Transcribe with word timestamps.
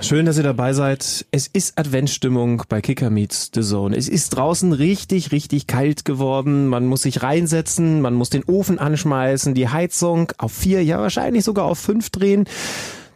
schön, 0.00 0.26
dass 0.26 0.36
ihr 0.36 0.42
dabei 0.42 0.72
seid. 0.72 1.26
Es 1.30 1.46
ist 1.46 1.78
Adventsstimmung 1.78 2.62
bei 2.68 2.80
Kicker 2.80 3.10
Meets 3.10 3.50
the 3.54 3.62
Zone. 3.62 3.96
Es 3.96 4.08
ist 4.08 4.30
draußen 4.30 4.72
richtig, 4.72 5.32
richtig 5.32 5.66
kalt 5.66 6.04
geworden. 6.04 6.68
Man 6.68 6.86
muss 6.86 7.02
sich 7.02 7.22
reinsetzen, 7.22 8.00
man 8.00 8.14
muss 8.14 8.30
den 8.30 8.44
Ofen 8.44 8.78
anschmeißen, 8.78 9.54
die 9.54 9.68
Heizung 9.68 10.32
auf 10.38 10.52
vier, 10.52 10.82
ja 10.84 11.00
wahrscheinlich 11.00 11.44
sogar 11.44 11.64
auf 11.64 11.78
fünf 11.78 12.10
drehen. 12.10 12.44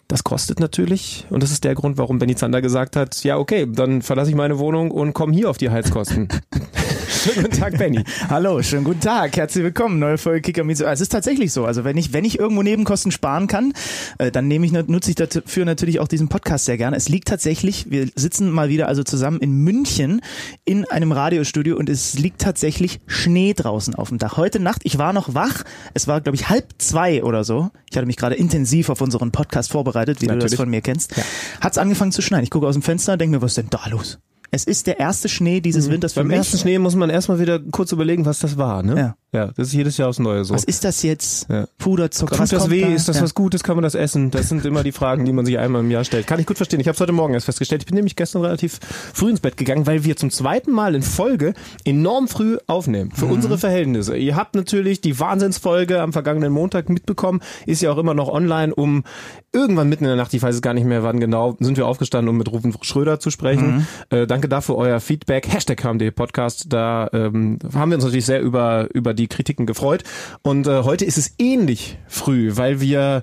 Das 0.09 0.25
kostet 0.25 0.61
natürlich 0.61 1.27
und 1.31 1.43
das 1.43 1.51
ist 1.51 1.65
der 1.65 1.75
Grund, 1.75 1.97
warum 1.97 2.19
Benny 2.19 2.37
Zander 2.37 2.61
gesagt 2.61 2.97
hat, 2.97 3.25
ja 3.25 3.39
okay, 3.39 3.67
dann 3.71 4.03
verlasse 4.03 4.31
ich 4.31 4.37
meine 4.37 4.59
Wohnung 4.59 4.91
und 4.91 5.15
komme 5.15 5.33
hier 5.33 5.49
auf 5.49 5.57
die 5.57 5.71
Heizkosten. 5.71 6.29
Schönen 7.09 7.45
guten 7.45 7.59
Tag, 7.59 7.79
Benny. 7.79 8.05
Hallo, 8.29 8.63
schönen 8.63 8.85
guten 8.85 9.01
Tag. 9.01 9.37
Herzlich 9.37 9.65
willkommen. 9.65 9.99
Neue 9.99 10.19
Folge 10.19 10.41
Kicker 10.41 10.65
Meets. 10.65 10.81
Es 10.81 11.01
ist 11.01 11.11
tatsächlich 11.11 11.53
so. 11.53 11.65
Also 11.65 11.85
wenn 11.85 11.97
ich, 11.97 12.13
wenn 12.13 12.25
ich 12.25 12.39
irgendwo 12.39 12.63
Nebenkosten 12.63 13.13
sparen 13.13 13.47
kann, 13.47 13.73
äh, 14.19 14.31
dann 14.31 14.49
nehme 14.49 14.67
ich, 14.67 14.73
nutze 14.73 15.11
ich 15.11 15.17
dafür 15.17 15.65
natürlich 15.65 16.01
auch 16.01 16.09
diesen 16.09 16.29
Podcast 16.29 16.65
sehr 16.65 16.77
gerne. 16.77 16.97
Es 16.97 17.09
liegt 17.09 17.29
tatsächlich, 17.29 17.91
wir 17.91 18.09
sitzen 18.15 18.51
mal 18.51 18.69
wieder 18.69 18.89
also 18.89 19.03
zusammen 19.03 19.41
in 19.41 19.53
München 19.53 20.21
in 20.65 20.85
einem 20.91 21.13
Radiostudio 21.13 21.77
und 21.77 21.89
es 21.89 22.19
liegt 22.19 22.41
tatsächlich 22.41 23.01
Schnee 23.07 23.55
draußen 23.55 23.95
auf 23.95 24.09
dem 24.09 24.19
Dach. 24.19 24.37
Heute 24.37 24.61
Nacht, 24.61 24.83
ich 24.85 24.99
war 24.99 25.13
noch 25.13 25.35
wach. 25.35 25.65
Es 25.95 26.09
war, 26.09 26.21
glaube 26.21 26.37
ich, 26.37 26.49
halb 26.49 26.67
zwei 26.79 27.23
oder 27.23 27.45
so. 27.45 27.71
Ich 27.91 27.97
hatte 27.97 28.07
mich 28.07 28.17
gerade 28.17 28.35
intensiv 28.35 28.89
auf 28.89 29.01
unseren 29.01 29.33
Podcast 29.33 29.73
vorbereitet, 29.73 30.21
wie 30.23 30.27
natürlich. 30.27 30.45
du 30.45 30.51
das 30.51 30.57
von 30.57 30.71
mir 30.71 30.81
kennst. 30.81 31.17
Ja. 31.17 31.25
Hat 31.61 31.73
es 31.73 31.79
angefangen 31.79 32.13
zu 32.13 32.23
schneien. 32.23 32.45
Ich 32.45 32.51
gucke 32.51 32.67
aus 32.67 32.75
dem 32.75 32.83
Fenster, 32.83 33.17
denke 33.17 33.37
mir, 33.37 33.43
was 33.43 33.53
ist 33.53 33.59
denn 33.59 33.71
da 33.71 33.87
los? 33.89 34.19
Es 34.55 34.65
ist 34.65 34.87
der 34.87 35.01
erste 35.01 35.31
Schnee 35.31 35.61
dieses 35.61 35.89
mhm. 35.89 35.93
Winters 35.93 36.13
für 36.13 36.21
Beim 36.21 36.29
mich. 36.29 36.35
Beim 36.35 36.41
ersten 36.41 36.59
Schnee 36.59 36.79
muss 36.79 36.95
man 36.95 37.09
erstmal 37.09 37.41
wieder 37.41 37.59
kurz 37.59 37.91
überlegen, 37.91 38.27
was 38.27 38.39
das 38.39 38.59
war, 38.59 38.83
ne? 38.83 38.97
Ja. 38.97 39.17
Ja, 39.35 39.47
das 39.47 39.69
ist 39.69 39.73
jedes 39.73 39.97
Jahr 39.97 40.11
aufs 40.11 40.19
Neue 40.19 40.45
so. 40.45 40.53
Was 40.53 40.65
ist 40.65 40.85
das 40.85 41.03
jetzt? 41.03 41.49
Ja. 41.49 41.67
Puderzucker? 41.79 42.37
Tut 42.37 42.53
das 42.53 42.69
weh? 42.69 42.83
Da? 42.83 42.89
Ist 42.89 43.09
das 43.09 43.17
ja. 43.17 43.23
was 43.23 43.35
Gutes? 43.35 43.63
Kann 43.63 43.77
man 43.77 43.83
das 43.83 43.95
essen? 43.95 44.31
Das 44.31 44.51
sind 44.51 44.67
immer 44.67 44.83
die 44.83 44.93
Fragen, 44.93 45.25
die 45.25 45.33
man 45.33 45.47
sich 45.47 45.59
einmal 45.59 45.81
im 45.81 45.91
Jahr 45.91 46.05
stellt. 46.05 46.27
Kann 46.27 46.39
ich 46.39 46.45
gut 46.45 46.59
verstehen. 46.59 46.81
Ich 46.81 46.87
habe 46.87 46.97
es 46.97 47.01
heute 47.01 47.13
Morgen 47.13 47.33
erst 47.33 47.47
festgestellt. 47.47 47.81
Ich 47.81 47.87
bin 47.87 47.95
nämlich 47.95 48.15
gestern 48.15 48.43
relativ 48.43 48.79
früh 49.15 49.31
ins 49.31 49.41
Bett 49.41 49.57
gegangen, 49.57 49.87
weil 49.87 50.05
wir 50.05 50.17
zum 50.17 50.31
zweiten 50.31 50.71
Mal 50.71 50.95
in 50.95 51.01
Folge 51.01 51.55
enorm 51.87 52.29
früh 52.29 52.59
aufnehmen. 52.67 53.11
Für 53.11 53.25
mhm. 53.25 53.33
unsere 53.33 53.57
Verhältnisse. 53.57 54.19
Ihr 54.19 54.37
habt 54.37 54.55
natürlich 54.55 55.01
die 55.01 55.19
Wahnsinnsfolge 55.19 56.03
am 56.03 56.13
vergangenen 56.13 56.53
Montag 56.53 56.91
mitbekommen. 56.91 57.41
Ist 57.65 57.81
ja 57.81 57.91
auch 57.91 57.99
immer 57.99 58.13
noch 58.13 58.29
online, 58.29 58.75
um 58.75 59.03
irgendwann 59.51 59.89
mitten 59.89 60.05
in 60.05 60.09
der 60.09 60.17
Nacht, 60.17 60.35
ich 60.35 60.43
weiß 60.43 60.57
es 60.57 60.63
gar 60.63 60.75
nicht 60.75 60.87
mehr 60.87 61.03
wann 61.03 61.21
genau, 61.21 61.57
sind 61.59 61.79
wir 61.79 61.87
aufgestanden, 61.87 62.29
um 62.29 62.37
mit 62.37 62.53
Rufen 62.53 62.75
Schröder 62.83 63.19
zu 63.19 63.31
sprechen. 63.31 63.87
Mhm. 64.11 64.19
Äh, 64.19 64.27
danke 64.27 64.49
dafür 64.49 64.77
euer 64.77 65.01
Feedback. 65.01 65.49
Hashtag 65.51 65.83
HMD 65.83 66.15
Podcast. 66.15 66.67
Da 66.69 67.09
ähm, 67.15 67.59
haben 67.75 67.91
wir 67.91 67.97
uns 67.97 68.05
natürlich 68.05 68.27
sehr 68.27 68.43
über, 68.43 68.89
über 68.93 69.15
die 69.15 69.22
Kritiken 69.29 69.67
gefreut. 69.67 70.03
Und 70.43 70.67
äh, 70.67 70.83
heute 70.83 71.05
ist 71.05 71.19
es 71.19 71.35
ähnlich 71.39 71.99
früh, 72.09 72.57
weil 72.57 72.81
wir 72.81 73.23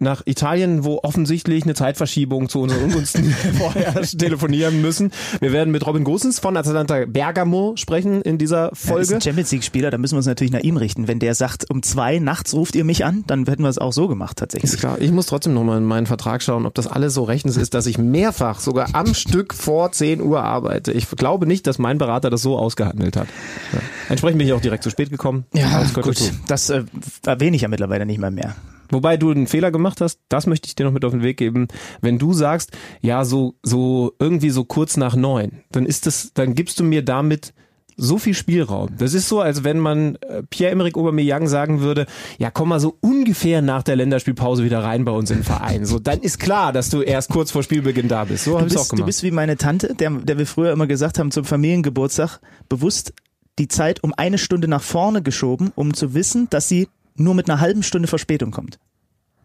nach 0.00 0.22
Italien, 0.26 0.84
wo 0.84 1.00
offensichtlich 1.02 1.64
eine 1.64 1.74
Zeitverschiebung 1.74 2.48
zu 2.48 2.60
unseren 2.60 2.84
Ungunsten 2.84 3.30
vorher 3.58 3.94
telefonieren 4.02 4.80
müssen. 4.80 5.12
Wir 5.40 5.52
werden 5.52 5.70
mit 5.70 5.86
Robin 5.86 6.04
Gosens 6.04 6.38
von 6.38 6.56
Atalanta 6.56 7.04
Bergamo 7.06 7.74
sprechen 7.76 8.22
in 8.22 8.38
dieser 8.38 8.70
Folge. 8.74 8.96
Ja, 8.96 9.02
ist 9.02 9.12
ein 9.12 9.20
Champions 9.20 9.52
League 9.52 9.64
Spieler, 9.64 9.90
da 9.90 9.98
müssen 9.98 10.14
wir 10.14 10.18
uns 10.18 10.26
natürlich 10.26 10.52
nach 10.52 10.60
ihm 10.60 10.78
richten. 10.78 11.06
Wenn 11.06 11.18
der 11.18 11.34
sagt, 11.34 11.70
um 11.70 11.82
zwei 11.82 12.18
nachts 12.18 12.54
ruft 12.54 12.74
ihr 12.74 12.84
mich 12.84 13.04
an, 13.04 13.24
dann 13.26 13.44
hätten 13.46 13.62
wir 13.62 13.68
es 13.68 13.78
auch 13.78 13.92
so 13.92 14.08
gemacht 14.08 14.38
tatsächlich. 14.38 14.72
Ist 14.72 14.80
klar. 14.80 14.98
Ich 15.00 15.12
muss 15.12 15.26
trotzdem 15.26 15.52
nochmal 15.52 15.78
in 15.78 15.84
meinen 15.84 16.06
Vertrag 16.06 16.42
schauen, 16.42 16.64
ob 16.64 16.74
das 16.74 16.86
alles 16.86 17.14
so 17.14 17.24
rechtens 17.24 17.56
ist, 17.56 17.74
dass 17.74 17.86
ich 17.86 17.98
mehrfach 17.98 18.60
sogar 18.60 18.94
am 18.94 19.14
Stück 19.14 19.52
vor 19.52 19.92
10 19.92 20.22
Uhr 20.22 20.42
arbeite. 20.42 20.92
Ich 20.92 21.08
glaube 21.10 21.46
nicht, 21.46 21.66
dass 21.66 21.78
mein 21.78 21.98
Berater 21.98 22.30
das 22.30 22.40
so 22.40 22.58
ausgehandelt 22.58 23.16
hat. 23.16 23.28
Ja. 23.72 23.80
Entsprechend 24.08 24.38
bin 24.38 24.46
ich 24.46 24.54
auch 24.54 24.60
direkt 24.60 24.82
zu 24.82 24.90
spät 24.90 25.10
gekommen. 25.10 25.44
Ja, 25.52 25.80
das 25.80 25.92
gut. 25.94 26.32
Das 26.46 26.70
äh, 26.70 26.84
erwähne 27.26 27.56
ich 27.56 27.62
ja 27.62 27.68
mittlerweile 27.68 28.06
nicht 28.06 28.18
mehr 28.18 28.30
mehr. 28.30 28.56
Wobei 28.90 29.16
du 29.16 29.30
einen 29.30 29.46
Fehler 29.46 29.70
gemacht 29.70 30.00
hast, 30.00 30.20
das 30.28 30.46
möchte 30.46 30.66
ich 30.66 30.74
dir 30.74 30.84
noch 30.84 30.92
mit 30.92 31.04
auf 31.04 31.12
den 31.12 31.22
Weg 31.22 31.36
geben. 31.36 31.68
Wenn 32.00 32.18
du 32.18 32.32
sagst, 32.32 32.72
ja, 33.00 33.24
so, 33.24 33.54
so 33.62 34.12
irgendwie 34.18 34.50
so 34.50 34.64
kurz 34.64 34.96
nach 34.96 35.16
neun, 35.16 35.62
dann 35.70 35.86
ist 35.86 36.06
das, 36.06 36.32
dann 36.34 36.54
gibst 36.54 36.80
du 36.80 36.84
mir 36.84 37.04
damit 37.04 37.52
so 38.00 38.18
viel 38.18 38.34
Spielraum. 38.34 38.88
Das 38.98 39.14
ist 39.14 39.28
so, 39.28 39.40
als 39.40 39.62
wenn 39.62 39.78
man 39.78 40.16
äh, 40.16 40.42
Pierre-Emerick 40.48 40.96
Aubameyang 40.96 41.46
sagen 41.48 41.80
würde, 41.80 42.06
ja, 42.38 42.50
komm 42.50 42.70
mal 42.70 42.80
so 42.80 42.96
ungefähr 43.00 43.60
nach 43.62 43.82
der 43.82 43.96
Länderspielpause 43.96 44.64
wieder 44.64 44.82
rein 44.82 45.04
bei 45.04 45.12
uns 45.12 45.30
im 45.30 45.44
Verein. 45.44 45.84
So, 45.84 45.98
dann 45.98 46.20
ist 46.20 46.38
klar, 46.38 46.72
dass 46.72 46.88
du 46.88 47.02
erst 47.02 47.28
kurz 47.28 47.50
vor 47.50 47.62
Spielbeginn 47.62 48.08
da 48.08 48.24
bist. 48.24 48.44
So 48.44 48.58
habe 48.58 48.68
ich 48.68 48.76
auch 48.78 48.88
gemacht. 48.88 49.00
Du 49.00 49.06
bist 49.06 49.22
wie 49.22 49.30
meine 49.30 49.56
Tante, 49.56 49.94
der, 49.94 50.10
der 50.10 50.38
wir 50.38 50.46
früher 50.46 50.72
immer 50.72 50.86
gesagt 50.86 51.18
haben, 51.18 51.30
zum 51.30 51.44
Familiengeburtstag 51.44 52.40
bewusst 52.68 53.12
die 53.58 53.68
Zeit 53.68 54.02
um 54.02 54.14
eine 54.16 54.38
Stunde 54.38 54.68
nach 54.68 54.82
vorne 54.82 55.22
geschoben, 55.22 55.70
um 55.74 55.92
zu 55.92 56.14
wissen, 56.14 56.48
dass 56.48 56.68
sie 56.68 56.88
nur 57.16 57.34
mit 57.34 57.48
einer 57.48 57.60
halben 57.60 57.82
Stunde 57.82 58.08
Verspätung 58.08 58.50
kommt. 58.50 58.78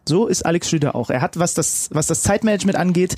So 0.08 0.26
ist 0.26 0.46
Alex 0.46 0.68
Schlüter 0.68 0.94
auch. 0.94 1.10
Er 1.10 1.20
hat, 1.20 1.38
was 1.38 1.54
das, 1.54 1.88
was 1.92 2.06
das 2.06 2.22
Zeitmanagement 2.22 2.76
angeht, 2.76 3.16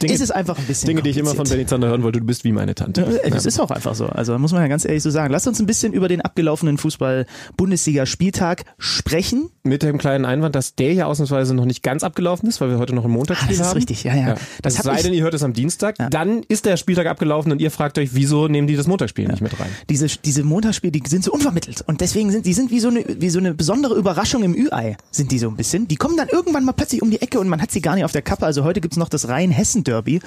Dinge, 0.00 0.12
ist 0.12 0.20
es 0.20 0.30
einfach 0.30 0.58
ein 0.58 0.64
bisschen 0.64 0.88
Dinge, 0.88 1.02
die 1.02 1.10
ich 1.10 1.18
immer 1.18 1.34
von 1.34 1.48
Benny 1.48 1.66
Zander 1.66 1.88
hören 1.88 2.02
wollte, 2.02 2.20
du 2.20 2.26
bist 2.26 2.44
wie 2.44 2.52
meine 2.52 2.74
Tante. 2.74 3.20
Ja, 3.24 3.34
es 3.34 3.46
ist 3.46 3.60
auch 3.60 3.70
einfach 3.70 3.94
so. 3.94 4.06
Also 4.06 4.38
muss 4.38 4.52
man 4.52 4.62
ja 4.62 4.68
ganz 4.68 4.84
ehrlich 4.84 5.02
so 5.02 5.10
sagen. 5.10 5.32
Lass 5.32 5.46
uns 5.46 5.60
ein 5.60 5.66
bisschen 5.66 5.92
über 5.92 6.08
den 6.08 6.20
abgelaufenen 6.20 6.78
Fußball-Bundesliga-Spieltag 6.78 8.64
sprechen. 8.78 9.50
Mit 9.62 9.82
dem 9.82 9.98
kleinen 9.98 10.24
Einwand, 10.24 10.54
dass 10.54 10.74
der 10.74 10.92
ja 10.92 11.06
ausnahmsweise 11.06 11.54
noch 11.54 11.64
nicht 11.64 11.82
ganz 11.82 12.02
abgelaufen 12.02 12.48
ist, 12.48 12.60
weil 12.60 12.70
wir 12.70 12.78
heute 12.78 12.94
noch 12.94 13.04
ein 13.04 13.10
Montagsspiel 13.10 13.56
ah, 13.56 13.58
das 13.58 13.68
ist 13.68 13.76
richtig, 13.76 14.04
ja, 14.04 14.14
ja. 14.14 14.28
ja. 14.28 14.34
Das, 14.62 14.74
das 14.74 14.84
sei 14.84 15.02
denn, 15.02 15.12
ihr 15.12 15.22
hört 15.22 15.34
es 15.34 15.42
am 15.42 15.52
Dienstag, 15.52 15.98
ja. 15.98 16.08
dann 16.08 16.42
ist 16.48 16.64
der 16.66 16.76
Spieltag 16.76 17.06
abgelaufen 17.06 17.52
und 17.52 17.60
ihr 17.60 17.70
fragt 17.70 17.98
euch, 17.98 18.14
wieso 18.14 18.48
nehmen 18.48 18.66
die 18.66 18.76
das 18.76 18.86
Montagsspiel 18.86 19.28
nicht 19.28 19.40
mit 19.40 19.58
rein? 19.60 19.68
Diese, 19.88 20.06
diese 20.06 20.42
Montagsspiele, 20.42 20.92
die 20.92 21.02
sind 21.08 21.24
so 21.24 21.32
unvermittelt 21.32 21.82
und 21.86 22.00
deswegen 22.00 22.30
sind 22.30 22.46
die 22.46 22.54
sind 22.54 22.70
wie 22.70 22.80
so 22.80 22.88
eine, 22.88 23.04
wie 23.06 23.30
so 23.30 23.38
eine 23.38 23.54
besondere 23.54 23.94
Überraschung 23.94 24.42
im 24.42 24.54
Ü-Ei, 24.54 24.96
sind 25.10 25.30
die 25.30 25.38
so 25.38 25.48
ein 25.48 25.56
bisschen. 25.56 25.86
Die 25.88 25.96
kommen 25.96 26.16
dann 26.22 26.28
irgendwann 26.28 26.64
mal 26.64 26.72
plötzlich 26.72 27.02
um 27.02 27.10
die 27.10 27.20
Ecke 27.20 27.40
und 27.40 27.48
man 27.48 27.60
hat 27.60 27.70
sie 27.70 27.80
gar 27.80 27.94
nicht 27.94 28.04
auf 28.04 28.12
der 28.12 28.22
Kappe. 28.22 28.46
Also 28.46 28.64
heute 28.64 28.80
gibt's 28.80 28.96
noch 28.96 29.08
das 29.08 29.28
Rhein-Hessen-Derby 29.28 30.20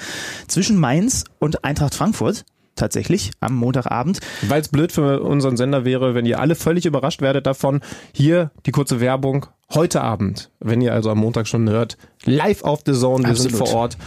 zwischen 0.48 0.78
Mainz 0.78 1.24
und 1.40 1.64
Eintracht 1.64 1.96
Frankfurt 1.96 2.46
tatsächlich 2.76 3.32
am 3.40 3.56
Montagabend. 3.56 4.20
Weil 4.48 4.60
es 4.60 4.68
blöd 4.68 4.92
für 4.92 5.22
unseren 5.22 5.56
Sender 5.56 5.86
wäre, 5.86 6.14
wenn 6.14 6.26
ihr 6.26 6.40
alle 6.40 6.56
völlig 6.56 6.86
überrascht 6.86 7.22
werdet 7.22 7.48
davon. 7.48 7.80
Hier 8.14 8.52
die 8.66 8.72
kurze 8.72 9.00
Werbung. 9.00 9.46
Heute 9.74 10.02
Abend, 10.02 10.52
wenn 10.60 10.82
ihr 10.82 10.94
also 10.94 11.10
am 11.10 11.20
Montag 11.20 11.48
schon 11.48 11.70
hört, 11.70 11.98
live 12.26 12.64
auf 12.64 12.82
The 12.86 12.94
Zone, 12.94 13.24
wir 13.24 13.32
Absolut. 13.32 13.52
sind 13.52 13.58
vor 13.58 13.74
Ort. 13.74 13.98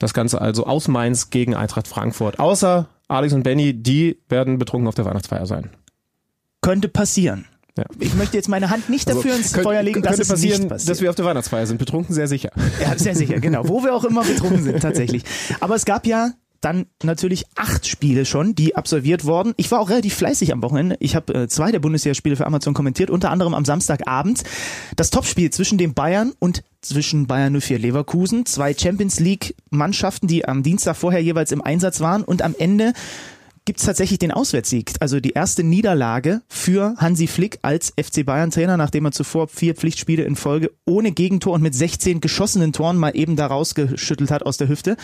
Das 0.00 0.14
Ganze 0.14 0.40
also 0.40 0.66
aus 0.66 0.88
Mainz 0.88 1.30
gegen 1.30 1.54
Eintracht 1.54 1.86
Frankfurt. 1.86 2.40
Außer 2.40 2.88
Alex 3.06 3.32
und 3.32 3.44
Benny, 3.44 3.72
die 3.72 4.18
werden 4.28 4.58
betrunken 4.58 4.88
auf 4.88 4.94
der 4.96 5.04
Weihnachtsfeier 5.04 5.46
sein. 5.46 5.70
Könnte 6.60 6.88
passieren. 6.88 7.46
Ja. 7.78 7.84
Ich 7.98 8.14
möchte 8.14 8.36
jetzt 8.36 8.48
meine 8.48 8.70
Hand 8.70 8.88
nicht 8.88 9.08
dafür 9.08 9.32
also, 9.32 9.42
ins 9.42 9.52
könnt, 9.52 9.64
Feuer 9.64 9.82
legen, 9.82 10.02
dass 10.02 10.18
es 10.18 10.28
nicht 10.42 10.68
passiert. 10.68 10.88
dass 10.88 11.00
wir 11.00 11.10
auf 11.10 11.16
der 11.16 11.24
Weihnachtsfeier 11.24 11.66
sind. 11.66 11.78
Betrunken 11.78 12.14
sehr 12.14 12.28
sicher. 12.28 12.50
Ja, 12.80 12.98
sehr 12.98 13.14
sicher, 13.14 13.40
genau. 13.40 13.68
Wo 13.68 13.82
wir 13.82 13.94
auch 13.94 14.04
immer 14.04 14.24
betrunken 14.24 14.62
sind, 14.62 14.80
tatsächlich. 14.80 15.22
Aber 15.60 15.74
es 15.74 15.84
gab 15.84 16.06
ja 16.06 16.32
dann 16.60 16.86
natürlich 17.02 17.44
acht 17.54 17.86
Spiele 17.86 18.24
schon, 18.24 18.54
die 18.54 18.74
absolviert 18.74 19.24
wurden. 19.24 19.54
Ich 19.56 19.70
war 19.70 19.80
auch 19.80 19.90
relativ 19.90 20.14
fleißig 20.14 20.52
am 20.52 20.62
Wochenende. 20.62 20.96
Ich 20.98 21.14
habe 21.14 21.32
äh, 21.34 21.48
zwei 21.48 21.70
der 21.70 21.78
Bundesligaspiele 21.78 22.36
für 22.36 22.46
Amazon 22.46 22.74
kommentiert, 22.74 23.10
unter 23.10 23.30
anderem 23.30 23.54
am 23.54 23.64
Samstagabend 23.64 24.42
das 24.96 25.10
Topspiel 25.10 25.50
zwischen 25.50 25.78
den 25.78 25.94
Bayern 25.94 26.32
und 26.38 26.64
zwischen 26.80 27.26
Bayern 27.26 27.60
04 27.60 27.78
Leverkusen, 27.78 28.44
zwei 28.46 28.74
Champions 28.74 29.20
League 29.20 29.54
Mannschaften, 29.70 30.26
die 30.26 30.46
am 30.46 30.62
Dienstag 30.62 30.96
vorher 30.96 31.22
jeweils 31.22 31.52
im 31.52 31.62
Einsatz 31.62 32.00
waren 32.00 32.24
und 32.24 32.42
am 32.42 32.54
Ende 32.58 32.92
gibt 33.68 33.80
es 33.80 33.84
tatsächlich 33.84 34.18
den 34.18 34.32
Auswärtssieg. 34.32 34.92
Also 35.00 35.20
die 35.20 35.32
erste 35.32 35.62
Niederlage 35.62 36.40
für 36.48 36.94
Hansi 36.96 37.26
Flick 37.26 37.58
als 37.60 37.92
FC 38.02 38.24
Bayern 38.24 38.50
Trainer, 38.50 38.78
nachdem 38.78 39.04
er 39.04 39.12
zuvor 39.12 39.46
vier 39.46 39.74
Pflichtspiele 39.74 40.22
in 40.22 40.36
Folge 40.36 40.70
ohne 40.86 41.12
Gegentor 41.12 41.52
und 41.52 41.60
mit 41.60 41.74
16 41.74 42.22
geschossenen 42.22 42.72
Toren 42.72 42.96
mal 42.96 43.14
eben 43.14 43.36
da 43.36 43.46
rausgeschüttelt 43.46 44.30
hat 44.30 44.46
aus 44.46 44.56
der 44.56 44.68
Hüfte. 44.68 44.96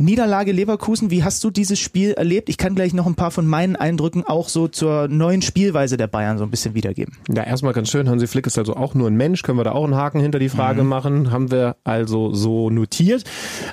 Niederlage 0.00 0.52
Leverkusen, 0.52 1.10
wie 1.10 1.24
hast 1.24 1.44
du 1.44 1.50
dieses 1.50 1.78
Spiel 1.78 2.12
erlebt? 2.12 2.48
Ich 2.48 2.56
kann 2.56 2.74
gleich 2.74 2.94
noch 2.94 3.06
ein 3.06 3.16
paar 3.16 3.30
von 3.30 3.46
meinen 3.46 3.76
Eindrücken 3.76 4.24
auch 4.24 4.48
so 4.48 4.66
zur 4.66 5.08
neuen 5.08 5.42
Spielweise 5.42 5.98
der 5.98 6.06
Bayern 6.06 6.38
so 6.38 6.44
ein 6.44 6.50
bisschen 6.50 6.72
wiedergeben. 6.72 7.18
Ja, 7.28 7.42
erstmal 7.42 7.74
ganz 7.74 7.90
schön. 7.90 8.08
Hansi 8.08 8.26
Flick 8.26 8.46
ist 8.46 8.56
also 8.56 8.76
auch 8.76 8.94
nur 8.94 9.08
ein 9.08 9.16
Mensch. 9.16 9.42
Können 9.42 9.58
wir 9.58 9.64
da 9.64 9.72
auch 9.72 9.84
einen 9.84 9.96
Haken 9.96 10.20
hinter 10.20 10.38
die 10.38 10.48
Frage 10.48 10.84
mhm. 10.84 10.88
machen? 10.88 11.30
Haben 11.32 11.50
wir 11.50 11.76
also 11.84 12.32
so 12.32 12.70
notiert. 12.70 13.24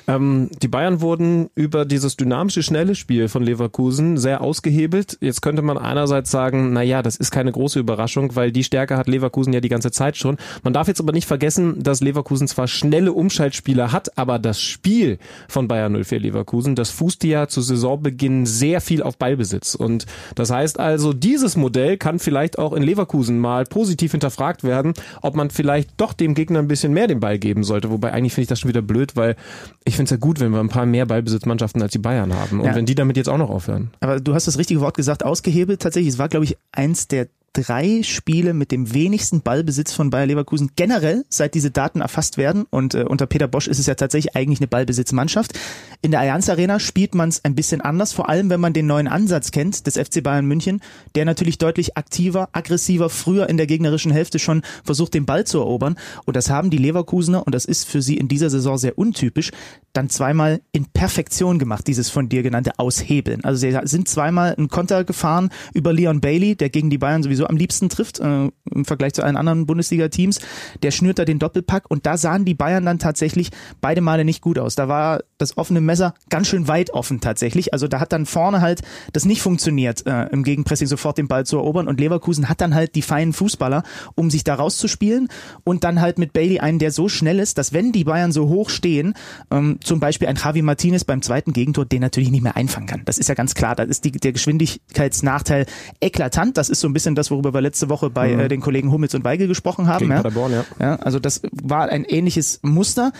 Ähm, 0.06 0.50
die 0.60 0.68
Bayern 0.68 1.00
wurden 1.00 1.48
über 1.54 1.86
dieses 1.86 2.18
dynamische, 2.18 2.62
schnelle 2.62 2.94
Spiel 2.94 3.28
von 3.28 3.42
Leverkusen 3.42 4.18
sehr 4.18 4.42
ausgehebelt. 4.42 5.16
Jetzt 5.22 5.40
könnte 5.40 5.62
man 5.62 5.78
einerseits 5.78 6.30
sagen, 6.30 6.74
na 6.74 6.82
ja, 6.82 7.00
das 7.00 7.16
ist 7.16 7.30
keine 7.30 7.52
große 7.52 7.80
Überraschung, 7.80 8.36
weil 8.36 8.52
die 8.52 8.64
Stärke 8.64 8.98
hat 8.98 9.08
Leverkusen 9.08 9.54
ja 9.54 9.60
die 9.60 9.70
ganze 9.70 9.92
Zeit 9.92 10.18
schon. 10.18 10.36
Man 10.62 10.74
darf 10.74 10.88
jetzt 10.88 11.00
aber 11.00 11.12
nicht 11.12 11.26
vergessen, 11.26 11.82
dass 11.82 12.02
Leverkusen 12.02 12.48
zwar 12.48 12.68
schnelle 12.68 13.14
Umschaltspieler 13.14 13.92
hat, 13.92 14.18
aber 14.18 14.38
das 14.38 14.60
Spiel 14.60 15.16
von 15.48 15.68
Bayern 15.68 16.04
04 16.04 16.17
VfB 16.18 16.28
Leverkusen, 16.28 16.74
das 16.74 16.90
fußte 16.90 17.26
ja 17.26 17.48
zu 17.48 17.60
Saisonbeginn 17.60 18.46
sehr 18.46 18.80
viel 18.80 19.02
auf 19.02 19.16
Ballbesitz. 19.16 19.74
Und 19.74 20.06
das 20.34 20.50
heißt 20.50 20.78
also, 20.78 21.12
dieses 21.12 21.56
Modell 21.56 21.96
kann 21.96 22.18
vielleicht 22.18 22.58
auch 22.58 22.72
in 22.72 22.82
Leverkusen 22.82 23.38
mal 23.38 23.64
positiv 23.64 24.12
hinterfragt 24.12 24.64
werden, 24.64 24.94
ob 25.22 25.34
man 25.34 25.50
vielleicht 25.50 25.90
doch 25.96 26.12
dem 26.12 26.34
Gegner 26.34 26.58
ein 26.58 26.68
bisschen 26.68 26.92
mehr 26.92 27.06
den 27.06 27.20
Ball 27.20 27.38
geben 27.38 27.64
sollte. 27.64 27.90
Wobei 27.90 28.12
eigentlich 28.12 28.34
finde 28.34 28.42
ich 28.42 28.48
das 28.48 28.60
schon 28.60 28.68
wieder 28.68 28.82
blöd, 28.82 29.16
weil 29.16 29.36
ich 29.84 29.96
finde 29.96 30.04
es 30.04 30.10
ja 30.10 30.16
gut, 30.16 30.40
wenn 30.40 30.52
wir 30.52 30.60
ein 30.60 30.68
paar 30.68 30.86
mehr 30.86 31.06
Ballbesitzmannschaften 31.06 31.80
als 31.82 31.92
die 31.92 31.98
Bayern 31.98 32.34
haben. 32.34 32.60
Und 32.60 32.66
ja. 32.66 32.74
wenn 32.74 32.86
die 32.86 32.94
damit 32.94 33.16
jetzt 33.16 33.28
auch 33.28 33.38
noch 33.38 33.50
aufhören. 33.50 33.90
Aber 34.00 34.20
du 34.20 34.34
hast 34.34 34.46
das 34.46 34.58
richtige 34.58 34.80
Wort 34.80 34.96
gesagt, 34.96 35.24
ausgehebelt 35.24 35.80
tatsächlich. 35.80 36.14
Es 36.14 36.18
war, 36.18 36.28
glaube 36.28 36.44
ich, 36.44 36.56
eins 36.72 37.08
der 37.08 37.28
drei 37.52 38.02
Spiele 38.02 38.54
mit 38.54 38.72
dem 38.72 38.92
wenigsten 38.94 39.42
Ballbesitz 39.42 39.92
von 39.92 40.10
Bayer 40.10 40.26
Leverkusen 40.26 40.70
generell, 40.76 41.24
seit 41.28 41.54
diese 41.54 41.70
Daten 41.70 42.00
erfasst 42.00 42.38
werden. 42.38 42.66
Und 42.70 42.94
äh, 42.94 43.04
unter 43.04 43.26
Peter 43.26 43.48
Bosch 43.48 43.68
ist 43.68 43.78
es 43.78 43.86
ja 43.86 43.94
tatsächlich 43.94 44.36
eigentlich 44.36 44.60
eine 44.60 44.68
Ballbesitzmannschaft. 44.68 45.58
In 46.02 46.10
der 46.10 46.20
Allianz 46.20 46.48
Arena 46.48 46.78
spielt 46.78 47.14
man 47.14 47.28
es 47.28 47.44
ein 47.44 47.54
bisschen 47.54 47.80
anders, 47.80 48.12
vor 48.12 48.28
allem 48.28 48.50
wenn 48.50 48.60
man 48.60 48.72
den 48.72 48.86
neuen 48.86 49.08
Ansatz 49.08 49.50
kennt 49.50 49.86
des 49.86 49.96
FC 49.96 50.22
Bayern 50.22 50.46
München, 50.46 50.80
der 51.14 51.24
natürlich 51.24 51.58
deutlich 51.58 51.96
aktiver, 51.96 52.48
aggressiver, 52.52 53.10
früher 53.10 53.48
in 53.48 53.56
der 53.56 53.66
gegnerischen 53.66 54.12
Hälfte 54.12 54.38
schon 54.38 54.62
versucht, 54.84 55.14
den 55.14 55.26
Ball 55.26 55.44
zu 55.44 55.58
erobern. 55.58 55.96
Und 56.24 56.36
das 56.36 56.50
haben 56.50 56.70
die 56.70 56.78
Leverkusener, 56.78 57.46
und 57.46 57.54
das 57.54 57.64
ist 57.64 57.88
für 57.88 58.02
sie 58.02 58.16
in 58.16 58.28
dieser 58.28 58.50
Saison 58.50 58.78
sehr 58.78 58.98
untypisch, 58.98 59.50
dann 59.92 60.10
zweimal 60.10 60.60
in 60.72 60.86
Perfektion 60.86 61.58
gemacht, 61.58 61.86
dieses 61.86 62.10
von 62.10 62.28
dir 62.28 62.42
genannte 62.42 62.78
Aushebeln. 62.78 63.44
Also 63.44 63.58
sie 63.58 63.76
sind 63.84 64.08
zweimal 64.08 64.54
einen 64.54 64.68
Konter 64.68 65.04
gefahren 65.04 65.50
über 65.74 65.92
Leon 65.92 66.20
Bailey, 66.20 66.54
der 66.54 66.70
gegen 66.70 66.90
die 66.90 66.98
Bayern 66.98 67.22
sowieso 67.22 67.37
am 67.46 67.56
liebsten 67.56 67.88
trifft, 67.88 68.20
äh, 68.20 68.48
im 68.70 68.84
Vergleich 68.84 69.14
zu 69.14 69.22
allen 69.22 69.36
anderen 69.36 69.66
Bundesliga-Teams. 69.66 70.40
Der 70.82 70.90
schnürt 70.90 71.18
da 71.18 71.24
den 71.24 71.38
Doppelpack 71.38 71.84
und 71.88 72.06
da 72.06 72.16
sahen 72.16 72.44
die 72.44 72.54
Bayern 72.54 72.84
dann 72.84 72.98
tatsächlich 72.98 73.50
beide 73.80 74.00
Male 74.00 74.24
nicht 74.24 74.42
gut 74.42 74.58
aus. 74.58 74.74
Da 74.74 74.88
war 74.88 75.20
das 75.38 75.56
offene 75.56 75.80
Messer 75.80 76.14
ganz 76.30 76.48
schön 76.48 76.68
weit 76.68 76.90
offen 76.90 77.20
tatsächlich. 77.20 77.72
Also 77.72 77.88
da 77.88 78.00
hat 78.00 78.12
dann 78.12 78.26
vorne 78.26 78.60
halt 78.60 78.82
das 79.12 79.24
nicht 79.24 79.42
funktioniert, 79.42 80.06
äh, 80.06 80.26
im 80.26 80.42
Gegenpressing 80.42 80.86
sofort 80.86 81.18
den 81.18 81.28
Ball 81.28 81.46
zu 81.46 81.56
erobern 81.56 81.88
und 81.88 82.00
Leverkusen 82.00 82.48
hat 82.48 82.60
dann 82.60 82.74
halt 82.74 82.94
die 82.94 83.02
feinen 83.02 83.32
Fußballer, 83.32 83.82
um 84.14 84.30
sich 84.30 84.44
da 84.44 84.54
rauszuspielen 84.54 85.28
und 85.64 85.84
dann 85.84 86.00
halt 86.00 86.18
mit 86.18 86.32
Bailey 86.32 86.60
einen, 86.60 86.78
der 86.78 86.90
so 86.90 87.08
schnell 87.08 87.38
ist, 87.38 87.58
dass 87.58 87.72
wenn 87.72 87.92
die 87.92 88.04
Bayern 88.04 88.32
so 88.32 88.48
hoch 88.48 88.70
stehen, 88.70 89.14
ähm, 89.50 89.78
zum 89.82 90.00
Beispiel 90.00 90.28
ein 90.28 90.36
Javi 90.36 90.62
Martinez 90.62 91.04
beim 91.04 91.22
zweiten 91.22 91.52
Gegentor, 91.52 91.84
den 91.84 92.00
natürlich 92.00 92.30
nicht 92.30 92.42
mehr 92.42 92.56
einfangen 92.56 92.86
kann. 92.86 93.02
Das 93.04 93.18
ist 93.18 93.28
ja 93.28 93.34
ganz 93.34 93.54
klar. 93.54 93.74
Da 93.74 93.84
ist 93.84 94.04
die, 94.04 94.12
der 94.12 94.32
Geschwindigkeitsnachteil 94.32 95.66
eklatant. 96.00 96.56
Das 96.56 96.68
ist 96.68 96.80
so 96.80 96.88
ein 96.88 96.92
bisschen 96.92 97.14
das, 97.14 97.27
worüber 97.30 97.54
wir 97.54 97.60
letzte 97.60 97.88
Woche 97.88 98.10
bei 98.10 98.34
mhm. 98.34 98.40
äh, 98.40 98.48
den 98.48 98.60
Kollegen 98.60 98.92
Hummels 98.92 99.14
und 99.14 99.24
Weigel 99.24 99.48
gesprochen 99.48 99.86
haben. 99.86 100.10
Ja. 100.10 100.22
Ja. 100.28 100.64
ja. 100.80 100.96
Also 100.96 101.18
das 101.18 101.42
war 101.52 101.88
ein 101.88 102.04
ähnliches 102.04 102.60
Muster. 102.62 103.12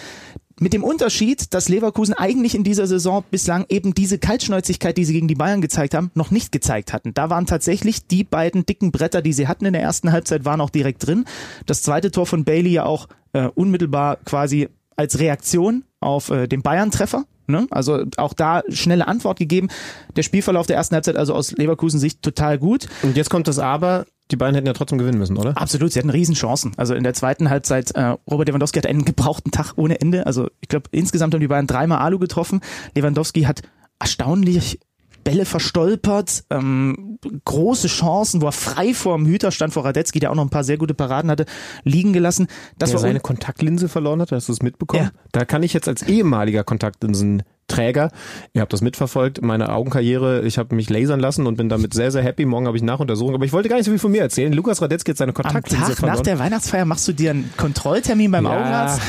Mit 0.60 0.72
dem 0.72 0.82
Unterschied, 0.82 1.54
dass 1.54 1.68
Leverkusen 1.68 2.14
eigentlich 2.14 2.56
in 2.56 2.64
dieser 2.64 2.88
Saison 2.88 3.22
bislang 3.30 3.64
eben 3.68 3.94
diese 3.94 4.18
Kaltschnäuzigkeit, 4.18 4.96
die 4.96 5.04
sie 5.04 5.12
gegen 5.12 5.28
die 5.28 5.36
Bayern 5.36 5.60
gezeigt 5.60 5.94
haben, 5.94 6.10
noch 6.14 6.32
nicht 6.32 6.50
gezeigt 6.50 6.92
hatten. 6.92 7.14
Da 7.14 7.30
waren 7.30 7.46
tatsächlich 7.46 8.08
die 8.08 8.24
beiden 8.24 8.66
dicken 8.66 8.90
Bretter, 8.90 9.22
die 9.22 9.32
sie 9.32 9.46
hatten 9.46 9.66
in 9.66 9.72
der 9.72 9.82
ersten 9.82 10.10
Halbzeit, 10.10 10.44
waren 10.44 10.60
auch 10.60 10.70
direkt 10.70 11.06
drin. 11.06 11.26
Das 11.66 11.82
zweite 11.82 12.10
Tor 12.10 12.26
von 12.26 12.44
Bailey 12.44 12.70
ja 12.70 12.86
auch 12.86 13.06
äh, 13.34 13.48
unmittelbar 13.54 14.16
quasi 14.24 14.68
als 14.96 15.20
Reaktion 15.20 15.84
auf 16.00 16.30
äh, 16.30 16.46
den 16.46 16.62
Bayern-Treffer. 16.62 17.24
Ne? 17.46 17.66
Also 17.70 18.04
auch 18.18 18.34
da 18.34 18.62
schnelle 18.68 19.08
Antwort 19.08 19.38
gegeben. 19.38 19.68
Der 20.16 20.22
Spielverlauf 20.22 20.66
der 20.66 20.76
ersten 20.76 20.94
Halbzeit 20.94 21.16
also 21.16 21.34
aus 21.34 21.52
Leverkusen 21.52 21.98
Sicht 21.98 22.22
total 22.22 22.58
gut. 22.58 22.88
Und 23.02 23.16
jetzt 23.16 23.30
kommt 23.30 23.48
das 23.48 23.58
Aber. 23.58 24.06
Die 24.30 24.36
beiden 24.36 24.54
hätten 24.54 24.66
ja 24.66 24.74
trotzdem 24.74 24.98
gewinnen 24.98 25.18
müssen, 25.18 25.38
oder? 25.38 25.56
Absolut, 25.56 25.90
sie 25.90 25.98
hatten 25.98 26.10
Riesenchancen. 26.10 26.72
Also 26.76 26.94
in 26.94 27.02
der 27.02 27.14
zweiten 27.14 27.48
Halbzeit, 27.48 27.92
äh, 27.92 28.14
Robert 28.30 28.48
Lewandowski 28.48 28.78
hat 28.78 28.86
einen 28.86 29.06
gebrauchten 29.06 29.50
Tag 29.50 29.72
ohne 29.76 29.98
Ende. 30.02 30.26
Also 30.26 30.48
ich 30.60 30.68
glaube, 30.68 30.88
insgesamt 30.90 31.32
haben 31.32 31.40
die 31.40 31.48
beiden 31.48 31.66
dreimal 31.66 31.98
Alu 31.98 32.18
getroffen. 32.18 32.60
Lewandowski 32.94 33.44
hat 33.44 33.62
erstaunlich 33.98 34.80
Bälle 35.24 35.44
verstolpert, 35.44 36.44
ähm, 36.50 37.18
große 37.44 37.88
Chancen, 37.88 38.40
wo 38.40 38.46
er 38.46 38.52
frei 38.52 38.94
vor 38.94 39.16
dem 39.16 39.26
Hüter 39.26 39.50
stand, 39.50 39.72
vor 39.72 39.84
Radetzky, 39.84 40.20
der 40.20 40.30
auch 40.30 40.34
noch 40.34 40.44
ein 40.44 40.50
paar 40.50 40.64
sehr 40.64 40.78
gute 40.78 40.94
Paraden 40.94 41.30
hatte, 41.30 41.46
liegen 41.84 42.12
gelassen. 42.12 42.46
Das 42.78 42.90
der 42.90 42.94
war 42.94 43.00
seine 43.00 43.20
Kontaktlinse 43.20 43.88
verloren 43.88 44.20
hat, 44.20 44.32
hast 44.32 44.48
du 44.48 44.52
es 44.52 44.62
mitbekommen? 44.62 45.04
Ja. 45.04 45.10
Da 45.32 45.44
kann 45.44 45.62
ich 45.62 45.72
jetzt 45.72 45.88
als 45.88 46.02
ehemaliger 46.02 46.64
Kontaktlinsen 46.64 47.42
Träger. 47.68 48.10
Ihr 48.54 48.62
habt 48.62 48.72
das 48.72 48.80
mitverfolgt, 48.80 49.42
meine 49.42 49.70
Augenkarriere. 49.70 50.40
Ich 50.46 50.58
habe 50.58 50.74
mich 50.74 50.88
lasern 50.88 51.20
lassen 51.20 51.46
und 51.46 51.56
bin 51.56 51.68
damit 51.68 51.92
sehr, 51.94 52.10
sehr 52.10 52.22
happy. 52.22 52.46
Morgen 52.46 52.66
habe 52.66 52.76
ich 52.76 52.82
Nachuntersuchung. 52.82 53.34
Aber 53.34 53.44
ich 53.44 53.52
wollte 53.52 53.68
gar 53.68 53.76
nicht 53.76 53.84
so 53.84 53.90
viel 53.90 53.98
von 53.98 54.10
mir 54.10 54.22
erzählen. 54.22 54.52
Lukas 54.52 54.80
Radetzky 54.80 55.12
hat 55.12 55.18
seine 55.18 55.34
Kontaktlinse 55.34 55.76
Am 55.76 55.88
Tag 55.90 55.98
verloren. 55.98 56.16
nach 56.16 56.22
der 56.22 56.38
Weihnachtsfeier 56.38 56.86
machst 56.86 57.06
du 57.06 57.12
dir 57.12 57.30
einen 57.30 57.52
Kontrolltermin 57.56 58.30
beim 58.30 58.46
ja, 58.46 58.50
Augenarzt? 58.50 59.02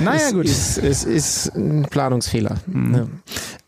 Naja, 0.00 0.30
gut. 0.30 0.46
Es 0.46 0.78
ist, 0.78 1.04
ist, 1.04 1.54
ein 1.54 1.86
Planungsfehler. 1.90 2.56
Mhm. 2.66 2.94
Ja. 2.94 3.06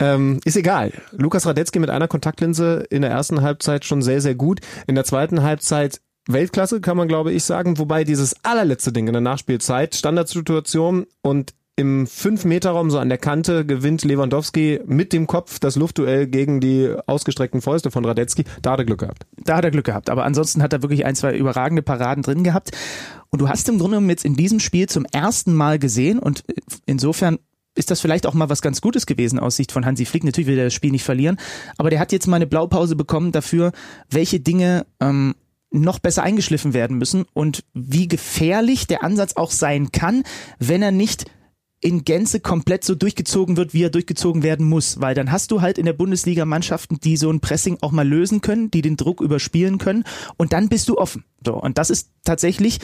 Ähm, 0.00 0.40
ist 0.44 0.56
egal. 0.56 0.92
Lukas 1.12 1.46
Radetzky 1.46 1.78
mit 1.78 1.90
einer 1.90 2.08
Kontaktlinse 2.08 2.84
in 2.90 3.02
der 3.02 3.10
ersten 3.10 3.42
Halbzeit 3.42 3.84
schon 3.84 4.02
sehr, 4.02 4.20
sehr 4.20 4.34
gut. 4.34 4.60
In 4.86 4.94
der 4.94 5.04
zweiten 5.04 5.42
Halbzeit 5.42 6.00
Weltklasse, 6.28 6.80
kann 6.80 6.96
man 6.96 7.08
glaube 7.08 7.32
ich 7.32 7.44
sagen. 7.44 7.78
Wobei 7.78 8.04
dieses 8.04 8.36
allerletzte 8.44 8.92
Ding 8.92 9.06
in 9.06 9.14
der 9.14 9.22
Nachspielzeit, 9.22 9.94
Standardsituation 9.94 11.06
und 11.22 11.54
im 11.78 12.06
5-Meter-Raum, 12.06 12.90
so 12.90 12.98
an 12.98 13.08
der 13.08 13.19
Kante, 13.19 13.64
gewinnt 13.64 14.02
Lewandowski 14.02 14.80
mit 14.86 15.12
dem 15.12 15.28
Kopf 15.28 15.60
das 15.60 15.76
Luftduell 15.76 16.26
gegen 16.26 16.58
die 16.58 16.92
ausgestreckten 17.06 17.62
Fäuste 17.62 17.92
von 17.92 18.04
Radetzky. 18.04 18.42
Da 18.62 18.72
hat 18.72 18.80
er 18.80 18.84
Glück 18.84 18.98
gehabt. 18.98 19.26
Da 19.36 19.58
hat 19.58 19.64
er 19.64 19.70
Glück 19.70 19.86
gehabt. 19.86 20.10
Aber 20.10 20.25
ansonsten 20.25 20.60
hat 20.60 20.72
er 20.72 20.82
wirklich 20.82 21.06
ein, 21.06 21.14
zwei 21.14 21.36
überragende 21.36 21.82
Paraden 21.82 22.25
drin 22.25 22.42
gehabt. 22.42 22.72
Und 23.30 23.40
du 23.40 23.48
hast 23.48 23.69
im 23.69 23.78
Grunde 23.78 23.92
genommen 23.92 24.10
jetzt 24.10 24.25
in 24.25 24.34
diesem 24.34 24.58
Spiel 24.58 24.88
zum 24.88 25.04
ersten 25.04 25.54
Mal 25.54 25.78
gesehen 25.78 26.19
und 26.19 26.42
insofern 26.84 27.38
ist 27.76 27.92
das 27.92 28.00
vielleicht 28.00 28.26
auch 28.26 28.34
mal 28.34 28.48
was 28.48 28.60
ganz 28.60 28.81
Gutes 28.81 29.06
gewesen 29.06 29.38
aus 29.38 29.54
Sicht 29.54 29.70
von 29.70 29.86
Hansi 29.86 30.04
Flick. 30.04 30.24
Natürlich 30.24 30.48
will 30.48 30.58
er 30.58 30.64
das 30.64 30.74
Spiel 30.74 30.90
nicht 30.90 31.04
verlieren, 31.04 31.38
aber 31.76 31.90
der 31.90 32.00
hat 32.00 32.10
jetzt 32.10 32.26
mal 32.26 32.36
eine 32.36 32.48
Blaupause 32.48 32.96
bekommen 32.96 33.31
dafür, 33.31 33.70
welche 34.10 34.40
Dinge 34.40 34.84
ähm, 34.98 35.36
noch 35.70 36.00
besser 36.00 36.24
eingeschliffen 36.24 36.74
werden 36.74 36.98
müssen 36.98 37.24
und 37.34 37.62
wie 37.72 38.08
gefährlich 38.08 38.88
der 38.88 39.04
Ansatz 39.04 39.36
auch 39.36 39.52
sein 39.52 39.92
kann, 39.92 40.24
wenn 40.58 40.82
er 40.82 40.90
nicht 40.90 41.26
in 41.80 42.04
Gänze 42.04 42.40
komplett 42.40 42.84
so 42.84 42.94
durchgezogen 42.94 43.56
wird, 43.56 43.72
wie 43.72 43.84
er 43.84 43.90
durchgezogen 43.90 44.42
werden 44.42 44.66
muss, 44.66 45.00
weil 45.00 45.14
dann 45.14 45.30
hast 45.30 45.50
du 45.50 45.60
halt 45.60 45.78
in 45.78 45.86
der 45.86 45.92
Bundesliga 45.92 46.44
Mannschaften, 46.44 46.98
die 47.00 47.16
so 47.16 47.30
ein 47.30 47.40
Pressing 47.40 47.78
auch 47.80 47.92
mal 47.92 48.06
lösen 48.06 48.40
können, 48.40 48.70
die 48.70 48.82
den 48.82 48.96
Druck 48.96 49.20
überspielen 49.20 49.78
können 49.78 50.04
und 50.36 50.52
dann 50.52 50.69
bist 50.69 50.88
du 50.88 50.98
offen. 50.98 51.25
So 51.44 51.54
und 51.54 51.78
das 51.78 51.90
ist 51.90 52.10
tatsächlich 52.25 52.80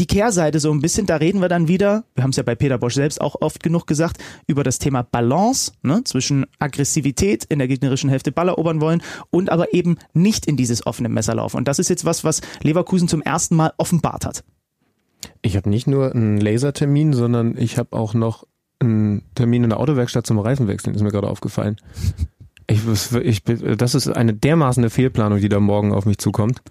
die 0.00 0.06
Kehrseite 0.06 0.60
so 0.60 0.72
ein 0.72 0.80
bisschen, 0.80 1.06
da 1.06 1.16
reden 1.16 1.42
wir 1.42 1.48
dann 1.48 1.68
wieder, 1.68 2.04
wir 2.14 2.24
haben 2.24 2.30
es 2.30 2.36
ja 2.36 2.42
bei 2.42 2.54
Peter 2.54 2.78
Bosch 2.78 2.94
selbst 2.94 3.20
auch 3.20 3.36
oft 3.42 3.62
genug 3.62 3.86
gesagt, 3.86 4.16
über 4.46 4.64
das 4.64 4.78
Thema 4.78 5.02
Balance 5.02 5.72
ne, 5.82 6.02
zwischen 6.04 6.46
Aggressivität 6.58 7.44
in 7.44 7.58
der 7.58 7.68
gegnerischen 7.68 8.08
Hälfte 8.08 8.32
Ball 8.32 8.48
erobern 8.48 8.80
wollen 8.80 9.02
und 9.28 9.50
aber 9.50 9.74
eben 9.74 9.98
nicht 10.14 10.46
in 10.46 10.56
dieses 10.56 10.86
offene 10.86 11.10
Messer 11.10 11.34
laufen. 11.34 11.58
Und 11.58 11.68
das 11.68 11.78
ist 11.78 11.90
jetzt 11.90 12.06
was, 12.06 12.24
was 12.24 12.40
Leverkusen 12.62 13.08
zum 13.08 13.20
ersten 13.20 13.54
Mal 13.54 13.74
offenbart 13.76 14.24
hat. 14.24 14.42
Ich 15.42 15.56
habe 15.56 15.68
nicht 15.68 15.86
nur 15.86 16.14
einen 16.14 16.40
Lasertermin, 16.40 17.12
sondern 17.12 17.56
ich 17.56 17.78
habe 17.78 17.96
auch 17.96 18.14
noch 18.14 18.46
einen 18.80 19.22
Termin 19.34 19.64
in 19.64 19.70
der 19.70 19.80
Autowerkstatt 19.80 20.26
zum 20.26 20.38
Reifenwechseln, 20.38 20.94
ist 20.94 21.02
mir 21.02 21.10
gerade 21.10 21.28
aufgefallen. 21.28 21.76
Ich, 22.66 22.80
ich, 23.14 23.42
das 23.42 23.94
ist 23.94 24.08
eine 24.08 24.32
dermaßen 24.32 24.88
Fehlplanung, 24.90 25.40
die 25.40 25.48
da 25.48 25.58
morgen 25.58 25.92
auf 25.92 26.06
mich 26.06 26.18
zukommt. 26.18 26.62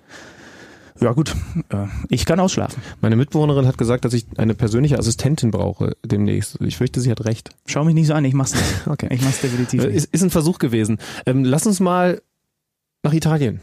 Ja 1.02 1.14
gut, 1.14 1.34
äh, 1.70 1.88
ich 2.10 2.26
kann 2.26 2.40
ausschlafen. 2.40 2.82
Meine 3.00 3.16
Mitbewohnerin 3.16 3.66
hat 3.66 3.78
gesagt, 3.78 4.04
dass 4.04 4.14
ich 4.14 4.26
eine 4.38 4.54
persönliche 4.54 5.00
Assistentin 5.00 5.52
brauche 5.52 5.96
demnächst. 6.04 6.60
Ich 6.62 6.78
fürchte, 6.78 7.00
sie 7.00 7.10
hat 7.10 7.24
recht. 7.24 7.52
Schau 7.66 7.86
mich 7.86 7.96
nicht 7.96 8.08
so 8.08 8.14
an, 8.14 8.26
ich 8.26 8.34
mach's 8.34 8.54
nicht. 8.54 8.66
Okay. 8.88 9.08
Ich 9.12 9.22
mach's 9.22 9.40
definitiv 9.40 9.84
nicht. 9.84 9.96
Ist, 9.96 10.14
ist 10.14 10.24
ein 10.24 10.30
Versuch 10.30 10.60
gewesen. 10.60 10.98
Ähm, 11.26 11.46
lass 11.46 11.66
uns 11.66 11.80
mal 11.80 12.22
nach 13.04 13.14
Italien. 13.14 13.62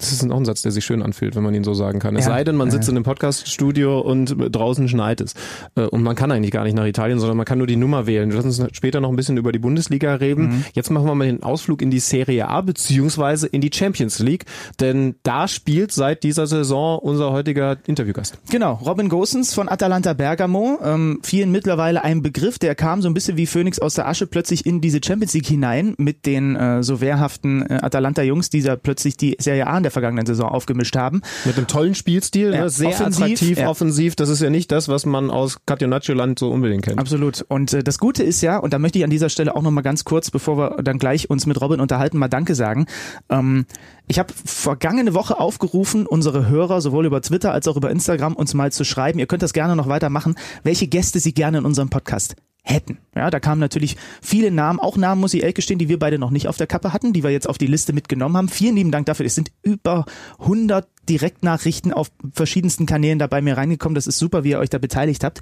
Das 0.00 0.12
ist 0.12 0.30
auch 0.30 0.36
ein 0.36 0.46
Satz, 0.46 0.62
der 0.62 0.72
sich 0.72 0.84
schön 0.84 1.02
anfühlt, 1.02 1.36
wenn 1.36 1.42
man 1.42 1.54
ihn 1.54 1.62
so 1.62 1.74
sagen 1.74 1.98
kann. 1.98 2.16
Es 2.16 2.24
ja. 2.24 2.32
sei 2.32 2.42
denn, 2.42 2.56
man 2.56 2.70
sitzt 2.70 2.88
in 2.88 2.96
einem 2.96 3.04
Podcaststudio 3.04 4.00
und 4.00 4.34
draußen 4.38 4.88
schneit 4.88 5.20
es. 5.20 5.34
Äh, 5.76 5.82
und 5.82 6.02
man 6.02 6.16
kann 6.16 6.32
eigentlich 6.32 6.52
gar 6.52 6.64
nicht 6.64 6.74
nach 6.74 6.86
Italien, 6.86 7.18
sondern 7.18 7.36
man 7.36 7.44
kann 7.44 7.58
nur 7.58 7.66
die 7.66 7.76
Nummer 7.76 8.06
wählen. 8.06 8.30
Lassen 8.30 8.48
uns 8.48 8.62
später 8.72 9.00
noch 9.00 9.10
ein 9.10 9.16
bisschen 9.16 9.36
über 9.36 9.52
die 9.52 9.58
Bundesliga 9.58 10.14
reden. 10.14 10.42
Mhm. 10.42 10.64
Jetzt 10.72 10.90
machen 10.90 11.06
wir 11.06 11.14
mal 11.14 11.26
den 11.26 11.42
Ausflug 11.42 11.82
in 11.82 11.90
die 11.90 11.98
Serie 11.98 12.48
A 12.48 12.62
beziehungsweise 12.62 13.46
in 13.46 13.60
die 13.60 13.70
Champions 13.72 14.20
League. 14.20 14.46
Denn 14.80 15.16
da 15.22 15.48
spielt 15.48 15.92
seit 15.92 16.22
dieser 16.22 16.46
Saison 16.46 16.98
unser 16.98 17.30
heutiger 17.32 17.76
Interviewgast. 17.86 18.38
Genau, 18.50 18.80
Robin 18.84 19.10
Gosens 19.10 19.52
von 19.52 19.68
Atalanta 19.68 20.14
Bergamo. 20.14 20.78
Ähm, 20.82 21.20
vielen 21.22 21.52
mittlerweile 21.52 22.02
ein 22.02 22.22
Begriff, 22.22 22.58
der 22.58 22.74
kam 22.74 23.02
so 23.02 23.08
ein 23.08 23.14
bisschen 23.14 23.36
wie 23.36 23.46
Phoenix 23.46 23.78
aus 23.78 23.94
der 23.94 24.08
Asche 24.08 24.26
plötzlich 24.26 24.64
in 24.64 24.80
diese 24.80 25.00
Champions 25.04 25.34
League 25.34 25.46
hinein 25.46 25.94
mit 25.98 26.24
den 26.24 26.56
äh, 26.56 26.82
so 26.82 27.02
wehrhaften 27.02 27.66
äh, 27.66 27.80
Atalanta-Jungs, 27.82 28.48
die 28.48 28.62
da 28.62 28.76
plötzlich 28.76 29.16
die 29.18 29.36
Serie 29.38 29.66
A 29.66 29.76
in 29.76 29.82
der 29.82 29.89
der 29.90 29.92
vergangenen 29.92 30.26
Saison 30.26 30.48
aufgemischt 30.48 30.96
haben. 30.96 31.20
Mit 31.44 31.56
einem 31.56 31.66
tollen 31.66 31.94
Spielstil, 31.94 32.54
ja, 32.54 32.62
ne? 32.62 32.70
sehr 32.70 32.88
offensiv, 32.88 33.24
attraktiv, 33.24 33.58
ja. 33.58 33.68
offensiv. 33.68 34.16
Das 34.16 34.28
ist 34.28 34.40
ja 34.40 34.50
nicht 34.50 34.70
das, 34.72 34.88
was 34.88 35.04
man 35.04 35.30
aus 35.30 35.58
Catenaccio-Land 35.66 36.38
so 36.38 36.50
unbedingt 36.50 36.84
kennt. 36.84 36.98
Absolut. 36.98 37.44
Und 37.48 37.72
äh, 37.72 37.82
das 37.82 37.98
Gute 37.98 38.22
ist 38.22 38.40
ja, 38.40 38.58
und 38.58 38.72
da 38.72 38.78
möchte 38.78 38.98
ich 38.98 39.04
an 39.04 39.10
dieser 39.10 39.28
Stelle 39.28 39.54
auch 39.54 39.62
nochmal 39.62 39.82
ganz 39.82 40.04
kurz, 40.04 40.30
bevor 40.30 40.56
wir 40.56 40.82
dann 40.82 40.98
gleich 40.98 41.28
uns 41.28 41.46
mit 41.46 41.60
Robin 41.60 41.80
unterhalten, 41.80 42.18
mal 42.18 42.28
Danke 42.28 42.54
sagen. 42.54 42.86
Ähm, 43.28 43.66
ich 44.06 44.18
habe 44.18 44.32
vergangene 44.44 45.14
Woche 45.14 45.38
aufgerufen, 45.38 46.06
unsere 46.06 46.48
Hörer 46.48 46.80
sowohl 46.80 47.06
über 47.06 47.20
Twitter 47.22 47.52
als 47.52 47.68
auch 47.68 47.76
über 47.76 47.90
Instagram 47.90 48.34
uns 48.34 48.54
mal 48.54 48.72
zu 48.72 48.84
schreiben. 48.84 49.18
Ihr 49.18 49.26
könnt 49.26 49.42
das 49.42 49.52
gerne 49.52 49.76
noch 49.76 49.88
weitermachen, 49.88 50.36
welche 50.62 50.86
Gäste 50.86 51.20
sie 51.20 51.34
gerne 51.34 51.58
in 51.58 51.64
unserem 51.64 51.90
Podcast 51.90 52.36
hätten. 52.70 52.98
Ja, 53.14 53.30
da 53.30 53.40
kamen 53.40 53.60
natürlich 53.60 53.96
viele 54.22 54.50
Namen, 54.50 54.78
auch 54.78 54.96
Namen, 54.96 55.20
muss 55.20 55.34
ich 55.34 55.42
ehrlich 55.42 55.56
gestehen, 55.56 55.78
die 55.78 55.88
wir 55.88 55.98
beide 55.98 56.18
noch 56.18 56.30
nicht 56.30 56.48
auf 56.48 56.56
der 56.56 56.66
Kappe 56.66 56.92
hatten, 56.92 57.12
die 57.12 57.22
wir 57.22 57.30
jetzt 57.30 57.48
auf 57.48 57.58
die 57.58 57.66
Liste 57.66 57.92
mitgenommen 57.92 58.36
haben. 58.36 58.48
Vielen 58.48 58.76
lieben 58.76 58.92
Dank 58.92 59.06
dafür. 59.06 59.26
Es 59.26 59.34
sind 59.34 59.50
über 59.62 60.04
100 60.38 60.88
Direktnachrichten 61.08 61.92
auf 61.92 62.10
verschiedensten 62.32 62.86
Kanälen 62.86 63.18
da 63.18 63.26
bei 63.26 63.42
mir 63.42 63.56
reingekommen. 63.56 63.94
Das 63.94 64.06
ist 64.06 64.18
super, 64.18 64.44
wie 64.44 64.50
ihr 64.50 64.58
euch 64.58 64.70
da 64.70 64.78
beteiligt 64.78 65.24
habt. 65.24 65.40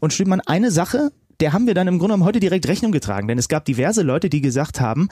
Und 0.00 0.12
Stübmann, 0.12 0.40
eine 0.40 0.70
Sache, 0.70 1.10
der 1.40 1.52
haben 1.52 1.66
wir 1.66 1.74
dann 1.74 1.88
im 1.88 1.98
Grunde 1.98 2.14
genommen 2.14 2.24
heute 2.24 2.40
direkt 2.40 2.66
Rechnung 2.68 2.92
getragen, 2.92 3.28
denn 3.28 3.38
es 3.38 3.48
gab 3.48 3.64
diverse 3.64 4.02
Leute, 4.02 4.28
die 4.28 4.40
gesagt 4.40 4.80
haben, 4.80 5.08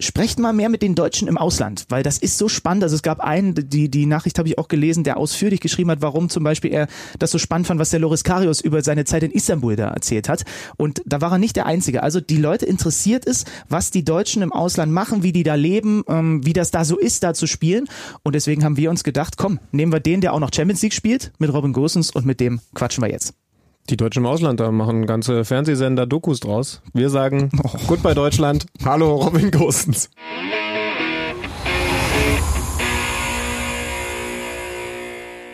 Sprecht 0.00 0.38
mal 0.38 0.52
mehr 0.52 0.68
mit 0.68 0.82
den 0.82 0.94
Deutschen 0.94 1.26
im 1.26 1.36
Ausland, 1.36 1.86
weil 1.88 2.04
das 2.04 2.18
ist 2.18 2.38
so 2.38 2.48
spannend. 2.48 2.84
Also 2.84 2.94
es 2.94 3.02
gab 3.02 3.18
einen, 3.18 3.56
die, 3.56 3.90
die 3.90 4.06
Nachricht 4.06 4.38
habe 4.38 4.46
ich 4.46 4.56
auch 4.56 4.68
gelesen, 4.68 5.02
der 5.02 5.16
ausführlich 5.16 5.58
geschrieben 5.58 5.90
hat, 5.90 6.02
warum 6.02 6.28
zum 6.28 6.44
Beispiel 6.44 6.72
er 6.72 6.86
das 7.18 7.32
so 7.32 7.38
spannend 7.38 7.66
fand, 7.66 7.80
was 7.80 7.90
der 7.90 7.98
Loris 7.98 8.22
Karius 8.22 8.60
über 8.60 8.80
seine 8.84 9.04
Zeit 9.06 9.24
in 9.24 9.32
Istanbul 9.32 9.74
da 9.74 9.88
erzählt 9.88 10.28
hat. 10.28 10.44
Und 10.76 11.02
da 11.04 11.20
war 11.20 11.32
er 11.32 11.38
nicht 11.38 11.56
der 11.56 11.66
Einzige. 11.66 12.04
Also 12.04 12.20
die 12.20 12.36
Leute 12.36 12.64
interessiert 12.64 13.26
es, 13.26 13.44
was 13.68 13.90
die 13.90 14.04
Deutschen 14.04 14.42
im 14.42 14.52
Ausland 14.52 14.92
machen, 14.92 15.24
wie 15.24 15.32
die 15.32 15.42
da 15.42 15.56
leben, 15.56 16.04
ähm, 16.06 16.46
wie 16.46 16.52
das 16.52 16.70
da 16.70 16.84
so 16.84 16.96
ist, 16.96 17.24
da 17.24 17.34
zu 17.34 17.48
spielen. 17.48 17.88
Und 18.22 18.36
deswegen 18.36 18.62
haben 18.62 18.76
wir 18.76 18.90
uns 18.90 19.02
gedacht, 19.02 19.36
komm, 19.36 19.58
nehmen 19.72 19.92
wir 19.92 19.98
den, 19.98 20.20
der 20.20 20.32
auch 20.32 20.40
noch 20.40 20.54
Champions 20.54 20.80
League 20.80 20.94
spielt, 20.94 21.32
mit 21.38 21.52
Robin 21.52 21.72
Gosens 21.72 22.12
und 22.12 22.24
mit 22.24 22.38
dem 22.38 22.60
quatschen 22.72 23.02
wir 23.02 23.10
jetzt. 23.10 23.34
Die 23.90 23.96
Deutschen 23.96 24.22
im 24.22 24.26
Ausland, 24.26 24.60
da 24.60 24.70
machen 24.70 25.06
ganze 25.06 25.46
Fernsehsender 25.46 26.04
Dokus 26.04 26.40
draus. 26.40 26.82
Wir 26.92 27.08
sagen, 27.08 27.50
oh. 27.64 27.70
Goodbye 27.86 28.14
Deutschland. 28.14 28.66
Hallo 28.84 29.14
Robin 29.14 29.50
Gosens. 29.50 30.10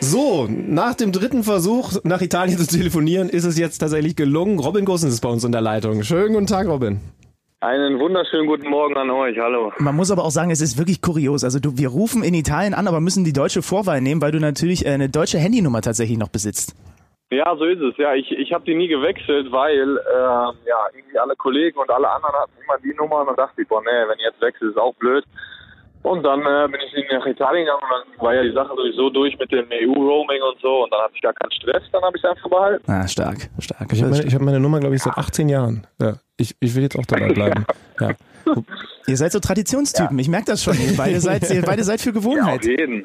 So, 0.01 0.49
nach 0.51 0.95
dem 0.95 1.13
dritten 1.13 1.45
Versuch, 1.45 1.93
nach 2.03 2.21
Italien 2.23 2.59
zu 2.59 2.67
telefonieren, 2.67 3.29
ist 3.29 3.45
es 3.45 3.57
jetzt 3.57 3.79
tatsächlich 3.79 4.17
gelungen. 4.17 4.59
Robin 4.59 4.85
Gosens 4.85 5.15
ist 5.15 5.21
bei 5.21 5.29
uns 5.29 5.45
in 5.45 5.53
der 5.53 5.61
Leitung. 5.61 6.03
Schönen 6.03 6.35
guten 6.35 6.49
Tag, 6.49 6.67
Robin. 6.67 6.99
Einen 7.61 8.01
wunderschönen 8.01 8.49
guten 8.49 8.69
Morgen 8.69 8.97
an 8.97 9.11
euch. 9.11 9.39
Hallo. 9.39 9.71
Man 9.79 9.95
muss 9.95 10.11
aber 10.11 10.25
auch 10.25 10.33
sagen, 10.33 10.51
es 10.51 10.61
ist 10.61 10.77
wirklich 10.77 11.01
kurios. 11.01 11.45
Also 11.45 11.61
du, 11.61 11.79
wir 11.79 11.89
rufen 11.89 12.25
in 12.25 12.35
Italien 12.35 12.75
an, 12.75 12.89
aber 12.89 13.01
müssen 13.01 13.23
die 13.23 13.33
deutsche 13.33 13.63
Vorwahl 13.63 14.01
nehmen, 14.01 14.21
weil 14.21 14.33
du 14.33 14.41
natürlich 14.41 14.87
eine 14.89 15.09
deutsche 15.09 15.39
Handynummer 15.39 15.83
tatsächlich 15.83 16.19
noch 16.19 16.29
besitzt. 16.31 16.75
Ja, 17.35 17.57
so 17.57 17.65
ist 17.65 17.81
es. 17.81 17.97
Ja, 17.97 18.15
ich, 18.15 18.31
ich 18.31 18.53
habe 18.53 18.65
die 18.65 18.75
nie 18.75 18.89
gewechselt, 18.89 19.51
weil 19.51 19.99
äh, 19.99 20.69
ja 20.69 20.79
irgendwie 20.95 21.19
alle 21.19 21.37
Kollegen 21.37 21.79
und 21.79 21.91
alle 21.91 22.09
anderen 22.11 22.35
hatten 22.35 22.53
immer 22.63 22.79
die 22.79 22.95
Nummer 22.95 23.21
und 23.21 23.27
dann 23.27 23.37
dachte 23.37 23.63
ich, 23.63 23.69
boah, 23.69 23.83
nee, 23.83 24.09
wenn 24.09 24.19
ich 24.19 24.25
jetzt 24.25 24.41
wechsle, 24.41 24.71
ist 24.71 24.79
auch 24.79 24.95
blöd. 24.95 25.25
Und 26.03 26.23
dann 26.23 26.41
äh, 26.41 26.69
bin 26.69 26.81
ich 26.83 27.11
nach 27.11 27.25
Italien 27.25 27.65
gegangen 27.65 27.83
und 27.83 27.91
dann 27.91 28.25
war 28.25 28.35
ja 28.35 28.43
die 28.43 28.53
Sache 28.53 28.75
sowieso 28.77 29.09
durch 29.09 29.39
mit 29.39 29.51
dem 29.51 29.67
EU-Roaming 29.73 30.43
und 30.43 30.61
so 30.61 30.85
und 30.85 30.93
dann 30.93 31.01
hatte 31.01 31.15
ich 31.15 31.23
gar 31.23 31.33
keinen 31.33 31.51
Stress, 31.53 31.83
dann 31.93 32.03
habe 32.03 32.17
ich 32.17 32.23
es 32.23 32.29
einfach 32.29 32.51
behalten. 32.51 32.85
Ah, 32.91 33.09
stark, 33.09 33.49
stark. 33.59 33.91
Ich 33.91 34.03
habe 34.03 34.11
meine, 34.11 34.31
hab 34.31 34.43
meine 34.43 34.61
Nummer, 34.61 34.81
glaube 34.81 34.95
ich, 34.95 35.03
seit 35.03 35.17
18 35.17 35.49
Jahren. 35.49 35.87
Ja, 35.99 36.13
ich, 36.37 36.55
ich 36.61 36.75
will 36.75 36.83
jetzt 36.83 36.99
auch 36.99 37.07
dabei 37.07 37.33
bleiben. 37.33 37.65
ja. 38.01 38.11
Ihr 39.07 39.17
seid 39.17 39.33
so 39.33 39.39
Traditionstypen, 39.39 40.17
ja. 40.17 40.23
ich 40.23 40.29
merke 40.29 40.47
das 40.47 40.63
schon. 40.63 40.75
Ihr 40.81 40.97
beide 40.97 41.21
seid, 41.21 41.51
ihr 41.51 41.63
beide 41.63 41.85
seid 41.85 42.01
für 42.01 42.13
Gewohnheit. 42.13 42.65
Ja, 42.65 42.73
auf 42.73 42.81
jeden. 42.81 43.05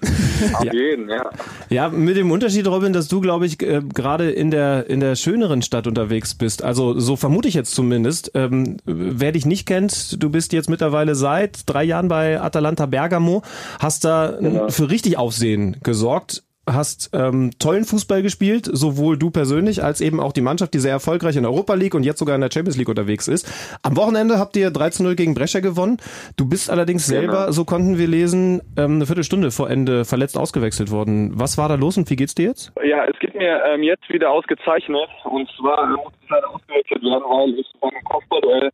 Auf 0.53 0.63
ja. 0.63 0.74
jeden, 0.74 1.10
ja. 1.10 1.29
Ja, 1.70 1.89
mit 1.89 2.15
dem 2.15 2.32
Unterschied, 2.32 2.68
Robin, 2.68 2.94
dass 2.94 3.08
du, 3.10 3.20
glaube 3.20 3.46
ich, 3.46 3.62
äh, 3.62 3.82
gerade 3.94 4.32
in 4.32 4.50
der, 4.50 4.89
in 4.89 5.01
der 5.01 5.15
schöneren 5.15 5.62
Stadt 5.62 5.88
unterwegs 5.88 6.36
bist. 6.36 6.63
Also 6.63 6.98
so 7.00 7.15
vermute 7.15 7.50
ich 7.50 7.53
jetzt 7.53 7.75
zumindest. 7.75 8.32
Ähm, 8.34 8.77
wer 8.86 9.34
dich 9.34 9.46
nicht 9.46 9.65
kennt, 9.65 10.22
du 10.24 10.29
bist 10.29 10.53
jetzt 10.53 10.70
mittlerweile 10.70 11.15
seit 11.15 11.70
drei 11.70 11.84
Jahren 11.84 12.08
bei 12.08 12.39
Atalanta 12.39 12.86
Bergamo, 12.86 13.44
hast 13.79 14.06
da 14.06 14.38
genau. 14.39 14.70
für 14.70 14.89
richtig 14.89 15.18
Aufsehen 15.18 15.77
gesorgt 15.84 16.44
hast 16.73 17.11
ähm, 17.13 17.51
tollen 17.59 17.85
Fußball 17.85 18.21
gespielt, 18.21 18.69
sowohl 18.71 19.17
du 19.17 19.29
persönlich 19.29 19.83
als 19.83 20.01
eben 20.01 20.19
auch 20.19 20.33
die 20.33 20.41
Mannschaft, 20.41 20.73
die 20.73 20.79
sehr 20.79 20.91
erfolgreich 20.91 21.35
in 21.35 21.43
der 21.43 21.51
Europa 21.51 21.73
League 21.73 21.95
und 21.95 22.03
jetzt 22.03 22.19
sogar 22.19 22.35
in 22.35 22.41
der 22.41 22.49
Champions 22.51 22.77
League 22.77 22.89
unterwegs 22.89 23.27
ist. 23.27 23.47
Am 23.83 23.95
Wochenende 23.97 24.39
habt 24.39 24.55
ihr 24.57 24.69
13-0 24.69 25.15
gegen 25.15 25.33
Brescia 25.33 25.61
gewonnen. 25.61 25.97
Du 26.38 26.47
bist 26.47 26.69
allerdings 26.69 27.07
genau. 27.07 27.19
selber, 27.19 27.53
so 27.53 27.65
konnten 27.65 27.97
wir 27.97 28.07
lesen, 28.07 28.61
ähm, 28.77 28.95
eine 28.95 29.05
Viertelstunde 29.05 29.51
vor 29.51 29.69
Ende 29.69 30.05
verletzt 30.05 30.38
ausgewechselt 30.38 30.91
worden. 30.91 31.31
Was 31.35 31.57
war 31.57 31.69
da 31.69 31.75
los 31.75 31.97
und 31.97 32.09
wie 32.09 32.15
geht's 32.15 32.35
dir 32.35 32.47
jetzt? 32.47 32.71
Ja, 32.83 33.05
es 33.05 33.17
geht 33.19 33.35
mir 33.35 33.61
ähm, 33.65 33.83
jetzt 33.83 34.09
wieder 34.09 34.29
ausgezeichnet 34.31 35.09
und 35.23 35.49
zwar 35.57 35.88
muss 35.88 36.13
ich 36.23 36.29
leider 36.29 36.49
ausgewechselt 36.49 37.03
werden, 37.03 37.23
weil 37.23 37.59
ich 37.59 37.67
beim 37.79 37.91
Kopfballduell 38.03 38.71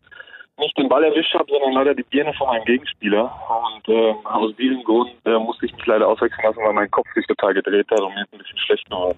nicht 0.58 0.78
den 0.78 0.90
Ball 0.90 1.04
erwischt 1.04 1.34
habe, 1.34 1.46
sondern 1.50 1.74
leider 1.74 1.94
die 1.94 2.04
Birne 2.04 2.34
von 2.34 2.48
meinem 2.48 2.66
Gegenspieler. 2.66 3.24
Und 3.24 3.94
äh, 3.94 4.14
aus 4.24 4.56
diesem 4.56 4.84
Grund 4.84 5.12
äh, 5.26 5.38
musste 5.38 5.66
ich 5.66 5.74
mich 5.74 5.86
leider 5.86 6.08
auswechseln 6.08 6.46
lassen, 6.46 6.60
weil 6.64 6.74
mein 6.74 6.92
Kopf 6.92 7.08
sich 7.14 7.26
total 7.28 7.54
gedreht 7.54 7.88
hat 7.92 8.00
und 8.00 8.14
mir 8.14 8.22
ein 8.22 8.38
bisschen 8.38 8.58
schlecht 8.58 8.90
war. 8.90 9.14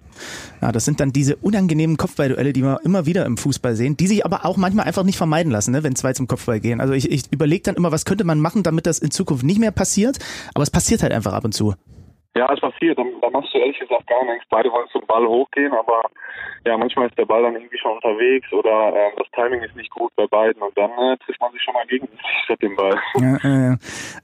Ja, 0.61 0.71
das 0.71 0.85
sind 0.85 0.99
dann 0.99 1.11
diese 1.11 1.35
unangenehmen 1.35 1.97
Kopfballduelle, 1.97 2.53
die 2.53 2.63
wir 2.63 2.79
immer 2.83 3.05
wieder 3.05 3.25
im 3.25 3.37
Fußball 3.37 3.75
sehen, 3.75 3.97
die 3.97 4.07
sich 4.07 4.25
aber 4.25 4.45
auch 4.45 4.57
manchmal 4.57 4.85
einfach 4.85 5.03
nicht 5.03 5.17
vermeiden 5.17 5.51
lassen, 5.51 5.71
ne, 5.71 5.83
wenn 5.83 5.95
zwei 5.95 6.13
zum 6.13 6.27
Kopfball 6.27 6.59
gehen. 6.59 6.81
Also 6.81 6.93
ich, 6.93 7.11
ich 7.11 7.31
überlege 7.31 7.63
dann 7.63 7.75
immer, 7.75 7.91
was 7.91 8.05
könnte 8.05 8.23
man 8.23 8.39
machen, 8.39 8.63
damit 8.63 8.87
das 8.87 8.99
in 8.99 9.11
Zukunft 9.11 9.43
nicht 9.43 9.59
mehr 9.59 9.71
passiert. 9.71 10.17
Aber 10.55 10.63
es 10.63 10.71
passiert 10.71 11.03
halt 11.03 11.13
einfach 11.13 11.33
ab 11.33 11.45
und 11.45 11.53
zu. 11.53 11.75
Ja, 12.37 12.53
es 12.53 12.59
passiert. 12.59 12.99
Da 12.99 13.29
machst 13.31 13.53
du 13.53 13.57
ehrlich 13.57 13.79
gesagt 13.79 14.05
gar 14.07 14.23
nichts. 14.25 14.45
Beide 14.49 14.71
wollen 14.71 14.87
zum 14.91 15.05
Ball 15.07 15.25
hochgehen, 15.25 15.73
aber 15.73 16.03
ja, 16.65 16.77
manchmal 16.77 17.07
ist 17.07 17.17
der 17.17 17.25
Ball 17.25 17.41
dann 17.41 17.55
irgendwie 17.55 17.77
schon 17.77 17.93
unterwegs 17.93 18.51
oder 18.53 18.93
äh, 18.95 19.11
das 19.17 19.27
Timing 19.33 19.63
ist 19.63 19.75
nicht 19.75 19.89
gut 19.89 20.11
bei 20.15 20.27
beiden 20.27 20.61
und 20.61 20.77
dann 20.77 20.91
äh, 20.91 21.17
trifft 21.25 21.41
man 21.41 21.51
sich 21.51 21.61
schon 21.63 21.73
mal 21.73 21.87
gegen 21.87 22.07
statt 22.43 22.61
den 22.61 22.75
Ball. 22.75 22.97
Ja, 23.19 23.71
äh, 23.71 23.77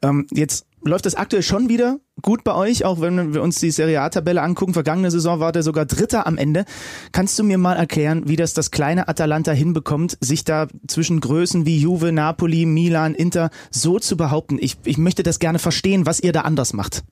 ähm, 0.04 0.28
jetzt 0.32 0.68
läuft 0.84 1.06
es 1.06 1.16
aktuell 1.16 1.42
schon 1.42 1.70
wieder 1.70 1.98
gut 2.22 2.44
bei 2.44 2.54
euch, 2.54 2.86
auch 2.86 3.02
wenn 3.02 3.34
wir 3.34 3.42
uns 3.42 3.60
die 3.60 3.72
Serie 3.72 4.02
A-Tabelle 4.02 4.42
angucken. 4.42 4.74
Vergangene 4.74 5.10
Saison 5.10 5.40
war 5.40 5.52
der 5.52 5.64
sogar 5.64 5.86
Dritter 5.86 6.28
am 6.28 6.38
Ende. 6.38 6.66
Kannst 7.12 7.40
du 7.40 7.44
mir 7.44 7.58
mal 7.58 7.76
erklären, 7.76 8.24
wie 8.28 8.36
das 8.36 8.54
das 8.54 8.70
kleine 8.70 9.08
Atalanta 9.08 9.52
hinbekommt, 9.52 10.18
sich 10.22 10.44
da 10.44 10.68
zwischen 10.88 11.20
Größen 11.22 11.66
wie 11.66 11.80
Juve, 11.80 12.12
Napoli, 12.12 12.66
Milan, 12.66 13.16
Inter 13.16 13.50
so 13.72 13.98
zu 13.98 14.18
behaupten? 14.18 14.58
Ich, 14.60 14.78
ich 14.86 14.98
möchte 14.98 15.24
das 15.24 15.40
gerne 15.40 15.60
verstehen, 15.60 16.06
was 16.06 16.20
ihr 16.20 16.34
da 16.34 16.42
anders 16.42 16.74
macht. 16.74 17.04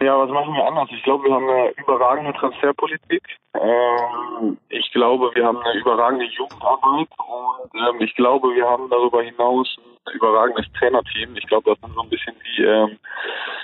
Ja, 0.00 0.16
was 0.16 0.30
machen 0.30 0.54
wir 0.54 0.64
anders? 0.64 0.88
Ich 0.92 1.02
glaube, 1.02 1.24
wir 1.24 1.34
haben 1.34 1.48
eine 1.48 1.70
überragende 1.72 2.32
Transferpolitik. 2.34 3.22
Ähm, 3.54 4.56
ich 4.68 4.92
glaube, 4.92 5.32
wir 5.34 5.44
haben 5.44 5.58
eine 5.58 5.80
überragende 5.80 6.26
Jugendarbeit 6.26 7.08
und 7.18 7.74
ähm, 7.74 8.00
ich 8.00 8.14
glaube, 8.14 8.54
wir 8.54 8.64
haben 8.64 8.88
darüber 8.90 9.22
hinaus 9.24 9.76
ein 10.06 10.14
überragendes 10.14 10.66
Trainerteam. 10.78 11.34
Ich 11.36 11.46
glaube, 11.48 11.70
das 11.70 11.80
sind 11.80 11.94
so 11.94 12.02
ein 12.02 12.10
bisschen 12.10 12.34
die, 12.46 12.62
ähm, 12.62 12.98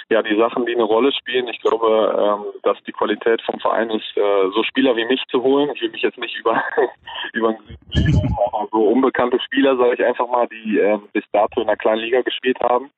ja, 0.08 0.22
die 0.22 0.36
Sachen, 0.36 0.66
die 0.66 0.74
eine 0.74 0.82
Rolle 0.82 1.12
spielen. 1.12 1.46
Ich 1.46 1.60
glaube, 1.60 2.52
dass 2.64 2.82
die 2.82 2.92
Qualität 2.92 3.40
vom 3.42 3.60
Verein 3.60 3.90
ist, 3.90 4.16
äh, 4.16 4.50
so 4.52 4.64
Spieler 4.64 4.96
wie 4.96 5.04
mich 5.04 5.22
zu 5.30 5.40
holen. 5.40 5.70
Ich 5.72 5.82
will 5.82 5.90
mich 5.90 6.02
jetzt 6.02 6.18
nicht 6.18 6.36
über, 6.36 6.60
über 7.32 7.54
so 8.72 8.88
unbekannte 8.88 9.38
Spieler, 9.40 9.76
sage 9.76 9.94
ich 9.94 10.04
einfach 10.04 10.26
mal, 10.26 10.48
die 10.48 10.98
bis 11.12 11.24
dato 11.30 11.60
in 11.60 11.68
einer 11.68 11.76
kleinen 11.76 12.02
Liga 12.02 12.22
gespielt 12.22 12.58
haben. 12.60 12.90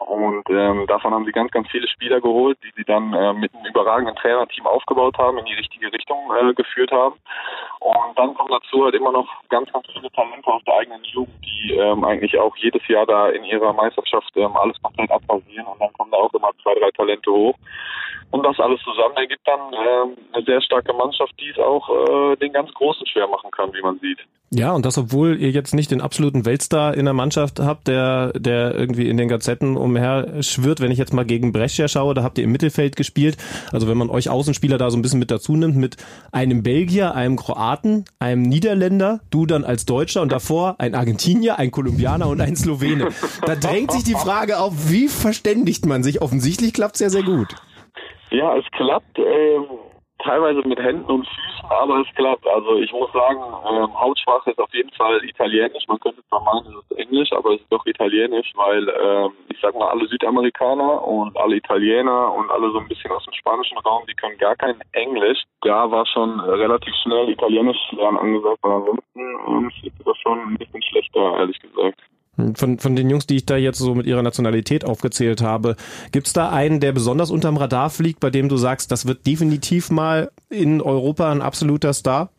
Und 0.00 0.48
ähm, 0.48 0.86
davon 0.86 1.12
haben 1.12 1.26
sie 1.26 1.32
ganz, 1.32 1.50
ganz 1.50 1.68
viele 1.68 1.86
Spieler 1.86 2.20
geholt, 2.20 2.58
die 2.64 2.72
sie 2.74 2.84
dann 2.84 3.12
äh, 3.12 3.34
mit 3.34 3.54
einem 3.54 3.66
überragenden 3.66 4.16
Trainerteam 4.16 4.66
aufgebaut 4.66 5.18
haben, 5.18 5.38
in 5.38 5.44
die 5.44 5.54
richtige 5.54 5.92
Richtung 5.92 6.18
äh, 6.34 6.54
geführt 6.54 6.90
haben. 6.90 7.16
Und 7.80 8.18
dann 8.18 8.34
kommen 8.34 8.50
dazu 8.50 8.84
halt 8.84 8.94
immer 8.94 9.10
noch 9.10 9.26
ganz, 9.48 9.72
ganz 9.72 9.86
viele 9.92 10.10
Talente 10.12 10.46
aus 10.46 10.62
der 10.66 10.76
eigenen 10.76 11.02
Jugend, 11.04 11.34
die 11.42 11.72
ähm, 11.72 12.04
eigentlich 12.04 12.38
auch 12.38 12.54
jedes 12.56 12.86
Jahr 12.88 13.06
da 13.06 13.30
in 13.30 13.42
ihrer 13.44 13.72
Meisterschaft 13.72 14.30
ähm, 14.36 14.54
alles 14.54 14.80
komplett 14.82 15.10
abrasieren. 15.10 15.66
Und 15.66 15.80
dann 15.80 15.92
kommen 15.94 16.10
da 16.10 16.18
auch 16.18 16.32
immer 16.34 16.50
zwei, 16.62 16.74
drei 16.74 16.90
Talente 16.90 17.30
hoch. 17.30 17.54
Und 18.30 18.44
das 18.44 18.60
alles 18.60 18.80
zusammen 18.82 19.16
ergibt 19.16 19.46
dann 19.46 19.60
ähm, 19.72 20.16
eine 20.32 20.44
sehr 20.44 20.60
starke 20.60 20.92
Mannschaft, 20.92 21.32
die 21.40 21.48
es 21.48 21.58
auch 21.58 21.88
äh, 21.88 22.36
den 22.36 22.52
ganz 22.52 22.72
Großen 22.74 23.06
schwer 23.06 23.26
machen 23.26 23.50
kann, 23.50 23.72
wie 23.72 23.82
man 23.82 23.98
sieht. 23.98 24.18
Ja, 24.52 24.72
und 24.72 24.84
das, 24.84 24.98
obwohl 24.98 25.40
ihr 25.40 25.50
jetzt 25.50 25.74
nicht 25.74 25.92
den 25.92 26.00
absoluten 26.00 26.44
Weltstar 26.44 26.96
in 26.96 27.04
der 27.04 27.14
Mannschaft 27.14 27.60
habt, 27.60 27.86
der, 27.86 28.32
der 28.32 28.74
irgendwie 28.74 29.08
in 29.08 29.16
den 29.16 29.28
Gazetten 29.28 29.76
umher 29.76 30.42
schwirrt. 30.42 30.80
Wenn 30.80 30.90
ich 30.90 30.98
jetzt 30.98 31.12
mal 31.12 31.24
gegen 31.24 31.52
Brescia 31.52 31.86
schaue, 31.86 32.14
da 32.14 32.24
habt 32.24 32.36
ihr 32.36 32.42
im 32.42 32.50
Mittelfeld 32.50 32.96
gespielt. 32.96 33.36
Also 33.72 33.86
wenn 33.86 33.96
man 33.96 34.10
euch 34.10 34.28
Außenspieler 34.28 34.76
da 34.76 34.90
so 34.90 34.98
ein 34.98 35.02
bisschen 35.02 35.20
mit 35.20 35.30
dazu 35.30 35.54
nimmt, 35.54 35.76
mit 35.76 35.98
einem 36.32 36.64
Belgier, 36.64 37.14
einem 37.14 37.36
Kroaten, 37.36 37.69
einem 38.18 38.42
Niederländer, 38.42 39.20
du 39.30 39.46
dann 39.46 39.64
als 39.64 39.84
Deutscher 39.84 40.22
und 40.22 40.32
davor 40.32 40.76
ein 40.78 40.94
Argentinier, 40.94 41.58
ein 41.58 41.70
Kolumbianer 41.70 42.28
und 42.28 42.40
ein 42.40 42.56
Slowene. 42.56 43.08
Da 43.46 43.56
drängt 43.56 43.92
sich 43.92 44.04
die 44.04 44.14
Frage 44.14 44.58
auf, 44.58 44.90
wie 44.90 45.08
verständigt 45.08 45.86
man 45.86 46.02
sich? 46.02 46.22
Offensichtlich 46.22 46.72
klappt 46.72 46.96
es 46.96 47.00
ja 47.00 47.10
sehr 47.10 47.22
gut. 47.22 47.54
Ja, 48.30 48.56
es 48.56 48.64
klappt 48.72 49.18
ähm, 49.18 49.64
teilweise 50.22 50.66
mit 50.66 50.78
Händen 50.78 51.10
und 51.10 51.26
Füßen, 51.26 51.70
aber 51.70 52.00
es 52.00 52.14
klappt. 52.14 52.46
Also 52.46 52.76
ich 52.76 52.92
muss 52.92 53.12
sagen, 53.12 53.40
ähm, 53.68 53.98
Hauptsprache 53.98 54.50
ist 54.50 54.58
auf 54.58 54.72
jeden 54.72 54.90
Fall 54.92 55.22
Italienisch. 55.24 55.86
Man 55.88 56.00
könnte 56.00 56.22
zwar 56.28 56.42
meinen, 56.42 56.74
es 56.76 56.90
ist 56.90 56.98
Englisch, 56.98 57.32
aber 57.32 57.54
es 57.54 57.60
ist 57.60 57.72
doch 57.72 57.84
Italienisch, 57.86 58.52
weil 58.54 58.88
ähm, 58.88 59.32
ich 59.48 59.58
sag 59.60 59.74
mal, 59.74 59.88
alle 59.88 60.06
Südamerikaner 60.06 61.06
und 61.06 61.36
alle 61.36 61.56
Italiener 61.56 62.32
und 62.32 62.50
alle 62.50 62.70
so 62.70 62.78
ein 62.78 62.88
bisschen 62.88 63.10
aus 63.12 63.24
dem 63.24 63.34
spanischen 63.34 63.78
Raum, 63.78 64.02
die 64.08 64.14
können 64.14 64.38
gar 64.38 64.56
kein 64.56 64.80
Englisch. 64.92 65.42
Da 65.62 65.90
war 65.90 66.06
schon 66.06 66.40
relativ 66.40 66.94
schnell 67.02 67.28
Italienisch 67.28 67.78
lernen 67.92 68.18
angesagt, 68.18 68.58
aber 68.62 68.76
ansonsten 68.76 69.20
ähm, 69.20 69.72
ist 69.82 70.06
das 70.06 70.18
schon 70.18 70.38
ein 70.38 70.56
bisschen 70.56 70.82
schlechter, 70.82 71.38
ehrlich 71.38 71.58
gesagt. 71.60 72.00
Von, 72.54 72.78
von 72.78 72.96
den 72.96 73.10
Jungs, 73.10 73.26
die 73.26 73.36
ich 73.36 73.46
da 73.46 73.56
jetzt 73.56 73.78
so 73.78 73.94
mit 73.94 74.06
ihrer 74.06 74.22
Nationalität 74.22 74.84
aufgezählt 74.84 75.42
habe, 75.42 75.76
gibt's 76.12 76.32
da 76.32 76.50
einen, 76.50 76.80
der 76.80 76.92
besonders 76.92 77.30
unterm 77.30 77.56
Radar 77.56 77.90
fliegt, 77.90 78.20
bei 78.20 78.30
dem 78.30 78.48
du 78.48 78.56
sagst, 78.56 78.92
das 78.92 79.06
wird 79.06 79.26
definitiv 79.26 79.90
mal 79.90 80.30
in 80.48 80.80
Europa 80.80 81.30
ein 81.30 81.42
absoluter 81.42 81.92
Star? 81.92 82.30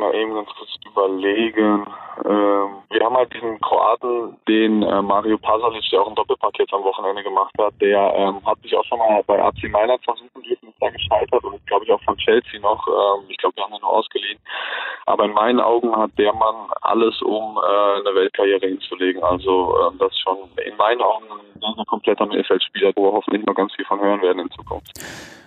Mal 0.00 0.14
eben 0.14 0.34
ganz 0.34 0.48
kurz 0.56 0.70
überlegen. 0.86 1.86
Ähm, 2.24 2.68
wir 2.90 3.04
haben 3.04 3.16
halt 3.16 3.32
diesen 3.34 3.60
Kroaten, 3.60 4.36
den 4.48 4.82
äh, 4.82 5.02
Mario 5.02 5.36
Pasalic, 5.38 5.84
der 5.92 6.00
auch 6.00 6.08
ein 6.08 6.14
Doppelpack 6.14 6.58
jetzt 6.58 6.72
am 6.72 6.82
Wochenende 6.84 7.22
gemacht 7.22 7.52
hat, 7.58 7.74
der 7.80 8.14
ähm, 8.16 8.44
hat 8.46 8.58
sich 8.62 8.74
auch 8.74 8.84
schon 8.84 8.98
mal 8.98 9.22
bei 9.26 9.42
AC 9.42 9.70
Mailand 9.70 10.02
versuchen 10.02 10.42
dürfen, 10.42 10.68
ist 10.68 10.80
da 10.80 10.88
gescheitert 10.88 11.44
und 11.44 11.66
glaube 11.66 11.84
ich 11.84 11.92
auch 11.92 12.02
von 12.02 12.16
Chelsea 12.16 12.60
noch. 12.60 12.86
Ähm, 12.88 13.26
ich 13.28 13.36
glaube, 13.36 13.56
wir 13.56 13.64
haben 13.64 13.74
ihn 13.74 13.80
nur 13.80 13.90
ausgeliehen. 13.90 14.38
Aber 15.06 15.24
in 15.26 15.32
meinen 15.32 15.60
Augen 15.60 15.94
hat 15.94 16.10
der 16.18 16.32
Mann 16.32 16.70
alles, 16.80 17.20
um 17.22 17.58
äh, 17.58 18.00
eine 18.00 18.14
Weltkarriere 18.14 18.66
hinzulegen. 18.66 19.22
Also 19.22 19.76
äh, 19.76 19.98
das 19.98 20.12
ist 20.12 20.20
schon 20.20 20.38
in 20.64 20.76
meinen 20.76 21.02
Augen 21.02 21.26
ein 21.62 21.86
kompletter 21.86 22.26
Mittelfeldspieler, 22.26 22.92
wo 22.96 23.04
wir 23.04 23.12
hoffentlich 23.12 23.44
noch 23.44 23.54
ganz 23.54 23.74
viel 23.74 23.84
von 23.84 24.00
hören 24.00 24.22
werden 24.22 24.40
in 24.40 24.50
Zukunft. 24.50 24.92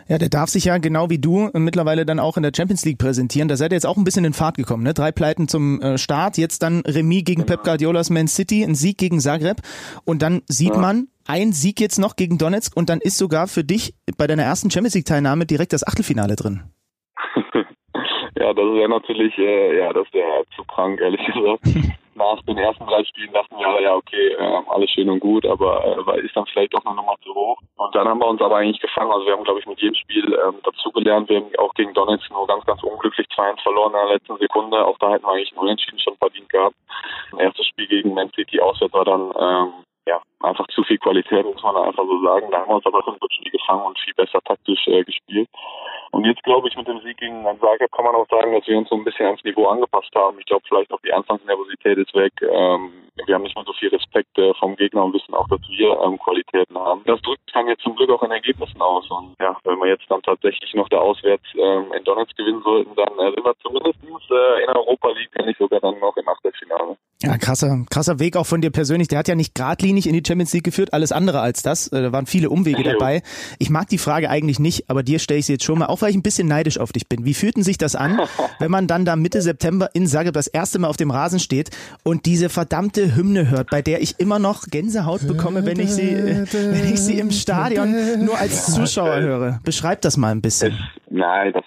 Ja, 0.08 0.18
der 0.18 0.30
darf 0.30 0.50
sich 0.50 0.66
ja 0.66 0.78
genau 0.78 1.10
wie 1.10 1.20
du 1.20 1.50
mittlerweile 1.54 2.06
dann 2.06 2.20
auch 2.20 2.38
in 2.38 2.44
der 2.44 2.52
Champions 2.56 2.86
League 2.86 2.98
präsentieren. 2.98 3.48
Da 3.48 3.56
seid 3.56 3.72
ihr 3.72 3.76
jetzt 3.76 3.86
auch 3.86 3.98
ein 3.98 4.04
bisschen 4.04 4.26
in 4.26 4.34
Fahrt 4.34 4.58
gekommen, 4.58 4.84
ne? 4.84 4.94
Drei 4.94 5.12
Pleiten 5.12 5.48
zum 5.48 5.82
äh, 5.82 5.98
Start, 5.98 6.38
jetzt 6.38 6.64
dann 6.64 6.82
Remis 6.86 7.24
gegen 7.24 7.46
Pep 7.46 7.64
Guardiolas 7.64 8.10
Man 8.10 8.28
City, 8.28 8.64
ein 8.64 8.76
Sieg 8.76 8.98
gegen 8.98 9.20
Zagreb 9.20 9.62
und 10.06 10.22
dann 10.22 10.42
sieht 10.48 10.74
ja. 10.74 10.80
man 10.80 11.08
ein 11.28 11.54
Sieg 11.54 11.80
jetzt 11.80 12.00
noch 12.00 12.16
gegen 12.16 12.38
Donetsk 12.38 12.76
und 12.76 12.90
dann 12.90 13.00
ist 13.00 13.18
sogar 13.18 13.48
für 13.48 13.64
dich 13.64 13.94
bei 14.18 14.28
deiner 14.28 14.44
ersten 14.44 14.70
Champions 14.70 14.96
League 14.96 15.06
Teilnahme 15.06 15.46
direkt 15.46 15.74
das 15.74 15.88
Achtelfinale 15.88 16.36
drin. 16.36 16.64
ja, 18.36 18.54
das 18.54 18.66
wäre 18.66 18.90
natürlich, 18.90 19.38
äh, 19.38 19.78
ja, 19.78 19.94
das 19.94 20.08
wäre 20.12 20.44
zu 20.56 20.64
krank, 20.64 21.00
ehrlich 21.00 21.22
gesagt. 21.26 21.94
nach 22.16 22.42
den 22.44 22.58
ersten 22.58 22.86
drei 22.86 23.04
Spielen 23.04 23.34
dachten 23.34 23.58
wir, 23.58 23.82
ja, 23.82 23.96
okay, 23.96 24.34
äh, 24.34 24.62
alles 24.68 24.90
schön 24.92 25.10
und 25.10 25.20
gut, 25.20 25.46
aber 25.46 25.84
äh, 26.08 26.22
ist 26.22 26.36
dann 26.36 26.46
vielleicht 26.48 26.74
doch 26.74 26.84
noch 26.84 26.96
mal 26.96 27.16
zu 27.24 27.34
hoch. 27.34 27.58
Und 27.78 27.96
dann 27.96 28.08
haben 28.08 28.20
wir 28.20 28.28
uns 28.28 28.42
aber 28.42 28.58
eigentlich 28.58 28.82
gefangen. 28.82 29.12
Also 29.12 29.26
wir 29.26 29.34
haben, 29.34 29.44
glaube 29.44 29.60
ich, 29.60 29.66
mit 29.66 29.82
jedem 29.82 29.96
Spiel 29.96 30.38
ähm, 30.46 30.56
dazugelernt. 30.64 31.30
Wir 31.30 31.38
haben 31.38 31.52
auch 31.58 31.74
gegen 31.74 31.94
Donetsk 31.94 32.30
nur 32.32 32.48
ganz, 32.48 32.66
ganz 32.66 32.84
unglücklich 32.84 33.28
2-1 33.28 33.62
verloren 33.62 33.94
in 33.94 34.08
der 34.08 34.16
letzten 34.16 34.38
Sekunde. 34.38 34.86
Auch 34.86 34.98
da 35.00 35.12
hätten 35.12 35.26
wir 35.26 35.34
eigentlich 35.34 35.52
einen 35.52 35.62
Unentschieden 35.62 36.00
schon 36.00 36.18
verdient 36.18 36.50
gehabt. 36.50 36.76
Das 37.32 37.40
erste 37.40 37.64
Spiel 37.64 37.88
gegen 37.88 38.14
Man 38.14 38.32
City 38.36 38.60
auswärts 38.60 38.94
war 38.94 39.06
dann 39.06 39.34
ähm, 39.40 39.74
ja, 40.08 40.22
einfach 40.42 40.68
zu 40.68 40.84
viel 40.84 40.98
Qualität, 40.98 41.46
muss 41.46 41.64
man 41.64 41.76
einfach 41.76 42.04
so 42.06 42.22
sagen. 42.24 42.52
Da 42.52 42.60
haben 42.60 42.70
wir 42.70 42.76
uns 42.76 42.86
aber 42.86 43.04
im 43.08 43.18
Spiel 43.32 43.52
gefangen 43.52 43.84
und 43.84 44.00
viel 44.00 44.14
besser 44.14 44.42
taktisch 44.42 44.88
äh, 44.88 45.04
gespielt. 45.04 45.50
Und 46.12 46.26
jetzt 46.26 46.44
glaube 46.44 46.68
ich, 46.68 46.76
mit 46.76 46.88
dem 46.88 47.00
Sieg 47.02 47.18
gegen 47.18 47.44
Zagreb 47.44 47.92
kann 47.92 48.06
man 48.06 48.16
auch 48.16 48.28
sagen, 48.30 48.54
dass 48.54 48.68
wir 48.68 48.78
uns 48.78 48.90
so 48.90 48.96
ein 48.96 49.04
bisschen 49.04 49.26
ans 49.26 49.44
Niveau 49.44 49.68
angepasst 49.68 50.14
haben. 50.16 50.38
Ich 50.40 50.46
glaube 50.46 50.64
vielleicht 50.68 50.92
auch 50.92 51.02
die 51.02 51.14
Anfangsnervosität 51.14 51.98
ist 51.98 52.14
weg. 52.14 52.34
Ähm, 52.42 52.92
wir 53.26 53.36
haben 53.36 53.44
nicht 53.44 53.56
mehr 53.56 53.66
so 53.66 53.74
viel 53.74 53.90
Respekt 53.90 54.38
äh, 54.38 54.54
vom 54.56 54.76
Gegner 54.76 55.06
und 55.06 55.14
wissen 55.14 55.34
auch, 55.34 55.48
dass 55.48 55.62
wir 55.70 56.00
ähm, 56.02 56.20
Qualitäten 56.20 56.78
haben. 56.78 57.02
Das 57.06 57.22
drückt 57.22 57.42
dann 57.54 57.68
jetzt 57.68 57.84
zum 57.84 57.96
Glück 57.96 58.10
auch 58.10 58.24
in 58.24 58.32
Ergebnissen 58.32 58.82
aus. 58.82 59.10
Und 59.10 59.36
ja, 59.40 59.58
wenn 59.64 59.80
wir 59.80 59.88
jetzt 59.88 60.06
dann 60.10 60.22
tatsächlich 60.22 60.74
noch 60.74 60.90
da 60.90 60.98
auswärts 60.98 61.46
ähm, 61.56 61.92
in 61.98 62.04
Donetsk 62.04 62.36
gewinnen 62.36 62.62
sollten, 62.64 62.94
dann 62.96 63.14
äh, 63.20 63.32
sind 63.34 63.46
wir 63.46 63.56
zumindest 63.62 64.00
äh, 64.04 64.64
in 64.64 64.70
Europa 64.70 65.10
League, 65.10 65.30
wenn 65.34 65.46
nicht 65.46 65.60
sogar 65.60 65.80
dann 65.80 66.00
noch 66.00 66.16
im 66.18 66.28
Achtelfinale. 66.28 66.98
Ja, 67.22 67.38
krasser, 67.38 67.86
krasser 67.90 68.20
Weg 68.20 68.36
auch 68.36 68.46
von 68.46 68.62
dir 68.62 68.72
persönlich. 68.72 69.08
Der 69.08 69.20
hat 69.20 69.28
ja 69.28 69.36
nicht 69.36 69.56
geradlinig 69.56 69.93
in 70.08 70.14
die 70.14 70.24
Champions 70.26 70.54
League 70.54 70.64
geführt, 70.64 70.94
alles 70.94 71.12
andere 71.12 71.42
als 71.42 71.62
das. 71.62 71.88
Äh, 71.88 72.02
da 72.02 72.12
waren 72.12 72.26
viele 72.26 72.50
Umwege 72.50 72.84
dabei. 72.84 73.22
Ich 73.60 73.70
mag 73.70 73.88
die 73.90 73.98
Frage 73.98 74.30
eigentlich 74.30 74.60
nicht, 74.60 74.90
aber 74.90 75.04
dir 75.04 75.20
stelle 75.20 75.40
ich 75.40 75.46
sie 75.46 75.54
jetzt 75.54 75.64
schon 75.64 75.80
mal, 75.80 75.88
auch 75.88 76.02
weil 76.02 76.10
ich 76.10 76.16
ein 76.16 76.22
bisschen 76.22 76.48
neidisch 76.48 76.78
auf 76.78 76.92
dich 76.92 77.08
bin. 77.08 77.26
Wie 77.26 77.34
fühlten 77.34 77.64
sich 77.64 77.78
das 77.78 77.96
an, 77.96 78.20
wenn 78.60 78.72
man 78.72 78.88
dann 78.88 79.06
da 79.06 79.16
Mitte 79.16 79.42
September 79.42 79.90
in 79.94 80.08
Zagreb 80.08 80.34
das 80.34 80.48
erste 80.48 80.80
Mal 80.80 80.88
auf 80.88 80.98
dem 80.98 81.12
Rasen 81.12 81.40
steht 81.40 81.70
und 82.04 82.26
diese 82.26 82.50
verdammte 82.50 83.16
Hymne 83.16 83.50
hört, 83.50 83.70
bei 83.70 83.82
der 83.82 84.02
ich 84.02 84.20
immer 84.20 84.40
noch 84.40 84.64
Gänsehaut 84.68 85.28
bekomme, 85.28 85.66
wenn 85.66 85.80
ich 85.80 85.92
sie, 85.92 86.16
wenn 86.52 86.94
ich 86.94 87.00
sie 87.00 87.20
im 87.20 87.32
Stadion 87.32 88.24
nur 88.24 88.38
als 88.38 88.74
Zuschauer 88.74 89.22
höre. 89.22 89.60
Beschreib 89.64 90.02
das 90.02 90.18
mal 90.18 90.32
ein 90.32 90.42
bisschen. 90.42 90.78
Nein, 91.10 91.54
das 91.54 91.64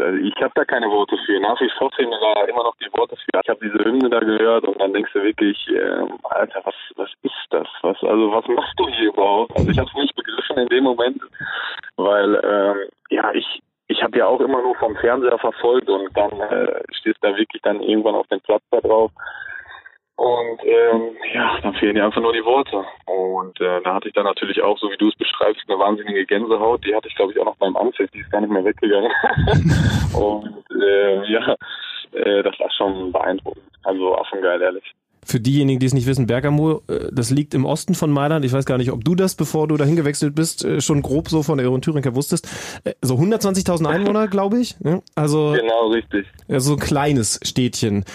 also 0.00 0.18
ich 0.18 0.34
habe 0.40 0.52
da 0.54 0.64
keine 0.64 0.88
Worte 0.90 1.16
für. 1.26 1.40
Nach 1.40 1.60
wie 1.60 1.70
vor 1.78 1.90
fehlen 1.92 2.10
mir 2.10 2.20
da 2.20 2.44
immer 2.44 2.62
noch 2.64 2.76
die 2.76 2.92
Worte 2.92 3.16
für. 3.16 3.40
Ich 3.42 3.48
habe 3.48 3.60
diese 3.62 3.84
Hymne 3.84 4.10
da 4.10 4.20
gehört 4.20 4.64
und 4.64 4.80
dann 4.80 4.92
denkst 4.92 5.12
du 5.12 5.22
wirklich, 5.22 5.58
ähm, 5.68 6.18
Alter, 6.24 6.60
was 6.64 6.74
was 6.96 7.10
ist 7.22 7.46
das? 7.50 7.66
Was 7.82 7.96
also 8.02 8.32
was 8.32 8.46
machst 8.48 8.74
du 8.78 8.88
hier 8.88 9.08
überhaupt? 9.08 9.56
Also 9.56 9.70
ich 9.70 9.78
habe 9.78 9.88
es 9.88 10.02
nicht 10.02 10.14
begriffen 10.14 10.58
in 10.58 10.68
dem 10.68 10.84
Moment, 10.84 11.20
weil 11.96 12.40
ähm, 12.44 12.88
ja 13.10 13.32
ich 13.32 13.62
ich 13.88 14.02
habe 14.02 14.18
ja 14.18 14.26
auch 14.26 14.40
immer 14.40 14.60
nur 14.62 14.74
vom 14.76 14.96
Fernseher 14.96 15.38
verfolgt 15.38 15.88
und 15.88 16.14
dann 16.16 16.32
äh, 16.40 16.82
stehst 16.92 17.18
da 17.22 17.36
wirklich 17.36 17.62
dann 17.62 17.80
irgendwann 17.80 18.14
auf 18.14 18.26
dem 18.28 18.40
Platz 18.40 18.62
da 18.70 18.80
drauf 18.80 19.10
und 20.18 20.64
ähm, 20.64 21.16
ja, 21.32 21.60
dann 21.62 21.74
fehlen 21.74 21.94
dir 21.94 22.04
einfach 22.04 22.20
nur 22.20 22.32
die 22.32 22.44
Worte. 22.44 22.84
Und 23.06 23.60
äh, 23.60 23.80
da 23.82 23.94
hatte 23.94 24.08
ich 24.08 24.14
dann 24.14 24.24
natürlich 24.24 24.60
auch, 24.60 24.76
so 24.76 24.90
wie 24.90 24.96
du 24.96 25.10
es 25.10 25.14
beschreibst, 25.14 25.62
eine 25.68 25.78
wahnsinnige 25.78 26.26
Gänsehaut. 26.26 26.84
Die 26.84 26.92
hatte 26.92 27.06
ich, 27.06 27.14
glaube 27.14 27.32
ich, 27.32 27.38
auch 27.38 27.44
noch 27.44 27.56
beim 27.58 27.76
Anpfiff, 27.76 28.10
die 28.10 28.18
ist 28.18 28.30
gar 28.32 28.40
nicht 28.40 28.50
mehr 28.50 28.64
weggegangen. 28.64 29.12
und 30.18 30.64
äh, 30.82 31.24
ja, 31.30 31.54
äh, 32.14 32.42
das 32.42 32.58
war 32.58 32.68
schon 32.72 33.12
beeindruckend. 33.12 33.62
Also 33.84 34.16
auch 34.16 34.26
schon 34.26 34.42
geil, 34.42 34.60
ehrlich. 34.60 34.92
Für 35.28 35.40
diejenigen, 35.40 35.78
die 35.78 35.84
es 35.84 35.92
nicht 35.92 36.06
wissen, 36.06 36.26
Bergamo, 36.26 36.80
äh, 36.88 37.10
das 37.12 37.28
liegt 37.28 37.52
im 37.52 37.66
Osten 37.66 37.94
von 37.94 38.10
Mailand. 38.10 38.46
Ich 38.46 38.52
weiß 38.54 38.64
gar 38.64 38.78
nicht, 38.78 38.90
ob 38.90 39.04
du 39.04 39.14
das, 39.14 39.34
bevor 39.34 39.68
du 39.68 39.76
dahin 39.76 39.94
gewechselt 39.94 40.34
bist, 40.34 40.64
äh, 40.64 40.80
schon 40.80 41.02
grob 41.02 41.28
so 41.28 41.42
von 41.42 41.58
der 41.58 41.68
Thüringer 41.82 42.14
wusstest. 42.14 42.48
Äh, 42.84 42.94
so 43.02 43.16
120.000 43.16 43.86
Einwohner, 43.86 44.26
glaube 44.28 44.58
ich. 44.58 44.76
Also 45.14 45.54
genau 45.54 45.88
richtig. 45.88 46.26
So 46.48 46.72
ein 46.72 46.78
kleines 46.78 47.40
Städtchen. 47.42 48.06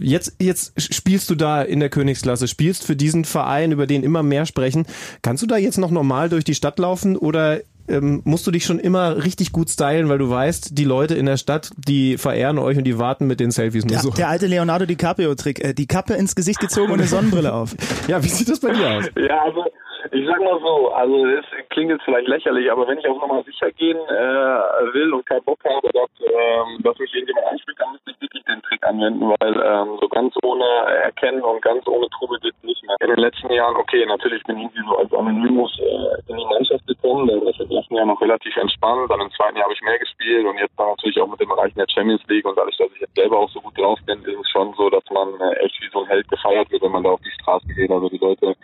Jetzt, 0.00 0.36
jetzt 0.40 0.80
spielst 0.80 1.28
du 1.28 1.34
da 1.34 1.60
in 1.60 1.80
der 1.80 1.90
Königsklasse, 1.90 2.48
spielst 2.48 2.84
für 2.84 2.96
diesen 2.96 3.26
Verein, 3.26 3.72
über 3.72 3.86
den 3.86 4.02
immer 4.02 4.22
mehr 4.22 4.46
sprechen. 4.46 4.86
Kannst 5.20 5.42
du 5.42 5.46
da 5.46 5.58
jetzt 5.58 5.76
noch 5.76 5.90
normal 5.90 6.30
durch 6.30 6.44
die 6.44 6.54
Stadt 6.54 6.78
laufen 6.78 7.18
oder 7.18 7.60
ähm, 7.88 8.22
musst 8.24 8.46
du 8.46 8.50
dich 8.50 8.64
schon 8.64 8.78
immer 8.78 9.24
richtig 9.24 9.52
gut 9.52 9.70
stylen, 9.70 10.08
weil 10.08 10.18
du 10.18 10.30
weißt, 10.30 10.76
die 10.78 10.84
Leute 10.84 11.14
in 11.14 11.26
der 11.26 11.36
Stadt, 11.36 11.70
die 11.76 12.18
verehren 12.18 12.58
euch 12.58 12.78
und 12.78 12.84
die 12.84 12.98
warten 12.98 13.26
mit 13.26 13.40
den 13.40 13.50
Selfies 13.50 13.84
nur 13.84 13.94
ja, 13.94 14.00
so. 14.00 14.10
Der 14.10 14.28
alte 14.28 14.46
Leonardo 14.46 14.86
DiCaprio-Trick, 14.86 15.64
äh, 15.64 15.74
die 15.74 15.86
Kappe 15.86 16.14
ins 16.14 16.34
Gesicht 16.34 16.60
gezogen 16.60 16.92
und 16.92 17.00
eine 17.00 17.08
Sonnenbrille 17.08 17.52
auf. 17.52 17.74
Ja, 18.08 18.22
wie 18.22 18.28
sieht 18.28 18.48
das 18.48 18.60
bei 18.60 18.72
dir 18.72 18.90
aus? 18.90 19.04
Ja, 19.16 19.42
also 19.44 19.64
ich 20.10 20.26
sag 20.26 20.40
mal 20.40 20.58
so, 20.60 20.88
also 20.90 21.26
es 21.26 21.44
klingt 21.70 21.90
jetzt 21.90 22.04
vielleicht 22.04 22.28
lächerlich, 22.28 22.70
aber 22.70 22.88
wenn 22.88 22.98
ich 22.98 23.08
auch 23.08 23.20
nochmal 23.20 23.44
sicher 23.44 23.70
gehen 23.72 23.98
äh, 23.98 24.94
will 24.94 25.12
und 25.14 25.26
keinen 25.26 25.44
Bock 25.44 25.60
habe, 25.64 25.88
dass, 25.92 26.10
ähm, 26.20 26.82
dass 26.82 26.98
mich 26.98 27.14
irgendjemand 27.14 27.46
anspricht, 27.46 27.80
dann 27.80 27.92
müsste 27.92 28.10
ich 28.10 28.20
wirklich 28.20 28.44
den 28.44 28.62
Trick 28.62 28.84
anwenden, 28.86 29.32
weil 29.38 29.54
ähm, 29.62 29.98
so 30.00 30.08
ganz 30.08 30.34
ohne 30.42 30.64
Erkennen 31.04 31.42
und 31.42 31.62
ganz 31.62 31.86
ohne 31.86 32.08
Trubel 32.10 32.38
geht 32.40 32.54
es 32.58 32.64
nicht 32.64 32.82
mehr. 32.84 32.96
In 33.00 33.10
den 33.10 33.18
letzten 33.18 33.52
Jahren, 33.52 33.76
okay, 33.76 34.04
natürlich 34.06 34.42
bin 34.44 34.58
ich 34.58 34.64
irgendwie 34.64 34.88
so 34.88 34.96
als 34.98 35.12
Anonymus 35.12 35.78
äh, 35.78 36.32
in 36.32 36.36
die 36.36 36.46
Mannschaft 36.46 36.86
gekommen, 36.86 37.28
das 37.28 37.54
ist 37.54 37.60
im 37.60 37.70
ersten 37.70 37.94
Jahr 37.94 38.06
noch 38.06 38.20
relativ 38.20 38.56
entspannt, 38.56 39.10
dann 39.10 39.20
im 39.20 39.30
zweiten 39.32 39.56
Jahr 39.56 39.64
habe 39.64 39.74
ich 39.74 39.82
mehr 39.82 39.98
gespielt 39.98 40.46
und 40.46 40.58
jetzt 40.58 40.74
dann 40.76 40.88
natürlich 40.88 41.20
auch 41.20 41.28
mit 41.28 41.40
dem 41.40 41.50
Erreichen 41.50 41.78
der 41.78 41.86
Champions 41.88 42.22
League 42.28 42.46
und 42.46 42.58
dadurch, 42.58 42.76
dass 42.76 42.90
ich 42.94 43.00
jetzt 43.00 43.14
selber 43.14 43.38
auch 43.38 43.50
so 43.50 43.60
gut 43.60 43.78
drauf 43.78 43.98
bin, 44.06 44.18
ist 44.24 44.40
es 44.40 44.50
schon 44.50 44.74
so, 44.74 44.90
dass 44.90 45.04
man 45.10 45.28
äh, 45.40 45.64
echt 45.64 45.80
wie 45.80 45.90
so 45.92 46.00
ein 46.00 46.06
Held 46.06 46.28
gefeiert 46.28 46.70
wird, 46.70 46.82
wenn 46.82 46.92
man 46.92 47.04
da 47.04 47.10
auf 47.10 47.20
die 47.20 47.30
Straße 47.42 47.68
geht. 47.74 47.90
Also 47.90 48.08
die 48.08 48.18
Leute 48.18 48.56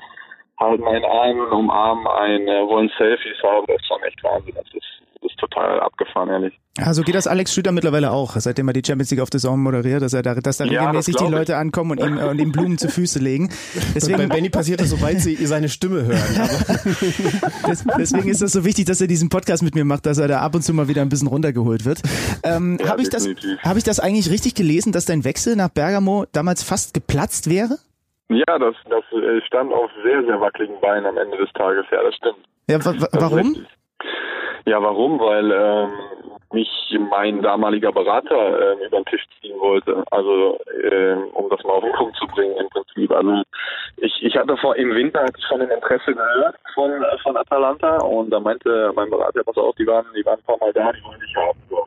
halten 0.59 0.85
einen 0.87 1.05
ein, 1.05 1.41
umarmen 1.53 2.07
einen, 2.07 2.49
äh, 2.49 2.67
wollen 2.67 2.91
Selfies 2.99 3.43
haben. 3.43 3.67
Das 3.67 3.77
ist 3.77 3.87
schon 3.87 4.03
echt 4.03 4.23
Wahnsinn. 4.25 4.55
Das 4.55 4.67
ist, 4.67 5.03
das 5.21 5.31
ist 5.31 5.39
total 5.39 5.81
abgefahren, 5.81 6.29
ehrlich. 6.29 6.59
Ja, 6.79 6.95
so 6.95 7.03
geht 7.03 7.17
das 7.17 7.27
Alex 7.27 7.53
Schlüter 7.53 7.73
mittlerweile 7.73 8.13
auch, 8.13 8.37
seitdem 8.37 8.69
er 8.69 8.73
die 8.73 8.83
Champions 8.87 9.11
League 9.11 9.21
auf 9.21 9.31
der 9.31 9.41
Saison 9.41 9.59
moderiert, 9.59 10.01
dass 10.01 10.13
er 10.13 10.23
da, 10.23 10.37
dass 10.37 10.59
da 10.59 10.65
ja, 10.65 10.81
regelmäßig 10.81 11.17
die 11.17 11.27
Leute 11.27 11.57
ankommen 11.57 11.93
und 11.93 12.01
ihm, 12.01 12.19
und 12.19 12.41
ihm 12.41 12.53
Blumen 12.53 12.79
zu 12.79 12.89
Füße 12.89 13.19
legen. 13.19 13.51
Deswegen, 13.97 14.19
bei 14.19 14.27
Benny 14.27 14.49
passiert 14.49 14.81
das, 14.81 14.91
sobald 14.91 15.21
sie 15.21 15.35
seine 15.47 15.69
Stimme 15.69 16.05
hören. 16.05 16.49
deswegen 17.99 18.29
ist 18.29 18.43
das 18.43 18.53
so 18.53 18.65
wichtig, 18.65 18.85
dass 18.85 19.01
er 19.01 19.09
diesen 19.09 19.29
Podcast 19.29 19.65
mit 19.65 19.75
mir 19.75 19.85
macht, 19.85 20.07
dass 20.07 20.19
er 20.19 20.29
da 20.29 20.41
ab 20.41 20.55
und 20.55 20.63
zu 20.63 20.73
mal 20.73 20.87
wieder 20.87 21.03
ein 21.03 21.09
bisschen 21.09 21.27
runtergeholt 21.27 21.85
wird. 21.85 22.01
Ähm, 22.45 22.79
ja, 22.81 22.91
Habe 22.91 23.03
ich, 23.03 23.11
das, 23.11 23.27
hab 23.63 23.77
ich 23.77 23.83
das 23.83 23.99
eigentlich 23.99 24.31
richtig 24.31 24.55
gelesen, 24.55 24.93
dass 24.93 25.05
dein 25.05 25.25
Wechsel 25.25 25.57
nach 25.57 25.71
Bergamo 25.71 26.27
damals 26.31 26.63
fast 26.63 26.95
geplatzt 26.95 27.51
wäre? 27.51 27.79
Ja, 28.29 28.59
das, 28.59 28.75
das 28.89 29.05
äh, 29.13 29.41
stand 29.47 29.73
auf 29.73 29.91
sehr, 30.03 30.23
sehr 30.25 30.41
wackeligen 30.41 30.81
Beinen 30.81 31.07
am 31.07 31.17
Ende 31.17 31.39
des 31.39 31.53
Tages. 31.53 31.87
Ja, 31.91 32.03
das 32.03 32.15
stimmt. 32.15 32.39
Ja, 32.69 32.79
warum? 33.13 33.67
Ja, 34.67 34.83
warum? 34.83 35.19
Weil 35.19 35.51
ähm, 35.51 35.91
mich 36.53 36.69
mein 37.11 37.43
damaliger 37.43 37.93
Berater 37.93 38.77
äh, 38.81 38.87
über 38.87 38.99
den 38.99 39.05
Tisch 39.07 39.25
ziehen 39.41 39.59
wollte. 39.59 40.03
Also 40.11 40.59
äh, 40.83 41.15
um 41.33 41.49
das 41.51 41.63
mal 41.65 41.75
auf 41.75 41.85
den 41.85 41.93
Punkt 41.93 42.17
zu 42.17 42.27
bringen 42.27 42.57
im 42.57 42.69
Prinzip. 42.69 43.11
Also 43.11 43.43
ich, 43.97 44.13
ich 44.23 44.37
hatte 44.37 44.57
vor 44.57 44.77
im 44.77 44.95
Winter 44.95 45.25
schon 45.49 45.63
ein 45.63 45.71
Interesse 45.71 46.15
gehört 46.15 46.57
von 46.75 46.91
von 47.23 47.37
Atalanta 47.37 47.99
und 47.99 48.31
da 48.31 48.41
meinte 48.41 48.93
mein 48.95 49.11
Berater, 49.11 49.43
pass 49.45 49.57
auf, 49.57 49.75
die 49.77 49.87
waren 49.87 50.07
die 50.17 50.25
waren 50.25 50.39
ein 50.39 50.45
paar 50.45 50.59
Mal 50.59 50.73
da, 50.73 50.93
die 50.93 51.03
wollen 51.05 51.21
dich 51.21 51.37
haben. 51.37 51.59
So. 51.69 51.87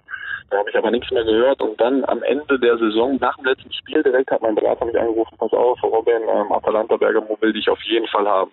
Da 0.52 0.58
habe 0.58 0.70
ich 0.70 0.76
aber 0.76 0.92
nichts 0.92 1.10
mehr 1.12 1.24
gehört 1.24 1.62
und 1.62 1.80
dann 1.80 2.04
am 2.06 2.22
Ende 2.24 2.60
der 2.60 2.78
Saison, 2.78 3.18
nach 3.22 3.38
dem 3.38 3.46
letzten 3.46 3.72
Spiel 3.72 4.04
direkt, 4.04 4.30
hat 4.32 4.42
mein 4.42 4.54
Berater 4.54 4.84
mich 4.84 5.00
angerufen, 5.00 5.38
pass 5.38 5.54
auf, 5.54 5.82
Robin, 5.82 6.22
ähm, 6.24 6.52
Atalanta 6.52 6.98
Bergamo 6.98 7.38
will 7.40 7.54
dich 7.54 7.70
auf 7.70 7.82
jeden 7.84 8.08
Fall 8.08 8.28
haben. 8.28 8.52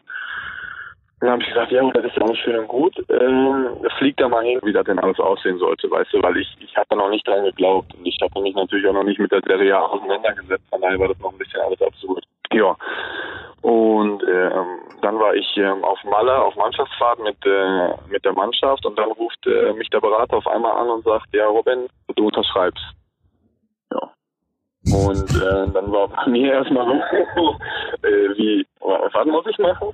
Dann 1.21 1.31
habe 1.31 1.43
ich 1.43 1.49
gesagt, 1.49 1.73
ja, 1.73 1.91
das 1.91 2.05
ist 2.05 2.23
alles 2.23 2.39
schön 2.39 2.59
und 2.59 2.69
gut. 2.69 2.95
Ähm, 3.09 3.67
flieg 3.99 4.17
da 4.19 4.29
mal 4.29 4.45
hin, 4.45 4.61
wie 4.63 4.73
das 4.73 4.85
denn 4.85 5.01
alles 5.01 5.19
aussehen 5.19 5.59
sollte, 5.59 5.91
weißt 5.91 6.13
du, 6.13 6.23
weil 6.23 6.37
ich, 6.37 6.49
ich 6.61 6.77
hatte 6.77 6.97
noch 6.97 7.11
nicht 7.11 7.27
dran 7.27 7.45
geglaubt 7.45 7.93
und 7.95 8.07
ich 8.07 8.17
hatte 8.21 8.41
mich 8.41 8.55
natürlich 8.55 8.87
auch 8.87 8.93
noch 8.93 9.03
nicht 9.03 9.19
mit 9.19 9.33
der 9.33 9.43
Serie 9.43 9.81
auseinandergesetzt, 9.81 10.65
von 10.71 10.81
daher 10.81 10.99
war 10.99 11.09
das 11.09 11.19
noch 11.19 11.33
ein 11.33 11.39
bisschen 11.39 11.61
alles 11.61 11.83
absurd. 11.83 12.25
Ja. 12.53 12.77
Und 13.63 14.23
ähm, 14.23 14.67
dann 15.03 15.19
war 15.19 15.35
ich 15.35 15.57
ähm, 15.57 15.83
auf 15.83 15.99
Malle 16.05 16.41
auf 16.41 16.55
Mannschaftsfahrt 16.55 17.19
mit, 17.19 17.37
äh, 17.45 17.89
mit 18.09 18.25
der 18.25 18.33
Mannschaft 18.33 18.87
und 18.87 18.97
dann 18.97 19.11
ruft 19.13 19.45
äh, 19.47 19.73
mich 19.73 19.91
der 19.91 20.01
Berater 20.01 20.37
auf 20.37 20.47
einmal 20.47 20.77
an 20.77 20.89
und 20.89 21.05
sagt, 21.05 21.27
ja 21.33 21.47
Robin, 21.47 21.89
du 22.15 22.27
unterschreibst. 22.27 22.85
Ja. 23.91 24.13
Und 24.95 25.31
äh, 25.35 25.73
dann 25.73 25.91
war 25.91 26.09
bei 26.09 26.27
mir 26.31 26.53
erstmal 26.53 26.87
so, 26.87 27.57
äh, 28.07 28.39
wie, 28.39 28.67
was 28.81 29.27
muss 29.27 29.47
ich 29.47 29.59
machen? 29.59 29.89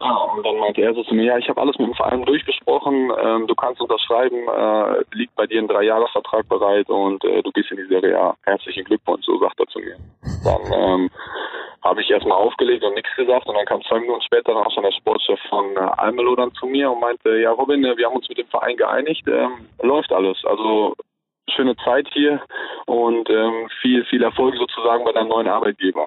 Ja, 0.00 0.14
und 0.14 0.44
dann 0.44 0.58
meinte 0.58 0.82
er 0.82 0.92
so 0.92 1.02
zu 1.04 1.14
mir, 1.14 1.24
ja, 1.24 1.38
ich 1.38 1.48
habe 1.48 1.60
alles 1.60 1.78
mit 1.78 1.88
dem 1.88 1.94
Verein 1.94 2.24
durchgesprochen, 2.24 3.10
ähm, 3.18 3.46
du 3.46 3.54
kannst 3.54 3.80
unterschreiben, 3.80 4.46
äh, 4.46 5.02
liegt 5.16 5.34
bei 5.36 5.46
dir 5.46 5.60
ein 5.60 5.68
Dreijahresvertrag 5.68 6.46
bereit 6.48 6.88
und 6.90 7.24
äh, 7.24 7.42
du 7.42 7.50
gehst 7.52 7.70
in 7.70 7.78
die 7.78 7.86
Serie 7.86 8.18
A. 8.20 8.36
Herzlichen 8.42 8.84
Glückwunsch, 8.84 9.24
so 9.24 9.38
sagt 9.38 9.58
er 9.58 9.66
zu 9.68 9.78
mir. 9.78 9.96
Dann 10.44 10.60
ähm, 10.72 11.10
habe 11.82 12.02
ich 12.02 12.10
erstmal 12.10 12.36
aufgelegt 12.36 12.84
und 12.84 12.94
nichts 12.94 13.14
gesagt 13.16 13.46
und 13.46 13.54
dann 13.54 13.64
kam 13.64 13.82
zwei 13.84 14.00
Minuten 14.00 14.20
später 14.20 14.52
dann 14.52 14.66
auch 14.66 14.72
schon 14.72 14.82
der 14.82 14.92
Sportchef 14.92 15.40
von 15.48 15.76
äh, 15.76 15.80
Almelo 15.80 16.36
dann 16.36 16.52
zu 16.52 16.66
mir 16.66 16.90
und 16.90 17.00
meinte, 17.00 17.38
ja 17.38 17.52
Robin, 17.52 17.82
äh, 17.84 17.96
wir 17.96 18.06
haben 18.06 18.16
uns 18.16 18.28
mit 18.28 18.38
dem 18.38 18.48
Verein 18.48 18.76
geeinigt, 18.76 19.24
ähm, 19.28 19.66
läuft 19.80 20.12
alles. 20.12 20.44
Also 20.44 20.94
schöne 21.48 21.76
Zeit 21.76 22.06
hier 22.12 22.42
und 22.86 23.30
ähm, 23.30 23.68
viel, 23.80 24.04
viel 24.04 24.22
Erfolg 24.22 24.56
sozusagen 24.56 25.04
bei 25.04 25.12
deinem 25.12 25.28
neuen 25.28 25.48
Arbeitgeber. 25.48 26.06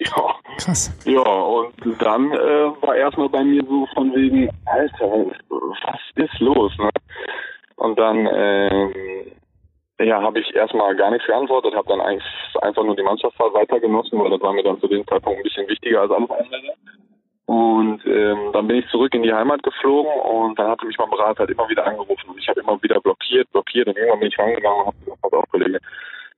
Ja. 0.16 0.34
Krass. 0.56 0.90
Ja, 1.04 1.20
und 1.20 1.74
dann 2.00 2.32
äh, 2.32 2.82
war 2.82 2.96
erstmal 2.96 3.28
bei 3.28 3.44
mir 3.44 3.62
so 3.66 3.86
von 3.94 4.14
wegen, 4.14 4.48
Alter, 4.64 5.26
was 5.48 6.00
ist 6.14 6.40
los? 6.40 6.72
Ne? 6.78 6.88
Und 7.76 7.98
dann 7.98 8.26
ähm, 8.32 8.92
ja, 10.00 10.22
habe 10.22 10.40
ich 10.40 10.54
erstmal 10.54 10.96
gar 10.96 11.10
nichts 11.10 11.26
geantwortet, 11.26 11.74
habe 11.74 11.88
dann 11.88 12.00
eigentlich 12.00 12.24
einfach 12.62 12.82
nur 12.82 12.96
die 12.96 13.02
Mannschaftsfahrt 13.02 13.54
weiter 13.54 13.80
genossen, 13.80 14.18
weil 14.18 14.30
das 14.30 14.40
war 14.40 14.52
mir 14.52 14.62
dann 14.62 14.80
zu 14.80 14.88
dem 14.88 15.06
Zeitpunkt 15.06 15.38
ein 15.38 15.42
bisschen 15.42 15.68
wichtiger 15.68 16.02
als 16.02 16.10
alles 16.10 16.30
andere. 16.30 16.74
Und 17.46 18.06
ähm, 18.06 18.52
dann 18.52 18.68
bin 18.68 18.76
ich 18.76 18.88
zurück 18.88 19.12
in 19.12 19.22
die 19.22 19.32
Heimat 19.32 19.62
geflogen 19.62 20.12
und 20.20 20.58
dann 20.58 20.70
hatte 20.70 20.86
mich 20.86 20.96
mein 20.98 21.10
Berater 21.10 21.40
halt 21.40 21.50
immer 21.50 21.68
wieder 21.68 21.86
angerufen 21.86 22.30
und 22.30 22.38
ich 22.38 22.48
habe 22.48 22.60
immer 22.60 22.80
wieder 22.82 23.00
blockiert, 23.00 23.50
blockiert 23.50 23.88
und 23.88 23.96
irgendwann 23.96 24.20
bin 24.20 24.28
ich 24.28 24.38
rangegangen 24.38 24.80
und 24.80 24.86
habe 24.86 24.96
gesagt, 25.04 25.20
pass 25.20 25.32
auf, 25.32 25.50
Kollege, 25.50 25.80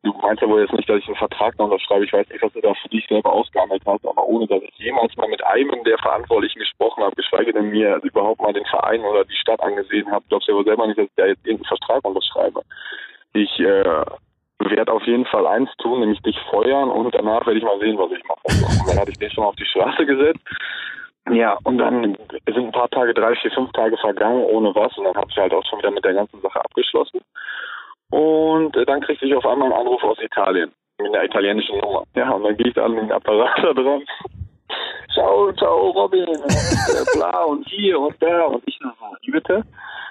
du 0.02 0.12
meinst 0.20 0.42
ja 0.42 0.48
wohl 0.48 0.60
jetzt 0.60 0.72
nicht, 0.72 0.88
dass 0.88 0.98
ich 0.98 1.06
einen 1.06 1.16
Vertrag 1.16 1.58
noch 1.58 1.66
unterschreibe. 1.66 2.04
Ich 2.04 2.12
weiß 2.12 2.28
nicht, 2.28 2.42
was 2.42 2.52
du 2.52 2.60
da 2.60 2.74
für 2.74 2.88
dich 2.88 3.06
selber 3.06 3.32
ausgehandelt 3.32 3.82
hast, 3.86 4.06
aber 4.06 4.26
ohne, 4.26 4.46
dass 4.46 4.62
ich 4.62 4.76
jemals 4.78 5.16
mal 5.16 5.28
mit 5.28 5.44
einem 5.44 5.84
der 5.84 5.98
Verantwortlichen 5.98 6.58
gesprochen 6.58 7.04
habe, 7.04 7.14
geschweige 7.14 7.52
denn 7.52 7.70
mir 7.70 8.00
überhaupt 8.02 8.40
mal 8.40 8.52
den 8.52 8.64
Verein 8.66 9.00
oder 9.02 9.24
die 9.24 9.36
Stadt 9.36 9.60
angesehen 9.60 10.10
habe, 10.10 10.24
glaubst 10.28 10.48
du 10.48 10.52
ja 10.52 10.58
wohl 10.58 10.64
selber 10.64 10.86
nicht, 10.86 10.98
dass 10.98 11.06
ich 11.06 11.16
da 11.16 11.26
jetzt 11.26 11.46
irgendeinen 11.46 11.78
Vertrag 11.78 12.04
unterschreibe. 12.04 12.62
Ich 13.34 13.60
äh, 13.60 14.04
werde 14.58 14.92
auf 14.92 15.04
jeden 15.04 15.24
Fall 15.26 15.46
eins 15.46 15.70
tun, 15.78 16.00
nämlich 16.00 16.20
dich 16.22 16.38
feuern 16.50 16.90
und 16.90 17.14
danach 17.14 17.46
werde 17.46 17.58
ich 17.58 17.64
mal 17.64 17.78
sehen, 17.78 17.98
was 17.98 18.10
ich 18.12 18.24
mache. 18.24 18.80
Und 18.80 18.88
dann 18.88 18.98
hatte 18.98 19.10
ich 19.10 19.18
den 19.18 19.30
schon 19.30 19.44
auf 19.44 19.56
die 19.56 19.66
Straße 19.66 20.04
gesetzt. 20.04 20.40
Ja, 21.30 21.56
und 21.62 21.78
dann 21.78 22.16
sind 22.46 22.66
ein 22.66 22.72
paar 22.72 22.90
Tage, 22.90 23.14
drei, 23.14 23.36
vier, 23.36 23.52
fünf 23.52 23.70
Tage 23.72 23.96
vergangen 23.98 24.42
ohne 24.42 24.74
was 24.74 24.96
und 24.98 25.04
dann 25.04 25.14
habe 25.14 25.28
ich 25.30 25.36
halt 25.36 25.54
auch 25.54 25.64
schon 25.66 25.78
wieder 25.78 25.92
mit 25.92 26.04
der 26.04 26.14
ganzen 26.14 26.40
Sache 26.40 26.58
abgeschlossen. 26.60 27.20
Und 28.12 28.76
äh, 28.76 28.84
dann 28.84 29.00
kriegte 29.00 29.24
ich 29.24 29.34
auf 29.34 29.46
einmal 29.46 29.72
einen 29.72 29.80
Anruf 29.80 30.04
aus 30.04 30.18
Italien 30.20 30.70
mit 30.98 31.14
einer 31.14 31.24
italienischen 31.24 31.78
Nummer. 31.78 32.04
Ja, 32.14 32.30
und 32.32 32.44
dann 32.44 32.56
gehe 32.58 32.68
ich 32.68 32.74
da 32.74 32.84
an 32.84 32.94
den 32.94 33.10
Apparat 33.10 33.56
da 33.62 33.72
dran. 33.72 34.04
Ciao, 35.14 35.52
ciao, 35.52 35.90
Robin, 35.90 36.26
und 36.26 36.44
äh, 36.44 37.18
bla 37.18 37.44
und 37.44 37.66
hier 37.68 37.98
und 37.98 38.14
da 38.22 38.44
und 38.44 38.62
ich 38.66 38.78
so, 38.78 38.88
wie 39.22 39.30
bitte? 39.30 39.62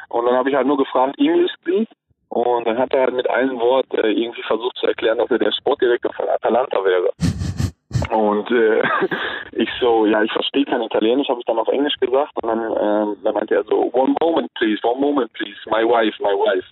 Und 0.09 0.25
dann 0.25 0.35
habe 0.35 0.49
ich 0.49 0.55
halt 0.55 0.67
nur 0.67 0.77
gefragt, 0.77 1.17
English 1.17 1.51
please? 1.63 1.87
Und 2.29 2.65
dann 2.65 2.77
hat 2.77 2.93
er 2.93 3.01
halt 3.01 3.13
mit 3.13 3.29
einem 3.29 3.59
Wort 3.59 3.91
äh, 3.93 4.11
irgendwie 4.11 4.43
versucht 4.43 4.77
zu 4.77 4.87
erklären, 4.87 5.17
dass 5.17 5.31
er 5.31 5.39
der 5.39 5.51
Sportdirektor 5.51 6.13
von 6.13 6.29
Atalanta 6.29 6.83
wäre. 6.83 7.09
Und 8.15 8.49
äh, 8.51 8.81
ich 9.51 9.69
so, 9.79 10.05
ja, 10.05 10.23
ich 10.23 10.31
verstehe 10.31 10.65
kein 10.65 10.81
Italienisch, 10.81 11.29
habe 11.29 11.39
ich 11.39 11.45
dann 11.45 11.59
auf 11.59 11.67
Englisch 11.67 11.95
gesagt. 11.99 12.31
Und 12.41 12.49
dann, 12.49 12.59
äh, 12.59 13.15
dann 13.23 13.33
meinte 13.33 13.55
er 13.55 13.63
so, 13.63 13.89
one 13.93 14.15
moment 14.21 14.51
please, 14.55 14.79
one 14.83 14.99
moment 14.99 15.31
please, 15.33 15.57
my 15.67 15.83
wife, 15.83 16.15
my 16.21 16.33
wife. 16.33 16.65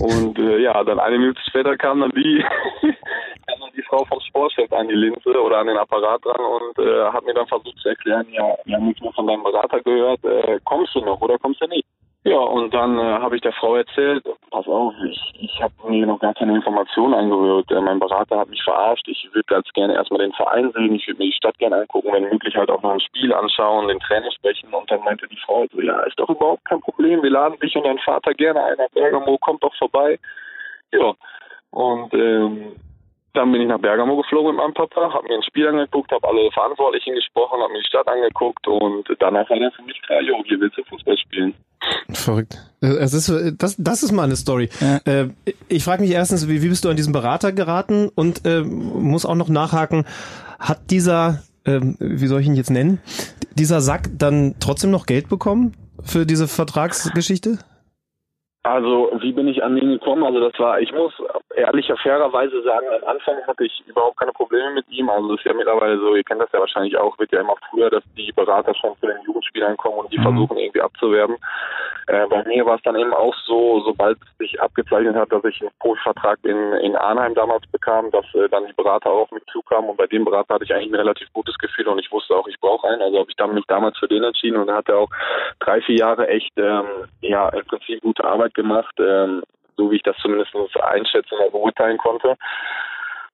Und 0.00 0.38
äh, 0.38 0.58
ja, 0.58 0.82
dann 0.84 0.98
eine 0.98 1.18
Minute 1.18 1.40
später 1.46 1.76
kam 1.76 2.00
dann 2.00 2.10
die, 2.10 2.44
kam 2.82 3.60
dann 3.60 3.72
die 3.76 3.82
Frau 3.82 4.04
vom 4.04 4.20
Sportchef 4.20 4.72
an 4.72 4.88
die 4.88 4.94
Linse 4.94 5.40
oder 5.40 5.58
an 5.58 5.66
den 5.66 5.76
Apparat 5.76 6.24
dran 6.24 6.40
und 6.40 6.78
äh, 6.78 7.04
hat 7.10 7.24
mir 7.24 7.34
dann 7.34 7.46
versucht 7.46 7.78
zu 7.78 7.88
erklären, 7.88 8.26
ja, 8.30 8.54
wir 8.64 8.76
haben 8.76 8.86
nichts 8.86 9.02
mehr 9.02 9.12
von 9.12 9.26
deinem 9.26 9.42
Berater 9.42 9.80
gehört, 9.80 10.24
äh, 10.24 10.58
kommst 10.64 10.94
du 10.94 11.00
noch 11.00 11.20
oder 11.20 11.38
kommst 11.38 11.60
du 11.60 11.66
nicht? 11.66 11.86
Ja, 12.22 12.36
und 12.36 12.74
dann 12.74 12.98
äh, 12.98 13.02
habe 13.02 13.36
ich 13.36 13.42
der 13.42 13.54
Frau 13.54 13.76
erzählt, 13.76 14.22
pass 14.50 14.66
auf, 14.66 14.92
ich, 15.06 15.32
ich 15.38 15.62
habe 15.62 15.72
mir 15.88 16.04
noch 16.04 16.20
gar 16.20 16.34
keine 16.34 16.54
Informationen 16.54 17.14
angehört. 17.14 17.70
Äh, 17.70 17.80
mein 17.80 17.98
Berater 17.98 18.38
hat 18.38 18.50
mich 18.50 18.62
verarscht. 18.62 19.08
Ich 19.08 19.26
würde 19.32 19.46
ganz 19.46 19.66
gerne 19.72 19.94
erstmal 19.94 20.20
den 20.20 20.32
Verein 20.34 20.70
sehen. 20.72 20.94
Ich 20.94 21.06
würde 21.06 21.18
mir 21.18 21.30
die 21.30 21.36
Stadt 21.36 21.58
gerne 21.58 21.76
angucken, 21.76 22.12
wenn 22.12 22.28
möglich 22.28 22.54
halt 22.56 22.70
auch 22.70 22.82
noch 22.82 22.92
ein 22.92 23.00
Spiel 23.00 23.32
anschauen, 23.32 23.88
den 23.88 24.00
Trainer 24.00 24.30
sprechen. 24.32 24.68
Und 24.74 24.90
dann 24.90 25.02
meinte 25.02 25.28
die 25.28 25.38
Frau 25.46 25.64
so, 25.72 25.80
ja, 25.80 25.98
ist 26.00 26.20
doch 26.20 26.28
überhaupt 26.28 26.66
kein 26.66 26.80
Problem. 26.80 27.22
Wir 27.22 27.30
laden 27.30 27.58
dich 27.58 27.74
und 27.74 27.86
deinen 27.86 27.98
Vater 28.00 28.34
gerne 28.34 28.62
ein 28.64 28.76
Bergamo, 28.92 29.38
kommt 29.38 29.64
doch 29.64 29.74
vorbei. 29.76 30.18
Ja, 30.92 31.14
und 31.70 32.12
ähm, 32.12 32.76
dann 33.34 33.52
bin 33.52 33.62
ich 33.62 33.68
nach 33.68 33.80
Bergamo 33.80 34.16
geflogen 34.16 34.52
mit 34.52 34.56
meinem 34.56 34.74
Papa, 34.74 35.12
habe 35.12 35.28
mir 35.28 35.36
ein 35.36 35.42
Spiel 35.42 35.68
angeguckt, 35.68 36.10
habe 36.12 36.26
alle 36.26 36.50
Verantwortlichen 36.52 37.14
gesprochen, 37.14 37.60
habe 37.60 37.72
mir 37.72 37.80
die 37.80 37.86
Stadt 37.86 38.08
angeguckt 38.08 38.66
und 38.66 39.06
danach 39.18 39.48
war 39.48 39.58
dann 39.58 39.72
für 39.72 39.82
mich 39.82 40.00
klar, 40.02 40.20
jo, 40.22 40.42
hier 40.46 40.60
willst 40.60 40.78
du 40.78 40.84
Fußball 40.84 41.16
spielen. 41.18 41.54
Verrückt. 42.10 42.58
Es 42.80 43.14
ist, 43.14 43.32
das, 43.58 43.76
das 43.78 44.02
ist 44.02 44.12
mal 44.12 44.24
eine 44.24 44.36
Story. 44.36 44.68
Ja. 44.80 44.96
Äh, 45.04 45.28
ich 45.68 45.84
frage 45.84 46.02
mich 46.02 46.10
erstens, 46.10 46.48
wie, 46.48 46.62
wie 46.62 46.68
bist 46.68 46.84
du 46.84 46.88
an 46.88 46.96
diesen 46.96 47.12
Berater 47.12 47.52
geraten 47.52 48.10
und 48.14 48.44
äh, 48.44 48.62
muss 48.62 49.24
auch 49.24 49.34
noch 49.34 49.48
nachhaken, 49.48 50.04
hat 50.58 50.90
dieser, 50.90 51.42
äh, 51.64 51.80
wie 51.98 52.26
soll 52.26 52.40
ich 52.40 52.46
ihn 52.46 52.54
jetzt 52.54 52.70
nennen, 52.70 53.00
dieser 53.54 53.80
Sack 53.80 54.08
dann 54.12 54.56
trotzdem 54.60 54.90
noch 54.90 55.06
Geld 55.06 55.28
bekommen 55.28 55.74
für 56.02 56.26
diese 56.26 56.48
Vertragsgeschichte? 56.48 57.58
Also, 58.70 59.10
wie 59.20 59.32
bin 59.32 59.48
ich 59.48 59.64
an 59.64 59.76
ihn 59.76 59.98
gekommen? 59.98 60.22
Also, 60.22 60.38
das 60.40 60.58
war, 60.60 60.80
ich 60.80 60.92
muss 60.92 61.12
ehrlicher, 61.56 61.96
fairerweise 61.96 62.62
sagen, 62.62 62.86
am 63.02 63.08
Anfang 63.08 63.34
hatte 63.46 63.64
ich 63.64 63.82
überhaupt 63.86 64.18
keine 64.18 64.32
Probleme 64.32 64.74
mit 64.74 64.88
ihm. 64.90 65.08
Also, 65.08 65.34
es 65.34 65.40
ist 65.40 65.46
ja 65.46 65.54
mittlerweile 65.54 65.98
so, 65.98 66.14
ihr 66.14 66.24
kennt 66.24 66.40
das 66.40 66.52
ja 66.52 66.60
wahrscheinlich 66.60 66.96
auch, 66.96 67.18
wird 67.18 67.32
ja 67.32 67.40
immer 67.40 67.56
früher, 67.70 67.90
dass 67.90 68.04
die 68.16 68.32
Berater 68.32 68.74
schon 68.74 68.96
zu 69.00 69.06
den 69.06 69.16
Jugendspielern 69.24 69.76
kommen 69.76 69.98
und 69.98 70.12
die 70.12 70.18
mhm. 70.18 70.22
versuchen 70.22 70.58
irgendwie 70.58 70.82
abzuwerben. 70.82 71.36
Äh, 72.06 72.26
bei 72.28 72.44
mir 72.44 72.66
war 72.66 72.76
es 72.76 72.82
dann 72.82 72.96
eben 72.96 73.14
auch 73.14 73.34
so, 73.46 73.80
sobald 73.80 74.18
es 74.22 74.38
sich 74.38 74.60
abgezeichnet 74.60 75.16
hat, 75.16 75.32
dass 75.32 75.44
ich 75.44 75.60
einen 75.60 75.70
Profivertrag 75.78 76.38
in, 76.44 76.72
in 76.74 76.96
Arnheim 76.96 77.34
damals 77.34 77.66
bekam, 77.72 78.10
dass 78.10 78.26
äh, 78.34 78.48
dann 78.48 78.66
die 78.66 78.72
Berater 78.72 79.10
auch 79.10 79.22
auf 79.22 79.30
mich 79.30 79.44
zukamen 79.52 79.90
und 79.90 79.96
bei 79.96 80.06
dem 80.06 80.24
Berater 80.24 80.54
hatte 80.54 80.64
ich 80.64 80.74
eigentlich 80.74 80.92
ein 80.92 80.96
relativ 80.96 81.32
gutes 81.32 81.56
Gefühl 81.58 81.88
und 81.88 81.98
ich 81.98 82.10
wusste 82.10 82.34
auch, 82.34 82.46
ich 82.48 82.58
brauche 82.60 82.88
einen. 82.88 83.02
Also 83.02 83.18
habe 83.18 83.30
ich 83.30 83.36
dann 83.36 83.54
mich 83.54 83.66
damals 83.66 83.98
für 83.98 84.08
den 84.08 84.24
entschieden 84.24 84.56
und 84.56 84.68
er 84.68 84.76
hatte 84.76 84.96
auch 84.96 85.10
drei, 85.60 85.80
vier 85.82 85.96
Jahre 85.96 86.28
echt, 86.28 86.52
ähm, 86.56 86.86
ja, 87.20 87.48
im 87.50 87.64
Prinzip 87.66 88.00
gute 88.02 88.24
Arbeit 88.24 88.50
Arbeit 88.50 88.54
gemacht, 88.62 88.94
ähm, 88.98 89.42
so 89.76 89.90
wie 89.90 89.96
ich 89.96 90.02
das 90.02 90.16
zumindest 90.18 90.54
einschätzen 90.80 91.34
oder 91.34 91.50
beurteilen 91.50 91.98
konnte. 91.98 92.36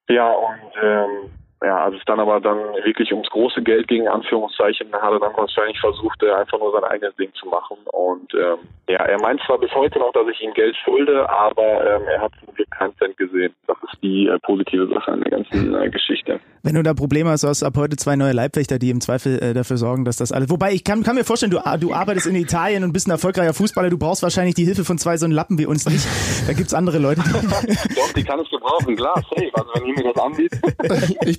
Ja, 0.08 0.30
und 0.30 0.72
ähm, 0.80 1.30
ja, 1.62 1.84
als 1.84 1.96
es 1.96 2.02
dann 2.04 2.20
aber 2.20 2.40
dann 2.40 2.58
wirklich 2.84 3.12
ums 3.12 3.28
große 3.30 3.62
Geld 3.62 3.88
ging, 3.88 4.06
Anführungszeichen, 4.06 4.92
hat 4.92 5.12
er 5.12 5.20
dann 5.20 5.36
wahrscheinlich 5.36 5.80
versucht, 5.80 6.22
äh, 6.22 6.30
einfach 6.30 6.58
nur 6.58 6.72
sein 6.72 6.84
eigenes 6.84 7.16
Ding 7.16 7.32
zu 7.34 7.46
machen. 7.46 7.78
Und 7.92 8.34
ähm, 8.34 8.58
ja, 8.88 8.98
er 8.98 9.18
meint 9.20 9.40
zwar 9.46 9.58
bis 9.58 9.72
heute 9.74 9.98
noch, 9.98 10.12
dass 10.12 10.28
ich 10.28 10.40
ihm 10.42 10.52
Geld 10.52 10.76
schulde, 10.84 11.28
aber 11.28 11.96
ähm, 11.96 12.02
er 12.08 12.20
hat 12.20 12.32
zum 12.44 12.54
Glück 12.54 12.70
keinen 12.70 12.94
Cent 12.98 13.16
gesehen. 13.16 13.54
Das 13.66 13.76
ist 13.82 14.02
die 14.02 14.26
äh, 14.26 14.38
positive 14.40 14.86
Sache 14.88 15.12
an 15.12 15.22
der 15.22 15.30
ganzen 15.30 15.74
äh, 15.74 15.88
Geschichte. 15.88 16.40
Wenn 16.62 16.74
du 16.74 16.82
da 16.82 16.94
Probleme 16.94 17.30
hast, 17.30 17.44
hast 17.44 17.62
du 17.62 17.66
ab 17.66 17.74
heute 17.76 17.96
zwei 17.96 18.16
neue 18.16 18.32
Leibwächter, 18.32 18.78
die 18.78 18.90
im 18.90 19.00
Zweifel 19.00 19.42
äh, 19.42 19.54
dafür 19.54 19.78
sorgen, 19.78 20.04
dass 20.04 20.16
das 20.16 20.32
alles. 20.32 20.50
Wobei 20.50 20.72
ich 20.72 20.84
kann, 20.84 21.04
kann 21.04 21.14
mir 21.14 21.24
vorstellen, 21.24 21.52
du, 21.52 21.60
du 21.80 21.94
arbeitest 21.94 22.26
in 22.26 22.34
Italien 22.34 22.84
und 22.84 22.92
bist 22.92 23.06
ein 23.08 23.12
erfolgreicher 23.12 23.54
Fußballer, 23.54 23.88
du 23.88 23.98
brauchst 23.98 24.22
wahrscheinlich 24.22 24.56
die 24.56 24.64
Hilfe 24.64 24.84
von 24.84 24.98
zwei 24.98 25.16
so 25.16 25.24
einen 25.24 25.32
Lappen 25.32 25.58
wie 25.58 25.66
uns 25.66 25.88
nicht. 25.88 26.04
Da 26.46 26.52
gibt's 26.52 26.74
andere 26.74 26.98
Leute. 26.98 27.22
Die 27.22 27.94
Doch, 27.94 28.12
die 28.12 28.24
kann 28.24 28.40
ich 28.40 28.50
gebrauchen, 28.50 28.96
klar, 28.96 29.14
safe. 29.30 29.50
Also 29.54 29.70
wenn 29.74 29.86
ihr 29.86 29.94
mir 29.94 30.12
das 30.12 30.22
anbietet. 30.22 30.60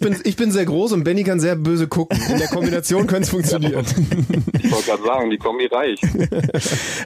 Ich 0.08 0.14
bin, 0.14 0.22
ich 0.24 0.36
bin 0.38 0.52
sehr 0.52 0.66
groß 0.66 0.94
und 0.94 1.04
Benny 1.04 1.24
kann 1.24 1.40
sehr 1.40 1.58
böse 1.58 1.88
gucken. 1.88 2.18
In 2.30 2.38
der 2.38 2.48
Kombination 2.48 3.08
könnte 3.08 3.24
es 3.24 3.30
funktionieren. 3.30 3.86
Ich 4.54 4.72
wollte 4.72 4.86
gerade 4.86 5.04
sagen, 5.04 5.30
die 5.30 5.38
Kombi 5.38 5.66
reicht. 5.66 6.02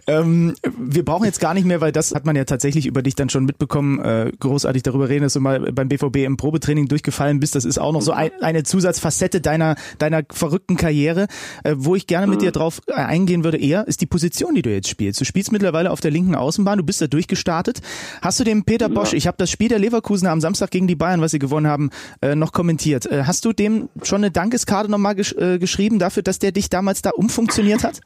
ähm, 0.08 0.54
wir 0.78 1.04
brauchen 1.04 1.26
jetzt 1.26 1.40
gar 1.40 1.56
nicht 1.56 1.66
mehr, 1.66 1.82
weil 1.82 1.92
das 1.92 2.14
hat 2.14 2.26
man 2.26 2.36
ja 2.36 2.46
tatsächlich 2.46 2.86
über 2.86 3.02
dich 3.02 3.16
dann 3.16 3.30
schon 3.30 3.46
mitbekommen, 3.46 4.00
äh, 4.00 4.32
großartig 4.40 4.84
darüber 4.84 5.10
reden, 5.10 5.24
dass 5.24 5.34
du 5.34 5.40
mal 5.40 5.72
beim 5.72 5.90
BVB 5.90 6.18
im 6.18 6.38
Probetraining 6.38 6.88
durchgefallen 6.88 7.40
bist. 7.40 7.56
Das 7.56 7.66
ist 7.66 7.80
auch 7.80 7.92
noch 7.92 8.02
so 8.02 8.12
ein, 8.12 8.32
eine 8.42 8.64
Zusatzfacette 8.64 9.42
deiner, 9.42 9.76
deiner 9.98 10.22
verrückten 10.32 10.78
Karriere. 10.78 11.28
Äh, 11.64 11.74
wo 11.78 11.96
ich 11.96 12.06
gerne 12.06 12.28
mit 12.28 12.40
mhm. 12.40 12.46
dir 12.46 12.52
drauf 12.52 12.82
äh, 12.88 12.94
eingehen 12.94 13.44
würde 13.44 13.58
eher, 13.58 13.88
ist 13.88 14.02
die 14.02 14.06
Position, 14.06 14.54
die 14.54 14.62
du 14.62 14.72
jetzt 14.72 14.90
spielst. 14.90 15.20
Du 15.20 15.26
spielst 15.26 15.52
mittlerweile 15.52 15.90
auf 15.90 16.02
der 16.02 16.12
linken 16.12 16.36
Außenbahn, 16.36 16.78
du 16.78 16.84
bist 16.84 17.02
da 17.02 17.08
durchgestartet. 17.08 17.82
Hast 18.22 18.40
du 18.40 18.44
dem 18.44 18.64
Peter 18.64 18.90
Bosch, 18.90 19.14
ich 19.14 19.26
habe 19.26 19.38
das 19.38 19.50
Spiel 19.50 19.70
der 19.70 19.80
Leverkusener 19.80 20.32
am 20.32 20.42
Samstag 20.42 20.70
gegen 20.70 20.88
die 20.88 20.96
Bayern, 20.96 21.22
was 21.22 21.32
sie 21.32 21.40
gewonnen 21.40 21.68
haben, 21.68 21.90
äh, 22.22 22.36
noch 22.36 22.52
kommentiert. 22.52 22.91
Äh, 22.94 23.24
hast 23.26 23.46
du 23.46 23.54
dem 23.54 23.90
schon 24.04 24.20
eine 24.20 24.32
Dankeskarte 24.32 24.90
nochmal 24.90 25.16
gesch 25.16 25.34
äh, 25.34 25.58
geschrieben 25.58 26.00
dafür, 26.00 26.24
dass 26.24 26.40
der 26.40 26.52
dich 26.52 26.70
damals 26.70 27.02
da 27.02 27.12
umfunktioniert 27.12 27.84
hat? 27.84 28.02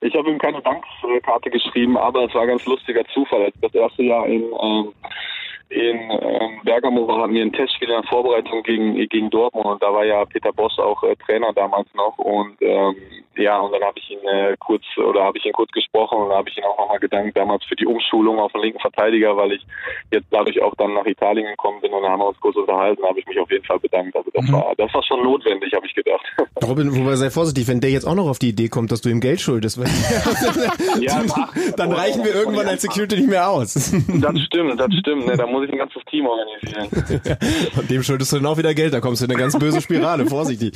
Ich 0.00 0.14
habe 0.14 0.30
ihm 0.30 0.38
keine 0.38 0.62
Dankskarte 0.62 1.50
geschrieben, 1.50 1.98
aber 1.98 2.24
es 2.24 2.34
war 2.34 2.42
ein 2.42 2.48
ganz 2.48 2.64
lustiger 2.64 3.04
Zufall. 3.12 3.52
Das 3.60 3.74
erste 3.74 4.02
Jahr 4.02 4.26
in, 4.26 4.42
ähm, 4.42 4.92
in 5.70 6.10
ähm, 6.10 6.60
Bergamo 6.64 7.06
hatten 7.16 7.32
wir 7.32 7.42
ein 7.42 7.52
Testspiel 7.52 7.88
in 7.88 8.02
der 8.02 8.08
Vorbereitung 8.08 8.62
gegen, 8.64 8.94
gegen 9.08 9.30
Dortmund 9.30 9.66
und 9.66 9.82
da 9.82 9.92
war 9.92 10.04
ja 10.04 10.24
Peter 10.24 10.52
Boss 10.52 10.78
auch 10.78 11.02
äh, 11.04 11.14
Trainer 11.16 11.52
damals 11.52 11.88
noch 11.94 12.18
und 12.18 12.60
ähm, 12.60 12.96
ja, 13.36 13.58
und 13.58 13.72
dann 13.72 13.82
habe 13.82 13.98
ich 13.98 14.10
ihn 14.10 14.20
äh, 14.24 14.56
kurz 14.58 14.82
oder 14.98 15.24
habe 15.24 15.38
ich 15.38 15.46
ihn 15.46 15.52
kurz 15.52 15.70
gesprochen 15.70 16.18
und 16.18 16.32
habe 16.32 16.48
ich 16.48 16.58
ihn 16.58 16.64
auch 16.64 16.76
nochmal 16.76 16.98
gedankt 16.98 17.36
damals 17.36 17.64
für 17.64 17.76
die 17.76 17.86
Umschulung 17.86 18.38
auf 18.38 18.52
den 18.52 18.62
linken 18.62 18.80
Verteidiger, 18.80 19.36
weil 19.36 19.52
ich 19.52 19.66
jetzt 20.10 20.26
dadurch 20.30 20.60
auch 20.60 20.74
dann 20.76 20.94
nach 20.94 21.06
Italien 21.06 21.46
gekommen 21.46 21.80
bin 21.80 21.92
und 21.92 22.02
dann 22.02 22.10
haben 22.10 22.20
wir 22.20 22.28
uns 22.28 22.40
kurz 22.40 22.56
unterhalten, 22.56 23.02
habe 23.04 23.18
ich 23.20 23.26
mich 23.26 23.38
auf 23.38 23.50
jeden 23.50 23.64
Fall 23.64 23.78
bedankt. 23.78 24.16
Also 24.16 24.30
das 24.34 24.46
mhm. 24.46 24.52
war 24.52 24.74
das 24.76 24.92
war 24.92 25.02
schon 25.04 25.22
notwendig, 25.22 25.72
habe 25.74 25.86
ich 25.86 25.94
gedacht. 25.94 26.24
Robin, 26.62 26.94
wobei 26.94 27.14
sei 27.14 27.30
vorsichtig, 27.30 27.68
wenn 27.68 27.80
der 27.80 27.90
jetzt 27.90 28.04
auch 28.04 28.14
noch 28.14 28.28
auf 28.28 28.38
die 28.38 28.50
Idee 28.50 28.68
kommt, 28.68 28.92
dass 28.92 29.00
du 29.00 29.08
ihm 29.08 29.20
Geld 29.20 29.40
schuldest, 29.40 29.78
ja, 31.00 31.22
dann, 31.22 31.76
dann 31.76 31.92
reichen 31.92 32.24
wir 32.24 32.34
irgendwann 32.34 32.66
als 32.66 32.82
Security 32.82 33.16
nicht 33.16 33.28
mehr 33.28 33.48
aus. 33.48 33.74
Das 33.74 34.38
stimmt, 34.40 34.78
das 34.78 34.92
stimmt. 34.94 35.26
Ne, 35.26 35.36
da 35.36 35.46
muss 35.46 35.59
ich 35.64 35.72
ein 35.72 35.78
ganzes 35.78 36.02
Team 36.10 36.26
organisieren. 36.26 36.88
Von 37.74 37.86
dem 37.88 38.02
schuldest 38.02 38.32
du 38.32 38.36
dann 38.36 38.46
auch 38.46 38.58
wieder 38.58 38.74
Geld, 38.74 38.94
da 38.94 39.00
kommst 39.00 39.20
du 39.20 39.26
in 39.26 39.30
eine 39.30 39.40
ganz 39.40 39.58
böse 39.58 39.80
Spirale, 39.80 40.26
vorsichtig. 40.26 40.72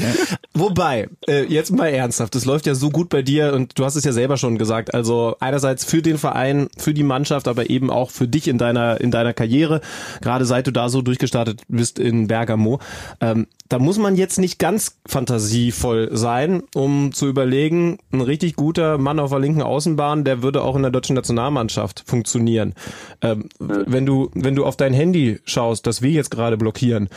Wobei, 0.54 1.08
äh, 1.28 1.44
jetzt 1.44 1.70
mal 1.70 1.88
ernsthaft, 1.88 2.34
das 2.34 2.44
läuft 2.44 2.66
ja 2.66 2.74
so 2.74 2.90
gut 2.90 3.08
bei 3.08 3.22
dir 3.22 3.52
und 3.52 3.78
du 3.78 3.84
hast 3.84 3.96
es 3.96 4.04
ja 4.04 4.12
selber 4.12 4.36
schon 4.36 4.58
gesagt, 4.58 4.94
also 4.94 5.36
einerseits 5.40 5.84
für 5.84 6.02
den 6.02 6.18
Verein, 6.18 6.68
für 6.76 6.94
die 6.94 7.02
Mannschaft, 7.02 7.48
aber 7.48 7.70
eben 7.70 7.90
auch 7.90 8.10
für 8.10 8.28
dich 8.28 8.48
in 8.48 8.58
deiner, 8.58 9.00
in 9.00 9.10
deiner 9.10 9.32
Karriere, 9.32 9.80
gerade 10.20 10.44
seit 10.44 10.66
du 10.66 10.70
da 10.70 10.88
so 10.88 11.02
durchgestartet 11.02 11.62
bist 11.68 11.98
in 11.98 12.28
Bergamo. 12.28 12.80
Ähm, 13.20 13.46
da 13.68 13.78
muss 13.78 13.98
man 13.98 14.14
jetzt 14.14 14.38
nicht 14.38 14.58
ganz 14.58 14.98
fantasievoll 15.06 16.10
sein, 16.12 16.62
um 16.74 17.12
zu 17.12 17.26
überlegen, 17.26 17.98
ein 18.12 18.20
richtig 18.20 18.56
guter 18.56 18.98
Mann 18.98 19.18
auf 19.18 19.30
der 19.30 19.38
linken 19.40 19.62
Außenbahn, 19.62 20.24
der 20.24 20.42
würde 20.42 20.62
auch 20.62 20.76
in 20.76 20.82
der 20.82 20.90
deutschen 20.90 21.16
Nationalmannschaft 21.16 22.04
funktionieren. 22.06 22.74
Ähm, 23.22 23.48
wenn 23.58 24.04
du, 24.04 24.30
wenn 24.34 24.54
du 24.54 24.66
auf 24.66 24.73
dein 24.76 24.94
Handy 24.94 25.40
schaust, 25.44 25.86
das 25.86 26.02
wir 26.02 26.10
jetzt 26.10 26.30
gerade 26.30 26.56
blockieren, 26.56 27.08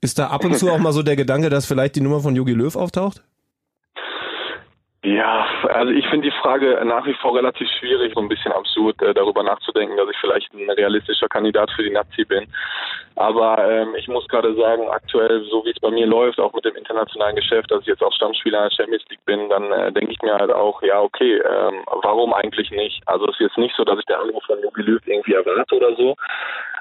ist 0.00 0.18
da 0.18 0.28
ab 0.28 0.44
und 0.44 0.56
zu 0.56 0.70
auch 0.70 0.78
mal 0.78 0.92
so 0.92 1.02
der 1.02 1.16
Gedanke, 1.16 1.50
dass 1.50 1.66
vielleicht 1.66 1.96
die 1.96 2.00
Nummer 2.00 2.20
von 2.20 2.34
Yogi 2.34 2.52
Löw 2.52 2.74
auftaucht? 2.74 3.22
Ja, 5.02 5.46
also 5.72 5.92
ich 5.92 6.06
finde 6.08 6.28
die 6.28 6.36
Frage 6.42 6.78
nach 6.84 7.06
wie 7.06 7.14
vor 7.14 7.34
relativ 7.34 7.66
schwierig, 7.78 8.12
so 8.14 8.20
ein 8.20 8.28
bisschen 8.28 8.52
absurd, 8.52 9.00
äh, 9.00 9.14
darüber 9.14 9.42
nachzudenken, 9.42 9.96
dass 9.96 10.10
ich 10.10 10.16
vielleicht 10.20 10.52
ein 10.52 10.68
realistischer 10.68 11.26
Kandidat 11.26 11.70
für 11.70 11.82
die 11.82 11.90
Nazi 11.90 12.22
bin. 12.26 12.46
Aber 13.16 13.66
ähm, 13.66 13.94
ich 13.94 14.08
muss 14.08 14.28
gerade 14.28 14.54
sagen, 14.56 14.90
aktuell, 14.90 15.42
so 15.50 15.64
wie 15.64 15.70
es 15.70 15.80
bei 15.80 15.90
mir 15.90 16.06
läuft, 16.06 16.38
auch 16.38 16.52
mit 16.52 16.66
dem 16.66 16.76
internationalen 16.76 17.36
Geschäft, 17.36 17.70
dass 17.70 17.80
ich 17.80 17.86
jetzt 17.86 18.02
auch 18.02 18.12
Stammspieler 18.12 18.58
in 18.58 18.68
der 18.68 18.76
Champions 18.76 19.04
League 19.08 19.24
bin, 19.24 19.48
dann 19.48 19.72
äh, 19.72 19.90
denke 19.90 20.12
ich 20.12 20.20
mir 20.20 20.34
halt 20.34 20.52
auch, 20.52 20.82
ja, 20.82 21.00
okay, 21.00 21.38
ähm, 21.38 21.82
warum 22.02 22.34
eigentlich 22.34 22.70
nicht? 22.70 23.00
Also 23.06 23.24
es 23.24 23.32
ist 23.36 23.40
jetzt 23.40 23.58
nicht 23.58 23.74
so, 23.76 23.84
dass 23.84 23.98
ich 23.98 24.04
der 24.04 24.20
Anruf 24.20 24.44
von 24.44 24.60
Jogi 24.60 24.82
irgendwie 25.06 25.32
erwarte 25.32 25.76
oder 25.76 25.96
so. 25.96 26.14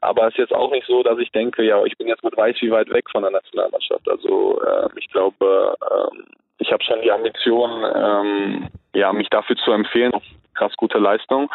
Aber 0.01 0.23
es 0.27 0.33
ist 0.33 0.39
jetzt 0.39 0.53
auch 0.53 0.71
nicht 0.71 0.87
so, 0.87 1.03
dass 1.03 1.19
ich 1.19 1.31
denke, 1.31 1.63
ja, 1.63 1.81
ich 1.85 1.97
bin 1.97 2.07
jetzt 2.09 2.23
mit 2.25 2.35
weiß 2.35 2.57
wie 2.59 2.71
weit 2.71 2.89
weg 2.89 3.09
von 3.09 3.21
der 3.21 3.31
Nationalmannschaft. 3.31 4.09
Also 4.09 4.61
äh, 4.61 4.89
ich 4.97 5.07
glaube, 5.09 5.73
ähm, 5.89 6.25
ich 6.59 6.71
habe 6.71 6.83
schon 6.83 7.01
die 7.01 7.11
Ambition, 7.11 7.83
ähm, 7.95 8.67
ja, 8.93 9.11
mich 9.13 9.29
dafür 9.29 9.55
zu 9.55 9.71
empfehlen. 9.71 10.11
Krass 10.59 10.73
gute 10.75 10.97
Leistung. 10.97 11.49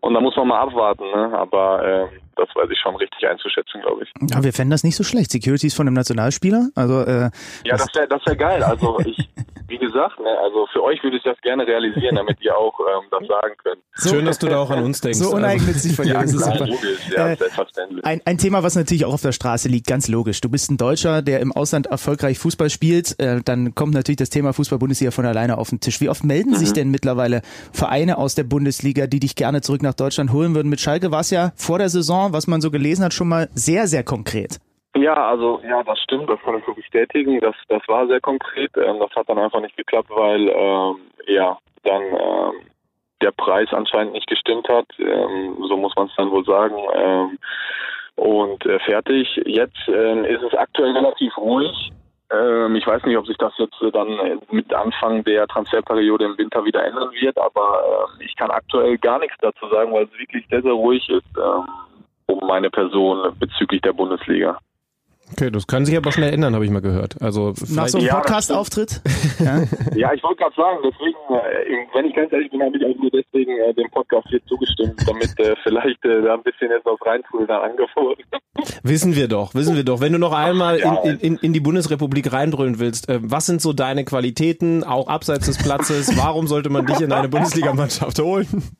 Und 0.00 0.14
da 0.14 0.20
muss 0.20 0.36
man 0.36 0.46
mal 0.46 0.60
abwarten, 0.60 1.04
ne? 1.10 1.36
Aber 1.36 1.84
äh, 1.84 2.06
das 2.36 2.48
weiß 2.54 2.68
ich 2.70 2.78
schon 2.78 2.96
richtig 2.96 3.26
einzuschätzen, 3.26 3.80
glaube 3.80 4.04
ich. 4.04 4.30
Ja, 4.30 4.42
wir 4.42 4.52
fänden 4.52 4.70
das 4.70 4.84
nicht 4.84 4.96
so 4.96 5.04
schlecht. 5.04 5.30
Securities 5.30 5.74
von 5.74 5.86
einem 5.86 5.94
Nationalspieler. 5.94 6.68
Also 6.74 7.00
äh, 7.02 7.30
ja, 7.64 7.76
das 7.76 7.88
wäre 7.94 8.08
das 8.08 8.24
wär 8.26 8.36
geil. 8.36 8.62
Also 8.62 8.98
ich, 9.00 9.28
wie 9.68 9.78
gesagt, 9.78 10.18
ne, 10.20 10.28
also 10.42 10.66
für 10.72 10.82
euch 10.82 11.02
würde 11.02 11.16
ich 11.16 11.22
das 11.22 11.40
gerne 11.40 11.66
realisieren, 11.66 12.16
damit 12.16 12.40
ihr 12.42 12.56
auch 12.56 12.78
ähm, 12.80 13.08
das 13.10 13.26
sagen 13.26 13.54
könnt. 13.62 13.82
So, 13.96 14.10
Schön, 14.10 14.24
dass 14.24 14.38
du 14.38 14.48
da 14.48 14.58
auch 14.58 14.70
an 14.70 14.82
uns 14.82 15.00
denkst. 15.00 15.18
So 15.18 15.26
also. 15.26 15.36
uneigennützig 15.36 15.94
von 15.94 16.04
dir. 16.04 16.14
ja, 16.14 16.22
das 16.22 16.34
ist 16.34 16.44
super. 16.44 16.66
Ja, 17.14 17.28
äh, 17.28 17.36
selbstverständlich. 17.36 18.04
Ein, 18.04 18.20
ein 18.24 18.38
Thema, 18.38 18.62
was 18.62 18.74
natürlich 18.74 19.04
auch 19.04 19.14
auf 19.14 19.22
der 19.22 19.32
Straße 19.32 19.68
liegt, 19.68 19.86
ganz 19.86 20.08
logisch. 20.08 20.40
Du 20.40 20.50
bist 20.50 20.70
ein 20.70 20.76
Deutscher, 20.76 21.22
der 21.22 21.40
im 21.40 21.52
Ausland 21.52 21.86
erfolgreich 21.86 22.38
Fußball 22.38 22.70
spielt. 22.70 23.18
Äh, 23.20 23.40
dann 23.44 23.74
kommt 23.74 23.94
natürlich 23.94 24.18
das 24.18 24.30
Thema 24.30 24.52
Fußball-Bundesliga 24.52 25.10
von 25.10 25.26
alleine 25.26 25.58
auf 25.58 25.70
den 25.70 25.80
Tisch. 25.80 26.00
Wie 26.00 26.08
oft 26.08 26.24
melden 26.24 26.50
mhm. 26.50 26.56
sich 26.56 26.72
denn 26.72 26.90
mittlerweile 26.90 27.42
Vereine 27.72 28.18
aus 28.18 28.34
der 28.34 28.43
Bundesliga, 28.44 29.06
die 29.06 29.20
dich 29.20 29.36
gerne 29.36 29.60
zurück 29.60 29.82
nach 29.82 29.94
Deutschland 29.94 30.32
holen 30.32 30.54
würden? 30.54 30.68
Mit 30.68 30.80
Schalke 30.80 31.10
war 31.10 31.20
es 31.20 31.30
ja 31.30 31.52
vor 31.56 31.78
der 31.78 31.88
Saison, 31.88 32.32
was 32.32 32.46
man 32.46 32.60
so 32.60 32.70
gelesen 32.70 33.04
hat, 33.04 33.12
schon 33.12 33.28
mal 33.28 33.48
sehr, 33.54 33.86
sehr 33.86 34.04
konkret. 34.04 34.58
Ja, 34.96 35.14
also 35.14 35.60
ja, 35.68 35.82
das 35.82 35.98
stimmt, 36.00 36.30
das 36.30 36.38
kann 36.44 36.56
ich 36.58 36.64
so 36.64 36.72
bestätigen. 36.72 37.40
Das, 37.40 37.56
das 37.68 37.82
war 37.88 38.06
sehr 38.06 38.20
konkret. 38.20 38.70
Ähm, 38.76 38.98
das 39.00 39.10
hat 39.16 39.28
dann 39.28 39.38
einfach 39.38 39.60
nicht 39.60 39.76
geklappt, 39.76 40.10
weil 40.10 40.48
ähm, 40.48 40.96
ja 41.26 41.58
dann 41.82 42.02
ähm, 42.02 42.52
der 43.22 43.32
Preis 43.32 43.68
anscheinend 43.72 44.12
nicht 44.12 44.28
gestimmt 44.28 44.68
hat. 44.68 44.86
Ähm, 44.98 45.56
so 45.68 45.76
muss 45.76 45.94
man 45.96 46.06
es 46.06 46.14
dann 46.16 46.30
wohl 46.30 46.44
sagen. 46.44 46.76
Ähm, 46.94 47.38
und 48.16 48.64
äh, 48.66 48.78
fertig. 48.80 49.28
Jetzt 49.44 49.88
ähm, 49.88 50.24
ist 50.24 50.42
es 50.42 50.54
aktuell 50.54 50.92
relativ 50.92 51.36
ruhig. 51.36 51.92
Ähm, 52.34 52.76
ich 52.76 52.86
weiß 52.86 53.04
nicht, 53.04 53.16
ob 53.16 53.26
sich 53.26 53.36
das 53.38 53.52
jetzt 53.58 53.80
äh, 53.82 53.90
dann 53.90 54.40
mit 54.50 54.72
Anfang 54.72 55.24
der 55.24 55.46
Transferperiode 55.46 56.24
im 56.24 56.38
Winter 56.38 56.64
wieder 56.64 56.84
ändern 56.84 57.10
wird, 57.12 57.38
aber 57.38 58.08
äh, 58.20 58.24
ich 58.24 58.36
kann 58.36 58.50
aktuell 58.50 58.98
gar 58.98 59.18
nichts 59.18 59.36
dazu 59.40 59.68
sagen, 59.68 59.92
weil 59.92 60.04
es 60.04 60.18
wirklich 60.18 60.46
sehr, 60.48 60.62
sehr 60.62 60.72
ruhig 60.72 61.08
ist 61.08 61.24
ähm, 61.36 61.68
um 62.26 62.46
meine 62.46 62.70
Person 62.70 63.34
bezüglich 63.38 63.82
der 63.82 63.92
Bundesliga. 63.92 64.58
Okay, 65.32 65.50
das 65.50 65.66
kann 65.66 65.86
sich 65.86 65.96
aber 65.96 66.12
schnell 66.12 66.32
ändern, 66.32 66.54
habe 66.54 66.64
ich 66.64 66.70
mal 66.70 66.82
gehört. 66.82 67.20
Also 67.20 67.54
nach 67.70 67.88
so 67.88 67.98
einem 67.98 68.06
ja, 68.06 68.16
Podcast-Auftritt. 68.16 69.00
ja. 69.38 69.62
ja, 69.94 70.12
ich 70.12 70.22
wollte 70.22 70.42
gerade 70.42 70.54
sagen, 70.54 70.78
deswegen, 70.84 71.16
äh, 71.30 71.86
wenn 71.94 72.04
ich 72.06 72.14
ganz 72.14 72.32
ehrlich 72.32 72.50
bin, 72.50 72.62
habe 72.62 72.76
ich 72.76 72.84
auch 72.84 73.00
nur 73.00 73.10
deswegen 73.10 73.58
äh, 73.58 73.72
dem 73.74 73.90
Podcast 73.90 74.28
hier 74.28 74.44
zugestimmt, 74.46 75.02
damit 75.06 75.38
äh, 75.40 75.54
vielleicht 75.62 76.04
äh, 76.04 76.22
da 76.22 76.34
ein 76.34 76.42
bisschen 76.42 76.70
jetzt 76.70 76.84
was 76.84 76.98
reinfuhr 77.04 77.46
da 77.46 77.60
angeboten. 77.60 78.22
Wissen 78.82 79.16
wir 79.16 79.26
doch, 79.28 79.54
wissen 79.54 79.76
wir 79.76 79.84
doch. 79.84 80.00
Wenn 80.00 80.12
du 80.12 80.18
noch 80.18 80.32
einmal 80.32 80.78
ja. 80.78 80.94
in, 81.02 81.18
in, 81.18 81.36
in 81.38 81.52
die 81.52 81.60
Bundesrepublik 81.60 82.32
reindrüllen 82.32 82.78
willst, 82.78 83.08
äh, 83.08 83.18
was 83.22 83.46
sind 83.46 83.62
so 83.62 83.72
deine 83.72 84.04
Qualitäten, 84.04 84.84
auch 84.84 85.08
abseits 85.08 85.46
des 85.46 85.58
Platzes? 85.58 86.16
Warum 86.18 86.46
sollte 86.46 86.68
man 86.68 86.86
dich 86.86 87.00
in 87.00 87.12
eine 87.12 87.28
Bundesligamannschaft 87.28 88.18
holen? 88.20 88.46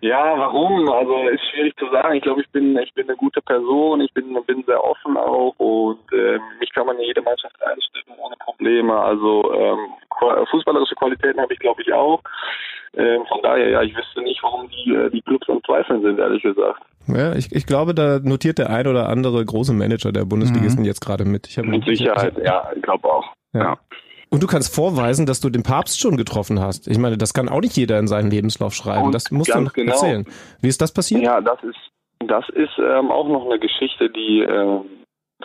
Ja, 0.00 0.34
warum? 0.38 0.88
Also 0.88 1.28
ist 1.28 1.44
schwierig 1.50 1.76
zu 1.76 1.86
sagen. 1.90 2.14
Ich 2.14 2.22
glaube, 2.22 2.40
ich 2.40 2.50
bin 2.50 2.76
ich 2.78 2.92
bin 2.94 3.08
eine 3.08 3.16
gute 3.16 3.42
Person, 3.42 4.00
ich 4.00 4.12
bin 4.14 4.32
bin 4.46 4.64
sehr 4.64 4.82
offen 4.82 5.16
auch 5.16 5.54
und 5.58 6.00
äh, 6.12 6.38
mich 6.58 6.72
kann 6.72 6.86
man 6.86 6.96
in 6.96 7.04
jede 7.04 7.22
Mannschaft 7.22 7.54
einstellen 7.62 8.18
ohne 8.18 8.36
Probleme. 8.36 8.98
Also 8.98 9.52
ähm, 9.52 9.78
fußballerische 10.50 10.94
Qualitäten 10.94 11.40
habe 11.40 11.52
ich 11.52 11.58
glaube 11.58 11.82
ich 11.82 11.92
auch. 11.92 12.20
Ähm, 12.96 13.24
von 13.26 13.40
daher, 13.42 13.68
ja, 13.68 13.82
ich 13.82 13.96
wüsste 13.96 14.20
nicht, 14.22 14.42
warum 14.42 14.68
die 14.68 14.94
äh, 14.94 15.10
die 15.10 15.22
Clubs 15.22 15.48
am 15.48 15.62
Zweifeln 15.64 16.02
sind, 16.02 16.18
ehrlich 16.18 16.42
gesagt. 16.42 16.82
Ja, 17.06 17.34
ich, 17.34 17.52
ich 17.52 17.66
glaube, 17.66 17.94
da 17.94 18.18
notiert 18.18 18.58
der 18.58 18.70
ein 18.70 18.86
oder 18.86 19.08
andere 19.08 19.44
große 19.44 19.72
Manager 19.72 20.12
der 20.12 20.24
Bundesligisten 20.24 20.82
mhm. 20.82 20.86
jetzt 20.86 21.00
gerade 21.00 21.24
mit. 21.24 21.46
Ich 21.46 21.56
mit 21.58 21.84
Sicherheit, 21.84 22.34
ich, 22.36 22.44
ja, 22.44 22.70
ich 22.74 22.82
glaube 22.82 23.08
auch. 23.08 23.26
ja. 23.52 23.60
ja. 23.60 23.78
Und 24.30 24.42
du 24.42 24.46
kannst 24.46 24.74
vorweisen, 24.74 25.26
dass 25.26 25.40
du 25.40 25.50
den 25.50 25.64
Papst 25.64 26.00
schon 26.00 26.16
getroffen 26.16 26.60
hast. 26.60 26.86
Ich 26.86 26.98
meine, 26.98 27.18
das 27.18 27.34
kann 27.34 27.48
auch 27.48 27.60
nicht 27.60 27.76
jeder 27.76 27.98
in 27.98 28.06
seinen 28.06 28.30
Lebenslauf 28.30 28.74
schreiben. 28.74 29.06
Und 29.06 29.14
das 29.14 29.30
musst 29.30 29.52
du 29.52 29.60
noch 29.60 29.72
genau. 29.72 29.92
erzählen. 29.92 30.24
Wie 30.60 30.68
ist 30.68 30.80
das 30.80 30.92
passiert? 30.92 31.22
Ja, 31.22 31.40
das 31.40 31.62
ist 31.64 31.78
das 32.26 32.48
ist 32.50 32.78
ähm, 32.78 33.10
auch 33.10 33.28
noch 33.28 33.46
eine 33.46 33.58
Geschichte, 33.58 34.10
die 34.10 34.40
äh, 34.42 34.80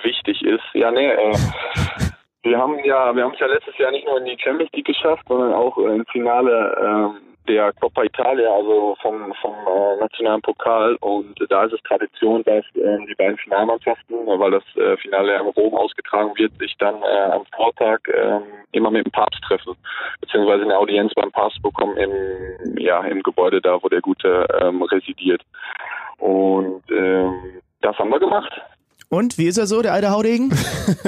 wichtig 0.04 0.42
ist. 0.42 0.64
Ja, 0.74 0.92
nee, 0.92 1.08
äh, 1.08 1.34
wir 2.44 2.58
haben 2.58 2.78
ja, 2.84 3.16
wir 3.16 3.24
haben 3.24 3.34
es 3.34 3.40
ja 3.40 3.48
letztes 3.48 3.78
Jahr 3.78 3.92
nicht 3.92 4.06
nur 4.06 4.18
in 4.20 4.26
die 4.26 4.38
Champions 4.40 4.72
League 4.74 4.86
geschafft, 4.86 5.24
sondern 5.28 5.54
auch 5.54 5.78
äh, 5.78 5.96
im 5.96 6.06
Finale 6.12 7.16
äh, 7.16 7.35
der 7.48 7.74
Coppa 7.74 8.04
Italia, 8.04 8.50
also 8.54 8.96
vom, 9.02 9.34
vom 9.42 9.54
äh, 9.54 10.00
nationalen 10.00 10.42
Pokal. 10.42 10.96
Und 11.02 11.36
da 11.50 11.66
ist 11.66 11.74
es 11.74 11.82
Tradition, 11.84 12.44
dass 12.44 12.66
äh, 12.76 13.06
die 13.08 13.16
beiden 13.16 13.38
Finalmannschaften, 13.38 14.16
weil 14.26 14.52
das 14.52 14.64
äh, 14.76 14.98
Finale 14.98 15.36
in 15.36 15.48
Rom 15.48 15.76
ausgetragen 15.76 16.32
wird, 16.36 16.54
sich 16.58 16.76
dann 16.78 17.02
äh, 17.02 17.32
am 17.32 17.46
Vortag 17.56 18.00
äh, 18.08 18.40
immer 18.72 18.92
mit 18.92 19.06
dem 19.06 19.12
Papst 19.12 19.42
treffen, 19.44 19.76
beziehungsweise 20.22 20.64
eine 20.64 20.78
Audienz 20.78 21.14
beim 21.14 21.32
Papst 21.32 21.62
bekommen 21.62 21.98
im, 21.98 22.78
ja, 22.78 23.02
im 23.02 23.22
Gebäude 23.24 23.62
da, 23.62 23.82
wo 23.82 23.90
der 23.90 24.02
Gute 24.02 24.48
ähm, 24.62 24.82
residiert. 24.84 25.42
Und 26.18 26.84
ähm, 26.92 27.62
das 27.82 27.98
haben 27.98 28.10
wir 28.10 28.20
gemacht. 28.20 28.52
Und 29.10 29.38
wie 29.38 29.46
ist 29.46 29.58
er 29.58 29.68
so, 29.68 29.82
der 29.82 29.94
alte 29.94 30.12
Haudegen? 30.12 30.52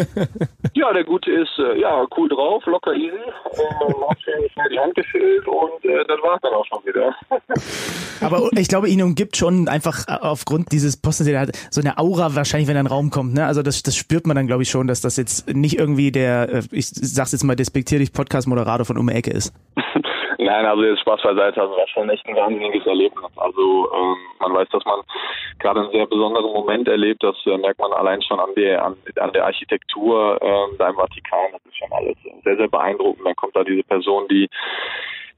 ja, 0.74 0.94
der 0.94 1.04
Gute 1.04 1.32
ist 1.32 1.58
äh, 1.58 1.80
ja 1.80 2.06
cool 2.16 2.30
drauf, 2.30 2.64
locker 2.66 2.94
easy, 2.94 3.16
äh, 3.16 4.10
hat 4.10 4.22
schnell 4.22 4.70
die 4.72 4.80
Hand 4.80 4.96
gefüllt 4.96 5.48
und 5.48 5.86
äh, 5.86 6.06
das 6.08 6.22
war 6.22 6.36
es 6.36 6.42
dann 6.42 6.54
auch 6.54 6.66
schon 6.66 6.86
wieder. 6.86 7.16
Aber 8.22 8.50
ich 8.58 8.68
glaube, 8.68 8.90
ihn 8.90 9.02
umgibt 9.02 9.38
schon 9.38 9.68
einfach 9.68 10.06
aufgrund 10.08 10.72
dieses 10.72 10.98
Posten, 10.98 11.26
der 11.26 11.40
hat 11.40 11.50
so 11.72 11.82
eine 11.82 11.98
Aura 11.98 12.36
wahrscheinlich, 12.36 12.68
wenn 12.68 12.76
er 12.76 12.82
in 12.82 12.86
den 12.86 12.94
Raum 12.94 13.10
kommt. 13.10 13.34
Ne? 13.34 13.46
Also 13.46 13.62
das, 13.62 13.84
das 13.84 13.96
spürt 13.96 14.28
man 14.28 14.36
dann, 14.36 14.48
glaube 14.48 14.64
ich, 14.64 14.70
schon, 14.70 14.88
dass 14.88 15.02
das 15.02 15.18
jetzt 15.18 15.54
nicht 15.54 15.78
irgendwie 15.78 16.12
der, 16.12 16.50
äh, 16.50 16.62
ich 16.72 16.88
sag's 16.88 17.32
jetzt 17.32 17.44
mal 17.44 17.56
despektier 17.56 18.00
dich, 18.00 18.14
Podcast-Moderator 18.14 18.86
von 18.86 18.98
um 18.98 19.10
Ecke 19.10 19.32
ist. 19.32 19.54
Nein, 20.48 20.66
also 20.66 20.82
jetzt 20.82 21.02
Spaß 21.02 21.24
beiseite, 21.24 21.60
also 21.60 21.76
war 21.76 21.88
schon 21.90 22.10
echt 22.10 22.26
ein 22.26 22.36
wahnsinniges 22.38 22.86
Erlebnis. 22.86 23.32
Also 23.36 23.92
ähm, 23.94 24.16
man 24.40 24.54
weiß, 24.54 24.70
dass 24.70 24.86
man 24.86 25.02
gerade 25.60 25.82
einen 25.82 25.92
sehr 25.92 26.06
besonderen 26.06 26.54
Moment 26.54 26.88
erlebt, 26.88 27.22
das 27.22 27.36
äh, 27.48 27.58
merkt 27.58 27.80
man 27.80 27.92
allein 27.92 28.22
schon 28.22 28.40
an 28.40 28.56
der 28.56 28.86
an, 28.86 28.96
an 29.18 29.34
der 29.34 29.44
Architektur 29.44 30.42
äh, 30.42 30.78
da 30.78 30.88
im 30.88 30.96
Vatikan, 30.96 31.52
das 31.52 31.66
ist 31.66 31.76
schon 31.76 31.92
alles 31.92 32.16
sehr, 32.46 32.56
sehr 32.56 32.70
beeindruckend. 32.70 33.28
Dann 33.28 33.36
kommt 33.36 33.58
da 33.58 33.66
diese 33.66 33.84
Person, 33.84 34.26
die 34.30 34.48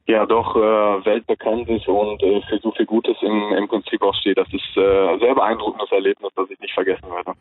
ja 0.08 0.26
doch 0.26 0.56
äh, 0.56 0.60
weltbekannt 1.06 1.70
ist 1.70 1.88
und 1.88 2.22
äh, 2.24 2.42
für 2.50 2.58
so 2.64 2.72
viel 2.72 2.86
Gutes 2.88 3.16
im, 3.22 3.54
im 3.58 3.68
Prinzip 3.68 4.02
auch 4.02 4.16
steht. 4.16 4.38
Das 4.38 4.48
ist 4.48 4.76
äh, 4.76 5.20
sehr 5.20 5.36
beeindruckendes 5.36 5.92
Erlebnis, 5.92 6.32
das 6.36 6.50
ich 6.50 6.60
nicht 6.60 6.74
vergessen 6.74 7.06
werde. 7.12 7.34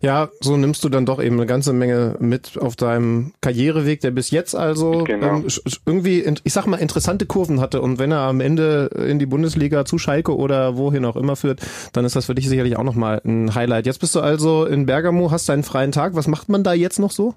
Ja, 0.00 0.28
so 0.40 0.56
nimmst 0.56 0.82
du 0.84 0.88
dann 0.88 1.06
doch 1.06 1.22
eben 1.22 1.36
eine 1.36 1.46
ganze 1.46 1.72
Menge 1.72 2.16
mit 2.18 2.58
auf 2.60 2.74
deinem 2.76 3.32
Karriereweg, 3.40 4.00
der 4.00 4.10
bis 4.10 4.30
jetzt 4.30 4.54
also 4.54 5.04
Genau. 5.04 5.26
ähm, 5.38 5.46
irgendwie, 5.86 6.24
ich 6.44 6.52
sag 6.52 6.66
mal, 6.66 6.78
interessante 6.78 7.26
Kurven 7.26 7.60
hatte. 7.60 7.80
Und 7.80 7.98
wenn 7.98 8.10
er 8.10 8.22
am 8.22 8.40
Ende 8.40 8.90
in 9.08 9.18
die 9.18 9.26
Bundesliga 9.26 9.84
zu 9.84 9.98
Schalke 9.98 10.36
oder 10.36 10.76
wohin 10.76 11.04
auch 11.04 11.16
immer 11.16 11.36
führt, 11.36 11.60
dann 11.92 12.04
ist 12.04 12.16
das 12.16 12.26
für 12.26 12.34
dich 12.34 12.48
sicherlich 12.48 12.76
auch 12.76 12.84
nochmal 12.84 13.20
ein 13.24 13.54
Highlight. 13.54 13.86
Jetzt 13.86 14.00
bist 14.00 14.14
du 14.16 14.20
also 14.20 14.64
in 14.64 14.86
Bergamo, 14.86 15.30
hast 15.30 15.48
deinen 15.48 15.62
freien 15.62 15.92
Tag. 15.92 16.16
Was 16.16 16.26
macht 16.26 16.48
man 16.48 16.64
da 16.64 16.72
jetzt 16.72 16.98
noch 16.98 17.10
so? 17.10 17.34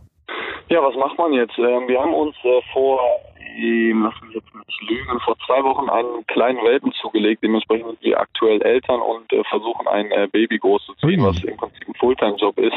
Ja, 0.69 0.81
was 0.81 0.95
macht 0.95 1.17
man 1.17 1.33
jetzt? 1.33 1.57
Ähm, 1.59 1.87
wir 1.87 1.99
haben 1.99 2.13
uns 2.13 2.35
äh, 2.43 2.61
vor, 2.71 2.99
ähm, 3.57 4.03
lass 4.03 4.21
mich 4.21 4.35
jetzt 4.35 4.53
nicht 4.55 4.81
lügen, 4.89 5.19
vor 5.21 5.37
zwei 5.45 5.63
Wochen 5.63 5.89
einen 5.89 6.25
kleinen 6.27 6.63
Welpen 6.63 6.91
zugelegt. 6.93 7.43
Dementsprechend 7.43 7.87
sind 7.87 8.01
wir 8.01 8.19
aktuell 8.19 8.61
Eltern 8.61 9.01
und 9.01 9.31
äh, 9.33 9.43
versuchen 9.49 9.87
ein 9.87 10.11
äh, 10.11 10.27
Baby 10.31 10.57
großzuziehen, 10.57 11.21
Ui. 11.21 11.27
was 11.27 11.43
im 11.43 11.57
Prinzip 11.57 11.87
ein 11.87 11.93
Fulltime-Job 11.95 12.57
ist. 12.59 12.75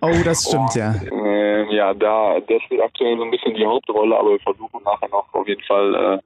Oh, 0.00 0.10
das 0.24 0.44
stimmt, 0.48 0.62
Und, 0.62 0.74
ja. 0.74 0.94
ähm, 1.10 1.70
ja, 1.70 1.94
da, 1.94 2.40
das 2.40 2.62
spielt 2.62 2.82
aktuell 2.82 3.16
so 3.16 3.24
ein 3.24 3.30
bisschen 3.30 3.54
die 3.54 3.66
Hauptrolle, 3.66 4.16
aber 4.18 4.30
wir 4.30 4.40
versuchen 4.40 4.82
nachher 4.84 5.08
noch 5.08 5.26
auf 5.32 5.46
jeden 5.48 5.62
Fall 5.62 5.94
äh, 5.94 6.18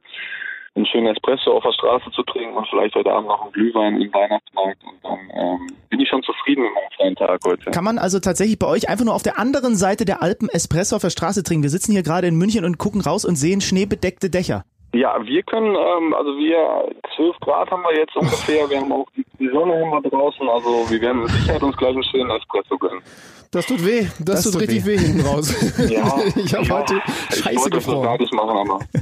einen 0.76 0.86
schönen 0.86 1.06
Espresso 1.08 1.56
auf 1.56 1.62
der 1.64 1.72
Straße 1.72 2.10
zu 2.10 2.22
trinken 2.22 2.54
und 2.56 2.68
vielleicht 2.68 2.94
heute 2.94 3.10
Abend 3.12 3.28
noch 3.28 3.42
einen 3.42 3.52
Glühwein 3.52 4.00
im 4.00 4.12
Weihnachtsmarkt 4.12 4.78
und 4.84 5.02
dann 5.02 5.18
ähm, 5.34 5.66
bin 5.88 6.00
ich 6.00 6.08
schon 6.08 6.22
zufrieden 6.22 6.62
mit 6.62 6.72
meinem 6.74 6.90
freien 6.96 7.16
Tag 7.16 7.40
heute. 7.46 7.70
Kann 7.70 7.84
man 7.84 7.98
also 7.98 8.20
tatsächlich 8.20 8.58
bei 8.58 8.66
euch 8.66 8.88
einfach 8.88 9.04
nur 9.04 9.14
auf 9.14 9.22
der 9.22 9.38
anderen 9.38 9.74
Seite 9.74 10.04
der 10.04 10.22
Alpen 10.22 10.48
Espresso 10.48 10.96
auf 10.96 11.02
der 11.02 11.10
Straße 11.10 11.42
trinken? 11.42 11.62
Wir 11.62 11.70
sitzen 11.70 11.92
hier 11.92 12.02
gerade 12.02 12.26
in 12.26 12.36
München 12.36 12.64
und 12.64 12.78
gucken 12.78 13.00
raus 13.00 13.24
und 13.24 13.36
sehen 13.36 13.60
schneebedeckte 13.60 14.28
Dächer. 14.30 14.64
Ja, 14.94 15.16
wir 15.26 15.42
können, 15.42 15.74
ähm, 15.74 16.14
also 16.14 16.36
wir 16.38 16.92
12 17.16 17.36
Grad 17.40 17.70
haben 17.70 17.82
wir 17.82 17.98
jetzt 17.98 18.16
ungefähr, 18.16 18.68
wir 18.68 18.80
haben 18.80 18.92
auch 18.92 19.08
die, 19.16 19.24
die 19.38 19.48
Sonne 19.48 19.74
wir 19.74 20.10
draußen, 20.10 20.48
also 20.48 20.90
wir 20.90 21.00
werden 21.00 21.22
mit 21.22 21.30
Sicherheit 21.30 21.62
uns 21.62 21.76
gleich 21.76 21.94
einen 21.94 22.04
schönen 22.04 22.30
Espresso 22.30 22.78
gönnen. 22.78 23.02
Das 23.50 23.66
tut 23.66 23.85
weh. 23.85 24.06
Das, 24.18 24.37
Das 24.37 24.44
tut, 24.44 24.52
tut 24.54 24.62
richtig 24.62 24.85
weh, 24.87 24.98
hinten 24.98 25.20
raus. 25.20 25.52
Ja, 25.88 26.18
ich 26.37 26.54
habe 26.54 26.66
ja, 26.66 26.78
heute 26.80 26.94
ich 27.30 27.37
scheiße 27.37 27.56
wollte 27.59 27.70
das 27.70 27.85
gefroren. 27.85 28.18
machen, 28.32 28.70
aber 28.70 28.78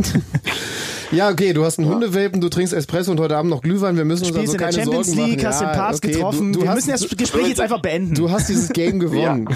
Ja, 1.12 1.30
okay, 1.30 1.52
du 1.52 1.64
hast 1.64 1.78
einen 1.78 1.88
Hundewelpen, 1.88 2.40
du 2.40 2.48
trinkst 2.48 2.74
Espresso 2.74 3.12
und 3.12 3.20
heute 3.20 3.36
Abend 3.36 3.48
noch 3.50 3.60
Glühwein. 3.62 3.96
Wir 3.96 4.04
müssen 4.04 4.24
uns 4.26 4.34
Spielst 4.34 4.54
also 4.54 4.54
in 4.54 4.58
der 4.58 4.66
keine 4.70 4.82
Champions 4.84 5.06
Sorgen 5.08 5.20
League, 5.30 5.36
machen. 5.42 5.46
hast 5.48 5.60
den 5.60 5.68
Ja, 5.68 5.74
Papst 5.74 6.04
okay, 6.04 6.12
getroffen. 6.14 6.52
Du, 6.52 6.58
du 6.58 6.64
Wir 6.64 6.70
hast, 6.70 6.86
müssen 6.88 6.90
das 6.90 7.16
Gespräch 7.16 7.48
jetzt 7.48 7.60
einfach 7.60 7.80
beenden. 7.82 8.14
Du 8.14 8.30
hast 8.30 8.48
dieses 8.48 8.68
Game 8.70 8.98
gewonnen. 8.98 9.46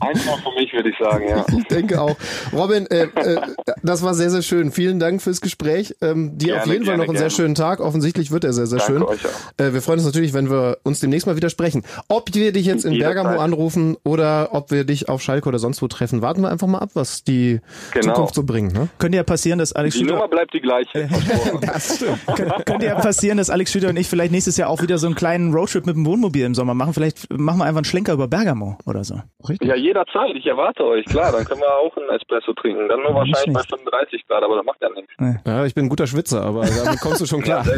einfach 0.00 0.38
für 0.42 0.60
mich 0.60 0.72
würde 0.74 0.90
ich 0.90 0.96
sagen, 0.98 1.28
ja. 1.28 1.46
Ich 1.56 1.64
denke 1.68 2.00
auch. 2.02 2.16
Robin, 2.52 2.86
äh, 2.88 3.04
äh, 3.14 3.40
das 3.82 4.02
war 4.02 4.14
sehr, 4.14 4.30
sehr 4.30 4.42
schön. 4.42 4.72
Vielen 4.72 4.98
Dank 4.98 5.22
fürs 5.22 5.40
Gespräch. 5.40 5.94
Ähm, 6.02 6.36
dir 6.36 6.48
Gerne, 6.48 6.60
auf 6.62 6.66
jeden 6.66 6.84
Fall 6.84 6.94
gerne, 6.96 7.02
noch 7.04 7.08
einen 7.08 7.16
sehr 7.18 7.28
gerne. 7.28 7.36
schönen 7.36 7.54
Tag. 7.54 7.80
Offensichtlich 7.80 8.30
wird 8.30 8.44
er 8.44 8.52
sehr, 8.52 8.66
sehr 8.66 8.78
Danke 8.78 8.92
schön. 8.92 9.02
euch 9.04 9.20
auch. 9.24 9.64
Äh, 9.64 9.72
wir 9.72 9.80
freuen 9.80 10.00
uns 10.00 10.06
natürlich, 10.06 10.34
wenn 10.34 10.50
wir 10.50 10.78
uns 10.82 11.00
demnächst 11.00 11.26
mal 11.26 11.36
wieder 11.36 11.48
sprechen. 11.50 11.82
Ob 12.08 12.34
wir 12.34 12.52
dich 12.52 12.66
jetzt 12.66 12.84
in 12.84 12.92
Jederzeit. 12.92 13.14
Bergamo 13.14 13.40
anrufen 13.40 13.55
oder 14.04 14.50
ob 14.52 14.70
wir 14.70 14.84
dich 14.84 15.08
auf 15.08 15.22
Schalke 15.22 15.48
oder 15.48 15.58
sonst 15.58 15.82
wo 15.82 15.88
treffen, 15.88 16.22
warten 16.22 16.42
wir 16.42 16.50
einfach 16.50 16.66
mal 16.66 16.78
ab, 16.78 16.90
was 16.94 17.24
die 17.24 17.60
Genau. 17.92 18.14
Zukunft 18.14 18.34
so 18.34 18.42
bringt. 18.44 18.72
Ne? 18.74 18.88
Könnte 18.98 19.16
ja 19.16 19.22
passieren, 19.24 19.58
dass 19.58 19.72
Alex 19.72 19.96
Die 19.96 20.04
Nummer 20.04 20.18
Schüter, 20.22 20.28
bleibt 20.28 20.54
die 20.54 20.60
gleiche. 20.60 21.08
Das 21.60 21.96
stimmt. 21.96 22.18
Kön- 22.28 22.64
könnte 22.64 22.86
ja 22.86 22.94
passieren, 22.96 23.38
dass 23.38 23.50
Alex 23.50 23.72
Schüter 23.72 23.88
und 23.88 23.96
ich 23.96 24.08
vielleicht 24.08 24.32
nächstes 24.32 24.56
Jahr 24.56 24.68
auch 24.70 24.82
wieder 24.82 24.98
so 24.98 25.06
einen 25.06 25.14
kleinen 25.16 25.52
Roadtrip 25.54 25.86
mit 25.86 25.96
dem 25.96 26.06
Wohnmobil 26.06 26.44
im 26.44 26.54
Sommer 26.54 26.74
machen. 26.74 26.92
Vielleicht 26.94 27.30
machen 27.32 27.58
wir 27.58 27.64
einfach 27.64 27.78
einen 27.78 27.84
Schlenker 27.84 28.12
über 28.12 28.28
Bergamo 28.28 28.78
oder 28.86 29.04
so. 29.04 29.20
Richtig. 29.48 29.68
Ja, 29.68 29.74
jederzeit. 29.76 30.34
Ich 30.34 30.46
erwarte 30.46 30.84
euch. 30.84 31.04
Klar, 31.06 31.32
dann 31.32 31.44
können 31.44 31.60
wir 31.60 31.74
auch 31.76 31.96
einen 31.96 32.10
Espresso 32.10 32.52
trinken. 32.54 32.88
Dann 32.88 33.00
nur 33.00 33.10
Nicht 33.22 33.34
wahrscheinlich 33.34 33.54
bei 33.54 33.62
schlecht. 33.62 33.80
35 33.80 34.26
Grad, 34.28 34.42
aber 34.42 34.56
das 34.56 34.64
macht 34.66 34.78
ja 34.82 34.88
nichts. 34.90 35.12
Ja, 35.46 35.64
ich 35.64 35.74
bin 35.74 35.86
ein 35.86 35.88
guter 35.88 36.06
Schwitzer, 36.06 36.42
aber 36.42 36.66
damit 36.84 37.00
kommst 37.00 37.20
du 37.20 37.26
schon 37.26 37.42
klar. 37.42 37.64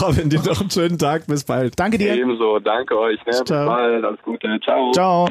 Robin, 0.00 0.30
dir 0.30 0.40
noch 0.42 0.60
einen 0.60 0.70
schönen 0.70 0.98
Tag. 0.98 1.26
Bis 1.26 1.44
bald. 1.44 1.78
Danke 1.78 1.98
dir. 1.98 2.14
Ebenso. 2.14 2.58
Danke 2.58 2.98
euch. 2.98 3.18
Ne? 3.26 3.32
Bis 3.54 3.62
Ciao. 3.62 3.66
bald. 3.66 4.04
Alles 4.04 4.22
Gute. 4.22 4.60
Ciao. 4.64 4.92
Ciao. 4.92 5.28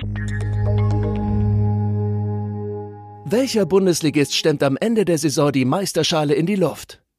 Welcher 3.25 3.65
Bundesligist 3.65 4.35
stemmt 4.35 4.63
am 4.63 4.77
Ende 4.77 5.05
der 5.05 5.17
Saison 5.17 5.51
die 5.51 5.65
Meisterschale 5.65 6.33
in 6.33 6.45
die 6.45 6.55
Luft? 6.55 7.02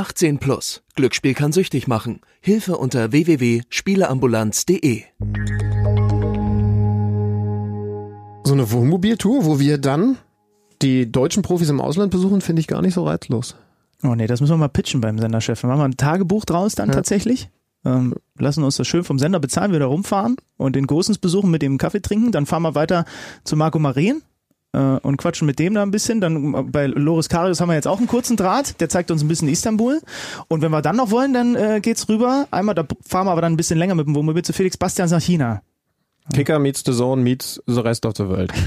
18 0.00 0.38
plus. 0.38 0.82
Glücksspiel 0.94 1.32
kann 1.32 1.52
süchtig 1.52 1.88
machen. 1.88 2.20
Hilfe 2.42 2.76
unter 2.76 3.12
www.spieleambulanz.de. 3.12 5.04
So 8.44 8.52
eine 8.52 8.70
Wohnmobiltour, 8.70 9.46
wo 9.46 9.58
wir 9.58 9.78
dann 9.78 10.18
die 10.82 11.10
deutschen 11.10 11.42
Profis 11.42 11.70
im 11.70 11.80
Ausland 11.80 12.10
besuchen, 12.10 12.42
finde 12.42 12.60
ich 12.60 12.66
gar 12.66 12.82
nicht 12.82 12.92
so 12.92 13.04
reizlos. 13.06 13.56
Oh 14.02 14.14
nee, 14.14 14.26
das 14.26 14.42
müssen 14.42 14.52
wir 14.52 14.58
mal 14.58 14.68
pitchen 14.68 15.00
beim 15.00 15.18
Senderchef. 15.18 15.62
Wir 15.62 15.68
machen 15.68 15.78
mal 15.78 15.86
ein 15.86 15.96
Tagebuch 15.96 16.44
draus 16.44 16.74
dann 16.74 16.90
Ja. 16.90 16.94
tatsächlich. 16.96 17.48
Ähm, 17.86 18.12
lassen 18.38 18.64
uns 18.64 18.76
das 18.76 18.86
schön 18.86 19.02
vom 19.02 19.18
Sender 19.18 19.40
bezahlen, 19.40 19.72
wir 19.72 19.78
da 19.78 19.86
rumfahren 19.86 20.36
und 20.58 20.76
den 20.76 20.86
Gosens 20.86 21.16
besuchen, 21.16 21.50
mit 21.50 21.62
dem 21.62 21.78
Kaffee 21.78 22.02
trinken. 22.02 22.32
Dann 22.32 22.44
fahren 22.44 22.64
wir 22.64 22.74
weiter 22.74 23.06
zu 23.44 23.56
Marco 23.56 23.78
Maren 23.78 24.20
äh, 24.76 24.98
und 25.02 25.16
quatschen 25.16 25.46
mit 25.46 25.58
dem 25.58 25.74
da 25.74 25.82
ein 25.82 25.90
bisschen. 25.90 26.20
Dann 26.20 26.54
äh, 26.54 26.62
bei 26.62 26.86
Loris 26.86 27.28
Karius 27.28 27.60
haben 27.60 27.68
wir 27.68 27.74
jetzt 27.74 27.88
auch 27.88 27.98
einen 27.98 28.06
kurzen 28.06 28.36
Draht, 28.36 28.80
der 28.80 28.88
zeigt 28.88 29.10
uns 29.10 29.22
ein 29.22 29.28
bisschen 29.28 29.48
Istanbul. 29.48 30.00
Und 30.48 30.62
wenn 30.62 30.70
wir 30.70 30.82
dann 30.82 30.96
noch 30.96 31.10
wollen, 31.10 31.32
dann 31.32 31.56
äh, 31.56 31.80
geht's 31.80 32.08
rüber. 32.08 32.46
Einmal, 32.50 32.74
da 32.74 32.84
fahren 33.06 33.26
wir 33.26 33.32
aber 33.32 33.40
dann 33.40 33.54
ein 33.54 33.56
bisschen 33.56 33.78
länger 33.78 33.94
mit 33.94 34.06
dem 34.06 34.14
Wohnmobil 34.14 34.42
zu 34.42 34.52
Felix 34.52 34.76
Bastians 34.76 35.10
nach 35.10 35.22
China. 35.22 35.62
Kicker 36.34 36.58
meets 36.58 36.82
the 36.84 36.92
Zone 36.92 37.22
meets 37.22 37.62
the 37.66 37.80
rest 37.80 38.04
of 38.04 38.14
the 38.16 38.26
world. 38.26 38.52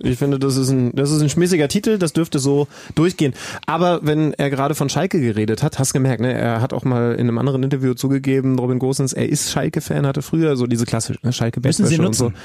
Ich 0.00 0.18
finde, 0.18 0.38
das 0.40 0.56
ist 0.56 0.70
ein, 0.70 0.92
das 0.94 1.12
ist 1.12 1.22
ein 1.22 1.30
schmissiger 1.30 1.68
Titel, 1.68 1.98
das 1.98 2.12
dürfte 2.12 2.38
so 2.40 2.66
durchgehen. 2.94 3.32
Aber 3.64 4.00
wenn 4.02 4.34
er 4.34 4.50
gerade 4.50 4.74
von 4.74 4.88
Schalke 4.88 5.20
geredet 5.20 5.62
hat, 5.62 5.78
hast 5.78 5.92
gemerkt, 5.92 6.20
ne, 6.20 6.32
er 6.32 6.60
hat 6.60 6.72
auch 6.72 6.84
mal 6.84 7.12
in 7.12 7.20
einem 7.20 7.38
anderen 7.38 7.62
Interview 7.62 7.94
zugegeben, 7.94 8.58
Robin 8.58 8.80
Gosens, 8.80 9.12
er 9.12 9.28
ist 9.28 9.52
Schalke-Fan, 9.52 10.06
hatte 10.06 10.20
früher 10.20 10.56
so 10.56 10.66
diese 10.66 10.84
klassische 10.84 11.20
ne, 11.22 11.32
schalke 11.32 11.60
Müssen 11.60 11.86
sie 11.86 11.96
Bettwäsche 11.96 12.06
und 12.08 12.14
so. 12.14 12.24
nutzen. 12.24 12.38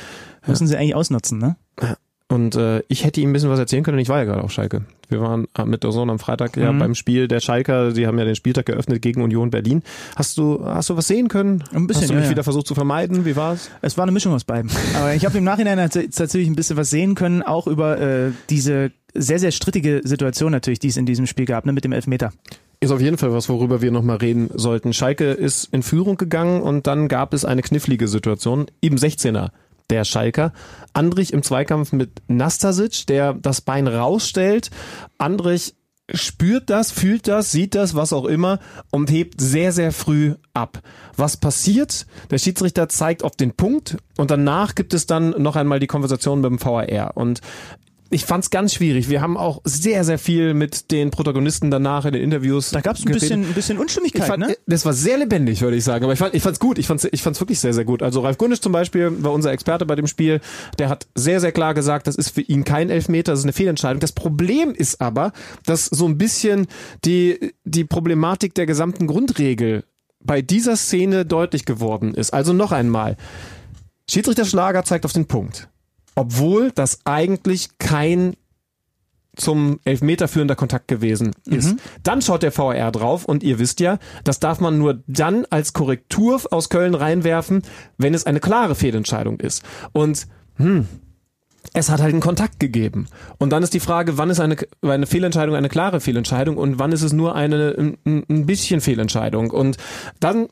Müssen 0.45 0.67
sie 0.67 0.77
eigentlich 0.77 0.95
ausnutzen, 0.95 1.39
ne? 1.39 1.57
Und 2.31 2.55
äh, 2.55 2.83
ich 2.89 3.03
hätte 3.05 3.19
ihm 3.21 3.31
ein 3.31 3.33
bisschen 3.33 3.49
was 3.49 3.57
erzählen 3.57 3.83
können. 3.83 3.97
Ich 3.97 4.07
war 4.07 4.19
ja 4.19 4.23
gerade 4.25 4.43
auf 4.43 4.51
Schalke. 4.51 4.83
Wir 5.09 5.19
waren 5.19 5.47
äh, 5.57 5.65
mit 5.65 5.83
der 5.83 5.91
Sohn 5.91 6.11
am 6.11 6.19
Freitag 6.19 6.55
ja 6.57 6.71
Mhm. 6.71 6.77
beim 6.79 6.93
Spiel 6.95 7.27
der 7.27 7.39
Schalker. 7.39 7.91
Sie 7.91 8.05
haben 8.05 8.19
ja 8.19 8.25
den 8.25 8.35
Spieltag 8.35 8.67
geöffnet 8.67 9.01
gegen 9.01 9.23
Union 9.23 9.49
Berlin. 9.49 9.81
Hast 10.15 10.37
du 10.37 10.63
hast 10.63 10.89
du 10.91 10.95
was 10.95 11.07
sehen 11.07 11.27
können? 11.27 11.63
Ein 11.73 11.87
bisschen, 11.87 12.03
Hast 12.03 12.09
du 12.11 12.13
mich 12.13 12.25
ja. 12.25 12.29
wieder 12.29 12.43
versucht 12.43 12.67
zu 12.67 12.75
vermeiden? 12.75 13.25
Wie 13.25 13.35
war's? 13.35 13.71
Es 13.81 13.97
war 13.97 14.03
eine 14.03 14.11
Mischung 14.11 14.33
aus 14.35 14.43
beiden. 14.43 14.69
Aber 14.95 15.15
ich 15.15 15.25
habe 15.25 15.39
im 15.39 15.43
Nachhinein 15.43 15.79
tats- 15.79 16.15
tatsächlich 16.15 16.47
ein 16.47 16.55
bisschen 16.55 16.77
was 16.77 16.91
sehen 16.91 17.15
können, 17.15 17.41
auch 17.41 17.65
über 17.65 17.99
äh, 17.99 18.31
diese 18.51 18.91
sehr, 19.15 19.39
sehr 19.39 19.49
strittige 19.51 20.01
Situation 20.03 20.51
natürlich, 20.51 20.77
die 20.77 20.89
es 20.89 20.97
in 20.97 21.07
diesem 21.07 21.25
Spiel 21.25 21.45
gab, 21.45 21.65
ne, 21.65 21.73
mit 21.73 21.83
dem 21.83 21.93
Elfmeter. 21.93 22.31
Ist 22.79 22.91
auf 22.91 23.01
jeden 23.01 23.17
Fall 23.17 23.33
was, 23.33 23.49
worüber 23.49 23.81
wir 23.81 23.89
nochmal 23.89 24.17
reden 24.17 24.51
sollten. 24.53 24.93
Schalke 24.93 25.31
ist 25.31 25.65
in 25.73 25.81
Führung 25.81 26.15
gegangen 26.15 26.61
und 26.61 26.85
dann 26.85 27.07
gab 27.07 27.33
es 27.33 27.43
eine 27.43 27.63
knifflige 27.63 28.07
Situation 28.07 28.67
im 28.81 28.95
16er 28.97 29.49
der 29.89 30.03
Schalker. 30.03 30.53
Andrich 30.93 31.33
im 31.33 31.43
Zweikampf 31.43 31.91
mit 31.91 32.21
Nastasic, 32.27 33.07
der 33.07 33.33
das 33.33 33.61
Bein 33.61 33.87
rausstellt. 33.87 34.69
Andrich 35.17 35.75
spürt 36.13 36.69
das, 36.69 36.91
fühlt 36.91 37.27
das, 37.27 37.51
sieht 37.51 37.75
das, 37.75 37.95
was 37.95 38.13
auch 38.13 38.25
immer 38.25 38.59
und 38.91 39.11
hebt 39.11 39.39
sehr, 39.41 39.71
sehr 39.71 39.91
früh 39.91 40.35
ab. 40.53 40.79
Was 41.15 41.37
passiert? 41.37 42.05
Der 42.31 42.37
Schiedsrichter 42.37 42.89
zeigt 42.89 43.23
auf 43.23 43.35
den 43.35 43.53
Punkt 43.53 43.97
und 44.17 44.31
danach 44.31 44.75
gibt 44.75 44.93
es 44.93 45.05
dann 45.05 45.29
noch 45.41 45.55
einmal 45.55 45.79
die 45.79 45.87
Konversation 45.87 46.41
mit 46.41 46.49
dem 46.49 46.61
VAR 46.63 47.15
und 47.15 47.41
ich 48.11 48.25
fand's 48.25 48.49
ganz 48.49 48.73
schwierig. 48.73 49.09
Wir 49.09 49.21
haben 49.21 49.37
auch 49.37 49.61
sehr, 49.63 50.03
sehr 50.03 50.17
viel 50.17 50.53
mit 50.53 50.91
den 50.91 51.11
Protagonisten 51.11 51.69
danach 51.69 52.05
in 52.05 52.13
den 52.13 52.23
Interviews. 52.23 52.71
Da 52.71 52.81
gab 52.81 52.95
es 52.95 53.03
ein 53.03 53.05
geredet. 53.05 53.21
bisschen, 53.21 53.43
ein 53.43 53.53
bisschen 53.53 53.77
Unstimmigkeit, 53.77 54.25
fand, 54.25 54.47
ne? 54.47 54.57
Das 54.65 54.85
war 54.85 54.93
sehr 54.93 55.17
lebendig, 55.17 55.61
würde 55.61 55.77
ich 55.77 55.83
sagen. 55.83 56.03
Aber 56.03 56.13
ich 56.13 56.19
fand, 56.19 56.33
ich 56.33 56.41
fand's 56.41 56.59
gut. 56.59 56.79
Ich 56.79 56.87
fand's, 56.87 57.07
ich 57.11 57.21
fand's 57.21 57.39
wirklich 57.39 57.59
sehr, 57.59 57.73
sehr 57.73 57.85
gut. 57.85 58.01
Also 58.01 58.21
Ralf 58.21 58.37
Gunnisch 58.37 58.61
zum 58.61 58.71
Beispiel 58.71 59.23
war 59.23 59.31
unser 59.31 59.51
Experte 59.51 59.85
bei 59.85 59.95
dem 59.95 60.07
Spiel. 60.07 60.41
Der 60.79 60.89
hat 60.89 61.07
sehr, 61.13 61.39
sehr 61.39 61.51
klar 61.51 61.73
gesagt, 61.73 62.07
das 62.07 62.15
ist 62.15 62.31
für 62.31 62.41
ihn 62.41 62.63
kein 62.63 62.89
Elfmeter, 62.89 63.31
das 63.31 63.39
ist 63.39 63.45
eine 63.45 63.53
Fehlentscheidung. 63.53 63.99
Das 63.99 64.11
Problem 64.11 64.71
ist 64.71 65.01
aber, 65.01 65.31
dass 65.65 65.85
so 65.85 66.07
ein 66.07 66.17
bisschen 66.17 66.67
die, 67.05 67.53
die 67.63 67.83
Problematik 67.83 68.55
der 68.55 68.65
gesamten 68.65 69.05
Grundregel 69.05 69.83
bei 70.21 70.41
dieser 70.41 70.75
Szene 70.75 71.25
deutlich 71.25 71.65
geworden 71.65 72.13
ist. 72.15 72.33
Also 72.33 72.53
noch 72.53 72.71
einmal. 72.71 73.17
Schiedsrichter 74.09 74.45
Schlager 74.45 74.83
zeigt 74.83 75.05
auf 75.05 75.13
den 75.13 75.27
Punkt. 75.27 75.69
Obwohl 76.15 76.71
das 76.71 76.99
eigentlich 77.05 77.77
kein 77.77 78.35
zum 79.35 79.79
Elfmeter 79.85 80.27
führender 80.27 80.55
Kontakt 80.55 80.87
gewesen 80.87 81.31
ist. 81.45 81.75
Dann 82.03 82.21
schaut 82.21 82.43
der 82.43 82.51
VR 82.51 82.91
drauf 82.91 83.25
und 83.25 83.41
ihr 83.41 83.57
wisst 83.57 83.79
ja, 83.79 83.97
das 84.23 84.39
darf 84.39 84.59
man 84.59 84.77
nur 84.77 85.01
dann 85.07 85.45
als 85.49 85.73
Korrektur 85.73 86.41
aus 86.51 86.69
Köln 86.69 86.93
reinwerfen, 86.93 87.61
wenn 87.97 88.13
es 88.13 88.25
eine 88.25 88.39
klare 88.39 88.75
Fehlentscheidung 88.75 89.39
ist. 89.39 89.63
Und 89.93 90.27
hm, 90.55 90.87
es 91.73 91.89
hat 91.89 92.01
halt 92.01 92.13
einen 92.13 92.21
Kontakt 92.21 92.59
gegeben. 92.59 93.07
Und 93.37 93.51
dann 93.51 93.63
ist 93.63 93.73
die 93.73 93.79
Frage, 93.79 94.17
wann 94.17 94.29
ist 94.29 94.39
eine, 94.39 94.57
eine 94.81 95.07
Fehlentscheidung 95.07 95.55
eine 95.55 95.69
klare 95.69 95.99
Fehlentscheidung 95.99 96.57
und 96.57 96.79
wann 96.79 96.91
ist 96.91 97.03
es 97.03 97.13
nur 97.13 97.35
eine 97.35 97.75
ein, 97.77 98.23
ein 98.29 98.45
bisschen 98.45 98.81
Fehlentscheidung. 98.81 99.51
Und 99.51 99.77
dann 100.19 100.47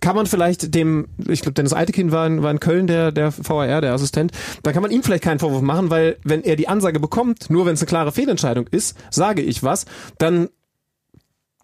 kann 0.00 0.16
man 0.16 0.26
vielleicht 0.26 0.74
dem, 0.74 1.08
ich 1.28 1.42
glaube, 1.42 1.54
Dennis 1.54 1.72
Eitekin 1.72 2.12
war 2.12 2.26
in, 2.26 2.42
war 2.42 2.50
in 2.50 2.60
Köln 2.60 2.86
der, 2.86 3.12
der 3.12 3.32
VAR, 3.32 3.80
der 3.80 3.92
Assistent, 3.92 4.32
da 4.62 4.72
kann 4.72 4.82
man 4.82 4.90
ihm 4.90 5.02
vielleicht 5.02 5.24
keinen 5.24 5.38
Vorwurf 5.38 5.62
machen, 5.62 5.90
weil 5.90 6.16
wenn 6.24 6.42
er 6.42 6.56
die 6.56 6.68
Ansage 6.68 7.00
bekommt, 7.00 7.50
nur 7.50 7.66
wenn 7.66 7.74
es 7.74 7.80
eine 7.80 7.88
klare 7.88 8.12
Fehlentscheidung 8.12 8.66
ist, 8.68 8.96
sage 9.10 9.42
ich 9.42 9.62
was, 9.62 9.86
dann 10.18 10.48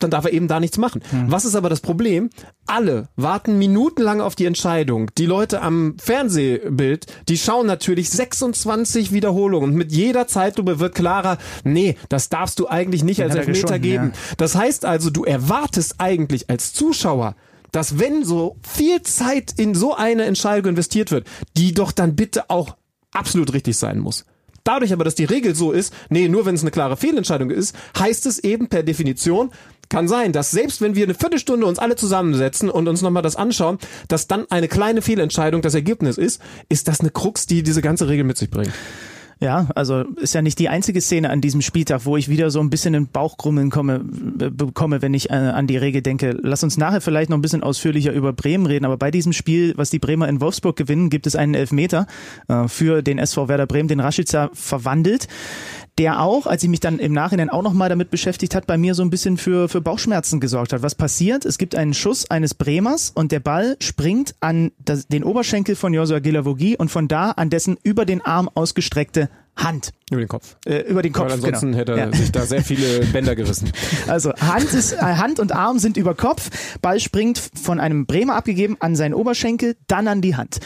dann 0.00 0.10
darf 0.10 0.24
er 0.24 0.32
eben 0.32 0.48
da 0.48 0.60
nichts 0.60 0.76
machen. 0.76 1.02
Was 1.28 1.44
ist 1.44 1.54
aber 1.54 1.70
das 1.70 1.80
Problem? 1.80 2.28
Alle 2.66 3.08
warten 3.16 3.58
minutenlang 3.58 4.20
auf 4.20 4.34
die 4.34 4.44
Entscheidung. 4.44 5.10
Die 5.16 5.26
Leute 5.26 5.62
am 5.62 5.96
Fernsehbild, 5.98 7.06
die 7.28 7.38
schauen 7.38 7.66
natürlich 7.66 8.10
26 8.10 9.12
Wiederholungen 9.12 9.70
und 9.70 9.76
mit 9.76 9.92
jeder 9.92 10.26
Zeitlupe 10.26 10.80
wird 10.80 10.94
klarer, 10.94 11.38
nee, 11.62 11.96
das 12.08 12.28
darfst 12.28 12.58
du 12.58 12.68
eigentlich 12.68 13.04
nicht 13.04 13.18
Den 13.18 13.30
als 13.30 13.36
er 13.36 13.48
Elfmeter 13.48 13.78
geben. 13.78 14.12
ja. 14.14 14.34
Das 14.36 14.56
heißt 14.56 14.84
also, 14.84 15.10
du 15.10 15.24
erwartest 15.24 15.94
eigentlich 15.98 16.50
als 16.50 16.72
Zuschauer, 16.72 17.36
dass 17.74 17.98
wenn 17.98 18.24
so 18.24 18.56
viel 18.62 19.02
Zeit 19.02 19.52
in 19.56 19.74
so 19.74 19.94
eine 19.96 20.24
Entscheidung 20.26 20.70
investiert 20.70 21.10
wird, 21.10 21.26
die 21.56 21.74
doch 21.74 21.90
dann 21.90 22.14
bitte 22.14 22.48
auch 22.48 22.76
absolut 23.10 23.52
richtig 23.52 23.76
sein 23.76 23.98
muss. 23.98 24.24
Dadurch 24.62 24.92
aber, 24.92 25.02
dass 25.02 25.16
die 25.16 25.24
Regel 25.24 25.56
so 25.56 25.72
ist, 25.72 25.92
nee, 26.08 26.28
nur 26.28 26.46
wenn 26.46 26.54
es 26.54 26.62
eine 26.62 26.70
klare 26.70 26.96
Fehlentscheidung 26.96 27.50
ist, 27.50 27.74
heißt 27.98 28.26
es 28.26 28.38
eben 28.38 28.68
per 28.68 28.84
Definition, 28.84 29.50
kann 29.88 30.06
sein, 30.06 30.32
dass 30.32 30.52
selbst 30.52 30.80
wenn 30.80 30.94
wir 30.94 31.04
eine 31.04 31.14
Viertelstunde 31.14 31.66
uns 31.66 31.80
alle 31.80 31.96
zusammensetzen 31.96 32.70
und 32.70 32.86
uns 32.86 33.02
nochmal 33.02 33.24
das 33.24 33.36
anschauen, 33.36 33.78
dass 34.06 34.28
dann 34.28 34.50
eine 34.50 34.68
kleine 34.68 35.02
Fehlentscheidung 35.02 35.60
das 35.60 35.74
Ergebnis 35.74 36.16
ist, 36.16 36.40
ist 36.68 36.86
das 36.86 37.00
eine 37.00 37.10
Krux, 37.10 37.46
die 37.46 37.64
diese 37.64 37.82
ganze 37.82 38.08
Regel 38.08 38.24
mit 38.24 38.38
sich 38.38 38.50
bringt. 38.50 38.72
Ja, 39.40 39.68
also 39.74 40.02
ist 40.16 40.34
ja 40.34 40.42
nicht 40.42 40.58
die 40.58 40.68
einzige 40.68 41.00
Szene 41.00 41.30
an 41.30 41.40
diesem 41.40 41.60
Spieltag, 41.60 42.04
wo 42.04 42.16
ich 42.16 42.28
wieder 42.28 42.50
so 42.50 42.60
ein 42.60 42.70
bisschen 42.70 42.94
in 42.94 43.08
Bauchgrummeln 43.08 43.70
komme, 43.70 44.04
äh, 44.40 44.50
bekomme, 44.50 45.02
wenn 45.02 45.14
ich 45.14 45.30
äh, 45.30 45.34
an 45.34 45.66
die 45.66 45.76
Regel 45.76 46.02
denke. 46.02 46.36
Lass 46.40 46.62
uns 46.62 46.76
nachher 46.76 47.00
vielleicht 47.00 47.30
noch 47.30 47.38
ein 47.38 47.42
bisschen 47.42 47.62
ausführlicher 47.62 48.12
über 48.12 48.32
Bremen 48.32 48.66
reden, 48.66 48.84
aber 48.84 48.96
bei 48.96 49.10
diesem 49.10 49.32
Spiel, 49.32 49.74
was 49.76 49.90
die 49.90 49.98
Bremer 49.98 50.28
in 50.28 50.40
Wolfsburg 50.40 50.76
gewinnen, 50.76 51.10
gibt 51.10 51.26
es 51.26 51.36
einen 51.36 51.54
Elfmeter 51.54 52.06
äh, 52.48 52.68
für 52.68 53.02
den 53.02 53.18
SV 53.18 53.48
Werder 53.48 53.66
Bremen, 53.66 53.88
den 53.88 54.00
Rashica 54.00 54.50
verwandelt 54.52 55.28
der 55.98 56.20
auch, 56.20 56.46
als 56.46 56.62
ich 56.62 56.68
mich 56.68 56.80
dann 56.80 56.98
im 56.98 57.12
Nachhinein 57.12 57.50
auch 57.50 57.62
nochmal 57.62 57.88
damit 57.88 58.10
beschäftigt 58.10 58.54
hat, 58.54 58.66
bei 58.66 58.76
mir 58.76 58.94
so 58.94 59.02
ein 59.02 59.10
bisschen 59.10 59.36
für, 59.36 59.68
für 59.68 59.80
Bauchschmerzen 59.80 60.40
gesorgt 60.40 60.72
hat. 60.72 60.82
Was 60.82 60.94
passiert? 60.94 61.44
Es 61.44 61.56
gibt 61.56 61.76
einen 61.76 61.94
Schuss 61.94 62.30
eines 62.30 62.54
Bremers 62.54 63.12
und 63.14 63.30
der 63.30 63.40
Ball 63.40 63.76
springt 63.80 64.34
an 64.40 64.72
das, 64.78 65.06
den 65.06 65.22
Oberschenkel 65.22 65.76
von 65.76 65.94
Josua 65.94 66.18
Gilavogi 66.18 66.76
und 66.76 66.90
von 66.90 67.06
da 67.06 67.30
an 67.30 67.50
dessen 67.50 67.78
über 67.82 68.04
den 68.04 68.22
Arm 68.22 68.50
ausgestreckte 68.52 69.30
Hand. 69.56 69.92
Über 70.10 70.20
den 70.20 70.28
Kopf. 70.28 70.56
Äh, 70.66 70.80
über 70.80 71.02
den 71.02 71.12
Kopf. 71.12 71.26
Weil 71.26 71.32
ansonsten 71.34 71.66
genau. 71.68 71.78
hätte 71.78 71.92
er 71.92 72.10
Ja. 72.10 72.12
sich 72.12 72.32
da 72.32 72.44
sehr 72.46 72.62
viele 72.62 73.00
Bänder 73.12 73.36
gerissen. 73.36 73.70
Also 74.08 74.32
Hand, 74.34 74.72
ist, 74.72 74.92
äh, 74.92 74.96
Hand 74.96 75.38
und 75.40 75.52
Arm 75.52 75.78
sind 75.78 75.96
über 75.96 76.14
Kopf. 76.14 76.50
Ball 76.82 77.00
springt 77.00 77.40
von 77.62 77.80
einem 77.80 78.06
Bremer 78.06 78.34
abgegeben 78.36 78.76
an 78.80 78.96
seinen 78.96 79.14
Oberschenkel, 79.14 79.76
dann 79.86 80.08
an 80.08 80.20
die 80.22 80.36
Hand. 80.36 80.58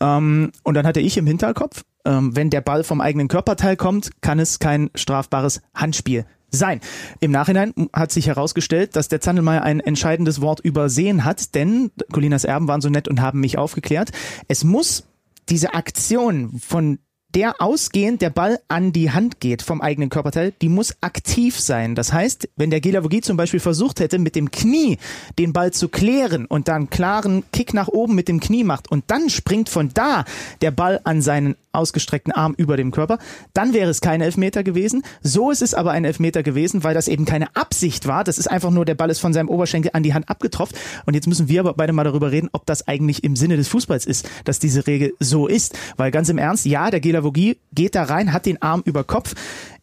Ähm, 0.00 0.52
und 0.62 0.74
dann 0.74 0.86
hatte 0.86 1.00
ich 1.00 1.16
im 1.16 1.26
Hinterkopf, 1.26 1.82
ähm, 2.04 2.36
wenn 2.36 2.50
der 2.50 2.60
Ball 2.60 2.84
vom 2.84 3.00
eigenen 3.00 3.28
Körperteil 3.28 3.76
kommt, 3.76 4.10
kann 4.20 4.38
es 4.38 4.58
kein 4.58 4.90
strafbares 4.94 5.62
Handspiel 5.74 6.26
sein. 6.50 6.80
Im 7.20 7.30
Nachhinein 7.32 7.72
hat 7.92 8.12
sich 8.12 8.28
herausgestellt, 8.28 8.94
dass 8.94 9.08
der 9.08 9.20
Zandelmeier 9.20 9.62
ein 9.62 9.80
entscheidendes 9.80 10.40
Wort 10.40 10.60
übersehen 10.60 11.24
hat, 11.24 11.54
denn 11.54 11.90
Colinas 12.12 12.44
Erben 12.44 12.68
waren 12.68 12.80
so 12.80 12.90
nett 12.90 13.08
und 13.08 13.20
haben 13.20 13.40
mich 13.40 13.58
aufgeklärt. 13.58 14.10
Es 14.46 14.62
muss 14.62 15.04
diese 15.48 15.74
Aktion 15.74 16.58
von 16.60 16.98
der 17.34 17.60
ausgehend 17.60 18.22
der 18.22 18.30
Ball 18.30 18.60
an 18.68 18.92
die 18.92 19.10
Hand 19.10 19.40
geht 19.40 19.62
vom 19.62 19.80
eigenen 19.80 20.08
Körperteil, 20.08 20.52
die 20.62 20.68
muss 20.68 20.94
aktiv 21.00 21.58
sein. 21.58 21.94
Das 21.94 22.12
heißt, 22.12 22.48
wenn 22.56 22.70
der 22.70 22.80
Gelavogi 22.80 23.20
zum 23.20 23.36
Beispiel 23.36 23.60
versucht 23.60 24.00
hätte, 24.00 24.18
mit 24.18 24.36
dem 24.36 24.50
Knie 24.50 24.98
den 25.38 25.52
Ball 25.52 25.72
zu 25.72 25.88
klären 25.88 26.46
und 26.46 26.68
dann 26.68 26.90
klaren 26.90 27.42
Kick 27.52 27.74
nach 27.74 27.88
oben 27.88 28.14
mit 28.14 28.28
dem 28.28 28.40
Knie 28.40 28.64
macht 28.64 28.90
und 28.90 29.04
dann 29.08 29.30
springt 29.30 29.68
von 29.68 29.90
da 29.92 30.24
der 30.62 30.70
Ball 30.70 31.00
an 31.04 31.22
seinen 31.22 31.56
ausgestreckten 31.74 32.32
Arm 32.32 32.54
über 32.56 32.76
dem 32.76 32.90
Körper, 32.90 33.18
dann 33.52 33.74
wäre 33.74 33.90
es 33.90 34.00
kein 34.00 34.20
Elfmeter 34.20 34.62
gewesen. 34.62 35.02
So 35.22 35.50
ist 35.50 35.62
es 35.62 35.74
aber 35.74 35.90
ein 35.90 36.04
Elfmeter 36.04 36.42
gewesen, 36.42 36.84
weil 36.84 36.94
das 36.94 37.08
eben 37.08 37.24
keine 37.24 37.54
Absicht 37.56 38.06
war. 38.06 38.24
Das 38.24 38.38
ist 38.38 38.46
einfach 38.46 38.70
nur, 38.70 38.84
der 38.84 38.94
Ball 38.94 39.10
ist 39.10 39.18
von 39.18 39.32
seinem 39.32 39.48
Oberschenkel 39.48 39.90
an 39.92 40.02
die 40.02 40.14
Hand 40.14 40.28
abgetropft. 40.28 40.76
Und 41.04 41.14
jetzt 41.14 41.26
müssen 41.26 41.48
wir 41.48 41.60
aber 41.60 41.74
beide 41.74 41.92
mal 41.92 42.04
darüber 42.04 42.30
reden, 42.30 42.48
ob 42.52 42.64
das 42.66 42.86
eigentlich 42.86 43.24
im 43.24 43.36
Sinne 43.36 43.56
des 43.56 43.68
Fußballs 43.68 44.06
ist, 44.06 44.28
dass 44.44 44.58
diese 44.58 44.86
Regel 44.86 45.14
so 45.18 45.46
ist. 45.46 45.76
Weil 45.96 46.10
ganz 46.10 46.28
im 46.28 46.38
Ernst, 46.38 46.64
ja, 46.64 46.90
der 46.90 47.00
Gelavogi 47.24 47.58
geht 47.72 47.94
da 47.94 48.04
rein, 48.04 48.32
hat 48.32 48.46
den 48.46 48.60
Arm 48.60 48.82
über 48.84 49.04
Kopf. 49.04 49.34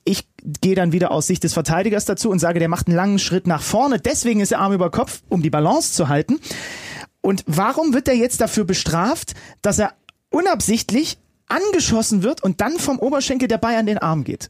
Ich 0.04 0.28
gehe 0.62 0.76
dann 0.76 0.92
wieder 0.92 1.12
aus 1.12 1.28
Sicht 1.28 1.44
des 1.44 1.54
Verteidigers 1.54 2.06
dazu 2.06 2.30
und 2.30 2.40
sage, 2.40 2.60
der 2.60 2.70
macht 2.70 2.88
einen 2.88 2.96
langen 2.96 3.20
Schritt 3.20 3.48
nach 3.48 3.62
vorne. 3.62 4.00
Deswegen 4.00 4.40
ist 4.40 4.52
der 4.52 4.60
Arm 4.60 4.74
über 4.74 4.90
Kopf, 4.90 5.22
um 5.30 5.42
die 5.42 5.50
Balance 5.50 5.94
zu 5.94 6.08
halten. 6.08 6.40
Und 7.22 7.44
warum 7.46 7.94
wird 7.94 8.08
er 8.08 8.16
jetzt 8.16 8.42
dafür 8.42 8.64
bestraft, 8.64 9.34
dass 9.62 9.80
er 9.80 9.94
unabsichtlich 10.30 11.18
angeschossen 11.48 12.24
wird 12.24 12.44
und 12.44 12.62
dann 12.62 12.78
vom 12.80 12.98
Oberschenkel 13.00 13.48
der 13.48 13.58
Ball 13.58 13.76
an 13.76 13.86
den 13.86 13.98
Arm 13.98 14.24
geht? 14.24 14.50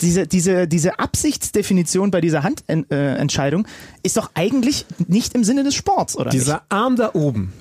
Diese, 0.00 0.26
diese, 0.26 0.66
diese 0.66 0.98
Absichtsdefinition 0.98 2.10
bei 2.10 2.20
dieser 2.20 2.42
Handentscheidung 2.42 3.68
ist 4.02 4.16
doch 4.16 4.30
eigentlich 4.34 4.84
nicht 5.06 5.34
im 5.34 5.44
Sinne 5.44 5.62
des 5.62 5.74
Sports, 5.74 6.16
oder 6.16 6.30
Dieser 6.30 6.64
Arm 6.68 6.96
da 6.96 7.10
oben, 7.14 7.52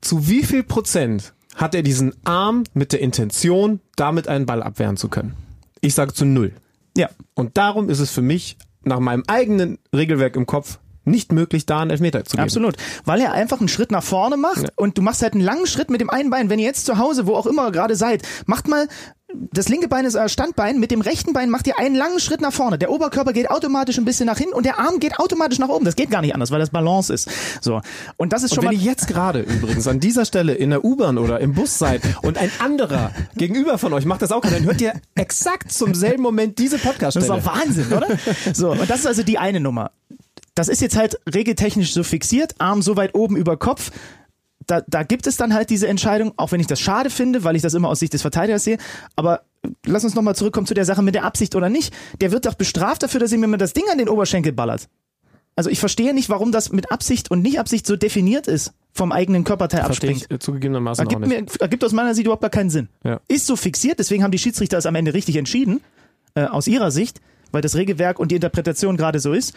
zu 0.00 0.28
wie 0.28 0.42
viel 0.42 0.64
Prozent 0.64 1.32
hat 1.60 1.74
er 1.74 1.82
diesen 1.82 2.14
Arm 2.24 2.64
mit 2.74 2.92
der 2.92 3.00
Intention, 3.00 3.80
damit 3.96 4.28
einen 4.28 4.46
Ball 4.46 4.62
abwehren 4.62 4.96
zu 4.96 5.08
können? 5.08 5.34
Ich 5.80 5.94
sage 5.94 6.12
zu 6.14 6.24
null. 6.24 6.52
Ja. 6.96 7.08
Und 7.34 7.56
darum 7.56 7.88
ist 7.88 8.00
es 8.00 8.10
für 8.10 8.22
mich 8.22 8.56
nach 8.82 8.98
meinem 8.98 9.24
eigenen 9.26 9.78
Regelwerk 9.94 10.36
im 10.36 10.46
Kopf 10.46 10.78
nicht 11.04 11.32
möglich, 11.32 11.66
da 11.66 11.80
einen 11.80 11.90
Elfmeter 11.90 12.24
zu 12.24 12.32
geben. 12.36 12.42
Absolut. 12.44 12.76
Weil 13.04 13.20
er 13.20 13.32
einfach 13.32 13.58
einen 13.58 13.68
Schritt 13.68 13.90
nach 13.90 14.02
vorne 14.02 14.36
macht 14.36 14.62
Ja. 14.62 14.68
und 14.76 14.96
du 14.98 15.02
machst 15.02 15.22
halt 15.22 15.32
einen 15.32 15.42
langen 15.42 15.66
Schritt 15.66 15.90
mit 15.90 16.00
dem 16.00 16.10
einen 16.10 16.30
Bein. 16.30 16.50
Wenn 16.50 16.58
ihr 16.58 16.66
jetzt 16.66 16.86
zu 16.86 16.98
Hause, 16.98 17.26
wo 17.26 17.34
auch 17.34 17.46
immer 17.46 17.72
gerade 17.72 17.96
seid, 17.96 18.22
macht 18.46 18.68
mal 18.68 18.86
das 19.52 19.68
linke 19.68 19.88
Bein 19.88 20.04
ist 20.04 20.16
euer 20.16 20.28
Standbein, 20.28 20.78
mit 20.78 20.90
dem 20.90 21.00
rechten 21.00 21.32
Bein 21.32 21.50
macht 21.50 21.66
ihr 21.66 21.78
einen 21.78 21.94
langen 21.94 22.20
Schritt 22.20 22.40
nach 22.40 22.52
vorne. 22.52 22.78
Der 22.78 22.90
Oberkörper 22.90 23.32
geht 23.32 23.50
automatisch 23.50 23.98
ein 23.98 24.04
bisschen 24.04 24.26
nach 24.26 24.38
hinten 24.38 24.54
und 24.54 24.64
der 24.64 24.78
Arm 24.78 25.00
geht 25.00 25.18
automatisch 25.18 25.58
nach 25.58 25.68
oben. 25.68 25.84
Das 25.84 25.96
geht 25.96 26.10
gar 26.10 26.20
nicht 26.20 26.34
anders, 26.34 26.50
weil 26.50 26.60
das 26.60 26.70
Balance 26.70 27.12
ist. 27.12 27.28
So. 27.60 27.80
Und 28.16 28.32
das 28.32 28.42
ist 28.42 28.52
Und 28.52 28.56
schon 28.56 28.64
wenn 28.64 28.74
mal 28.76 28.80
ihr 28.80 28.90
jetzt 28.90 29.06
gerade 29.08 29.40
übrigens 29.40 29.86
an 29.86 30.00
dieser 30.00 30.24
Stelle 30.24 30.54
in 30.54 30.70
der 30.70 30.84
U-Bahn 30.84 31.18
oder 31.18 31.40
im 31.40 31.54
Bus 31.54 31.78
seid 31.78 32.02
und 32.22 32.38
ein 32.38 32.50
anderer 32.58 33.12
gegenüber 33.36 33.78
von 33.78 33.92
euch 33.92 34.04
macht 34.04 34.22
das 34.22 34.32
auch, 34.32 34.42
dann 34.42 34.64
hört 34.64 34.80
ihr 34.80 34.94
exakt 35.14 35.72
zum 35.72 35.94
selben 35.94 36.22
Moment 36.22 36.58
diese 36.58 36.78
Das 36.78 37.16
ist 37.16 37.28
doch 37.28 37.44
Wahnsinn, 37.44 37.92
oder? 37.92 38.06
So, 38.54 38.72
und 38.72 38.88
das 38.88 39.00
ist 39.00 39.06
also 39.06 39.22
die 39.22 39.38
eine 39.38 39.60
Nummer. 39.60 39.92
Das 40.54 40.68
ist 40.68 40.80
jetzt 40.80 40.96
halt 40.96 41.18
regeltechnisch 41.32 41.92
so 41.92 42.02
fixiert, 42.02 42.54
Arm 42.58 42.82
so 42.82 42.96
weit 42.96 43.14
oben 43.14 43.36
über 43.36 43.56
Kopf. 43.56 43.90
Da, 44.70 44.82
da 44.86 45.02
gibt 45.02 45.26
es 45.26 45.36
dann 45.36 45.52
halt 45.52 45.68
diese 45.68 45.88
Entscheidung, 45.88 46.32
auch 46.36 46.52
wenn 46.52 46.60
ich 46.60 46.68
das 46.68 46.78
schade 46.78 47.10
finde, 47.10 47.42
weil 47.42 47.56
ich 47.56 47.62
das 47.62 47.74
immer 47.74 47.88
aus 47.88 47.98
Sicht 47.98 48.12
des 48.12 48.22
Verteidigers 48.22 48.62
sehe. 48.62 48.78
Aber 49.16 49.42
lass 49.84 50.04
uns 50.04 50.14
nochmal 50.14 50.36
zurückkommen 50.36 50.66
zu 50.68 50.74
der 50.74 50.84
Sache 50.84 51.02
mit 51.02 51.16
der 51.16 51.24
Absicht 51.24 51.56
oder 51.56 51.68
nicht. 51.68 51.92
Der 52.20 52.30
wird 52.30 52.46
doch 52.46 52.54
bestraft 52.54 53.02
dafür, 53.02 53.18
dass 53.18 53.32
ihm 53.32 53.42
immer 53.42 53.58
das 53.58 53.72
Ding 53.72 53.84
an 53.90 53.98
den 53.98 54.08
Oberschenkel 54.08 54.52
ballert. 54.52 54.88
Also 55.56 55.70
ich 55.70 55.80
verstehe 55.80 56.14
nicht, 56.14 56.28
warum 56.28 56.52
das 56.52 56.70
mit 56.70 56.92
Absicht 56.92 57.32
und 57.32 57.42
Nicht-Absicht 57.42 57.84
so 57.84 57.96
definiert 57.96 58.46
ist, 58.46 58.72
vom 58.92 59.10
eigenen 59.10 59.42
Körperteil 59.42 59.84
Verstehe 59.84 60.10
abspringt. 60.10 60.30
ich 60.30 60.36
äh, 60.36 60.38
zugegebenermaßen 60.38 61.04
auch 61.04 61.12
Ergibt, 61.12 61.28
nicht. 61.28 61.54
mir, 61.54 61.60
ergibt 61.60 61.84
aus 61.84 61.92
meiner 61.92 62.14
Sicht 62.14 62.26
überhaupt 62.26 62.42
gar 62.42 62.50
keinen 62.50 62.70
Sinn. 62.70 62.88
Ja. 63.02 63.20
Ist 63.26 63.46
so 63.46 63.56
fixiert, 63.56 63.98
deswegen 63.98 64.22
haben 64.22 64.30
die 64.30 64.38
Schiedsrichter 64.38 64.78
es 64.78 64.86
am 64.86 64.94
Ende 64.94 65.14
richtig 65.14 65.34
entschieden, 65.34 65.80
äh, 66.34 66.44
aus 66.44 66.68
ihrer 66.68 66.92
Sicht, 66.92 67.20
weil 67.50 67.60
das 67.60 67.74
Regelwerk 67.74 68.20
und 68.20 68.30
die 68.30 68.36
Interpretation 68.36 68.96
gerade 68.96 69.18
so 69.18 69.32
ist. 69.32 69.54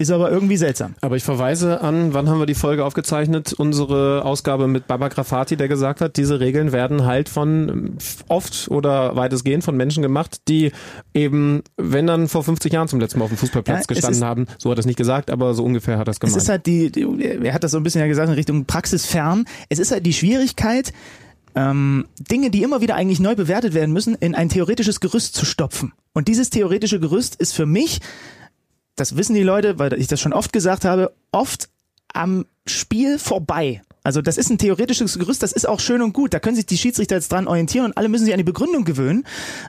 Ist 0.00 0.10
aber 0.10 0.30
irgendwie 0.30 0.56
seltsam. 0.56 0.94
Aber 1.02 1.16
ich 1.16 1.22
verweise 1.24 1.82
an, 1.82 2.14
wann 2.14 2.26
haben 2.30 2.38
wir 2.38 2.46
die 2.46 2.54
Folge 2.54 2.86
aufgezeichnet? 2.86 3.52
Unsere 3.52 4.24
Ausgabe 4.24 4.66
mit 4.66 4.86
Baba 4.86 5.08
Grafati, 5.08 5.58
der 5.58 5.68
gesagt 5.68 6.00
hat, 6.00 6.16
diese 6.16 6.40
Regeln 6.40 6.72
werden 6.72 7.04
halt 7.04 7.28
von 7.28 7.98
oft 8.28 8.68
oder 8.70 9.14
weitestgehend 9.14 9.62
von 9.62 9.76
Menschen 9.76 10.02
gemacht, 10.02 10.40
die 10.48 10.72
eben, 11.12 11.62
wenn 11.76 12.06
dann 12.06 12.28
vor 12.28 12.42
50 12.42 12.72
Jahren 12.72 12.88
zum 12.88 12.98
letzten 12.98 13.18
Mal 13.18 13.26
auf 13.26 13.30
dem 13.30 13.36
Fußballplatz 13.36 13.76
Ja, 13.76 13.80
es 13.82 13.86
gestanden 13.88 14.22
ist- 14.22 14.24
haben, 14.26 14.46
so 14.56 14.70
hat 14.70 14.78
er 14.78 14.80
es 14.80 14.86
nicht 14.86 14.96
gesagt, 14.96 15.30
aber 15.30 15.52
so 15.52 15.64
ungefähr 15.64 15.98
hat 15.98 16.08
er 16.08 16.12
es 16.12 16.16
Es 16.16 16.20
gemeint. 16.20 16.36
ist 16.42 16.48
halt 16.48 16.64
die, 16.64 16.90
die, 16.90 17.02
er 17.44 17.52
hat 17.52 17.62
das 17.62 17.72
so 17.72 17.76
ein 17.76 17.82
bisschen 17.82 18.00
ja 18.00 18.06
gesagt 18.06 18.30
in 18.30 18.34
Richtung 18.36 18.64
praxisfern. 18.64 19.44
Es 19.68 19.78
ist 19.78 19.92
halt 19.92 20.06
die 20.06 20.14
Schwierigkeit, 20.14 20.94
ähm, 21.54 22.06
Dinge, 22.18 22.48
die 22.50 22.62
immer 22.62 22.80
wieder 22.80 22.94
eigentlich 22.94 23.20
neu 23.20 23.34
bewertet 23.34 23.74
werden 23.74 23.92
müssen, 23.92 24.14
in 24.14 24.34
ein 24.34 24.48
theoretisches 24.48 25.00
Gerüst 25.00 25.34
zu 25.34 25.44
stopfen. 25.44 25.92
Und 26.14 26.28
dieses 26.28 26.48
theoretische 26.48 27.00
Gerüst 27.00 27.36
ist 27.36 27.52
für 27.52 27.66
mich, 27.66 28.00
das 29.00 29.16
wissen 29.16 29.34
die 29.34 29.42
Leute, 29.42 29.78
weil 29.78 29.94
ich 29.94 30.08
das 30.08 30.20
schon 30.20 30.34
oft 30.34 30.52
gesagt 30.52 30.84
habe, 30.84 31.12
oft 31.32 31.70
am 32.12 32.46
Spiel 32.66 33.18
vorbei. 33.18 33.82
Also 34.02 34.22
das 34.22 34.38
ist 34.38 34.50
ein 34.50 34.58
theoretisches 34.58 35.18
Gerüst, 35.18 35.42
das 35.42 35.52
ist 35.52 35.68
auch 35.68 35.80
schön 35.80 36.02
und 36.02 36.12
gut. 36.12 36.32
Da 36.32 36.38
können 36.38 36.56
sich 36.56 36.66
die 36.66 36.78
Schiedsrichter 36.78 37.16
jetzt 37.16 37.30
dran 37.30 37.46
orientieren 37.46 37.86
und 37.86 37.96
alle 37.96 38.08
müssen 38.08 38.24
sich 38.24 38.32
an 38.32 38.38
die 38.38 38.44
Begründung 38.44 38.84
gewöhnen. 38.84 39.24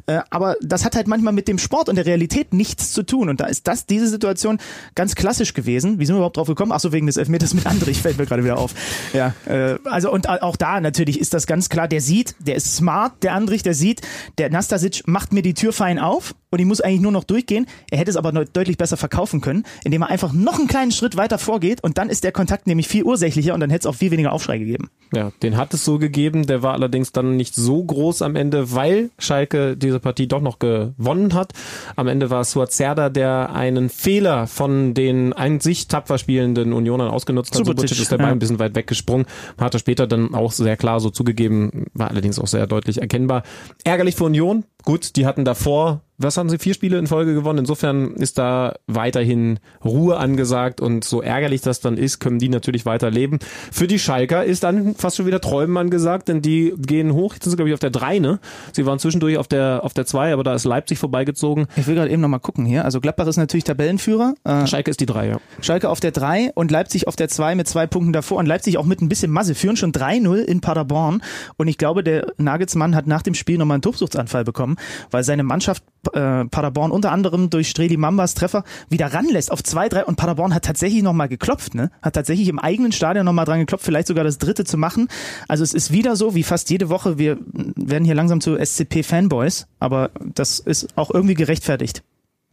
Äh, 0.05 0.19
aber 0.29 0.55
das 0.61 0.85
hat 0.85 0.95
halt 0.95 1.07
manchmal 1.07 1.33
mit 1.33 1.47
dem 1.47 1.57
Sport 1.57 1.89
und 1.89 1.95
der 1.95 2.05
Realität 2.05 2.53
nichts 2.53 2.93
zu 2.93 3.03
tun. 3.03 3.29
Und 3.29 3.41
da 3.41 3.45
ist 3.45 3.67
das, 3.67 3.85
diese 3.85 4.07
Situation 4.07 4.59
ganz 4.95 5.15
klassisch 5.15 5.53
gewesen. 5.53 5.99
Wie 5.99 6.05
sind 6.05 6.15
wir 6.15 6.19
überhaupt 6.19 6.37
drauf 6.37 6.47
gekommen? 6.47 6.71
Ach 6.71 6.79
so, 6.79 6.91
wegen 6.91 7.07
des 7.07 7.17
Elfmeters 7.17 7.53
mit 7.53 7.65
Andrich 7.65 8.01
fällt 8.01 8.17
mir 8.17 8.25
gerade 8.25 8.43
wieder 8.43 8.57
auf. 8.57 8.73
Ja, 9.13 9.33
äh, 9.45 9.77
also 9.85 10.11
und 10.11 10.29
auch 10.29 10.55
da 10.55 10.79
natürlich 10.79 11.19
ist 11.19 11.33
das 11.33 11.47
ganz 11.47 11.69
klar, 11.69 11.87
der 11.87 12.01
sieht, 12.01 12.35
der 12.39 12.55
ist 12.55 12.75
smart, 12.75 13.23
der 13.23 13.33
Andrich, 13.33 13.63
der 13.63 13.73
sieht, 13.73 14.01
der 14.37 14.49
Nastasic 14.49 15.07
macht 15.07 15.33
mir 15.33 15.41
die 15.41 15.53
Tür 15.53 15.73
fein 15.73 15.99
auf 15.99 16.35
und 16.51 16.59
ich 16.59 16.65
muss 16.65 16.81
eigentlich 16.81 17.01
nur 17.01 17.11
noch 17.11 17.23
durchgehen. 17.23 17.65
Er 17.89 17.97
hätte 17.97 18.11
es 18.11 18.17
aber 18.17 18.31
deutlich 18.31 18.77
besser 18.77 18.97
verkaufen 18.97 19.41
können, 19.41 19.63
indem 19.83 20.03
er 20.03 20.09
einfach 20.09 20.33
noch 20.33 20.59
einen 20.59 20.67
kleinen 20.67 20.91
Schritt 20.91 21.17
weiter 21.17 21.37
vorgeht 21.37 21.83
und 21.83 21.97
dann 21.97 22.09
ist 22.09 22.23
der 22.23 22.31
Kontakt 22.31 22.67
nämlich 22.67 22.87
viel 22.87 23.03
ursächlicher 23.03 23.53
und 23.53 23.59
dann 23.59 23.69
hätte 23.69 23.87
es 23.87 23.93
auch 23.93 23.97
viel 23.97 24.11
weniger 24.11 24.20
Aufschrei 24.29 24.57
gegeben. 24.57 24.89
Ja, 25.13 25.31
den 25.43 25.57
hat 25.57 25.73
es 25.73 25.83
so 25.83 25.99
gegeben, 25.99 26.45
der 26.45 26.63
war 26.63 26.71
allerdings 26.71 27.11
dann 27.11 27.35
nicht 27.35 27.53
so 27.53 27.83
groß 27.83 28.21
am 28.21 28.37
Ende, 28.37 28.71
weil 28.71 29.09
Schalke 29.19 29.75
diese 29.75 29.99
Partie 29.99 30.27
doch 30.27 30.39
noch 30.39 30.57
gewonnen 30.59 31.33
hat. 31.33 31.51
Am 31.97 32.07
Ende 32.07 32.29
war 32.29 32.41
es 32.41 32.51
Suazerda, 32.51 33.09
der 33.09 33.53
einen 33.53 33.89
Fehler 33.89 34.47
von 34.47 34.93
den 34.93 35.33
an 35.33 35.59
sich 35.59 35.89
tapfer 35.89 36.17
spielenden 36.17 36.71
Unionern 36.71 37.09
ausgenutzt 37.09 37.53
hat. 37.53 37.65
Subotic 37.65 37.91
ist 37.91 38.11
dabei 38.11 38.25
ja. 38.25 38.31
ein 38.31 38.39
bisschen 38.39 38.59
weit 38.59 38.73
weggesprungen, 38.73 39.25
hat 39.57 39.73
er 39.73 39.79
später 39.79 40.07
dann 40.07 40.33
auch 40.33 40.53
sehr 40.53 40.77
klar 40.77 41.01
so 41.01 41.09
zugegeben, 41.09 41.87
war 41.93 42.09
allerdings 42.09 42.39
auch 42.39 42.47
sehr 42.47 42.65
deutlich 42.65 43.01
erkennbar. 43.01 43.43
Ärgerlich 43.83 44.15
für 44.15 44.23
Union, 44.23 44.63
gut, 44.85 45.17
die 45.17 45.25
hatten 45.25 45.43
davor 45.43 46.03
was 46.23 46.37
haben 46.37 46.49
sie, 46.49 46.57
vier 46.57 46.73
Spiele 46.73 46.97
in 46.97 47.07
Folge 47.07 47.33
gewonnen. 47.33 47.59
Insofern 47.59 48.13
ist 48.15 48.37
da 48.37 48.75
weiterhin 48.87 49.59
Ruhe 49.83 50.17
angesagt 50.17 50.81
und 50.81 51.03
so 51.03 51.21
ärgerlich 51.21 51.61
das 51.61 51.79
dann 51.79 51.97
ist, 51.97 52.19
können 52.19 52.39
die 52.39 52.49
natürlich 52.49 52.85
weiter 52.85 53.09
leben. 53.09 53.39
Für 53.71 53.87
die 53.87 53.99
Schalker 53.99 54.43
ist 54.43 54.63
dann 54.63 54.95
fast 54.95 55.17
schon 55.17 55.25
wieder 55.25 55.41
Träumen 55.41 55.77
angesagt, 55.77 56.27
denn 56.27 56.41
die 56.41 56.73
gehen 56.77 57.13
hoch. 57.13 57.33
Jetzt 57.33 57.43
sind 57.43 57.51
sie, 57.51 57.57
glaube 57.57 57.69
ich, 57.69 57.73
auf 57.73 57.79
der 57.79 57.89
drei, 57.89 58.19
ne? 58.19 58.39
Sie 58.73 58.85
waren 58.85 58.99
zwischendurch 58.99 59.37
auf 59.37 59.47
der, 59.47 59.81
auf 59.83 59.93
der 59.93 60.05
zwei, 60.05 60.33
aber 60.33 60.43
da 60.43 60.53
ist 60.53 60.65
Leipzig 60.65 60.99
vorbeigezogen. 60.99 61.67
Ich 61.75 61.87
will 61.87 61.95
gerade 61.95 62.11
eben 62.11 62.21
nochmal 62.21 62.39
gucken 62.39 62.65
hier. 62.65 62.85
Also 62.85 63.01
Gladbach 63.01 63.27
ist 63.27 63.37
natürlich 63.37 63.63
Tabellenführer. 63.63 64.33
Äh, 64.43 64.67
Schalke 64.67 64.91
ist 64.91 64.99
die 64.99 65.05
drei, 65.05 65.27
ja. 65.27 65.37
Schalke 65.61 65.89
auf 65.89 65.99
der 65.99 66.11
drei 66.11 66.51
und 66.55 66.71
Leipzig 66.71 67.07
auf 67.07 67.15
der 67.15 67.29
zwei 67.29 67.55
mit 67.55 67.67
zwei 67.67 67.87
Punkten 67.87 68.13
davor 68.13 68.37
und 68.37 68.45
Leipzig 68.45 68.77
auch 68.77 68.85
mit 68.85 69.01
ein 69.01 69.09
bisschen 69.09 69.31
Masse 69.31 69.55
führen 69.55 69.77
schon 69.77 69.91
3-0 69.91 70.37
in 70.37 70.61
Paderborn. 70.61 71.21
Und 71.57 71.67
ich 71.67 71.77
glaube, 71.77 72.03
der 72.03 72.27
Nagelsmann 72.37 72.95
hat 72.95 73.07
nach 73.07 73.21
dem 73.21 73.33
Spiel 73.33 73.57
nochmal 73.57 73.75
einen 73.75 73.81
Tobsuchtsanfall 73.81 74.43
bekommen, 74.43 74.77
weil 75.09 75.23
seine 75.23 75.43
Mannschaft 75.43 75.83
äh, 76.13 76.45
Paderborn 76.45 76.91
unter 76.91 77.11
anderem 77.11 77.49
durch 77.49 77.69
Streli 77.69 77.97
Mambas 77.97 78.33
Treffer 78.33 78.63
wieder 78.89 79.13
ranlässt 79.13 79.51
auf 79.51 79.61
2-3 79.61 80.03
und 80.03 80.15
Paderborn 80.15 80.53
hat 80.53 80.65
tatsächlich 80.65 81.03
nochmal 81.03 81.27
geklopft, 81.27 81.75
ne? 81.75 81.91
Hat 82.01 82.13
tatsächlich 82.13 82.47
im 82.47 82.59
eigenen 82.59 82.91
Stadion 82.91 83.25
nochmal 83.25 83.45
dran 83.45 83.59
geklopft, 83.59 83.85
vielleicht 83.85 84.07
sogar 84.07 84.23
das 84.23 84.37
dritte 84.37 84.65
zu 84.65 84.77
machen. 84.77 85.07
Also 85.47 85.63
es 85.63 85.73
ist 85.73 85.91
wieder 85.91 86.15
so, 86.15 86.35
wie 86.35 86.43
fast 86.43 86.69
jede 86.69 86.89
Woche, 86.89 87.17
wir 87.17 87.37
werden 87.75 88.05
hier 88.05 88.15
langsam 88.15 88.41
zu 88.41 88.57
SCP-Fanboys, 88.57 89.67
aber 89.79 90.11
das 90.35 90.59
ist 90.59 90.97
auch 90.97 91.11
irgendwie 91.11 91.35
gerechtfertigt. 91.35 92.03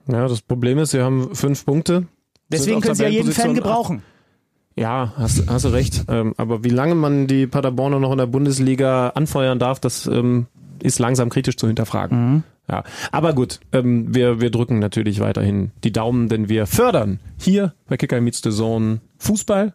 Ja, 0.06 0.26
das 0.26 0.40
Problem 0.40 0.78
ist, 0.78 0.90
sie 0.90 1.02
haben 1.02 1.34
fünf 1.34 1.64
Punkte. 1.64 2.06
Deswegen 2.50 2.80
können 2.80 2.94
sie 2.94 3.02
ja 3.02 3.10
jeden 3.10 3.32
Fan 3.32 3.54
gebrauchen. 3.54 4.02
Ja, 4.74 5.12
hast, 5.16 5.48
hast 5.48 5.64
du 5.64 5.68
recht. 5.70 6.04
Ähm, 6.08 6.34
aber 6.36 6.62
wie 6.62 6.70
lange 6.70 6.94
man 6.94 7.26
die 7.26 7.46
Paderborner 7.46 7.98
noch 7.98 8.12
in 8.12 8.18
der 8.18 8.26
Bundesliga 8.26 9.08
anfeuern 9.10 9.58
darf, 9.58 9.80
das 9.80 10.06
ähm, 10.06 10.46
ist 10.82 10.98
langsam 10.98 11.30
kritisch 11.30 11.56
zu 11.56 11.66
hinterfragen. 11.66 12.32
Mhm. 12.32 12.42
Ja, 12.70 12.84
aber 13.12 13.32
gut, 13.32 13.60
ähm, 13.72 14.14
wir, 14.14 14.40
wir 14.40 14.50
drücken 14.50 14.78
natürlich 14.78 15.20
weiterhin 15.20 15.70
die 15.84 15.92
Daumen, 15.92 16.28
denn 16.28 16.48
wir 16.48 16.66
fördern 16.66 17.20
hier 17.38 17.74
bei 17.88 17.96
Kicker 17.96 18.20
Meets 18.20 18.42
the 18.42 18.50
Zone 18.50 19.00
Fußball, 19.18 19.72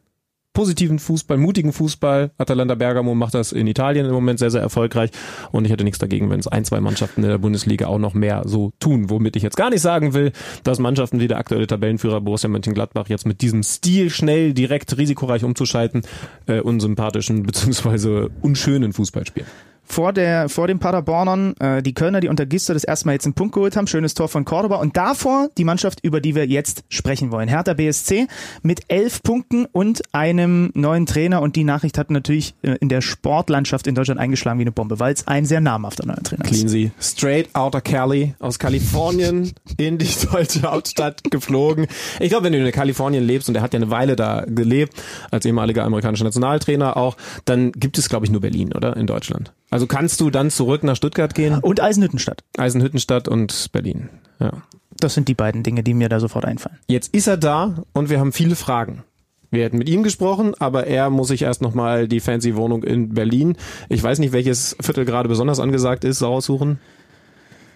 positiven 0.53 0.99
Fußball, 0.99 1.37
mutigen 1.37 1.73
Fußball. 1.73 2.31
Atalanta 2.37 2.75
Bergamo 2.75 3.15
macht 3.15 3.33
das 3.33 3.51
in 3.51 3.65
Italien 3.65 4.05
im 4.05 4.11
Moment 4.11 4.39
sehr, 4.39 4.51
sehr 4.51 4.61
erfolgreich. 4.61 5.09
Und 5.51 5.65
ich 5.65 5.71
hätte 5.71 5.83
nichts 5.83 5.99
dagegen, 5.99 6.29
wenn 6.29 6.39
es 6.39 6.47
ein, 6.47 6.63
zwei 6.63 6.79
Mannschaften 6.79 7.23
in 7.23 7.29
der 7.29 7.39
Bundesliga 7.39 7.87
auch 7.87 7.97
noch 7.97 8.13
mehr 8.13 8.43
so 8.45 8.71
tun. 8.79 9.09
Womit 9.09 9.35
ich 9.35 9.43
jetzt 9.43 9.57
gar 9.57 9.71
nicht 9.71 9.81
sagen 9.81 10.13
will, 10.13 10.31
dass 10.63 10.79
Mannschaften 10.79 11.19
wie 11.19 11.27
der 11.27 11.39
aktuelle 11.39 11.67
Tabellenführer 11.67 12.21
Borussia 12.21 12.49
Mönchengladbach 12.49 13.09
jetzt 13.09 13.25
mit 13.25 13.41
diesem 13.41 13.63
Stil 13.63 14.11
schnell, 14.11 14.53
direkt, 14.53 14.95
risikoreich 14.95 15.43
umzuschalten, 15.43 16.03
äh, 16.45 16.59
unsympathischen 16.59 17.43
bzw. 17.47 18.29
unschönen 18.41 18.93
Fußball 18.93 19.25
spielen 19.25 19.47
vor, 19.86 20.13
der, 20.13 20.49
vor 20.49 20.67
den 20.67 20.79
Paderbornern 20.79 21.55
äh, 21.59 21.84
die 21.84 21.93
Kölner, 21.93 22.19
die 22.19 22.27
unter 22.27 22.45
Gister 22.45 22.73
das 22.73 22.84
erste 22.84 23.07
Mal 23.07 23.13
jetzt 23.13 23.25
einen 23.25 23.34
Punkt 23.34 23.53
geholt 23.53 23.75
haben. 23.75 23.88
Schönes 23.88 24.13
Tor 24.13 24.27
von 24.27 24.45
Cordoba. 24.45 24.77
Und 24.77 24.97
davor 24.97 25.49
die 25.57 25.63
Mannschaft, 25.63 25.99
über 26.03 26.21
die 26.21 26.36
wir 26.36 26.47
jetzt 26.47 26.84
sprechen 26.89 27.31
wollen. 27.31 27.47
Hertha 27.47 27.73
BSC 27.73 28.27
mit 28.61 28.81
elf 28.88 29.21
Punkten 29.23 29.65
und 29.65 30.01
einem 30.13 30.71
neuen 30.73 31.05
Trainer. 31.05 31.41
Und 31.41 31.55
die 31.55 31.63
Nachricht 31.63 31.97
hat 31.97 32.11
natürlich 32.11 32.55
äh, 32.61 32.75
in 32.79 32.89
der 32.89 33.01
Sportlandschaft 33.01 33.88
in 33.88 33.95
Deutschland 33.95 34.19
eingeschlagen 34.19 34.59
wie 34.59 34.63
eine 34.63 34.71
Bombe, 34.71 34.99
weil 34.99 35.13
es 35.13 35.27
ein 35.27 35.45
sehr 35.45 35.61
namhafter 35.61 36.05
neuer 36.05 36.23
Trainer 36.23 36.45
ist. 36.45 36.51
Cleansy. 36.51 36.91
Straight 36.99 37.53
outer 37.53 37.81
Cali 37.81 38.36
aus 38.39 38.59
Kalifornien 38.59 39.51
in 39.77 39.97
die 39.97 40.09
deutsche 40.31 40.63
Hauptstadt 40.63 41.23
geflogen. 41.29 41.88
Ich 42.19 42.29
glaube, 42.29 42.45
wenn 42.45 42.53
du 42.53 42.65
in 42.65 42.71
Kalifornien 42.71 43.23
lebst 43.23 43.49
und 43.49 43.55
er 43.55 43.61
hat 43.61 43.73
ja 43.73 43.79
eine 43.79 43.89
Weile 43.91 44.15
da 44.15 44.45
gelebt, 44.47 44.93
als 45.31 45.45
ehemaliger 45.45 45.84
amerikanischer 45.84 46.23
Nationaltrainer 46.23 46.97
auch, 46.97 47.17
dann 47.45 47.71
gibt 47.73 47.97
es, 47.97 48.09
glaube 48.09 48.25
ich, 48.25 48.31
nur 48.31 48.41
Berlin, 48.41 48.73
oder? 48.73 48.95
In 48.97 49.07
Deutschland. 49.07 49.51
Also 49.74 49.88
kannst 49.88 50.21
du 50.21 50.30
dann 50.30 50.51
zurück 50.51 50.84
nach 50.84 50.95
Stuttgart 50.95 51.34
gehen? 51.34 51.57
Und 51.57 51.82
Eisenhüttenstadt. 51.82 52.43
Eisenhüttenstadt 52.57 53.28
und 53.28 53.71
Berlin. 53.71 54.09
Ja. 54.39 54.51
Das 54.99 55.15
sind 55.15 55.28
die 55.28 55.34
beiden 55.34 55.63
Dinge, 55.63 55.82
die 55.82 55.95
mir 55.95 56.09
da 56.09 56.19
sofort 56.19 56.45
einfallen. 56.45 56.78
Jetzt 56.88 57.11
ist 57.11 57.26
er 57.26 57.38
da 57.38 57.84
und 57.91 58.11
wir 58.11 58.19
haben 58.19 58.34
viele 58.34 58.55
Fragen. 58.55 59.03
Wir 59.49 59.63
hätten 59.63 59.80
mit 59.80 59.89
ihm 59.89 60.03
gesprochen, 60.03 60.53
aber 60.59 60.86
er 60.86 61.09
muss 61.09 61.30
sich 61.30 61.41
erst 61.41 61.63
nochmal 61.63 62.07
die 62.07 62.19
fancy 62.19 62.55
Wohnung 62.55 62.84
in 62.84 63.15
Berlin, 63.15 63.57
ich 63.89 64.03
weiß 64.03 64.19
nicht, 64.19 64.32
welches 64.32 64.78
Viertel 64.80 65.05
gerade 65.05 65.28
besonders 65.28 65.59
angesagt 65.59 66.03
ist, 66.03 66.21
raussuchen. 66.21 66.78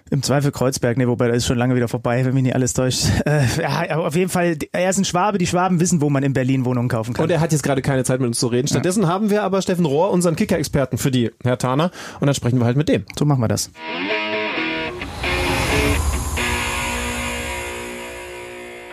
Im 0.10 0.24
Zweifel 0.24 0.51
Kreuzberg, 0.51 0.97
ne, 0.97 1.08
wobei 1.08 1.28
das 1.28 1.38
ist 1.38 1.47
schon 1.47 1.58
lange 1.58 1.76
wieder 1.76 1.88
vorbei, 1.88 2.24
wenn 2.24 2.34
mich 2.34 2.43
nicht 2.43 2.55
alles 2.55 2.74
täuscht. 2.74 3.05
Äh, 3.28 3.45
ja, 3.62 3.97
auf 3.97 4.16
jeden 4.16 4.30
Fall, 4.30 4.58
er 4.72 4.89
ist 4.89 4.97
ein 4.97 5.03
Schwabe, 5.03 5.38
die 5.38 5.47
Schwaben 5.47 5.82
wissen, 5.82 5.99
wo 5.99 6.10
man 6.10 6.24
in 6.24 6.32
Berlin 6.32 6.64
Wohnungen 6.64 6.88
kaufen 6.88 7.14
kann. 7.14 7.24
Und 7.24 7.32
er 7.32 7.41
hat 7.41 7.51
jetzt 7.51 7.62
gerade 7.62 7.82
keine 7.82 8.05
Zeit 8.05 8.22
mit 8.22 8.28
uns 8.28 8.39
zu 8.39 8.47
reden. 8.47 8.68
Stattdessen 8.68 9.03
ja. 9.03 9.10
haben 9.10 9.30
wir 9.30 9.43
aber 9.43 9.62
Steffen 9.62 9.86
Rohr, 9.86 10.12
unseren 10.12 10.38
Kicker-Experten 10.38 10.97
für 10.97 11.12
die 11.12 11.32
Herr 11.43 11.58
Thaner. 11.58 11.91
Und 12.22 12.28
dann 12.28 12.36
sprechen 12.36 12.60
wir 12.60 12.66
halt 12.66 12.78
mit 12.78 12.88
dem. 12.88 13.03
So 13.18 13.26
machen 13.26 13.41
wir 13.41 13.49
das. 13.49 13.70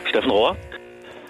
Steffen 0.08 0.30
Rohr. 0.30 0.56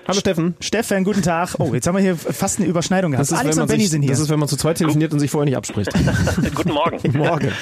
Hallo 0.06 0.20
Steffen. 0.20 0.54
Steffen, 0.60 1.02
guten 1.02 1.22
Tag. 1.22 1.54
Oh, 1.58 1.72
jetzt 1.72 1.86
haben 1.86 1.96
wir 1.96 2.02
hier 2.02 2.16
fast 2.16 2.58
eine 2.58 2.68
Überschneidung 2.68 3.12
gehabt. 3.12 3.30
Ist, 3.30 3.32
Alex 3.32 3.56
und 3.56 3.68
Benny 3.68 3.86
sind 3.86 4.02
hier. 4.02 4.10
Das 4.10 4.20
ist, 4.20 4.28
wenn 4.28 4.38
man 4.38 4.48
zu 4.50 4.56
zweit 4.58 4.76
telefoniert 4.76 5.14
und 5.14 5.18
sich 5.18 5.30
vorher 5.30 5.46
nicht 5.46 5.56
abspricht. 5.56 5.90
guten 6.54 6.72
Morgen. 6.72 7.16
Morgen. 7.16 7.52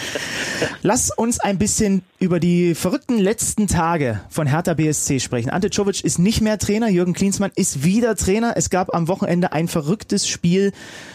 Lass 0.82 1.10
uns 1.16 1.38
ein 1.38 1.58
bisschen 1.58 2.02
über 2.18 2.40
die 2.40 2.74
verrückten 2.74 3.18
letzten 3.18 3.68
Tage 3.68 4.20
von 4.28 4.48
Hertha 4.48 4.74
BSC 4.74 5.20
sprechen. 5.20 5.50
Ante 5.50 5.70
Czovic 5.70 6.02
ist 6.02 6.18
nicht 6.18 6.40
mehr 6.40 6.58
Trainer, 6.58 6.88
Jürgen 6.88 7.12
Klinsmann 7.12 7.52
ist 7.54 7.84
wieder 7.84 8.16
Trainer. 8.16 8.54
Es 8.56 8.70
gab 8.70 8.92
am 8.92 9.06
Wochenende 9.06 9.52
ein 9.52 9.68
verrücktes 9.68 10.26
Spiel, 10.26 10.72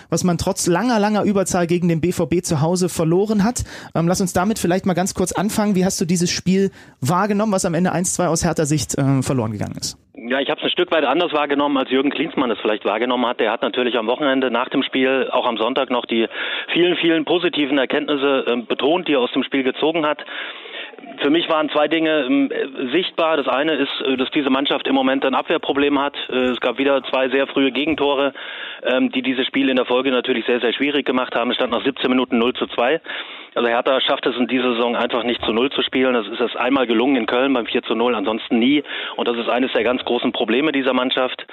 was 0.10 0.24
man 0.24 0.38
trotz 0.38 0.66
langer, 0.66 0.98
langer 0.98 1.24
Überzahl 1.24 1.68
gegen 1.68 1.90
den 1.90 2.00
BVB 2.00 2.42
zu 2.42 2.62
Hause 2.62 2.88
verloren 2.88 3.44
hat. 3.44 3.66
Ähm, 3.96 4.08
lass 4.08 4.22
uns 4.22 4.32
damit 4.32 4.60
vielleicht 4.60 4.86
mal 4.86 4.94
ganz 4.94 5.14
kurz 5.14 5.34
anfangen. 5.34 5.76
Wie 5.76 5.84
hast 5.84 6.00
du 6.00 6.06
dieses 6.06 6.32
Spiel 6.32 6.72
wahrgenommen, 7.02 7.52
was 7.52 7.66
am 7.66 7.74
Ende 7.74 7.94
1-2 7.94 8.28
aus 8.28 8.46
Hertha 8.46 8.66
Sicht 8.66 8.98
äh, 8.98 9.22
verloren 9.22 9.52
gegangen 9.52 9.76
ist? 9.78 9.98
Ja, 10.28 10.42
ich 10.42 10.50
habe 10.50 10.60
es 10.60 10.66
ein 10.66 10.72
Stück 10.72 10.92
weit 10.92 11.06
anders 11.06 11.32
wahrgenommen, 11.32 11.78
als 11.78 11.90
Jürgen 11.90 12.10
Klinsmann 12.10 12.52
es 12.52 12.60
vielleicht 12.60 12.84
wahrgenommen 12.84 13.26
hat. 13.26 13.40
Der 13.40 13.50
hat 13.50 13.62
natürlich 13.62 13.98
am 13.98 14.08
Wochenende 14.08 14.52
nach 14.52 14.68
dem 14.68 14.84
Spiel, 14.84 15.30
auch 15.32 15.48
am 15.48 15.56
Sonntag 15.58 15.90
noch 15.90 16.06
die 16.06 16.28
vielen, 16.74 16.98
vielen 16.98 17.24
positiven 17.24 17.78
Erkenntnisse 17.78 18.44
äh, 18.46 18.58
betont, 18.58 19.08
die 19.08 19.14
er 19.14 19.22
aus 19.22 19.32
dem 19.32 19.44
Spiel 19.44 19.64
gezogen 19.64 20.06
hat. 20.06 20.26
Für 21.22 21.30
mich 21.30 21.48
waren 21.48 21.70
zwei 21.70 21.88
Dinge 21.88 22.26
ähm, 22.26 22.52
sichtbar. 22.92 23.38
Das 23.38 23.48
eine 23.48 23.76
ist, 23.76 24.02
äh, 24.02 24.18
dass 24.18 24.30
diese 24.32 24.50
Mannschaft 24.50 24.86
im 24.88 24.96
Moment 24.96 25.24
ein 25.24 25.34
Abwehrproblem 25.34 25.98
hat. 25.98 26.18
Äh, 26.30 26.50
es 26.52 26.60
gab 26.60 26.78
wieder 26.78 27.02
zwei 27.04 27.30
sehr 27.30 27.48
frühe 27.48 27.72
Gegentore, 27.72 28.34
ähm, 28.84 29.10
die 29.12 29.22
dieses 29.22 29.48
Spiel 29.48 29.70
in 29.70 29.78
der 29.78 29.86
Folge 29.86 30.12
natürlich 30.12 30.46
sehr, 30.46 30.60
sehr 30.60 30.74
schwierig 30.74 31.06
gemacht 31.06 31.36
haben. 31.36 31.52
Es 31.52 31.56
stand 31.56 31.72
nach 31.72 31.86
17 31.86 32.10
Minuten 32.10 32.38
0 32.38 32.54
zu 32.54 32.68
2. 32.68 33.00
Also 33.58 33.70
Hertha 33.70 34.00
schafft 34.02 34.28
es 34.28 34.36
in 34.36 34.46
dieser 34.46 34.76
Saison 34.76 34.96
einfach 34.96 35.24
nicht 35.24 35.44
zu 35.44 35.52
Null 35.52 35.72
zu 35.72 35.82
spielen. 35.82 36.14
Das 36.14 36.28
ist 36.28 36.40
es 36.40 36.56
einmal 36.56 36.86
gelungen 36.86 37.16
in 37.16 37.26
Köln 37.26 37.54
beim 37.54 37.66
4 37.66 37.82
zu 37.82 37.96
0, 37.96 38.14
ansonsten 38.14 38.60
nie. 38.60 38.84
Und 39.16 39.28
das 39.28 39.36
ist 39.36 39.50
eines 39.50 39.74
der 39.74 39.84
ganz 39.84 40.06
großen 40.06 40.32
Probleme 40.32 40.72
dieser 40.72 40.94
Mannschaft. 40.94 41.44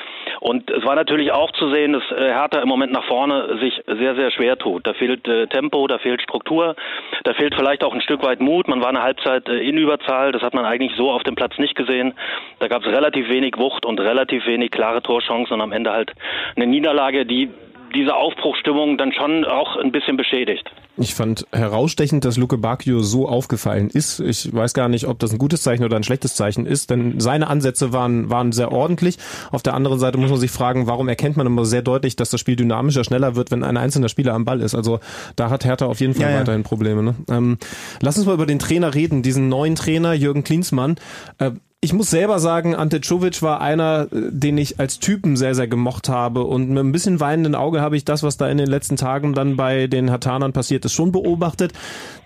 Und 0.41 0.71
es 0.71 0.85
war 0.85 0.97
natürlich 0.97 1.33
auch 1.33 1.51
zu 1.53 1.73
sehen, 1.73 1.95
dass 1.95 2.03
äh, 2.11 2.29
Hertha 2.29 2.61
im 2.61 2.69
Moment 2.69 2.93
nach 2.93 3.07
vorne 3.07 3.57
sich 3.59 3.81
sehr, 3.87 4.17
sehr 4.17 4.31
schwer 4.33 4.59
tut. 4.59 4.87
Da 4.87 4.93
fehlt 4.93 5.27
äh, 5.27 5.47
Tempo, 5.47 5.87
da 5.87 5.97
fehlt 5.97 6.21
Struktur, 6.21 6.77
da 7.23 7.33
fehlt 7.33 7.55
vielleicht 7.55 7.83
auch 7.83 7.95
ein 7.95 8.03
Stück 8.03 8.23
weit 8.23 8.41
Mut. 8.41 8.69
Man 8.69 8.83
war 8.83 8.91
eine 8.91 9.03
Halbzeit 9.03 9.49
äh, 9.49 9.67
in 9.67 9.79
Überzahl, 9.79 10.31
das 10.33 10.43
hat 10.43 10.53
man 10.53 10.67
eigentlich 10.67 10.93
so 10.99 11.11
auf 11.11 11.23
dem 11.23 11.37
Platz 11.37 11.57
nicht 11.57 11.75
gesehen. 11.75 12.13
Da 12.59 12.69
gab 12.69 12.85
es 12.85 12.93
relativ 12.93 13.31
wenig 13.31 13.57
Wucht 13.57 13.87
und 13.87 13.99
relativ 13.99 14.45
wenig 14.45 14.73
klare 14.73 15.01
Torchancen 15.01 15.55
und 15.55 15.63
am 15.63 15.73
Ende 15.73 15.91
halt 15.91 16.13
eine 16.55 16.67
Niederlage, 16.67 17.25
die 17.25 17.49
diese 17.95 18.15
Aufbruchstimmung 18.15 18.99
dann 18.99 19.15
schon 19.15 19.47
auch 19.47 19.77
ein 19.77 19.91
bisschen 19.91 20.19
beschädigt. 20.19 20.71
Ich 20.97 21.15
fand 21.15 21.47
herausstechend, 21.51 22.25
dass 22.25 22.37
Luke 22.37 22.57
Bacchio 22.57 23.01
so 23.01 23.29
aufgefallen 23.29 23.91
ist. 23.91 24.21
Ich 24.21 24.55
weiß 24.55 24.75
gar 24.75 24.89
nicht, 24.89 25.09
ob 25.09 25.19
das 25.19 25.33
ein 25.33 25.39
gutes 25.39 25.63
Zeichen 25.63 25.83
oder 25.83 25.97
ein 25.97 26.05
schlechtes 26.05 26.37
Zeichen 26.37 26.67
ist, 26.67 26.89
denn 26.89 27.19
seine 27.19 27.49
Ansätze 27.49 27.93
waren, 27.93 28.31
waren 28.31 28.53
sehr 28.53 28.71
ordentlich. 28.71 29.19
Auf 29.51 29.63
der 29.63 29.75
anderen 29.75 29.99
Seite 29.99 30.19
muss 30.19 30.31
man 30.31 30.39
sich 30.39 30.53
fragen, 30.53 30.87
warum 30.87 31.09
erkennt 31.09 31.37
man 31.37 31.49
immer 31.49 31.65
sehr 31.65 31.83
deutlich, 31.83 32.15
dass 32.15 32.31
das 32.31 32.39
Spiel 32.39 32.55
dynamischer, 32.55 33.03
schneller 33.03 33.35
wird, 33.35 33.51
wenn 33.51 33.65
ein 33.65 33.77
einzelner 33.77 34.09
Spieler 34.09 34.35
am 34.35 34.45
Ball 34.45 34.61
ist. 34.61 34.77
Also 34.77 35.01
da 35.35 35.51
hat 35.51 35.65
Hertha 35.65 35.87
auf 35.87 36.01
jeden 36.01 36.15
Fall 36.15 36.31
ja, 36.31 36.39
weiterhin 36.39 36.63
Probleme. 36.63 37.03
Ne? 37.03 37.15
Ähm, 37.29 37.59
lass 38.01 38.17
uns 38.17 38.27
mal 38.27 38.35
über 38.35 38.47
den 38.47 38.61
Trainer 38.61 38.95
reden, 38.95 39.23
diesen 39.23 39.49
neuen 39.49 39.75
Trainer, 39.75 40.13
Jürgen 40.13 40.45
Klinsmann. 40.45 40.95
Äh, 41.39 41.53
ich 41.85 41.93
muss 41.93 42.09
selber 42.09 42.39
sagen, 42.39 42.75
Ante 42.75 43.03
Czovic 43.03 43.43
war 43.43 43.61
einer, 43.61 44.09
äh, 44.11 44.31
den 44.31 44.57
ich 44.57 44.81
als 44.81 45.01
Typen 45.01 45.37
sehr, 45.37 45.55
sehr 45.55 45.69
gemocht 45.69 46.09
habe. 46.09 46.45
Und 46.45 46.71
mit 46.71 46.79
ein 46.79 46.93
bisschen 46.93 47.21
weinenden 47.21 47.55
Auge 47.55 47.83
habe 47.83 47.97
ich 47.97 48.07
das, 48.07 48.23
was 48.23 48.39
da 48.39 48.49
in 48.49 48.57
den 48.57 48.69
letzten 48.69 48.97
Tagen 48.97 49.35
dann 49.35 49.57
bei 49.57 49.87
den 49.87 50.11
Hatanern 50.11 50.55
passiert 50.55 50.87
ist, 50.87 50.95
schon 50.95 51.13
beobachtet. 51.13 51.75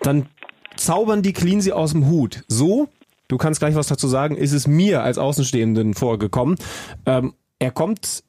Dann 0.00 0.26
zaubern 0.76 1.22
die 1.22 1.32
Cleansy 1.32 1.72
aus 1.72 1.90
dem 1.90 2.06
Hut. 2.06 2.44
So, 2.46 2.88
du 3.26 3.36
kannst 3.36 3.58
gleich 3.58 3.74
was 3.74 3.88
dazu 3.88 4.06
sagen, 4.06 4.36
ist 4.36 4.52
es 4.52 4.68
mir 4.68 5.02
als 5.02 5.18
Außenstehenden 5.18 5.94
vorgekommen. 5.94 6.56
Ähm, 7.04 7.34
er 7.58 7.72
kommt 7.72 8.22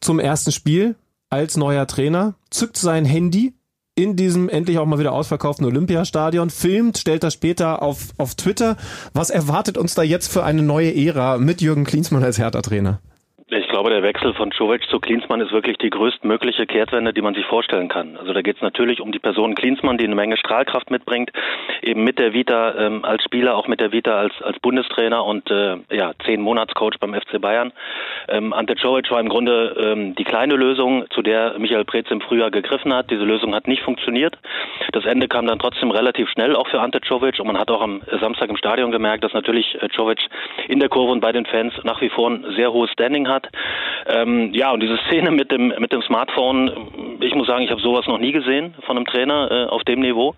zum 0.00 0.18
ersten 0.18 0.50
Spiel 0.50 0.96
als 1.28 1.58
neuer 1.58 1.86
Trainer, 1.86 2.36
zückt 2.48 2.78
sein 2.78 3.04
Handy, 3.04 3.52
in 3.98 4.14
diesem 4.16 4.48
endlich 4.48 4.78
auch 4.78 4.86
mal 4.86 4.98
wieder 4.98 5.12
ausverkauften 5.12 5.66
Olympiastadion, 5.66 6.50
filmt, 6.50 6.98
stellt 6.98 7.24
das 7.24 7.34
später 7.34 7.82
auf, 7.82 8.08
auf 8.16 8.36
Twitter. 8.36 8.76
Was 9.12 9.30
erwartet 9.30 9.76
uns 9.76 9.94
da 9.94 10.02
jetzt 10.02 10.32
für 10.32 10.44
eine 10.44 10.62
neue 10.62 10.94
Ära 10.94 11.38
mit 11.38 11.60
Jürgen 11.60 11.84
Klinsmann 11.84 12.22
als 12.22 12.38
Hertha-Trainer? 12.38 13.00
Glaube, 13.78 13.90
der 13.90 14.02
Wechsel 14.02 14.34
von 14.34 14.50
Czovic 14.50 14.88
zu 14.90 14.98
Klinsmann 14.98 15.40
ist 15.40 15.52
wirklich 15.52 15.78
die 15.78 15.90
größtmögliche 15.90 16.66
Kehrtwende, 16.66 17.12
die 17.12 17.22
man 17.22 17.34
sich 17.34 17.46
vorstellen 17.46 17.86
kann. 17.86 18.16
Also 18.16 18.32
da 18.32 18.42
geht 18.42 18.56
es 18.56 18.62
natürlich 18.62 19.00
um 19.00 19.12
die 19.12 19.20
Person 19.20 19.54
Klinsmann, 19.54 19.98
die 19.98 20.04
eine 20.04 20.16
Menge 20.16 20.36
Strahlkraft 20.36 20.90
mitbringt, 20.90 21.30
eben 21.80 22.02
mit 22.02 22.18
der 22.18 22.32
Vita 22.32 22.74
ähm, 22.74 23.04
als 23.04 23.22
Spieler, 23.22 23.54
auch 23.54 23.68
mit 23.68 23.78
der 23.78 23.92
Vita 23.92 24.18
als, 24.18 24.32
als 24.42 24.58
Bundestrainer 24.58 25.24
und 25.24 25.48
äh, 25.52 25.76
ja, 25.92 26.10
zehn 26.26 26.40
Monatscoach 26.40 26.98
beim 26.98 27.14
FC 27.14 27.40
Bayern. 27.40 27.72
Ähm, 28.26 28.52
Ante 28.52 28.74
Czovic 28.74 29.12
war 29.12 29.20
im 29.20 29.28
Grunde 29.28 29.76
ähm, 29.78 30.16
die 30.16 30.24
kleine 30.24 30.56
Lösung, 30.56 31.04
zu 31.10 31.22
der 31.22 31.56
Michael 31.60 31.84
Preetz 31.84 32.10
im 32.10 32.20
Frühjahr 32.20 32.50
gegriffen 32.50 32.92
hat. 32.92 33.12
Diese 33.12 33.22
Lösung 33.22 33.54
hat 33.54 33.68
nicht 33.68 33.84
funktioniert. 33.84 34.36
Das 34.90 35.04
Ende 35.04 35.28
kam 35.28 35.46
dann 35.46 35.60
trotzdem 35.60 35.92
relativ 35.92 36.28
schnell, 36.30 36.56
auch 36.56 36.66
für 36.66 36.80
Ante 36.80 37.00
Czovic. 37.00 37.38
Und 37.38 37.46
man 37.46 37.58
hat 37.60 37.70
auch 37.70 37.82
am 37.82 38.02
Samstag 38.20 38.50
im 38.50 38.56
Stadion 38.56 38.90
gemerkt, 38.90 39.22
dass 39.22 39.34
natürlich 39.34 39.80
äh, 39.80 39.88
Czovic 39.90 40.18
in 40.66 40.80
der 40.80 40.88
Kurve 40.88 41.12
und 41.12 41.20
bei 41.20 41.30
den 41.30 41.46
Fans 41.46 41.74
nach 41.84 42.00
wie 42.00 42.08
vor 42.08 42.28
ein 42.28 42.44
sehr 42.56 42.72
hohes 42.72 42.90
Standing 42.90 43.28
hat. 43.28 43.46
Ähm, 44.06 44.52
ja, 44.54 44.70
und 44.70 44.80
diese 44.82 44.98
Szene 45.08 45.30
mit 45.30 45.50
dem 45.50 45.74
mit 45.78 45.92
dem 45.92 46.02
Smartphone, 46.02 47.18
ich 47.20 47.34
muss 47.34 47.46
sagen, 47.46 47.62
ich 47.62 47.70
habe 47.70 47.80
sowas 47.80 48.06
noch 48.06 48.18
nie 48.18 48.32
gesehen 48.32 48.74
von 48.86 48.96
einem 48.96 49.06
Trainer 49.06 49.50
äh, 49.50 49.64
auf 49.66 49.84
dem 49.84 50.00
Niveau. 50.00 50.34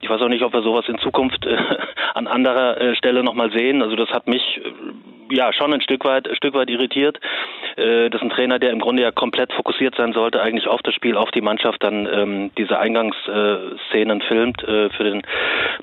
Ich 0.00 0.08
weiß 0.08 0.20
auch 0.22 0.28
nicht, 0.28 0.42
ob 0.42 0.52
wir 0.52 0.62
sowas 0.62 0.88
in 0.88 0.98
Zukunft 0.98 1.44
äh, 1.46 1.56
an 2.14 2.26
anderer 2.26 2.80
äh, 2.80 2.94
Stelle 2.96 3.22
nochmal 3.22 3.50
sehen. 3.50 3.82
Also 3.82 3.96
das 3.96 4.08
hat 4.10 4.26
mich 4.26 4.42
äh, 4.58 4.70
ja 5.30 5.52
schon 5.52 5.72
ein 5.72 5.80
Stück 5.80 6.04
weit, 6.04 6.28
ein 6.28 6.36
Stück 6.36 6.54
weit 6.54 6.70
irritiert. 6.70 7.18
Äh, 7.76 8.10
das 8.10 8.20
ist 8.20 8.26
ein 8.26 8.30
Trainer, 8.30 8.58
der 8.58 8.70
im 8.70 8.80
Grunde 8.80 9.02
ja 9.02 9.10
komplett 9.10 9.52
fokussiert 9.52 9.94
sein 9.96 10.12
sollte, 10.12 10.40
eigentlich 10.40 10.66
auf 10.66 10.80
das 10.82 10.94
Spiel, 10.94 11.16
auf 11.16 11.30
die 11.30 11.40
Mannschaft, 11.40 11.82
dann 11.82 12.06
ähm, 12.06 12.50
diese 12.56 12.78
Eingangsszenen 12.78 14.22
filmt 14.22 14.62
äh, 14.64 14.90
für 14.90 15.04
den 15.04 15.22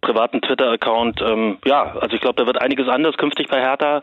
privaten 0.01 0.41
Twitter-Account. 0.41 1.21
Ähm, 1.21 1.57
ja, 1.65 1.95
also 1.99 2.15
ich 2.15 2.21
glaube, 2.21 2.41
da 2.41 2.45
wird 2.45 2.61
einiges 2.61 2.87
anders 2.87 3.17
künftig 3.17 3.47
bei 3.47 3.61
Hertha. 3.61 4.01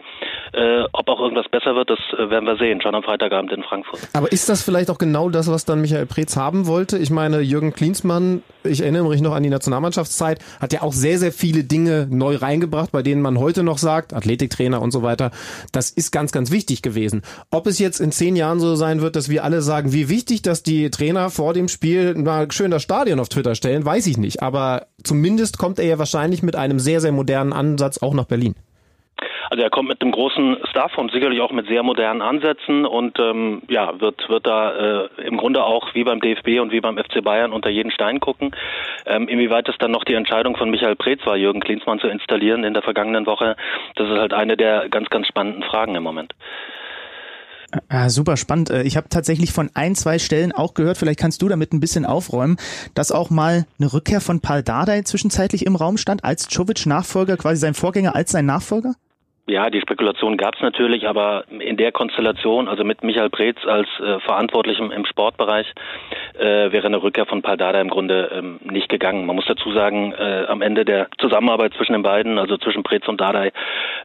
Äh, 0.52 0.84
ob 0.92 1.08
auch 1.08 1.20
irgendwas 1.20 1.48
besser 1.48 1.74
wird, 1.74 1.90
das 1.90 1.98
äh, 2.12 2.30
werden 2.30 2.46
wir 2.46 2.56
sehen, 2.56 2.80
schon 2.80 2.94
am 2.94 3.02
Freitagabend 3.02 3.52
in 3.52 3.62
Frankfurt. 3.62 4.00
Aber 4.12 4.30
ist 4.32 4.48
das 4.48 4.62
vielleicht 4.62 4.90
auch 4.90 4.98
genau 4.98 5.28
das, 5.28 5.50
was 5.50 5.64
dann 5.64 5.80
Michael 5.80 6.06
Preetz 6.06 6.36
haben 6.36 6.66
wollte? 6.66 6.98
Ich 6.98 7.10
meine, 7.10 7.40
Jürgen 7.40 7.72
Klinsmann, 7.72 8.42
ich 8.62 8.80
erinnere 8.80 9.08
mich 9.08 9.20
noch 9.20 9.34
an 9.34 9.42
die 9.42 9.50
Nationalmannschaftszeit, 9.50 10.38
hat 10.60 10.72
ja 10.72 10.82
auch 10.82 10.92
sehr, 10.92 11.18
sehr 11.18 11.32
viele 11.32 11.64
Dinge 11.64 12.06
neu 12.10 12.36
reingebracht, 12.36 12.92
bei 12.92 13.02
denen 13.02 13.22
man 13.22 13.38
heute 13.38 13.62
noch 13.62 13.78
sagt, 13.78 14.12
Athletiktrainer 14.12 14.80
und 14.80 14.90
so 14.90 15.02
weiter, 15.02 15.30
das 15.72 15.90
ist 15.90 16.12
ganz, 16.12 16.32
ganz 16.32 16.50
wichtig 16.50 16.82
gewesen. 16.82 17.22
Ob 17.50 17.66
es 17.66 17.78
jetzt 17.78 18.00
in 18.00 18.12
zehn 18.12 18.36
Jahren 18.36 18.60
so 18.60 18.76
sein 18.76 19.00
wird, 19.00 19.16
dass 19.16 19.28
wir 19.28 19.44
alle 19.44 19.62
sagen, 19.62 19.92
wie 19.92 20.08
wichtig, 20.08 20.42
dass 20.42 20.62
die 20.62 20.90
Trainer 20.90 21.30
vor 21.30 21.54
dem 21.54 21.68
Spiel 21.68 22.14
mal 22.14 22.50
schön 22.52 22.70
das 22.70 22.82
Stadion 22.82 23.20
auf 23.20 23.28
Twitter 23.28 23.54
stellen, 23.54 23.84
weiß 23.84 24.06
ich 24.06 24.16
nicht. 24.16 24.42
Aber 24.42 24.86
zumindest 25.02 25.58
kommt 25.58 25.78
er 25.78 25.86
ja 25.86 25.98
wahrscheinlich 25.98 26.42
mit 26.42 26.56
einem 26.56 26.80
sehr, 26.80 27.00
sehr 27.00 27.12
modernen 27.12 27.52
Ansatz 27.52 27.98
auch 27.98 28.14
nach 28.14 28.26
Berlin. 28.26 28.54
Also 29.50 29.62
er 29.62 29.70
kommt 29.70 29.88
mit 29.88 30.02
einem 30.02 30.12
großen 30.12 30.58
Staff 30.70 30.98
und 30.98 31.12
sicherlich 31.12 31.40
auch 31.40 31.52
mit 31.52 31.68
sehr 31.68 31.82
modernen 31.82 32.22
Ansätzen 32.22 32.86
und 32.86 33.18
ähm, 33.18 33.62
ja, 33.68 34.00
wird, 34.00 34.28
wird 34.28 34.46
da 34.46 35.04
äh, 35.04 35.08
im 35.24 35.36
Grunde 35.36 35.64
auch 35.64 35.94
wie 35.94 36.04
beim 36.04 36.20
DFB 36.20 36.60
und 36.60 36.72
wie 36.72 36.80
beim 36.80 36.98
FC 36.98 37.22
Bayern 37.22 37.52
unter 37.52 37.70
jeden 37.70 37.90
Stein 37.90 38.20
gucken. 38.20 38.54
Ähm, 39.06 39.28
inwieweit 39.28 39.68
es 39.68 39.76
dann 39.78 39.92
noch 39.92 40.04
die 40.04 40.14
Entscheidung 40.14 40.56
von 40.56 40.70
Michael 40.70 40.96
Preetz 40.96 41.24
war, 41.26 41.36
Jürgen 41.36 41.60
Klinsmann 41.60 42.00
zu 42.00 42.08
installieren 42.08 42.64
in 42.64 42.74
der 42.74 42.82
vergangenen 42.82 43.26
Woche, 43.26 43.56
das 43.96 44.08
ist 44.08 44.16
halt 44.18 44.32
eine 44.32 44.56
der 44.56 44.88
ganz, 44.88 45.08
ganz 45.10 45.26
spannenden 45.26 45.62
Fragen 45.62 45.94
im 45.94 46.02
Moment. 46.02 46.34
Ja, 47.90 48.08
super 48.08 48.36
spannend. 48.36 48.70
Äh, 48.70 48.82
ich 48.82 48.96
habe 48.96 49.08
tatsächlich 49.08 49.52
von 49.52 49.70
ein, 49.74 49.94
zwei 49.94 50.18
Stellen 50.18 50.52
auch 50.52 50.74
gehört, 50.74 50.96
vielleicht 50.96 51.18
kannst 51.18 51.42
du 51.42 51.48
damit 51.48 51.72
ein 51.72 51.80
bisschen 51.80 52.04
aufräumen, 52.04 52.56
dass 52.94 53.12
auch 53.12 53.30
mal 53.30 53.66
eine 53.78 53.92
Rückkehr 53.92 54.20
von 54.20 54.40
Paul 54.40 54.62
Dardai 54.62 55.02
zwischenzeitlich 55.02 55.66
im 55.66 55.76
Raum 55.76 55.96
stand, 55.96 56.24
als 56.24 56.48
Czovic-Nachfolger, 56.48 57.36
quasi 57.36 57.56
sein 57.56 57.74
Vorgänger 57.74 58.14
als 58.14 58.32
sein 58.32 58.46
Nachfolger? 58.46 58.94
Ja, 59.46 59.68
die 59.68 59.82
Spekulation 59.82 60.38
gab 60.38 60.54
es 60.54 60.62
natürlich, 60.62 61.06
aber 61.06 61.44
in 61.50 61.76
der 61.76 61.92
Konstellation, 61.92 62.66
also 62.66 62.82
mit 62.82 63.04
Michael 63.04 63.28
Preetz 63.28 63.58
als 63.66 63.86
äh, 64.00 64.18
Verantwortlichem 64.20 64.90
im 64.90 65.04
Sportbereich, 65.04 65.66
äh, 66.38 66.72
wäre 66.72 66.86
eine 66.86 67.02
Rückkehr 67.02 67.26
von 67.26 67.42
Paldada 67.42 67.78
im 67.78 67.90
Grunde 67.90 68.30
ähm, 68.32 68.58
nicht 68.62 68.88
gegangen. 68.88 69.26
Man 69.26 69.36
muss 69.36 69.44
dazu 69.44 69.70
sagen, 69.72 70.14
äh, 70.14 70.46
am 70.48 70.62
Ende 70.62 70.86
der 70.86 71.08
Zusammenarbeit 71.18 71.74
zwischen 71.74 71.92
den 71.92 72.02
beiden, 72.02 72.38
also 72.38 72.56
zwischen 72.56 72.84
Preetz 72.84 73.06
und 73.06 73.20
Dardai, 73.20 73.52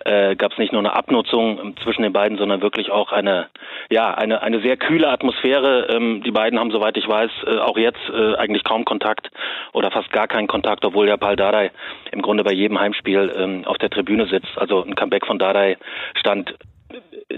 äh, 0.04 0.36
gab 0.36 0.52
es 0.52 0.58
nicht 0.58 0.74
nur 0.74 0.82
eine 0.82 0.94
Abnutzung 0.94 1.58
ähm, 1.58 1.76
zwischen 1.84 2.02
den 2.02 2.12
beiden, 2.12 2.38
sondern 2.38 2.62
wirklich 2.62 2.92
auch 2.92 3.14
eine, 3.14 3.48
ja, 3.90 4.14
eine, 4.14 4.42
eine 4.42 4.60
sehr 4.60 4.76
kühle 4.76 5.08
Atmosphäre. 5.08 5.88
Ähm, 5.90 6.22
die 6.22 6.32
beiden 6.32 6.60
haben, 6.60 6.72
soweit 6.72 6.98
ich 6.98 7.08
weiß, 7.08 7.32
äh, 7.48 7.60
auch 7.60 7.78
jetzt 7.78 8.10
äh, 8.10 8.36
eigentlich 8.36 8.66
kaum 8.66 8.84
Kontakt 8.84 9.32
oder 9.72 9.90
fast 9.90 10.12
gar 10.12 10.28
keinen 10.28 10.48
Kontakt, 10.48 10.84
obwohl 10.84 11.08
ja 11.08 11.16
Paldada 11.16 11.70
im 12.12 12.22
Grunde 12.22 12.44
bei 12.44 12.52
jedem 12.52 12.78
Heimspiel 12.78 13.34
ähm, 13.38 13.64
auf 13.66 13.78
der 13.78 13.90
Tribüne 13.90 14.28
sitzt. 14.28 14.58
Also 14.58 14.84
ein 14.84 14.96
Comeback 14.96 15.29
von 15.30 15.38
Dardai 15.38 15.78
stand 16.20 16.56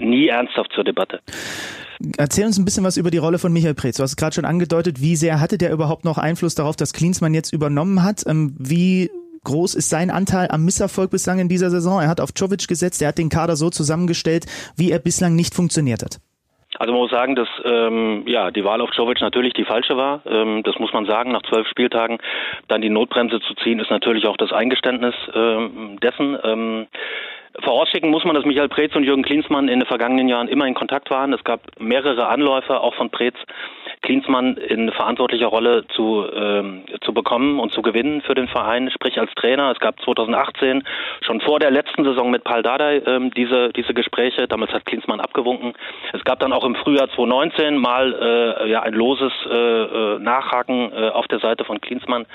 nie 0.00 0.28
ernsthaft 0.28 0.72
zur 0.74 0.82
Debatte. 0.82 1.20
Erzähl 2.16 2.46
uns 2.46 2.58
ein 2.58 2.64
bisschen 2.64 2.84
was 2.84 2.96
über 2.96 3.10
die 3.10 3.18
Rolle 3.18 3.38
von 3.38 3.52
Michael 3.52 3.74
Preetz. 3.74 3.98
Du 3.98 4.02
hast 4.02 4.16
gerade 4.16 4.34
schon 4.34 4.46
angedeutet, 4.46 5.02
wie 5.02 5.14
sehr 5.14 5.40
hatte 5.40 5.58
der 5.58 5.70
überhaupt 5.72 6.04
noch 6.04 6.16
Einfluss 6.16 6.54
darauf, 6.54 6.74
dass 6.74 6.94
Klinsmann 6.94 7.34
jetzt 7.34 7.52
übernommen 7.52 8.02
hat? 8.02 8.24
Ähm, 8.26 8.56
wie 8.58 9.10
groß 9.44 9.74
ist 9.74 9.90
sein 9.90 10.10
Anteil 10.10 10.48
am 10.50 10.64
Misserfolg 10.64 11.10
bislang 11.10 11.38
in 11.38 11.48
dieser 11.48 11.70
Saison? 11.70 12.00
Er 12.00 12.08
hat 12.08 12.20
auf 12.20 12.32
Czovic 12.32 12.66
gesetzt, 12.66 13.02
er 13.02 13.08
hat 13.08 13.18
den 13.18 13.28
Kader 13.28 13.56
so 13.56 13.68
zusammengestellt, 13.68 14.46
wie 14.76 14.90
er 14.90 14.98
bislang 14.98 15.36
nicht 15.36 15.54
funktioniert 15.54 16.02
hat. 16.02 16.18
Also 16.78 16.92
man 16.92 17.02
muss 17.02 17.10
sagen, 17.10 17.36
dass 17.36 17.48
ähm, 17.64 18.24
ja 18.26 18.50
die 18.50 18.64
Wahl 18.64 18.80
auf 18.80 18.90
Jovic 18.94 19.20
natürlich 19.20 19.52
die 19.52 19.64
falsche 19.64 19.96
war. 19.96 20.22
Ähm, 20.26 20.62
das 20.64 20.78
muss 20.78 20.92
man 20.92 21.04
sagen. 21.04 21.32
Nach 21.32 21.42
zwölf 21.42 21.68
Spieltagen 21.68 22.18
dann 22.68 22.80
die 22.80 22.90
Notbremse 22.90 23.40
zu 23.40 23.54
ziehen, 23.62 23.78
ist 23.78 23.90
natürlich 23.90 24.26
auch 24.26 24.36
das 24.36 24.52
Eingeständnis 24.52 25.14
ähm, 25.34 25.98
dessen. 26.02 26.38
Ähm, 26.42 26.86
Vorausschicken 27.60 28.10
muss 28.10 28.24
man, 28.24 28.34
dass 28.34 28.44
Michael 28.44 28.68
Preetz 28.68 28.94
und 28.94 29.04
Jürgen 29.04 29.22
Klinsmann 29.22 29.68
in 29.68 29.80
den 29.80 29.86
vergangenen 29.86 30.28
Jahren 30.28 30.48
immer 30.48 30.66
in 30.66 30.74
Kontakt 30.74 31.10
waren. 31.10 31.32
Es 31.32 31.44
gab 31.44 31.60
mehrere 31.78 32.26
Anläufe, 32.28 32.80
auch 32.80 32.94
von 32.94 33.10
Preetz, 33.10 33.36
Klinsmann 34.00 34.56
in 34.56 34.90
verantwortlicher 34.90 35.46
Rolle 35.46 35.86
zu, 35.88 36.26
ähm, 36.34 36.84
zu 37.02 37.12
bekommen 37.12 37.60
und 37.60 37.72
zu 37.72 37.82
gewinnen 37.82 38.22
für 38.22 38.34
den 38.34 38.48
Verein, 38.48 38.90
sprich 38.90 39.18
als 39.18 39.32
Trainer. 39.34 39.70
Es 39.70 39.78
gab 39.78 40.00
2018 40.00 40.82
schon 41.20 41.40
vor 41.40 41.60
der 41.60 41.70
letzten 41.70 42.04
Saison 42.04 42.30
mit 42.30 42.42
Paul 42.42 42.62
Dardai 42.62 43.02
ähm, 43.06 43.30
diese, 43.32 43.70
diese 43.70 43.94
Gespräche. 43.94 44.48
Damals 44.48 44.72
hat 44.72 44.86
Klinsmann 44.86 45.20
abgewunken. 45.20 45.74
Es 46.12 46.24
gab 46.24 46.40
dann 46.40 46.52
auch 46.52 46.64
im 46.64 46.74
Frühjahr 46.74 47.08
2019 47.10 47.76
mal 47.76 48.58
äh, 48.62 48.70
ja, 48.70 48.82
ein 48.82 48.94
loses 48.94 49.32
äh, 49.48 49.54
äh, 49.54 50.18
Nachhaken 50.18 50.92
äh, 50.92 51.10
auf 51.10 51.28
der 51.28 51.38
Seite 51.38 51.64
von 51.64 51.80
Klinsmann 51.80 52.26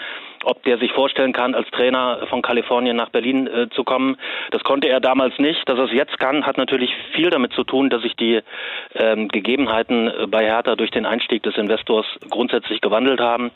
ob 0.44 0.64
der 0.64 0.78
sich 0.78 0.92
vorstellen 0.92 1.34
kann, 1.34 1.56
als 1.56 1.70
Trainer 1.72 2.26
von 2.30 2.42
Kalifornien 2.42 2.96
nach 2.96 3.10
Berlin 3.10 3.48
äh, 3.48 3.70
zu 3.70 3.84
kommen. 3.84 4.18
Das 4.52 4.64
konnte 4.64 4.88
er 4.88 5.00
damals 5.00 5.38
nicht. 5.40 5.68
Dass 5.68 5.78
er 5.78 5.86
es 5.86 5.94
jetzt 5.94 6.20
kann, 6.20 6.46
hat 6.46 6.58
natürlich 6.58 6.92
viel 7.14 7.30
damit 7.30 7.54
zu 7.54 7.64
tun, 7.64 7.90
dass 7.90 8.02
sich 8.02 8.16
die 8.16 8.42
ähm, 8.96 9.28
Gegebenheiten 9.28 10.08
äh, 10.08 10.28
bei 10.28 10.46
Hertha 10.46 10.76
durch 10.76 10.92
den 10.92 11.06
Einstieg 11.06 11.44
des 11.44 11.58
Investors 11.58 12.06
grundsätzlich 12.30 12.82
gewandelt 12.82 13.20
haben. 13.20 13.52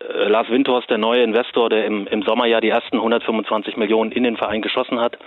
Äh, 0.00 0.28
Lars 0.28 0.48
Windhorst, 0.50 0.90
der 0.90 0.98
neue 0.98 1.22
Investor, 1.22 1.68
der 1.68 1.84
im, 1.86 2.06
im 2.06 2.22
Sommer 2.22 2.46
ja 2.46 2.60
die 2.60 2.68
ersten 2.68 2.96
125 2.96 3.76
Millionen 3.76 4.12
in 4.12 4.24
den 4.24 4.36
Verein 4.36 4.62
geschossen 4.62 5.00
hat 5.00 5.18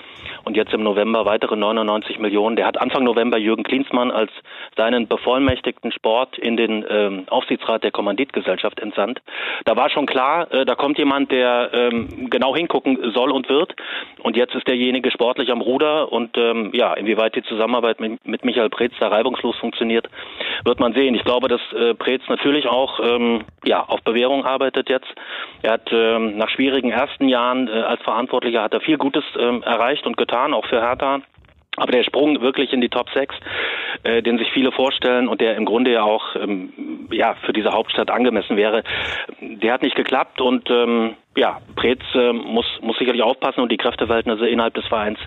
und 0.43 0.57
jetzt 0.57 0.73
im 0.73 0.83
November 0.83 1.25
weitere 1.25 1.55
99 1.55 2.19
Millionen. 2.19 2.55
Der 2.55 2.65
hat 2.65 2.79
Anfang 2.79 3.03
November 3.03 3.37
Jürgen 3.37 3.63
Klinsmann 3.63 4.11
als 4.11 4.31
seinen 4.75 5.07
bevollmächtigten 5.07 5.91
Sport 5.91 6.37
in 6.37 6.57
den 6.57 6.85
ähm, 6.89 7.25
Aufsichtsrat 7.29 7.83
der 7.83 7.91
Kommanditgesellschaft 7.91 8.79
entsandt. 8.79 9.21
Da 9.65 9.75
war 9.75 9.89
schon 9.89 10.05
klar, 10.05 10.51
äh, 10.51 10.65
da 10.65 10.75
kommt 10.75 10.90
jemand, 10.97 11.31
der 11.31 11.69
ähm, 11.73 12.29
genau 12.29 12.55
hingucken 12.55 13.11
soll 13.13 13.31
und 13.31 13.49
wird. 13.49 13.75
Und 14.21 14.35
jetzt 14.35 14.55
ist 14.55 14.67
derjenige 14.67 15.11
sportlich 15.11 15.51
am 15.51 15.61
Ruder 15.61 16.11
und 16.11 16.37
ähm, 16.37 16.71
ja, 16.73 16.93
inwieweit 16.93 17.35
die 17.35 17.43
Zusammenarbeit 17.43 17.99
mit, 17.99 18.25
mit 18.25 18.45
Michael 18.45 18.69
Preetz 18.69 18.93
da 18.99 19.07
reibungslos 19.07 19.57
funktioniert, 19.57 20.09
wird 20.65 20.79
man 20.79 20.93
sehen. 20.93 21.15
Ich 21.15 21.23
glaube, 21.23 21.47
dass 21.47 21.61
äh, 21.73 21.93
Preetz 21.95 22.23
natürlich 22.27 22.67
auch 22.67 22.99
ähm, 22.99 23.43
ja 23.63 23.83
auf 23.83 24.01
Bewährung 24.01 24.45
arbeitet 24.45 24.89
jetzt. 24.89 25.07
Er 25.61 25.73
hat 25.73 25.89
ähm, 25.91 26.37
nach 26.37 26.49
schwierigen 26.49 26.91
ersten 26.91 27.27
Jahren 27.27 27.67
äh, 27.67 27.71
als 27.71 28.01
Verantwortlicher 28.03 28.61
hat 28.61 28.73
er 28.73 28.81
viel 28.81 28.97
Gutes 28.97 29.23
ähm, 29.37 29.63
erreicht 29.63 30.05
und 30.05 30.17
getan, 30.17 30.53
auch 30.53 30.65
für 30.65 30.81
Hertha. 30.81 31.21
Aber 31.77 31.91
der 31.91 32.03
Sprung 32.03 32.41
wirklich 32.41 32.73
in 32.73 32.81
die 32.81 32.89
Top 32.89 33.09
6, 33.13 33.33
äh, 34.03 34.21
den 34.21 34.37
sich 34.37 34.51
viele 34.51 34.71
vorstellen 34.71 35.27
und 35.27 35.39
der 35.39 35.55
im 35.55 35.65
Grunde 35.65 35.91
ja 35.91 36.03
auch 36.03 36.35
ähm, 36.35 37.07
ja 37.11 37.35
für 37.45 37.53
diese 37.53 37.71
Hauptstadt 37.71 38.11
angemessen 38.11 38.57
wäre, 38.57 38.83
der 39.39 39.73
hat 39.73 39.81
nicht 39.81 39.95
geklappt 39.95 40.41
und 40.41 40.69
ähm, 40.69 41.15
ja, 41.35 41.61
Preetz 41.75 42.01
äh, 42.13 42.33
muss, 42.33 42.65
muss 42.81 42.97
sicherlich 42.97 43.21
aufpassen 43.21 43.61
und 43.61 43.71
die 43.71 43.77
Kräfteverhältnisse 43.77 44.47
innerhalb 44.47 44.73
des 44.73 44.85
Vereins 44.87 45.17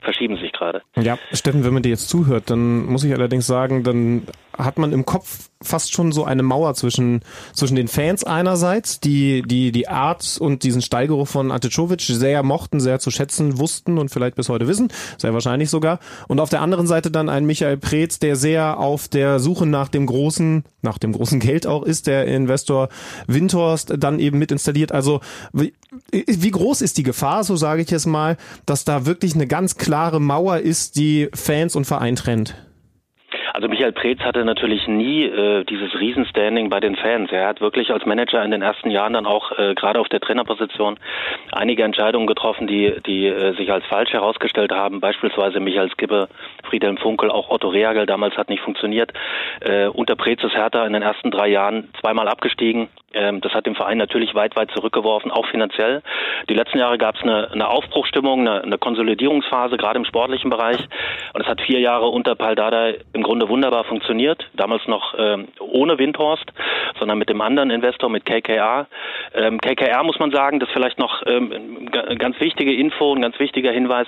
verschieben 0.00 0.36
sich 0.36 0.52
gerade. 0.52 0.82
Ja, 0.96 1.18
Steffen, 1.32 1.64
wenn 1.64 1.74
man 1.74 1.82
dir 1.82 1.90
jetzt 1.90 2.08
zuhört, 2.08 2.50
dann 2.50 2.86
muss 2.86 3.04
ich 3.04 3.12
allerdings 3.12 3.46
sagen, 3.46 3.82
dann 3.82 4.26
hat 4.58 4.78
man 4.78 4.92
im 4.92 5.04
Kopf 5.04 5.50
fast 5.62 5.92
schon 5.92 6.12
so 6.12 6.24
eine 6.24 6.42
Mauer 6.42 6.74
zwischen, 6.74 7.20
zwischen 7.52 7.76
den 7.76 7.88
Fans 7.88 8.24
einerseits, 8.24 9.00
die, 9.00 9.42
die, 9.42 9.72
die 9.72 9.88
Art 9.88 10.36
und 10.40 10.62
diesen 10.62 10.82
Steigeruch 10.82 11.28
von 11.28 11.50
Aticovic 11.50 12.00
sehr 12.00 12.42
mochten, 12.42 12.80
sehr 12.80 12.98
zu 12.98 13.10
schätzen 13.10 13.58
wussten 13.58 13.98
und 13.98 14.10
vielleicht 14.10 14.36
bis 14.36 14.48
heute 14.48 14.66
wissen, 14.68 14.88
sehr 15.16 15.32
wahrscheinlich 15.32 15.70
sogar. 15.70 16.00
Und 16.26 16.40
auf 16.40 16.50
der 16.50 16.60
anderen 16.60 16.86
Seite 16.86 17.10
dann 17.10 17.28
ein 17.28 17.46
Michael 17.46 17.76
Preetz, 17.76 18.18
der 18.18 18.36
sehr 18.36 18.78
auf 18.78 19.08
der 19.08 19.38
Suche 19.38 19.66
nach 19.66 19.88
dem 19.88 20.06
großen, 20.06 20.64
nach 20.82 20.98
dem 20.98 21.12
großen 21.12 21.40
Geld 21.40 21.66
auch 21.66 21.82
ist, 21.84 22.06
der 22.06 22.26
Investor 22.26 22.88
Windhorst 23.26 23.94
dann 23.98 24.18
eben 24.18 24.38
mit 24.38 24.52
installiert. 24.52 24.92
Also 24.92 25.20
wie, 25.52 25.74
wie 26.12 26.50
groß 26.50 26.82
ist 26.82 26.98
die 26.98 27.02
Gefahr, 27.02 27.44
so 27.44 27.56
sage 27.56 27.82
ich 27.82 27.92
es 27.92 28.06
mal, 28.06 28.36
dass 28.66 28.84
da 28.84 29.06
wirklich 29.06 29.34
eine 29.34 29.46
ganz 29.46 29.76
klare 29.76 30.20
Mauer 30.20 30.58
ist, 30.58 30.96
die 30.96 31.28
Fans 31.34 31.76
und 31.76 31.86
Verein 31.86 32.16
trennt? 32.16 32.54
Also 33.52 33.68
Michael 33.68 33.92
Preetz 33.92 34.20
hatte 34.20 34.44
natürlich 34.44 34.86
nie 34.88 35.24
äh, 35.24 35.64
dieses 35.64 35.98
Riesenstanding 35.98 36.68
bei 36.68 36.80
den 36.80 36.96
Fans. 36.96 37.30
Er 37.32 37.46
hat 37.46 37.60
wirklich 37.60 37.90
als 37.90 38.04
Manager 38.06 38.44
in 38.44 38.50
den 38.50 38.62
ersten 38.62 38.90
Jahren 38.90 39.12
dann 39.12 39.26
auch 39.26 39.52
äh, 39.58 39.74
gerade 39.74 40.00
auf 40.00 40.08
der 40.08 40.20
Trainerposition 40.20 40.98
einige 41.52 41.82
Entscheidungen 41.82 42.26
getroffen, 42.26 42.66
die, 42.66 42.94
die 43.06 43.26
äh, 43.26 43.54
sich 43.56 43.72
als 43.72 43.84
falsch 43.86 44.12
herausgestellt 44.12 44.72
haben. 44.72 45.00
Beispielsweise 45.00 45.60
Michael 45.60 45.90
Skibbe, 45.90 46.28
Friedhelm 46.64 46.98
Funkel, 46.98 47.30
auch 47.30 47.48
Otto 47.48 47.68
Reagel 47.68 48.06
damals 48.06 48.36
hat 48.36 48.48
nicht 48.48 48.62
funktioniert. 48.62 49.12
Äh, 49.60 49.86
unter 49.86 50.16
Preetz 50.16 50.42
ist 50.42 50.54
Hertha 50.54 50.86
in 50.86 50.92
den 50.92 51.02
ersten 51.02 51.30
drei 51.30 51.48
Jahren 51.48 51.88
zweimal 52.00 52.28
abgestiegen. 52.28 52.88
Ähm, 53.14 53.40
das 53.40 53.52
hat 53.52 53.66
den 53.66 53.74
Verein 53.74 53.98
natürlich 53.98 54.34
weit, 54.34 54.54
weit 54.56 54.70
zurückgeworfen, 54.72 55.30
auch 55.30 55.46
finanziell. 55.46 56.02
Die 56.48 56.54
letzten 56.54 56.78
Jahre 56.78 56.98
gab 56.98 57.16
es 57.16 57.22
eine, 57.22 57.50
eine 57.50 57.68
Aufbruchstimmung, 57.68 58.40
eine, 58.40 58.62
eine 58.62 58.78
Konsolidierungsphase, 58.78 59.76
gerade 59.76 59.98
im 59.98 60.04
sportlichen 60.04 60.50
Bereich. 60.50 60.80
Und 61.32 61.40
es 61.40 61.46
hat 61.46 61.60
vier 61.62 61.80
Jahre 61.80 62.08
unter 62.08 62.34
Paldada 62.34 62.92
im 63.12 63.22
Grunde 63.22 63.37
wunderbar 63.46 63.84
funktioniert. 63.84 64.48
Damals 64.54 64.86
noch 64.86 65.14
ähm, 65.18 65.48
ohne 65.60 65.98
Windhorst, 65.98 66.46
sondern 66.98 67.18
mit 67.18 67.28
dem 67.28 67.40
anderen 67.40 67.70
Investor, 67.70 68.08
mit 68.08 68.24
KKR. 68.24 68.86
Ähm, 69.34 69.60
KKR 69.60 70.02
muss 70.02 70.18
man 70.18 70.30
sagen, 70.30 70.60
das 70.60 70.68
ist 70.68 70.72
vielleicht 70.72 70.98
noch 70.98 71.22
ähm, 71.26 71.88
ganz 72.18 72.40
wichtige 72.40 72.72
Info, 72.74 73.14
ein 73.14 73.22
ganz 73.22 73.38
wichtiger 73.38 73.72
Hinweis, 73.72 74.06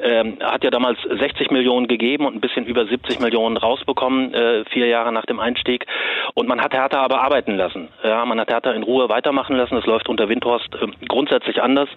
ähm, 0.00 0.38
hat 0.42 0.64
ja 0.64 0.70
damals 0.70 0.98
60 1.02 1.50
Millionen 1.50 1.86
gegeben 1.86 2.26
und 2.26 2.34
ein 2.34 2.40
bisschen 2.40 2.64
über 2.64 2.86
70 2.86 3.20
Millionen 3.20 3.56
rausbekommen, 3.56 4.32
äh, 4.32 4.64
vier 4.70 4.86
Jahre 4.86 5.12
nach 5.12 5.26
dem 5.26 5.40
Einstieg. 5.40 5.86
Und 6.34 6.48
man 6.48 6.60
hat 6.60 6.72
Hertha 6.72 7.02
aber 7.02 7.20
arbeiten 7.20 7.56
lassen. 7.56 7.88
Ja, 8.02 8.24
man 8.24 8.40
hat 8.40 8.50
Hertha 8.50 8.72
in 8.72 8.82
Ruhe 8.82 9.08
weitermachen 9.08 9.56
lassen. 9.56 9.74
Das 9.74 9.86
läuft 9.86 10.08
unter 10.08 10.28
Windhorst 10.28 10.74
äh, 10.74 11.06
grundsätzlich 11.08 11.62
anders. 11.62 11.88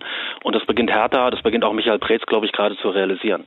Und 0.43 0.55
das 0.55 0.65
beginnt 0.65 0.91
Hertha, 0.91 1.29
das 1.31 1.41
beginnt 1.41 1.63
auch 1.63 1.73
Michael 1.73 1.99
Preetz, 1.99 2.25
glaube 2.25 2.45
ich, 2.45 2.51
gerade 2.51 2.77
zu 2.77 2.89
realisieren. 2.89 3.45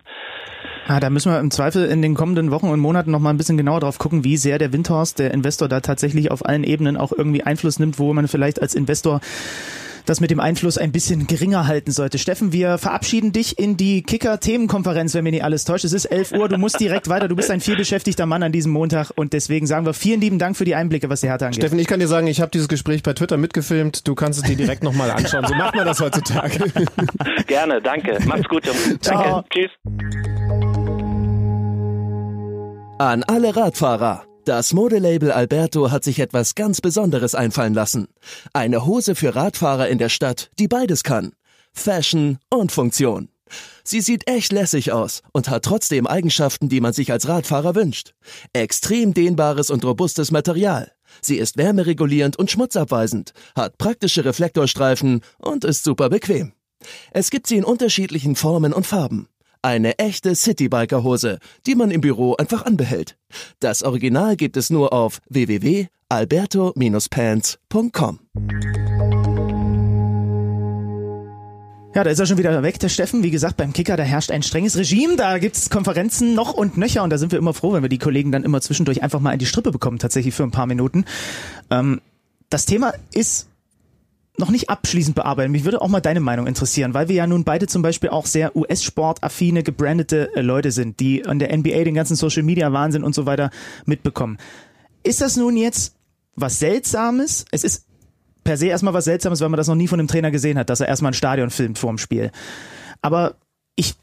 Ah, 0.89 0.99
da 0.99 1.11
müssen 1.11 1.33
wir 1.33 1.39
im 1.39 1.51
Zweifel 1.51 1.87
in 1.87 2.03
den 2.03 2.15
kommenden 2.15 2.51
Wochen 2.51 2.69
und 2.69 2.81
Monaten 2.81 3.11
noch 3.11 3.20
mal 3.21 3.31
ein 3.31 3.37
bisschen 3.37 3.57
genauer 3.57 3.81
drauf 3.81 3.99
gucken, 3.99 4.25
wie 4.25 4.37
sehr 4.37 4.59
der 4.59 4.73
Windhorst, 4.73 5.19
der 5.19 5.33
Investor, 5.33 5.69
da 5.69 5.81
tatsächlich 5.81 6.31
auf 6.31 6.45
allen 6.45 6.65
Ebenen 6.65 6.97
auch 6.97 7.13
irgendwie 7.13 7.43
Einfluss 7.43 7.79
nimmt, 7.79 7.99
wo 7.99 8.13
man 8.13 8.29
vielleicht 8.29 8.61
als 8.61 8.75
Investor 8.75 9.21
das 10.07 10.21
mit 10.21 10.31
dem 10.31 10.41
Einfluss 10.41 10.79
ein 10.79 10.93
bisschen 10.93 11.27
geringer 11.27 11.67
halten 11.67 11.93
sollte. 11.93 12.19
Steffen, 12.19 12.53
wir 12.53 12.79
verabschieden 12.79 13.33
dich 13.33 13.59
in 13.59 13.77
die 13.77 14.03
Kicker-Themenkonferenz, 14.03 15.15
wenn 15.15 15.25
mir 15.25 15.31
nicht 15.31 15.45
alles 15.45 15.65
täuscht. 15.65 15.85
Es 15.85 15.93
ist 15.93 16.07
11 16.07 16.33
Uhr, 16.33 16.49
du 16.49 16.59
musst 16.59 16.81
direkt 16.81 17.09
weiter. 17.09 17.29
Du 17.29 17.37
bist 17.37 17.51
ein 17.51 17.61
vielbeschäftigter 17.61 18.27
Mann 18.27 18.43
an 18.43 18.53
diesem 18.53 18.73
Montag 18.73 19.13
und 19.15 19.33
deswegen 19.33 19.67
sagen 19.67 19.87
wir 19.87 19.95
vielen 19.95 20.21
lieben 20.21 20.39
Dank 20.39 20.57
für 20.57 20.65
die 20.65 20.75
Einblicke, 20.75 21.09
was 21.09 21.21
die 21.21 21.29
Härte 21.29 21.47
angeht. 21.47 21.63
Steffen, 21.63 21.79
ich 21.79 21.87
kann 21.87 22.01
dir 22.01 22.09
sagen, 22.09 22.27
ich 22.27 22.41
habe 22.41 22.51
dieses 22.51 22.69
Gespräch 22.69 23.03
bei 23.03 23.13
Twitter 23.13 23.37
mitgefilmt. 23.37 24.07
Du 24.07 24.15
kannst 24.15 24.41
es 24.41 24.45
dir 24.45 24.57
direkt 24.57 24.83
nochmal 24.83 25.11
anschauen. 25.11 25.47
So 25.47 25.55
macht 25.55 25.75
man 25.75 25.87
das 25.87 26.01
heutzutage. 26.01 26.59
Gerne, 27.47 27.81
danke. 27.81 28.19
Macht's 28.27 28.49
gut, 28.49 28.67
Jungs. 28.67 28.99
Danke. 29.03 29.45
Tschüss. 29.51 30.40
An 33.01 33.23
alle 33.23 33.57
Radfahrer. 33.57 34.27
Das 34.45 34.75
Modelabel 34.75 35.33
Alberto 35.33 35.91
hat 35.91 36.05
sich 36.05 36.19
etwas 36.19 36.55
ganz 36.55 36.83
Besonderes 36.83 37.35
einfallen 37.35 37.73
lassen. 37.73 38.09
Eine 38.53 38.85
Hose 38.85 39.15
für 39.15 39.35
Radfahrer 39.35 39.89
in 39.89 39.97
der 39.97 40.11
Stadt, 40.11 40.51
die 40.59 40.69
beides 40.69 41.03
kann. 41.03 41.33
Fashion 41.73 42.37
und 42.51 42.73
Funktion. 42.73 43.31
Sie 43.85 44.03
sieht 44.03 44.29
echt 44.29 44.53
lässig 44.53 44.93
aus 44.93 45.23
und 45.33 45.49
hat 45.49 45.65
trotzdem 45.65 46.07
Eigenschaften, 46.07 46.69
die 46.69 46.83
man 46.83 46.93
sich 46.93 47.11
als 47.11 47.27
Radfahrer 47.27 47.75
wünscht. 47.75 48.13
Extrem 48.53 49.15
dehnbares 49.15 49.71
und 49.71 49.83
robustes 49.83 50.31
Material. 50.31 50.93
Sie 51.23 51.39
ist 51.39 51.57
wärmeregulierend 51.57 52.37
und 52.39 52.51
schmutzabweisend, 52.51 53.33
hat 53.57 53.79
praktische 53.79 54.27
Reflektorstreifen 54.27 55.23
und 55.39 55.65
ist 55.65 55.85
super 55.85 56.11
bequem. 56.11 56.53
Es 57.13 57.31
gibt 57.31 57.47
sie 57.47 57.57
in 57.57 57.65
unterschiedlichen 57.65 58.37
Formen 58.37 58.75
und 58.75 58.87
Farben. 58.87 59.27
Eine 59.63 59.99
echte 59.99 60.35
Citybiker-Hose, 60.35 61.39
die 61.67 61.75
man 61.75 61.91
im 61.91 62.01
Büro 62.01 62.35
einfach 62.37 62.65
anbehält. 62.65 63.19
Das 63.61 63.83
Original 63.83 64.37
gibt 64.37 64.57
es 64.57 64.71
nur 64.71 64.95
auf 64.95 65.21
www.alberto-pants.com. 65.29 68.21
Ja, 71.95 72.05
da 72.05 72.11
ist 72.11 72.21
er 72.21 72.25
schon 72.25 72.39
wieder 72.39 72.63
weg, 72.63 72.79
der 72.79 72.89
Steffen. 72.89 73.23
Wie 73.23 73.31
gesagt, 73.31 73.59
beim 73.59 73.75
Kicker, 73.75 73.99
da 73.99 74.03
herrscht 74.03 74.31
ein 74.31 74.43
strenges 74.43 74.79
Regime. 74.79 75.17
Da 75.17 75.37
gibt's 75.37 75.69
Konferenzen 75.69 76.35
noch 76.35 76.55
und 76.55 76.79
nöcher. 76.79 77.03
Und 77.03 77.11
da 77.11 77.19
sind 77.19 77.31
wir 77.31 77.39
immer 77.39 77.53
froh, 77.53 77.75
wenn 77.75 77.83
wir 77.83 77.91
die 77.91 77.99
Kollegen 77.99 78.33
dann 78.33 78.45
immer 78.45 78.63
zwischendurch 78.63 79.03
einfach 79.03 79.21
mal 79.21 79.35
in 79.35 79.41
die 79.41 79.47
Strippe 79.47 79.73
bekommen, 79.73 79.99
tatsächlich 79.99 80.35
für 80.35 80.45
ein 80.45 80.53
paar 80.53 80.67
Minuten. 80.67 81.05
Ähm, 81.69 82.01
das 82.49 82.65
Thema 82.65 82.95
ist 83.13 83.50
noch 84.41 84.51
nicht 84.51 84.69
abschließend 84.69 85.15
bearbeiten. 85.15 85.53
Mich 85.53 85.65
würde 85.65 85.81
auch 85.81 85.89
mal 85.89 86.01
deine 86.01 86.21
Meinung 86.21 86.47
interessieren, 86.47 86.95
weil 86.95 87.09
wir 87.09 87.15
ja 87.15 87.27
nun 87.27 87.45
beide 87.45 87.67
zum 87.69 87.83
Beispiel 87.83 88.11
auch 88.11 88.27
sehr 88.27 88.57
US-Sport-affine, 88.57 89.63
gebrandete 89.63 90.35
äh, 90.35 90.41
Leute 90.41 90.73
sind, 90.73 90.99
die 90.99 91.25
an 91.25 91.39
der 91.39 91.57
NBA 91.57 91.85
den 91.85 91.95
ganzen 91.95 92.17
Social-Media-Wahnsinn 92.17 93.05
und 93.05 93.15
so 93.15 93.27
weiter 93.27 93.51
mitbekommen. 93.87 94.39
Ist 95.03 95.21
das 95.21 95.37
nun 95.37 95.57
jetzt 95.57 95.95
was 96.35 96.59
Seltsames? 96.59 97.45
Es 97.53 97.63
ist 97.65 97.87
per 98.43 98.57
se 98.57 98.67
erstmal 98.67 98.95
was 98.95 99.05
Seltsames, 99.05 99.41
weil 99.41 99.49
man 99.49 99.59
das 99.59 99.69
noch 99.69 99.75
nie 99.75 99.89
von 99.89 100.01
einem 100.01 100.09
Trainer 100.09 100.31
gesehen 100.31 100.59
hat, 100.59 100.71
dass 100.71 100.81
er 100.81 100.89
erstmal 100.89 101.13
ein 101.13 101.15
Stadion 101.15 101.51
filmt 101.51 101.79
vor 101.79 101.91
dem 101.91 101.99
Spiel. 101.99 102.33
Aber 103.03 103.37
ich 103.77 103.95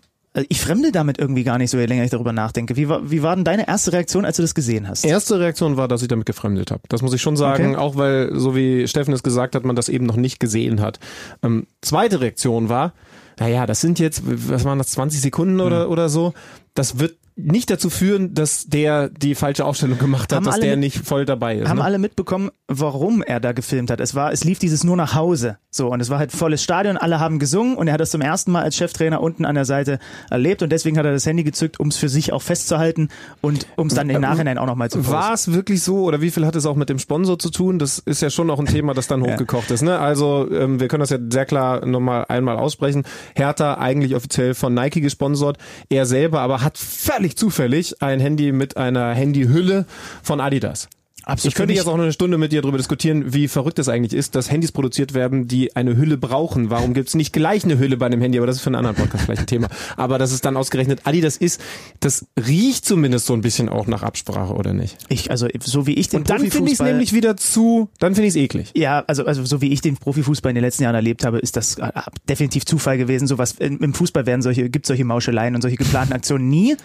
ich 0.49 0.61
fremde 0.61 0.91
damit 0.91 1.17
irgendwie 1.17 1.43
gar 1.43 1.57
nicht 1.57 1.71
so, 1.71 1.77
je 1.77 1.85
länger 1.85 2.03
ich 2.03 2.11
darüber 2.11 2.33
nachdenke. 2.33 2.75
Wie 2.75 2.89
war, 2.89 3.09
wie 3.09 3.23
war 3.23 3.35
denn 3.35 3.45
deine 3.45 3.67
erste 3.67 3.93
Reaktion, 3.93 4.25
als 4.25 4.37
du 4.37 4.41
das 4.41 4.55
gesehen 4.55 4.87
hast? 4.87 5.05
Erste 5.05 5.39
Reaktion 5.39 5.77
war, 5.77 5.87
dass 5.87 6.01
ich 6.01 6.07
damit 6.07 6.25
gefremdet 6.25 6.71
habe. 6.71 6.81
Das 6.89 7.01
muss 7.01 7.13
ich 7.13 7.21
schon 7.21 7.37
sagen, 7.37 7.71
okay. 7.71 7.77
auch 7.77 7.95
weil, 7.95 8.31
so 8.33 8.55
wie 8.55 8.87
Steffen 8.87 9.13
es 9.13 9.23
gesagt 9.23 9.55
hat, 9.55 9.65
man 9.65 9.75
das 9.75 9.89
eben 9.89 10.05
noch 10.05 10.15
nicht 10.15 10.39
gesehen 10.39 10.81
hat. 10.81 10.99
Ähm, 11.43 11.67
zweite 11.81 12.21
Reaktion 12.21 12.69
war, 12.69 12.93
naja, 13.39 13.65
das 13.65 13.81
sind 13.81 13.99
jetzt, 13.99 14.23
was 14.25 14.65
waren 14.65 14.77
das, 14.77 14.87
20 14.89 15.21
Sekunden 15.21 15.59
oder, 15.61 15.85
hm. 15.85 15.91
oder 15.91 16.09
so. 16.09 16.33
Das 16.73 16.99
wird 16.99 17.17
nicht 17.37 17.69
dazu 17.69 17.91
führen, 17.91 18.33
dass 18.33 18.65
der 18.65 19.09
die 19.09 19.35
falsche 19.35 19.63
Aufstellung 19.63 19.99
gemacht 19.99 20.31
hat, 20.31 20.37
haben 20.37 20.45
dass 20.45 20.59
der 20.59 20.71
mit, 20.71 20.79
nicht 20.79 21.05
voll 21.05 21.25
dabei 21.25 21.57
ist. 21.57 21.69
Haben 21.69 21.77
ne? 21.77 21.83
alle 21.83 21.99
mitbekommen, 21.99 22.49
warum 22.67 23.21
er 23.21 23.39
da 23.39 23.51
gefilmt 23.51 23.91
hat. 23.91 23.99
Es 23.99 24.15
war, 24.15 24.31
es 24.31 24.43
lief 24.43 24.57
dieses 24.57 24.83
nur 24.83 24.97
nach 24.97 25.13
Hause. 25.13 25.57
So, 25.69 25.89
und 25.89 26.01
es 26.01 26.09
war 26.09 26.17
halt 26.17 26.31
volles 26.31 26.63
Stadion, 26.63 26.97
alle 26.97 27.19
haben 27.19 27.37
gesungen 27.37 27.77
und 27.77 27.87
er 27.87 27.93
hat 27.93 28.01
das 28.01 28.09
zum 28.09 28.21
ersten 28.21 28.51
Mal 28.51 28.63
als 28.63 28.75
Cheftrainer 28.75 29.21
unten 29.21 29.45
an 29.45 29.53
der 29.53 29.65
Seite 29.65 29.99
erlebt 30.31 30.63
und 30.63 30.71
deswegen 30.71 30.97
hat 30.97 31.05
er 31.05 31.11
das 31.11 31.27
Handy 31.27 31.43
gezückt, 31.43 31.79
um 31.79 31.89
es 31.89 31.97
für 31.97 32.09
sich 32.09 32.33
auch 32.33 32.41
festzuhalten 32.41 33.09
und 33.41 33.67
um 33.75 33.85
es 33.85 33.93
dann 33.93 34.09
im 34.09 34.21
Nachhinein 34.21 34.57
auch 34.57 34.65
nochmal 34.65 34.89
zu 34.89 34.97
posten. 34.97 35.13
War 35.13 35.33
es 35.33 35.51
wirklich 35.53 35.83
so 35.83 36.03
oder 36.03 36.21
wie 36.21 36.31
viel 36.31 36.45
hat 36.45 36.55
es 36.55 36.65
auch 36.65 36.75
mit 36.75 36.89
dem 36.89 36.97
Sponsor 36.97 37.37
zu 37.37 37.51
tun? 37.51 37.77
Das 37.77 37.99
ist 37.99 38.23
ja 38.23 38.31
schon 38.31 38.47
noch 38.47 38.59
ein 38.59 38.65
Thema, 38.65 38.95
das 38.95 39.07
dann 39.07 39.21
hochgekocht 39.27 39.69
ja. 39.69 39.75
ist. 39.75 39.83
Ne? 39.83 39.99
Also 39.99 40.49
ähm, 40.51 40.79
wir 40.79 40.87
können 40.87 41.01
das 41.01 41.11
ja 41.11 41.19
sehr 41.29 41.45
klar 41.45 41.85
nochmal 41.85 42.25
einmal 42.27 42.57
aussprechen. 42.57 43.03
Hertha 43.35 43.75
eigentlich 43.75 44.15
offiziell 44.15 44.55
von 44.55 44.73
Nike 44.73 45.01
gesponsert, 45.01 45.59
er 45.89 46.07
selber 46.07 46.41
aber 46.41 46.61
hat 46.61 46.79
völlig 46.79 47.26
zufällig 47.35 48.01
ein 48.01 48.19
Handy 48.19 48.51
mit 48.51 48.77
einer 48.77 49.13
Handyhülle 49.13 49.85
von 50.23 50.39
Adidas. 50.39 50.87
Absolut. 51.27 51.51
Ich 51.51 51.55
könnte 51.55 51.73
jetzt 51.73 51.87
auch 51.87 51.97
noch 51.97 52.03
eine 52.03 52.13
Stunde 52.13 52.37
mit 52.37 52.51
dir 52.51 52.61
darüber 52.61 52.77
diskutieren, 52.77 53.33
wie 53.33 53.47
verrückt 53.47 53.79
es 53.79 53.89
eigentlich 53.89 54.13
ist, 54.13 54.35
dass 54.35 54.51
Handys 54.51 54.71
produziert 54.71 55.13
werden, 55.13 55.47
die 55.47 55.75
eine 55.75 55.97
Hülle 55.97 56.17
brauchen. 56.17 56.69
Warum 56.69 56.93
gibt's 56.93 57.15
nicht 57.15 57.33
gleich 57.33 57.63
eine 57.65 57.79
Hülle 57.79 57.97
bei 57.97 58.05
einem 58.05 58.21
Handy? 58.21 58.37
Aber 58.37 58.47
das 58.47 58.57
ist 58.57 58.61
für 58.61 58.67
einen 58.67 58.75
anderen 58.75 58.95
Podcast 58.95 59.25
vielleicht 59.25 59.41
ein 59.41 59.47
Thema. 59.47 59.67
Aber 59.95 60.17
dass 60.19 60.31
es 60.31 60.41
dann 60.41 60.55
ausgerechnet 60.55 61.01
Adidas 61.05 61.37
ist, 61.37 61.59
das 61.99 62.25
riecht 62.37 62.85
zumindest 62.85 63.25
so 63.25 63.33
ein 63.33 63.41
bisschen 63.41 63.67
auch 63.67 63.87
nach 63.87 64.03
Absprache, 64.03 64.53
oder 64.53 64.73
nicht? 64.73 64.97
Ich, 65.09 65.31
also 65.31 65.47
so 65.59 65.87
wie 65.87 65.95
ich 65.95 66.09
den 66.09 66.19
Und 66.19 66.29
dann 66.29 66.49
finde 66.49 66.71
ich 66.71 66.79
es 66.79 66.85
nämlich 66.85 67.13
wieder 67.13 67.35
zu, 67.35 67.89
dann 67.99 68.15
finde 68.15 68.27
ich 68.27 68.35
es 68.35 68.41
eklig. 68.41 68.71
Ja, 68.75 69.03
also, 69.07 69.25
also 69.25 69.43
so 69.43 69.61
wie 69.61 69.73
ich 69.73 69.81
den 69.81 69.97
Profifußball 69.97 70.51
in 70.51 70.55
den 70.55 70.63
letzten 70.63 70.83
Jahren 70.83 70.95
erlebt 70.95 71.25
habe, 71.25 71.39
ist 71.39 71.57
das 71.57 71.77
äh, 71.77 71.91
definitiv 72.29 72.65
Zufall 72.65 72.97
gewesen. 72.97 73.27
Sowas 73.27 73.55
im 73.59 73.87
im 73.87 73.93
Fußball 73.93 74.25
werden 74.25 74.41
solche, 74.41 74.69
gibt 74.69 74.85
solche 74.85 75.05
Mauscheleien 75.05 75.55
und 75.55 75.61
solche 75.61 75.77
geplanten 75.77 76.13
Aktionen 76.13 76.49
nie. 76.49 76.75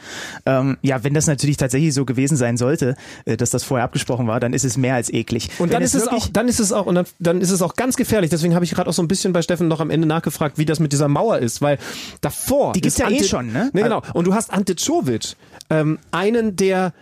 Ähm, 0.46 0.78
ja, 0.82 1.04
wenn 1.04 1.14
das 1.14 1.26
natürlich 1.26 1.56
tatsächlich 1.56 1.92
so 1.94 2.04
gewesen 2.04 2.36
sein 2.36 2.56
sollte, 2.56 2.96
äh, 3.24 3.36
dass 3.36 3.50
das 3.50 3.64
vorher 3.64 3.84
abgesprochen 3.84 4.26
war, 4.26 4.31
dann 4.40 4.52
ist 4.52 4.64
es 4.64 4.76
mehr 4.76 4.94
als 4.94 5.12
eklig. 5.12 5.48
Und 5.58 5.68
Wenn 5.68 5.74
dann 5.74 5.82
ist 5.82 5.94
es 5.94 6.08
auch, 6.08 6.28
dann 6.28 6.48
ist 6.48 6.58
es 6.60 6.72
auch, 6.72 6.86
und 6.86 6.94
dann, 6.94 7.06
dann 7.18 7.40
ist 7.40 7.50
es 7.50 7.62
auch 7.62 7.74
ganz 7.74 7.96
gefährlich. 7.96 8.30
Deswegen 8.30 8.54
habe 8.54 8.64
ich 8.64 8.72
gerade 8.72 8.88
auch 8.90 8.94
so 8.94 9.02
ein 9.02 9.08
bisschen 9.08 9.32
bei 9.32 9.42
Steffen 9.42 9.68
noch 9.68 9.80
am 9.80 9.90
Ende 9.90 10.06
nachgefragt, 10.06 10.58
wie 10.58 10.64
das 10.64 10.80
mit 10.80 10.92
dieser 10.92 11.08
Mauer 11.08 11.38
ist, 11.38 11.62
weil 11.62 11.78
davor. 12.20 12.72
Die 12.72 12.80
gibt's 12.80 12.96
ist 12.96 13.00
ja 13.00 13.08
eh 13.08 13.16
Ante- 13.16 13.24
schon, 13.28 13.52
ne? 13.52 13.70
Ne, 13.72 13.82
genau. 13.82 14.02
Und 14.14 14.26
du 14.26 14.34
hast 14.34 14.52
Ante 14.52 14.76
Czovic, 14.76 15.34
ähm, 15.70 15.98
einen 16.10 16.56
der, 16.56 16.92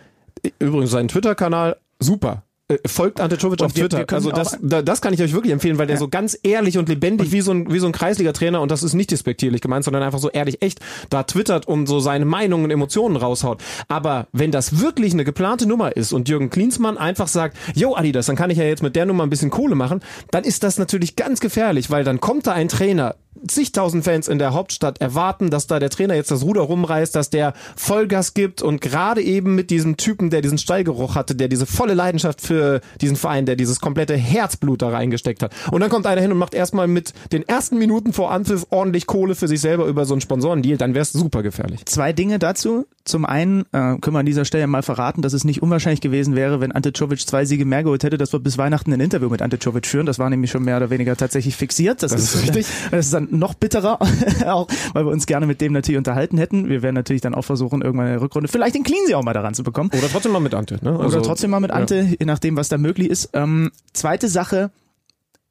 übrigens 0.59 0.91
seinen 0.91 1.07
Twitter-Kanal, 1.07 1.77
super. 1.99 2.43
Äh, 2.75 2.87
Folgt 2.87 3.19
Ante 3.19 3.37
Czovic 3.37 3.59
Und 3.59 3.65
auf 3.67 3.75
wir- 3.75 3.83
Twitter. 3.89 3.99
wir 3.99 4.13
Also 4.13 4.31
das, 4.31 4.57
da, 4.61 4.81
das 4.81 5.01
kann 5.01 5.13
ich 5.13 5.21
euch 5.21 5.33
wirklich 5.33 5.53
empfehlen, 5.53 5.77
weil 5.77 5.87
der 5.87 5.97
so 5.97 6.07
ganz 6.07 6.37
ehrlich 6.43 6.77
und 6.77 6.89
lebendig 6.89 7.31
wie 7.31 7.41
so 7.41 7.51
ein, 7.51 7.71
wie 7.71 7.79
so 7.79 7.85
ein 7.87 7.91
Kreisliga-Trainer, 7.91 8.61
und 8.61 8.71
das 8.71 8.83
ist 8.83 8.93
nicht 8.93 9.11
despektierlich 9.11 9.61
gemeint, 9.61 9.83
sondern 9.85 10.03
einfach 10.03 10.19
so 10.19 10.29
ehrlich 10.29 10.61
echt, 10.61 10.79
da 11.09 11.23
twittert 11.23 11.67
und 11.67 11.87
so 11.87 11.99
seine 11.99 12.25
Meinungen 12.25 12.65
und 12.65 12.71
Emotionen 12.71 13.15
raushaut. 13.15 13.61
Aber 13.87 14.27
wenn 14.31 14.51
das 14.51 14.79
wirklich 14.79 15.13
eine 15.13 15.23
geplante 15.23 15.67
Nummer 15.67 15.95
ist 15.95 16.13
und 16.13 16.29
Jürgen 16.29 16.49
Klinsmann 16.49 16.97
einfach 16.97 17.27
sagt, 17.27 17.57
yo 17.75 17.95
Adidas, 17.95 18.25
dann 18.25 18.35
kann 18.35 18.49
ich 18.49 18.57
ja 18.57 18.63
jetzt 18.65 18.83
mit 18.83 18.95
der 18.95 19.05
Nummer 19.05 19.23
ein 19.23 19.29
bisschen 19.29 19.49
Kohle 19.49 19.75
machen, 19.75 20.01
dann 20.31 20.43
ist 20.43 20.63
das 20.63 20.77
natürlich 20.77 21.15
ganz 21.15 21.39
gefährlich, 21.39 21.89
weil 21.91 22.03
dann 22.03 22.19
kommt 22.19 22.47
da 22.47 22.53
ein 22.53 22.67
Trainer, 22.67 23.15
zigtausend 23.47 24.03
Fans 24.03 24.27
in 24.27 24.39
der 24.39 24.53
Hauptstadt 24.53 24.99
erwarten, 25.01 25.49
dass 25.49 25.67
da 25.67 25.79
der 25.79 25.89
Trainer 25.89 26.15
jetzt 26.15 26.31
das 26.31 26.43
Ruder 26.43 26.61
rumreißt, 26.61 27.15
dass 27.15 27.29
der 27.29 27.53
Vollgas 27.75 28.33
gibt 28.33 28.61
und 28.61 28.81
gerade 28.81 29.21
eben 29.21 29.55
mit 29.55 29.69
diesem 29.69 29.97
Typen, 29.97 30.29
der 30.29 30.41
diesen 30.41 30.57
Stallgeruch 30.57 31.15
hatte, 31.15 31.35
der 31.35 31.47
diese 31.47 31.65
volle 31.65 31.93
Leidenschaft 31.93 32.41
für 32.41 32.81
diesen 32.99 33.15
Verein, 33.15 33.45
der 33.45 33.55
dieses 33.55 33.79
komplette 33.79 34.15
Herzblut 34.15 34.81
da 34.81 34.89
reingesteckt 34.89 35.43
hat. 35.43 35.53
Und 35.71 35.81
dann 35.81 35.89
kommt 35.89 36.05
einer 36.05 36.21
hin 36.21 36.31
und 36.31 36.37
macht 36.37 36.53
erstmal 36.53 36.87
mit 36.87 37.13
den 37.31 37.47
ersten 37.47 37.77
Minuten 37.77 38.13
vor 38.13 38.31
Anpfiff 38.31 38.67
ordentlich 38.69 39.07
Kohle 39.07 39.35
für 39.35 39.47
sich 39.47 39.61
selber 39.61 39.85
über 39.85 40.05
so 40.05 40.13
einen 40.13 40.21
Sponsorendeal, 40.21 40.77
dann 40.77 40.93
wäre 40.93 41.03
es 41.03 41.11
super 41.11 41.41
gefährlich. 41.43 41.85
Zwei 41.85 42.13
Dinge 42.13 42.39
dazu. 42.39 42.85
Zum 43.03 43.25
einen 43.25 43.61
äh, 43.71 43.97
können 43.97 44.13
wir 44.13 44.19
an 44.19 44.25
dieser 44.27 44.45
Stelle 44.45 44.67
mal 44.67 44.83
verraten, 44.83 45.23
dass 45.23 45.33
es 45.33 45.43
nicht 45.43 45.63
unwahrscheinlich 45.63 46.01
gewesen 46.01 46.35
wäre, 46.35 46.61
wenn 46.61 46.71
Ante 46.71 46.93
Czovic 46.93 47.19
zwei 47.21 47.45
Siege 47.45 47.65
mehr 47.65 47.83
geholt 47.83 48.03
hätte, 48.03 48.17
dass 48.17 48.31
wir 48.31 48.39
bis 48.39 48.59
Weihnachten 48.59 48.93
ein 48.93 48.99
Interview 48.99 49.29
mit 49.29 49.41
Ante 49.41 49.57
Czovic 49.57 49.87
führen. 49.87 50.05
Das 50.05 50.19
war 50.19 50.29
nämlich 50.29 50.51
schon 50.51 50.63
mehr 50.63 50.77
oder 50.77 50.91
weniger 50.91 51.15
tatsächlich 51.15 51.55
fixiert. 51.55 52.03
Das, 52.03 52.11
ist 52.11 52.41
richtig. 52.41 52.67
Das 52.91 53.07
ist 53.07 53.13
dann 53.27 53.39
noch 53.39 53.53
bitterer, 53.53 53.99
auch 54.45 54.67
weil 54.93 55.05
wir 55.05 55.11
uns 55.11 55.25
gerne 55.25 55.45
mit 55.45 55.61
dem 55.61 55.73
natürlich 55.73 55.97
unterhalten 55.97 56.37
hätten. 56.37 56.69
Wir 56.69 56.81
werden 56.81 56.95
natürlich 56.95 57.21
dann 57.21 57.35
auch 57.35 57.43
versuchen, 57.43 57.81
irgendwann 57.81 58.07
in 58.07 58.13
der 58.13 58.21
Rückrunde 58.21 58.47
vielleicht 58.47 58.75
den 58.75 58.83
Cleansey 58.83 59.15
auch 59.15 59.23
mal 59.23 59.33
daran 59.33 59.53
zu 59.53 59.63
bekommen. 59.63 59.89
Oder 59.97 60.09
trotzdem 60.09 60.31
mal 60.31 60.39
mit 60.39 60.53
Ante. 60.53 60.79
Ne? 60.81 60.91
Also, 60.91 61.17
Oder 61.17 61.25
trotzdem 61.25 61.51
mal 61.51 61.59
mit 61.59 61.71
Ante, 61.71 62.15
je 62.19 62.25
nachdem, 62.25 62.55
was 62.55 62.69
da 62.69 62.77
möglich 62.77 63.09
ist. 63.09 63.29
Ähm, 63.33 63.71
zweite 63.93 64.27
Sache, 64.27 64.71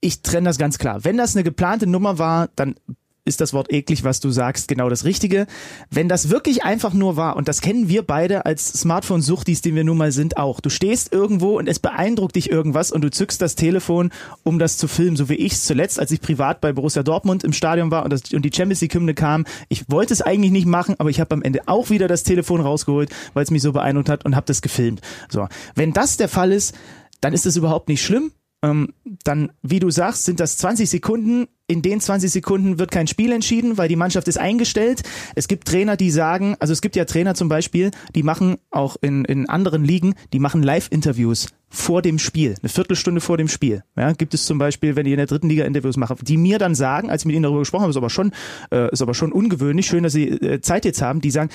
ich 0.01 0.23
trenne 0.23 0.49
das 0.49 0.59
ganz 0.59 0.79
klar. 0.79 1.05
Wenn 1.05 1.17
das 1.17 1.37
eine 1.37 1.45
geplante 1.45 1.87
Nummer 1.87 2.19
war, 2.19 2.49
dann 2.57 2.75
ist 3.25 3.41
das 3.41 3.53
Wort 3.53 3.73
eklig, 3.73 4.05
was 4.05 4.21
du 4.21 4.31
sagst, 4.31 4.69
genau 4.69 4.89
das 4.89 5.05
Richtige. 5.05 5.47
Wenn 5.91 6.09
das 6.09 6.31
wirklich 6.31 6.65
einfach 6.65 6.95
nur 6.95 7.17
war, 7.17 7.37
und 7.37 7.49
das 7.49 7.61
kennen 7.61 7.89
wir 7.89 8.03
beide 8.03 8.47
als 8.47 8.73
Smartphone-Suchtis, 8.73 9.63
die 9.63 9.75
wir 9.75 9.85
nun 9.85 9.99
mal 9.99 10.13
sind, 10.13 10.37
auch. 10.37 10.61
Du 10.61 10.71
stehst 10.71 11.13
irgendwo 11.13 11.59
und 11.59 11.69
es 11.69 11.79
beeindruckt 11.79 12.37
dich 12.37 12.51
irgendwas 12.51 12.91
und 12.91 13.03
du 13.03 13.11
zückst 13.11 13.41
das 13.41 13.55
Telefon, 13.55 14.11
um 14.43 14.59
das 14.59 14.77
zu 14.77 14.89
filmen, 14.89 15.17
so 15.17 15.29
wie 15.29 15.35
ich 15.35 15.53
es 15.53 15.65
zuletzt, 15.65 16.01
als 16.01 16.11
ich 16.11 16.21
privat 16.21 16.61
bei 16.61 16.73
Borussia 16.73 17.03
Dortmund 17.03 17.45
im 17.45 17.53
Stadion 17.53 17.91
war 17.91 18.05
und, 18.05 18.13
das, 18.13 18.33
und 18.33 18.43
die 18.43 18.53
Champions 18.55 18.81
League-Hymne 18.81 19.15
kam. 19.15 19.45
Ich 19.69 19.85
wollte 19.89 20.13
es 20.13 20.23
eigentlich 20.23 20.53
nicht 20.53 20.67
machen, 20.67 20.95
aber 20.99 21.11
ich 21.11 21.21
habe 21.21 21.35
am 21.35 21.43
Ende 21.43 21.61
auch 21.67 21.91
wieder 21.91 22.09
das 22.09 22.23
Telefon 22.23 22.61
rausgeholt, 22.61 23.11
weil 23.35 23.45
es 23.45 23.51
mich 23.51 23.63
so 23.63 23.73
beeindruckt 23.73 24.09
hat 24.09 24.25
und 24.25 24.35
habe 24.35 24.47
das 24.47 24.63
gefilmt. 24.63 25.01
So, 25.29 25.47
wenn 25.75 25.93
das 25.93 26.17
der 26.17 26.29
Fall 26.29 26.53
ist, 26.53 26.75
dann 27.21 27.33
ist 27.33 27.47
es 27.47 27.57
überhaupt 27.57 27.89
nicht 27.89 28.03
schlimm. 28.03 28.33
Ähm, 28.63 28.93
dann, 29.25 29.53
wie 29.63 29.81
du 29.81 29.91
sagst, 29.91 30.25
sind 30.25 30.41
das 30.41 30.57
20 30.59 30.89
Sekunden. 30.89 31.47
In 31.67 31.83
den 31.83 32.01
20 32.01 32.31
Sekunden 32.31 32.79
wird 32.79 32.91
kein 32.91 33.07
Spiel 33.07 33.33
entschieden, 33.33 33.79
weil 33.79 33.89
die 33.89 33.97
Mannschaft 33.97 34.29
ist 34.29 34.39
eingestellt. 34.39 35.03
Es 35.35 35.49
gibt 35.49 35.69
Trainer, 35.69 35.97
die 35.97 36.11
sagen, 36.11 36.57
also 36.59 36.73
es 36.73 36.83
gibt 36.83 36.97
ja 36.97 37.05
Trainer 37.05 37.35
zum 37.35 37.49
Beispiel, 37.49 37.91
die 38.15 38.23
machen 38.23 38.57
auch 38.71 38.97
in, 39.01 39.25
in 39.25 39.49
anderen 39.49 39.85
Ligen, 39.85 40.15
die 40.33 40.41
machen 40.41 40.63
Live-Interviews 40.63 41.49
vor 41.73 42.03
dem 42.03 42.19
Spiel, 42.19 42.57
eine 42.61 42.69
Viertelstunde 42.69 43.21
vor 43.21 43.37
dem 43.37 43.47
Spiel. 43.47 43.85
Ja, 43.97 44.13
gibt 44.13 44.35
es 44.35 44.45
zum 44.45 44.59
Beispiel, 44.59 44.97
wenn 44.97 45.07
ich 45.07 45.13
in 45.13 45.19
der 45.19 45.27
dritten 45.27 45.49
Liga 45.49 45.65
Interviews 45.65 45.97
mache, 45.97 46.17
die 46.21 46.37
mir 46.37 46.59
dann 46.59 46.75
sagen, 46.75 47.11
als 47.11 47.23
ich 47.23 47.27
mit 47.27 47.37
ihnen 47.37 47.45
darüber 47.45 47.61
gesprochen 47.61 47.83
habe, 47.83 47.91
ist 47.91 47.97
aber 47.97 48.11
schon, 48.11 48.33
äh, 48.73 48.91
ist 48.91 49.03
aber 49.03 49.15
schon 49.15 49.31
ungewöhnlich, 49.31 49.87
schön, 49.87 50.03
dass 50.03 50.13
sie 50.13 50.29
äh, 50.29 50.61
Zeit 50.61 50.85
jetzt 50.85 51.01
haben, 51.01 51.21
die 51.21 51.31
sagen, 51.31 51.51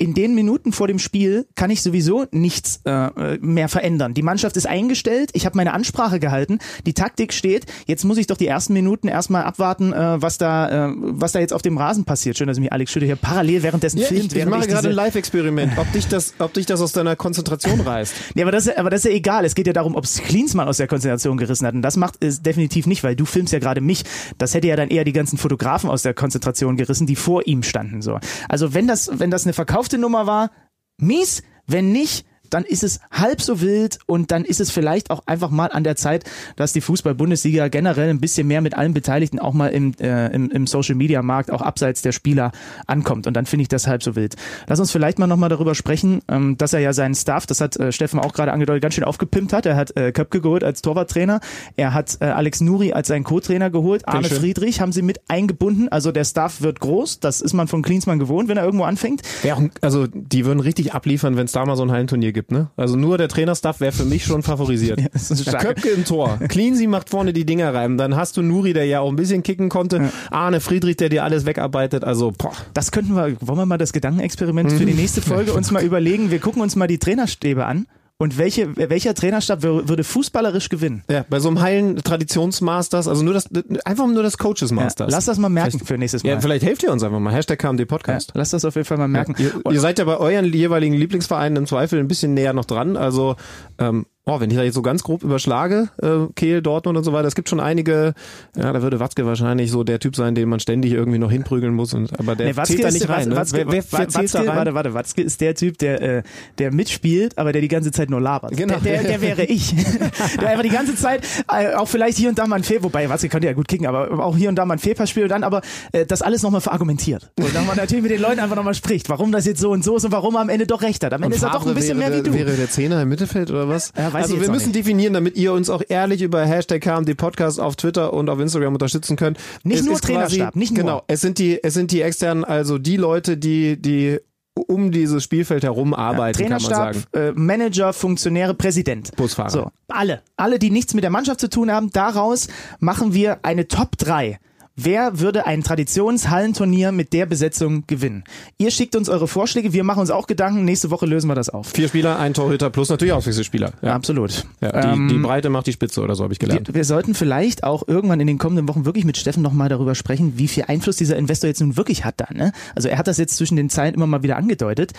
in 0.00 0.14
den 0.14 0.34
Minuten 0.36 0.70
vor 0.72 0.86
dem 0.86 1.00
Spiel 1.00 1.46
kann 1.56 1.70
ich 1.70 1.82
sowieso 1.82 2.24
nichts 2.30 2.80
äh, 2.84 3.36
mehr 3.40 3.68
verändern. 3.68 4.14
Die 4.14 4.22
Mannschaft 4.22 4.56
ist 4.56 4.66
eingestellt, 4.66 5.30
ich 5.32 5.44
habe 5.44 5.56
meine 5.56 5.72
Ansprache 5.72 6.20
gehalten, 6.20 6.60
die 6.86 6.94
Taktik 6.94 7.32
steht. 7.32 7.66
Jetzt 7.86 8.04
muss 8.04 8.16
ich 8.16 8.28
doch 8.28 8.36
die 8.36 8.46
ersten 8.46 8.74
Minuten 8.74 9.08
erstmal 9.08 9.42
abwarten, 9.42 9.92
äh, 9.92 10.22
was 10.22 10.38
da 10.38 10.88
äh, 10.90 10.92
was 10.96 11.32
da 11.32 11.40
jetzt 11.40 11.52
auf 11.52 11.62
dem 11.62 11.76
Rasen 11.78 12.04
passiert. 12.04 12.38
Schön, 12.38 12.46
dass 12.46 12.60
mich 12.60 12.72
Alex 12.72 12.92
Schütte 12.92 13.06
hier 13.06 13.16
parallel 13.16 13.64
währenddessen 13.64 13.98
Ja, 13.98 14.06
filmt. 14.06 14.32
ich, 14.32 14.38
ich 14.38 14.46
mache 14.46 14.60
gerade 14.68 14.76
diese- 14.82 14.88
ein 14.90 14.94
Live-Experiment, 14.94 15.72
ob 15.78 15.90
dich 15.92 16.06
das, 16.06 16.32
ob 16.38 16.52
dich 16.54 16.66
das 16.66 16.80
aus 16.80 16.92
deiner 16.92 17.16
Konzentration 17.16 17.80
reißt. 17.80 18.14
Ja, 18.36 18.44
aber 18.44 18.52
das, 18.52 18.68
ist- 18.68 18.78
aber 18.78 18.90
das 18.90 19.00
ist 19.04 19.10
ja 19.10 19.16
egal. 19.16 19.44
Es 19.44 19.56
geht 19.56 19.66
ja 19.66 19.72
darum, 19.72 19.96
ob 19.96 20.04
es 20.04 20.18
Klinsmann 20.22 20.68
aus 20.68 20.76
der 20.76 20.86
Konzentration 20.86 21.36
gerissen 21.38 21.66
hat. 21.66 21.74
Und 21.74 21.82
das 21.82 21.96
macht 21.96 22.22
es 22.22 22.40
definitiv 22.40 22.86
nicht, 22.86 23.02
weil 23.02 23.16
du 23.16 23.24
filmst 23.24 23.52
ja 23.52 23.58
gerade 23.58 23.80
mich. 23.80 24.04
Das 24.38 24.54
hätte 24.54 24.68
ja 24.68 24.76
dann 24.76 24.90
eher 24.90 25.02
die 25.02 25.12
ganzen 25.12 25.38
Fotografen 25.38 25.90
aus 25.90 26.02
der 26.02 26.14
Konzentration 26.14 26.76
gerissen, 26.76 27.06
die 27.08 27.16
vor 27.16 27.46
ihm 27.48 27.64
standen. 27.64 28.00
So. 28.00 28.20
Also 28.48 28.74
wenn 28.74 28.86
das, 28.86 29.10
wenn 29.12 29.32
das 29.32 29.44
eine 29.44 29.54
verkaufte 29.88 29.98
Nummer 29.98 30.26
war, 30.26 30.50
mies. 30.98 31.42
Wenn 31.66 31.92
nicht, 31.92 32.26
dann 32.50 32.64
ist 32.64 32.82
es 32.82 33.00
halb 33.10 33.40
so 33.40 33.60
wild 33.60 33.98
und 34.06 34.30
dann 34.30 34.44
ist 34.44 34.60
es 34.60 34.70
vielleicht 34.70 35.10
auch 35.10 35.22
einfach 35.26 35.50
mal 35.50 35.70
an 35.72 35.84
der 35.84 35.96
Zeit, 35.96 36.24
dass 36.56 36.72
die 36.72 36.80
Fußball-Bundesliga 36.80 37.68
generell 37.68 38.10
ein 38.10 38.20
bisschen 38.20 38.46
mehr 38.46 38.60
mit 38.60 38.74
allen 38.76 38.94
Beteiligten 38.94 39.38
auch 39.38 39.54
mal 39.54 39.68
im, 39.68 39.92
äh, 40.00 40.28
im, 40.34 40.50
im 40.50 40.66
Social-Media-Markt, 40.66 41.50
auch 41.50 41.62
abseits 41.62 42.02
der 42.02 42.12
Spieler 42.12 42.52
ankommt. 42.86 43.26
Und 43.26 43.34
dann 43.34 43.46
finde 43.46 43.62
ich 43.62 43.68
das 43.68 43.86
halb 43.86 44.02
so 44.02 44.16
wild. 44.16 44.36
Lass 44.66 44.80
uns 44.80 44.90
vielleicht 44.90 45.18
mal 45.18 45.26
nochmal 45.26 45.48
darüber 45.48 45.74
sprechen, 45.74 46.20
ähm, 46.28 46.56
dass 46.58 46.72
er 46.72 46.80
ja 46.80 46.92
seinen 46.92 47.14
Staff, 47.14 47.46
das 47.46 47.60
hat 47.60 47.76
äh, 47.76 47.92
Steffen 47.92 48.20
auch 48.20 48.32
gerade 48.32 48.52
angedeutet, 48.52 48.82
ganz 48.82 48.94
schön 48.94 49.04
aufgepimpt 49.04 49.52
hat. 49.52 49.66
Er 49.66 49.76
hat 49.76 49.96
äh, 49.96 50.12
Köpke 50.12 50.40
geholt 50.40 50.64
als 50.64 50.82
Torwarttrainer. 50.82 51.40
Er 51.76 51.94
hat 51.94 52.18
äh, 52.20 52.26
Alex 52.26 52.60
Nuri 52.60 52.92
als 52.92 53.08
seinen 53.08 53.24
Co-Trainer 53.24 53.70
geholt. 53.70 54.06
Arne. 54.08 54.28
Friedrich 54.40 54.80
haben 54.80 54.92
sie 54.92 55.02
mit 55.02 55.20
eingebunden. 55.28 55.88
Also 55.88 56.12
der 56.12 56.24
Staff 56.24 56.62
wird 56.62 56.80
groß. 56.80 57.20
Das 57.20 57.40
ist 57.40 57.52
man 57.52 57.68
von 57.68 57.82
Klinsmann 57.82 58.18
gewohnt, 58.18 58.48
wenn 58.48 58.56
er 58.56 58.64
irgendwo 58.64 58.84
anfängt. 58.84 59.22
Ein- 59.56 59.70
also 59.80 60.06
die 60.12 60.44
würden 60.44 60.60
richtig 60.60 60.94
abliefern, 60.94 61.36
wenn 61.36 61.46
es 61.46 61.52
da 61.52 61.64
mal 61.64 61.76
so 61.76 61.82
ein 61.82 61.90
Hallenturnier 61.90 62.32
gibt, 62.32 62.37
ne? 62.50 62.70
Also 62.76 62.96
nur 62.96 63.18
der 63.18 63.28
Trainerstaff 63.28 63.80
wäre 63.80 63.92
für 63.92 64.04
mich 64.04 64.24
schon 64.24 64.42
favorisiert. 64.42 65.00
das 65.12 65.30
ist 65.30 65.46
Der 65.46 65.50
stark. 65.52 65.62
Köpke 65.64 65.88
im 65.90 66.04
Tor. 66.04 66.38
Cleansy 66.48 66.86
macht 66.86 67.10
vorne 67.10 67.32
die 67.32 67.44
Dinger 67.44 67.74
rein. 67.74 67.98
Dann 67.98 68.16
hast 68.16 68.36
du 68.36 68.42
Nuri, 68.42 68.72
der 68.72 68.84
ja 68.86 69.00
auch 69.00 69.08
ein 69.10 69.16
bisschen 69.16 69.42
kicken 69.42 69.68
konnte. 69.68 70.10
Arne 70.30 70.60
Friedrich, 70.60 70.96
der 70.96 71.08
dir 71.08 71.24
alles 71.24 71.44
wegarbeitet. 71.46 72.04
Also, 72.04 72.32
boah. 72.36 72.52
Das 72.74 72.90
könnten 72.92 73.14
wir, 73.14 73.36
wollen 73.40 73.58
wir 73.58 73.66
mal 73.66 73.78
das 73.78 73.92
Gedankenexperiment 73.92 74.72
für 74.72 74.84
die 74.86 74.92
Mhm. 74.92 74.98
nächste 75.00 75.20
Folge 75.22 75.52
uns 75.54 75.70
mal 75.70 75.82
überlegen. 75.82 76.30
Wir 76.30 76.38
gucken 76.38 76.62
uns 76.62 76.76
mal 76.76 76.86
die 76.88 76.98
Trainerstäbe 76.98 77.66
an. 77.66 77.86
Und 78.20 78.36
welche, 78.36 78.76
welcher 78.76 79.14
Trainerstab 79.14 79.62
wür- 79.62 79.88
würde 79.88 80.02
fußballerisch 80.02 80.68
gewinnen? 80.70 81.04
Ja, 81.08 81.24
bei 81.30 81.38
so 81.38 81.46
einem 81.48 81.60
heilen 81.60 81.96
Traditionsmasters, 82.02 83.06
also 83.06 83.22
nur 83.22 83.32
das, 83.32 83.48
einfach 83.84 84.08
nur 84.08 84.24
das 84.24 84.38
Coaches 84.38 84.70
Ja, 84.70 84.74
Masters. 84.76 85.12
lass 85.12 85.26
das 85.26 85.38
mal 85.38 85.48
merken 85.48 85.70
Vielleicht- 85.70 85.86
für 85.86 85.98
nächstes 85.98 86.24
Mal. 86.24 86.30
ja, 86.30 86.40
vielleicht 86.40 86.64
helft 86.64 86.82
ihr 86.82 86.90
uns 86.90 87.04
einfach 87.04 87.20
mal. 87.20 87.32
Hashtag 87.32 87.60
KMD 87.60 87.80
Ja, 87.80 87.86
Podcast. 87.86 88.32
lass 88.34 88.50
das 88.50 88.64
auf 88.64 88.74
jeden 88.74 88.86
Fall 88.86 88.98
mal 88.98 89.06
merken. 89.06 89.36
Ihr, 89.38 89.52
ihr 89.70 89.80
seid 89.80 90.00
ja 90.00 90.04
bei 90.04 90.16
euren 90.16 90.52
jeweiligen 90.52 90.94
Lieblingsvereinen 90.94 91.56
im 91.58 91.66
Zweifel 91.66 92.00
ein 92.00 92.08
bisschen 92.08 92.34
näher 92.34 92.52
noch 92.54 92.64
dran. 92.64 92.96
Also, 92.96 93.36
ähm, 93.78 94.04
oh, 94.28 94.40
wenn 94.40 94.50
ich 94.50 94.56
da 94.56 94.62
jetzt 94.62 94.74
so 94.74 94.82
ganz 94.82 95.02
grob 95.02 95.22
überschlage, 95.22 95.88
äh, 96.02 96.32
Kehl, 96.34 96.62
Dortmund 96.62 96.98
und 96.98 97.04
so 97.04 97.12
weiter, 97.12 97.26
es 97.26 97.34
gibt 97.34 97.48
schon 97.48 97.60
einige, 97.60 98.14
ja, 98.56 98.72
da 98.72 98.82
würde 98.82 99.00
Watzke 99.00 99.26
wahrscheinlich 99.26 99.70
so 99.70 99.84
der 99.84 99.98
Typ 99.98 100.16
sein, 100.16 100.34
den 100.34 100.48
man 100.48 100.60
ständig 100.60 100.92
irgendwie 100.92 101.18
noch 101.18 101.30
hinprügeln 101.30 101.74
muss. 101.74 101.94
Und, 101.94 102.18
aber 102.18 102.36
der 102.36 102.48
Nee, 102.48 102.56
Watzke 102.56 102.74
zählt 102.76 102.84
da 102.84 102.90
nicht 102.90 103.08
rein. 103.08 103.28
Ne? 103.28 103.36
Watzke, 103.36 103.58
wer, 103.58 103.66
wer, 103.72 103.84
wer 103.90 104.08
zählt 104.08 104.14
da 104.14 104.38
Watzke, 104.38 104.38
rein? 104.38 104.56
warte, 104.56 104.74
warte, 104.74 104.94
Watzke 104.94 105.22
ist 105.22 105.40
der 105.40 105.54
Typ, 105.54 105.78
der, 105.78 106.02
äh, 106.02 106.22
der 106.58 106.72
mitspielt, 106.72 107.38
aber 107.38 107.52
der 107.52 107.62
die 107.62 107.68
ganze 107.68 107.90
Zeit 107.90 108.10
nur 108.10 108.20
labert. 108.20 108.56
Genau. 108.56 108.78
Der, 108.78 109.02
der, 109.02 109.02
der 109.02 109.20
wäre 109.20 109.44
ich. 109.44 109.74
der 110.40 110.48
einfach 110.48 110.62
die 110.62 110.68
ganze 110.70 110.94
Zeit, 110.94 111.26
äh, 111.52 111.74
auch 111.74 111.88
vielleicht 111.88 112.18
hier 112.18 112.28
und 112.28 112.38
da 112.38 112.46
mal 112.46 112.56
ein 112.56 112.64
Fehl, 112.64 112.82
wobei 112.82 113.08
Watzke 113.08 113.28
könnte 113.28 113.46
ja 113.46 113.54
gut 113.54 113.68
kicken, 113.68 113.86
aber 113.86 114.24
auch 114.24 114.36
hier 114.36 114.48
und 114.48 114.56
da 114.56 114.64
mal 114.64 114.74
ein 114.74 114.78
Fehlpass 114.78 115.10
spielt 115.10 115.24
und 115.24 115.30
dann 115.30 115.44
aber 115.44 115.62
äh, 115.92 116.04
das 116.06 116.22
alles 116.22 116.42
nochmal 116.42 116.60
verargumentiert. 116.60 117.30
Und 117.38 117.54
dann 117.54 117.66
man 117.66 117.76
natürlich 117.76 118.02
mit 118.02 118.10
den 118.10 118.20
Leuten 118.20 118.40
einfach 118.40 118.56
nochmal 118.56 118.74
spricht, 118.74 119.08
warum 119.08 119.32
das 119.32 119.46
jetzt 119.46 119.60
so 119.60 119.70
und 119.70 119.84
so 119.84 119.96
ist 119.96 120.04
und 120.04 120.12
warum 120.12 120.34
er 120.34 120.40
am 120.40 120.48
Ende 120.48 120.66
doch 120.66 120.82
recht 120.82 121.02
hat. 121.04 121.12
Am 121.12 121.22
Ende 121.22 121.36
ist 121.36 121.42
er 121.42 121.50
doch 121.50 121.66
ein 121.66 121.74
bisschen 121.74 121.98
wäre 121.98 122.10
mehr 122.10 122.18
wie 122.18 122.28
du. 122.28 122.34
Wäre 122.34 122.52
der 122.52 122.68
Zehner 122.68 123.02
im 123.02 123.08
Mittelfeld 123.08 123.50
oder 123.50 123.68
was? 123.68 123.92
Ja, 123.96 124.12
weiß 124.18 124.30
also 124.30 124.40
wir 124.40 124.50
müssen 124.50 124.66
nicht. 124.66 124.76
definieren, 124.76 125.12
damit 125.14 125.36
ihr 125.36 125.52
uns 125.52 125.70
auch 125.70 125.82
ehrlich 125.88 126.22
über 126.22 126.44
Hashtag 126.44 126.80
KMD 126.82 127.16
Podcast 127.16 127.60
auf 127.60 127.76
Twitter 127.76 128.12
und 128.12 128.28
auf 128.28 128.38
Instagram 128.40 128.74
unterstützen 128.74 129.16
könnt. 129.16 129.38
Nicht 129.64 129.80
Es 129.80 129.84
nur 129.86 129.94
ist 129.94 130.02
quasi- 130.02 130.36
Trainerstab, 130.36 130.56
nicht 130.56 130.72
nur. 130.74 130.82
Genau, 130.84 131.02
es 131.06 131.20
sind 131.20 131.38
die, 131.38 131.62
es 131.62 131.74
sind 131.74 131.90
die 131.92 132.02
externen, 132.02 132.44
also 132.44 132.78
die 132.78 132.96
Leute, 132.96 133.36
die, 133.36 133.80
die 133.80 134.18
um 134.66 134.90
dieses 134.90 135.22
Spielfeld 135.22 135.62
herum 135.62 135.94
arbeiten, 135.94 136.36
kann 136.40 136.50
man 136.50 136.58
Trainerstab, 136.60 136.94
sagen. 137.12 137.28
äh, 137.28 137.32
Manager, 137.38 137.92
Funktionäre, 137.92 138.54
Präsident. 138.54 139.14
Busfahrer. 139.14 139.50
So, 139.50 139.70
alle. 139.86 140.22
Alle, 140.36 140.58
die 140.58 140.70
nichts 140.70 140.94
mit 140.94 141.04
der 141.04 141.10
Mannschaft 141.10 141.38
zu 141.40 141.48
tun 141.48 141.70
haben, 141.70 141.90
daraus 141.92 142.48
machen 142.80 143.14
wir 143.14 143.38
eine 143.44 143.68
Top 143.68 143.96
3. 143.98 144.38
Wer 144.80 145.18
würde 145.18 145.44
ein 145.44 145.64
Traditionshallenturnier 145.64 146.92
mit 146.92 147.12
der 147.12 147.26
Besetzung 147.26 147.82
gewinnen? 147.88 148.22
Ihr 148.58 148.70
schickt 148.70 148.94
uns 148.94 149.08
eure 149.08 149.26
Vorschläge, 149.26 149.72
wir 149.72 149.82
machen 149.82 149.98
uns 149.98 150.10
auch 150.10 150.28
Gedanken, 150.28 150.64
nächste 150.64 150.90
Woche 150.92 151.04
lösen 151.04 151.26
wir 151.28 151.34
das 151.34 151.48
auf. 151.50 151.66
Vier 151.74 151.88
Spieler, 151.88 152.18
ein 152.20 152.32
Torhüter 152.32 152.70
plus 152.70 152.88
natürlich 152.88 153.12
Auswechselspieler. 153.12 153.72
Ja, 153.82 153.88
Ja. 153.88 153.94
absolut. 153.96 154.46
Ja, 154.60 154.80
die, 154.80 154.86
Ähm, 154.98 155.08
die 155.08 155.18
Breite 155.18 155.50
macht 155.50 155.66
die 155.66 155.72
Spitze 155.72 156.00
oder 156.00 156.14
so 156.14 156.22
habe 156.22 156.32
ich 156.32 156.38
gelernt. 156.38 156.68
wir, 156.68 156.74
wir 156.76 156.84
sollten 156.84 157.14
vielleicht 157.14 157.64
auch 157.64 157.88
irgendwann 157.88 158.20
in 158.20 158.28
den 158.28 158.38
kommenden 158.38 158.68
Wochen 158.68 158.84
wirklich 158.84 159.04
mit 159.04 159.16
Steffen 159.16 159.42
nochmal 159.42 159.68
darüber 159.68 159.96
sprechen, 159.96 160.34
wie 160.36 160.46
viel 160.46 160.64
Einfluss 160.68 160.94
dieser 160.96 161.16
Investor 161.16 161.48
jetzt 161.48 161.60
nun 161.60 161.76
wirklich 161.76 162.04
hat 162.04 162.14
da. 162.18 162.28
Ne? 162.32 162.52
Also 162.76 162.88
er 162.88 162.98
hat 162.98 163.08
das 163.08 163.18
jetzt 163.18 163.36
zwischen 163.36 163.56
den 163.56 163.70
Zeilen 163.70 163.94
immer 163.94 164.06
mal 164.06 164.22
wieder 164.22 164.36
angedeutet. 164.36 164.92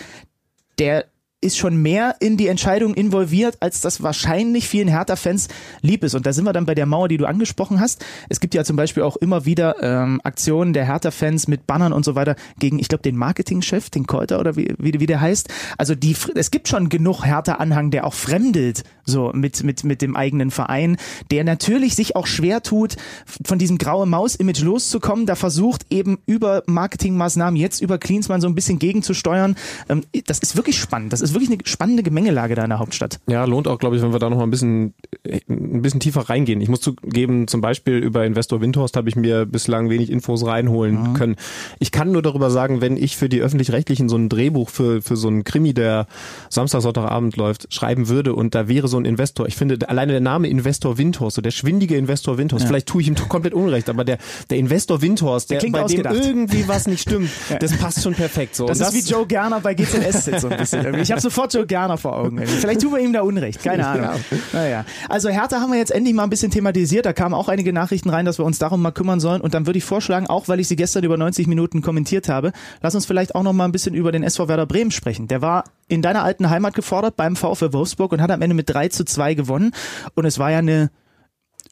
Der 0.78 1.06
ist 1.40 1.56
schon 1.56 1.76
mehr 1.76 2.16
in 2.20 2.36
die 2.36 2.48
Entscheidung 2.48 2.94
involviert, 2.94 3.56
als 3.60 3.80
das 3.80 4.02
wahrscheinlich 4.02 4.68
vielen 4.68 4.88
Hertha-Fans 4.88 5.48
lieb 5.80 6.04
ist. 6.04 6.14
Und 6.14 6.26
da 6.26 6.32
sind 6.32 6.44
wir 6.44 6.52
dann 6.52 6.66
bei 6.66 6.74
der 6.74 6.86
Mauer, 6.86 7.08
die 7.08 7.16
du 7.16 7.26
angesprochen 7.26 7.80
hast. 7.80 8.04
Es 8.28 8.40
gibt 8.40 8.54
ja 8.54 8.62
zum 8.64 8.76
Beispiel 8.76 9.02
auch 9.02 9.16
immer 9.16 9.46
wieder 9.46 9.82
ähm, 9.82 10.20
Aktionen 10.22 10.72
der 10.72 10.84
Hertha-Fans 10.84 11.48
mit 11.48 11.66
Bannern 11.66 11.92
und 11.92 12.04
so 12.04 12.14
weiter 12.14 12.36
gegen, 12.58 12.78
ich 12.78 12.88
glaube, 12.88 13.02
den 13.02 13.16
Marketingchef, 13.16 13.88
den 13.88 14.06
Keuter 14.06 14.38
oder 14.38 14.56
wie, 14.56 14.74
wie, 14.78 15.00
wie 15.00 15.06
der 15.06 15.20
heißt. 15.20 15.48
Also 15.78 15.94
die, 15.94 16.14
es 16.34 16.50
gibt 16.50 16.68
schon 16.68 16.88
genug 16.90 17.24
Hertha-Anhang, 17.24 17.90
der 17.90 18.06
auch 18.06 18.14
fremdelt 18.14 18.84
so 19.04 19.32
mit, 19.34 19.62
mit, 19.64 19.82
mit 19.84 20.02
dem 20.02 20.16
eigenen 20.16 20.50
Verein, 20.50 20.96
der 21.30 21.44
natürlich 21.44 21.96
sich 21.96 22.16
auch 22.16 22.26
schwer 22.26 22.62
tut, 22.62 22.96
von 23.44 23.58
diesem 23.58 23.78
graue 23.78 24.06
Maus-Image 24.06 24.60
loszukommen. 24.60 25.26
Da 25.26 25.34
versucht 25.34 25.86
eben 25.90 26.18
über 26.26 26.62
Marketingmaßnahmen 26.66 27.56
jetzt 27.56 27.80
über 27.80 27.98
Klinsmann 27.98 28.40
so 28.40 28.48
ein 28.48 28.54
bisschen 28.54 28.78
gegenzusteuern. 28.78 29.56
Ähm, 29.88 30.04
das 30.26 30.38
ist 30.38 30.56
wirklich 30.56 30.78
spannend. 30.78 31.12
Das 31.12 31.20
ist 31.20 31.29
wirklich 31.34 31.50
eine 31.50 31.58
spannende 31.64 32.02
Gemengelage 32.02 32.54
da 32.54 32.64
in 32.64 32.70
der 32.70 32.78
Hauptstadt. 32.78 33.20
Ja, 33.28 33.44
lohnt 33.44 33.68
auch, 33.68 33.78
glaube 33.78 33.96
ich, 33.96 34.02
wenn 34.02 34.12
wir 34.12 34.18
da 34.18 34.30
noch 34.30 34.36
mal 34.36 34.44
ein 34.44 34.50
bisschen, 34.50 34.94
äh, 35.24 35.40
ein 35.48 35.82
bisschen 35.82 36.00
tiefer 36.00 36.28
reingehen. 36.28 36.60
Ich 36.60 36.68
muss 36.68 36.80
zugeben, 36.80 37.48
zum 37.48 37.60
Beispiel 37.60 37.98
über 37.98 38.24
Investor 38.24 38.60
Windhorst 38.60 38.96
habe 38.96 39.08
ich 39.08 39.16
mir 39.16 39.46
bislang 39.46 39.90
wenig 39.90 40.10
Infos 40.10 40.44
reinholen 40.44 41.14
können. 41.14 41.36
Ich 41.78 41.92
kann 41.92 42.12
nur 42.12 42.22
darüber 42.22 42.50
sagen, 42.50 42.80
wenn 42.80 42.96
ich 42.96 43.16
für 43.16 43.28
die 43.28 43.40
Öffentlich-Rechtlichen 43.40 44.08
so 44.08 44.16
ein 44.16 44.28
Drehbuch 44.28 44.70
für, 44.70 45.02
für 45.02 45.16
so 45.16 45.28
einen 45.28 45.44
Krimi, 45.44 45.74
der 45.74 46.06
Samstag, 46.48 46.82
Sonntagabend 46.82 47.36
läuft, 47.36 47.72
schreiben 47.72 48.08
würde 48.08 48.34
und 48.34 48.54
da 48.54 48.68
wäre 48.68 48.88
so 48.88 48.98
ein 48.98 49.04
Investor, 49.04 49.46
ich 49.46 49.56
finde 49.56 49.88
alleine 49.88 50.12
der 50.12 50.20
Name 50.20 50.48
Investor 50.48 50.98
Windhorst, 50.98 51.36
so 51.36 51.42
der 51.42 51.50
schwindige 51.50 51.96
Investor 51.96 52.38
Windhorst, 52.38 52.66
vielleicht 52.66 52.86
tue 52.86 53.02
ich 53.02 53.08
ihm 53.08 53.14
komplett 53.14 53.54
unrecht, 53.54 53.88
aber 53.88 54.04
der, 54.04 54.18
der 54.48 54.58
Investor 54.58 55.02
Windhorst, 55.02 55.50
der, 55.50 55.58
klingt 55.58 55.74
bei 55.74 55.80
dem 55.80 55.84
ausgedacht. 55.84 56.16
irgendwie 56.16 56.66
was 56.68 56.86
nicht 56.86 57.02
stimmt, 57.02 57.30
das 57.60 57.76
passt 57.76 58.02
schon 58.02 58.14
perfekt. 58.14 58.56
So. 58.56 58.66
Das, 58.66 58.80
Und 58.80 58.94
ist 58.94 59.06
wie 59.06 59.10
Joe 59.10 59.26
Gerner 59.26 59.60
bei 59.60 59.74
GZS 59.74 60.26
jetzt 60.26 60.42
so 60.42 60.48
ein 60.48 60.58
bisschen. 60.58 60.94
Ich 61.00 61.10
habe 61.10 61.19
sofort 61.20 61.54
Joe 61.54 61.66
Gerner 61.66 61.98
vor 61.98 62.16
Augen. 62.16 62.38
Vielleicht 62.46 62.80
tun 62.80 62.92
wir 62.92 63.00
ihm 63.00 63.12
da 63.12 63.22
Unrecht, 63.22 63.62
keine 63.62 63.86
Ahnung. 63.86 64.10
Naja. 64.52 64.84
Also 65.08 65.28
Hertha 65.28 65.60
haben 65.60 65.70
wir 65.72 65.78
jetzt 65.78 65.90
endlich 65.92 66.14
mal 66.14 66.24
ein 66.24 66.30
bisschen 66.30 66.50
thematisiert. 66.50 67.06
Da 67.06 67.12
kamen 67.12 67.34
auch 67.34 67.48
einige 67.48 67.72
Nachrichten 67.72 68.10
rein, 68.10 68.24
dass 68.24 68.38
wir 68.38 68.44
uns 68.44 68.58
darum 68.58 68.82
mal 68.82 68.90
kümmern 68.90 69.20
sollen. 69.20 69.40
Und 69.40 69.54
dann 69.54 69.66
würde 69.66 69.78
ich 69.78 69.84
vorschlagen, 69.84 70.26
auch 70.26 70.48
weil 70.48 70.60
ich 70.60 70.68
sie 70.68 70.76
gestern 70.76 71.04
über 71.04 71.16
90 71.16 71.46
Minuten 71.46 71.82
kommentiert 71.82 72.28
habe, 72.28 72.52
lass 72.82 72.94
uns 72.94 73.06
vielleicht 73.06 73.34
auch 73.34 73.42
noch 73.42 73.52
mal 73.52 73.64
ein 73.64 73.72
bisschen 73.72 73.94
über 73.94 74.12
den 74.12 74.22
SV 74.22 74.48
Werder 74.48 74.66
Bremen 74.66 74.90
sprechen. 74.90 75.28
Der 75.28 75.42
war 75.42 75.64
in 75.88 76.02
deiner 76.02 76.22
alten 76.24 76.50
Heimat 76.50 76.74
gefordert 76.74 77.16
beim 77.16 77.36
VfL 77.36 77.72
Wolfsburg 77.72 78.12
und 78.12 78.22
hat 78.22 78.30
am 78.30 78.42
Ende 78.42 78.54
mit 78.54 78.70
3 78.70 78.88
zu 78.88 79.04
2 79.04 79.34
gewonnen. 79.34 79.72
Und 80.14 80.24
es 80.24 80.38
war 80.38 80.50
ja 80.50 80.58
eine 80.58 80.90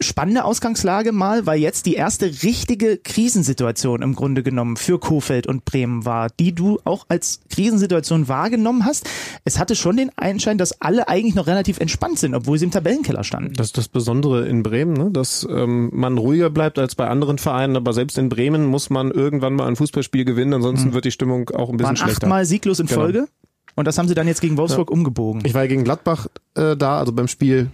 spannende 0.01 0.45
Ausgangslage 0.45 1.13
mal, 1.13 1.47
weil 1.47 1.61
jetzt 1.61 1.87
die 1.87 1.95
erste 1.95 2.27
richtige 2.43 2.99
Krisensituation 2.99 4.03
im 4.03 4.15
Grunde 4.15 4.43
genommen 4.43 4.77
für 4.77 4.99
Kofeld 4.99 5.47
und 5.47 5.65
Bremen 5.65 6.05
war, 6.05 6.29
die 6.39 6.55
du 6.55 6.79
auch 6.85 7.07
als 7.09 7.41
Krisensituation 7.51 8.29
wahrgenommen 8.29 8.85
hast. 8.85 9.09
Es 9.45 9.59
hatte 9.59 9.75
schon 9.77 9.97
den 9.97 10.11
Einschein, 10.17 10.57
dass 10.59 10.81
alle 10.81 11.09
eigentlich 11.09 11.35
noch 11.35 11.47
relativ 11.47 11.81
entspannt 11.81 12.19
sind, 12.19 12.35
obwohl 12.35 12.59
sie 12.59 12.65
im 12.67 12.71
Tabellenkeller 12.71 13.25
standen. 13.25 13.55
Das 13.55 13.69
ist 13.69 13.79
das 13.79 13.89
Besondere 13.89 14.47
in 14.47 14.63
Bremen, 14.63 14.93
ne? 14.93 15.11
dass 15.11 15.47
ähm, 15.51 15.91
man 15.93 16.17
ruhiger 16.19 16.51
bleibt 16.51 16.79
als 16.79 16.95
bei 16.95 17.09
anderen 17.09 17.39
Vereinen, 17.39 17.77
aber 17.77 17.93
selbst 17.93 18.19
in 18.19 18.29
Bremen 18.29 18.67
muss 18.67 18.91
man 18.91 19.11
irgendwann 19.11 19.55
mal 19.55 19.67
ein 19.67 19.77
Fußballspiel 19.77 20.25
gewinnen, 20.25 20.55
ansonsten 20.55 20.93
wird 20.93 21.05
die 21.05 21.11
Stimmung 21.11 21.51
auch 21.51 21.71
ein 21.71 21.77
bisschen 21.77 21.89
Waren 21.89 21.97
schlechter. 21.97 22.27
achtmal 22.27 22.45
sieglos 22.45 22.79
in 22.81 22.87
Genau. 22.87 23.01
Folge 23.01 23.29
und 23.75 23.87
das 23.87 23.99
haben 23.99 24.09
sie 24.09 24.15
dann 24.15 24.27
jetzt 24.27 24.41
gegen 24.41 24.57
Wolfsburg 24.57 24.91
umgebogen. 24.91 25.43
Ich 25.45 25.55
war 25.55 25.63
ja 25.63 25.69
gegen 25.69 25.85
Gladbach 25.85 26.27
äh, 26.55 26.77
da, 26.77 26.99
also 26.99 27.13
beim 27.13 27.29
Spiel 27.29 27.71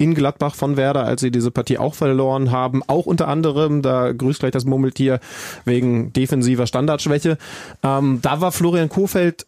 in 0.00 0.14
Gladbach 0.14 0.54
von 0.54 0.78
Werder, 0.78 1.04
als 1.04 1.20
sie 1.20 1.30
diese 1.30 1.50
Partie 1.50 1.76
auch 1.76 1.94
verloren 1.94 2.50
haben, 2.50 2.82
auch 2.86 3.04
unter 3.04 3.28
anderem, 3.28 3.82
da 3.82 4.12
grüßt 4.12 4.40
gleich 4.40 4.52
das 4.52 4.64
Murmeltier, 4.64 5.20
wegen 5.66 6.12
defensiver 6.14 6.66
Standardschwäche. 6.66 7.36
Ähm, 7.82 8.20
da 8.22 8.40
war 8.40 8.50
Florian 8.50 8.88
Kofeld 8.88 9.46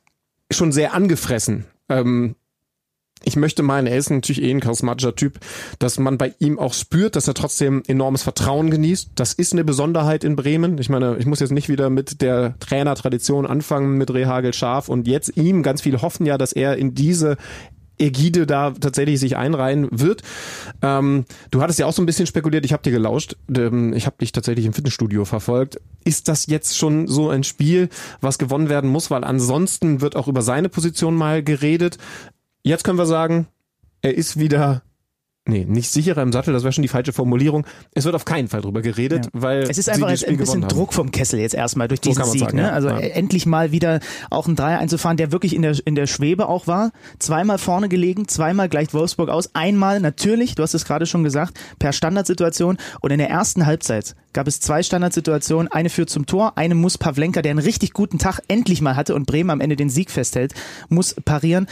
schon 0.50 0.70
sehr 0.70 0.92
angefressen. 0.92 1.64
Ähm, 1.88 2.34
ich 3.24 3.36
möchte 3.36 3.62
meinen, 3.62 3.86
er 3.86 3.96
ist 3.96 4.10
natürlich 4.10 4.42
eh 4.42 4.50
ein 4.50 4.60
charismatischer 4.60 5.14
Typ, 5.14 5.38
dass 5.78 5.98
man 5.98 6.18
bei 6.18 6.34
ihm 6.38 6.58
auch 6.58 6.74
spürt, 6.74 7.16
dass 7.16 7.28
er 7.28 7.34
trotzdem 7.34 7.82
enormes 7.86 8.22
Vertrauen 8.22 8.70
genießt. 8.70 9.10
Das 9.14 9.32
ist 9.32 9.52
eine 9.52 9.64
Besonderheit 9.64 10.24
in 10.24 10.36
Bremen. 10.36 10.78
Ich 10.78 10.88
meine, 10.88 11.16
ich 11.18 11.26
muss 11.26 11.40
jetzt 11.40 11.52
nicht 11.52 11.68
wieder 11.68 11.88
mit 11.88 12.20
der 12.20 12.58
Trainertradition 12.58 13.46
anfangen, 13.46 13.96
mit 13.96 14.12
Rehagel 14.12 14.52
Scharf 14.52 14.88
und 14.88 15.06
jetzt 15.06 15.36
ihm. 15.36 15.62
Ganz 15.62 15.82
viele 15.82 16.02
hoffen 16.02 16.26
ja, 16.26 16.36
dass 16.36 16.52
er 16.52 16.76
in 16.76 16.94
diese 16.94 17.36
Ägide 17.98 18.46
da 18.46 18.70
tatsächlich 18.72 19.20
sich 19.20 19.36
einreihen 19.36 19.88
wird. 19.90 20.22
Ähm, 20.82 21.24
du 21.50 21.62
hattest 21.62 21.78
ja 21.78 21.86
auch 21.86 21.92
so 21.92 22.02
ein 22.02 22.06
bisschen 22.06 22.26
spekuliert, 22.26 22.64
ich 22.64 22.72
habe 22.72 22.82
dir 22.82 22.92
gelauscht, 22.92 23.36
ähm, 23.54 23.92
ich 23.92 24.06
habe 24.06 24.16
dich 24.20 24.32
tatsächlich 24.32 24.66
im 24.66 24.72
Fitnessstudio 24.72 25.24
verfolgt. 25.24 25.80
Ist 26.04 26.28
das 26.28 26.46
jetzt 26.46 26.76
schon 26.76 27.06
so 27.06 27.30
ein 27.30 27.44
Spiel, 27.44 27.88
was 28.20 28.38
gewonnen 28.38 28.68
werden 28.68 28.90
muss? 28.90 29.10
Weil 29.10 29.24
ansonsten 29.24 30.00
wird 30.00 30.16
auch 30.16 30.28
über 30.28 30.42
seine 30.42 30.68
Position 30.68 31.14
mal 31.14 31.42
geredet. 31.42 31.98
Jetzt 32.62 32.84
können 32.84 32.98
wir 32.98 33.06
sagen, 33.06 33.46
er 34.02 34.16
ist 34.16 34.38
wieder, 34.38 34.82
nee, 35.46 35.64
nicht 35.64 35.90
sicherer 35.90 36.22
im 36.22 36.32
Sattel, 36.32 36.52
das 36.52 36.62
wäre 36.62 36.72
schon 36.72 36.82
die 36.82 36.88
falsche 36.88 37.12
Formulierung. 37.12 37.66
Es 37.94 38.04
wird 38.04 38.14
auf 38.14 38.24
keinen 38.24 38.48
Fall 38.48 38.60
drüber 38.62 38.80
geredet, 38.82 39.26
Ja. 39.26 39.30
weil 39.34 39.62
Es 39.62 39.78
ist 39.78 39.88
einfach 39.88 40.14
Spiel 40.16 40.30
ein 40.30 40.36
bisschen. 40.36 40.62
Druck 40.62 40.92
vom 40.94 41.10
Kessel 41.10 41.40
jetzt 41.40 41.54
erstmal 41.54 41.88
durch 41.88 42.00
So 42.02 42.10
diesen 42.10 42.20
man 42.20 42.30
Sieg. 42.30 42.40
sagen, 42.40 42.56
ne? 42.56 42.62
ja. 42.64 42.70
Also 42.70 42.88
Ja. 42.88 42.98
endlich 42.98 43.46
mal 43.46 43.72
wieder 43.72 44.00
auch 44.30 44.46
ein 44.46 44.56
Dreier 44.56 44.78
einzufahren, 44.78 45.16
der 45.16 45.32
wirklich 45.32 45.54
in 45.54 45.62
der, 45.62 45.76
in 45.84 45.94
der 45.94 46.06
Schwebe 46.06 46.48
auch 46.48 46.66
war. 46.66 46.92
Zweimal 47.18 47.58
vorne 47.58 47.88
gelegen, 47.88 48.28
zweimal 48.28 48.68
gleicht 48.68 48.94
Wolfsburg 48.94 49.28
aus. 49.30 49.50
Einmal 49.54 50.00
natürlich, 50.00 50.54
du 50.54 50.62
hast 50.62 50.74
es 50.74 50.84
gerade 50.84 51.06
schon 51.06 51.24
gesagt, 51.24 51.58
per 51.78 51.92
Standardsituation. 51.92 52.78
Und 53.00 53.10
in 53.10 53.18
der 53.18 53.30
ersten 53.30 53.66
Halbzeit 53.66 54.14
gab 54.32 54.46
es 54.46 54.60
zwei 54.60 54.82
Standardsituationen. 54.82 55.70
Eine 55.70 55.90
führt 55.90 56.08
zum 56.10 56.26
Tor, 56.26 56.52
eine 56.56 56.74
muss 56.74 56.98
Pavlenka, 56.98 57.42
der 57.42 57.50
einen 57.50 57.58
richtig 57.58 57.92
guten 57.92 58.18
Tag 58.18 58.40
endlich 58.48 58.80
mal 58.80 58.96
hatte 58.96 59.14
und 59.14 59.26
Bremen 59.26 59.50
am 59.50 59.60
Ende 59.60 59.76
den 59.76 59.90
Sieg 59.90 60.10
festhält, 60.10 60.54
muss 60.88 61.14
parieren. 61.14 61.66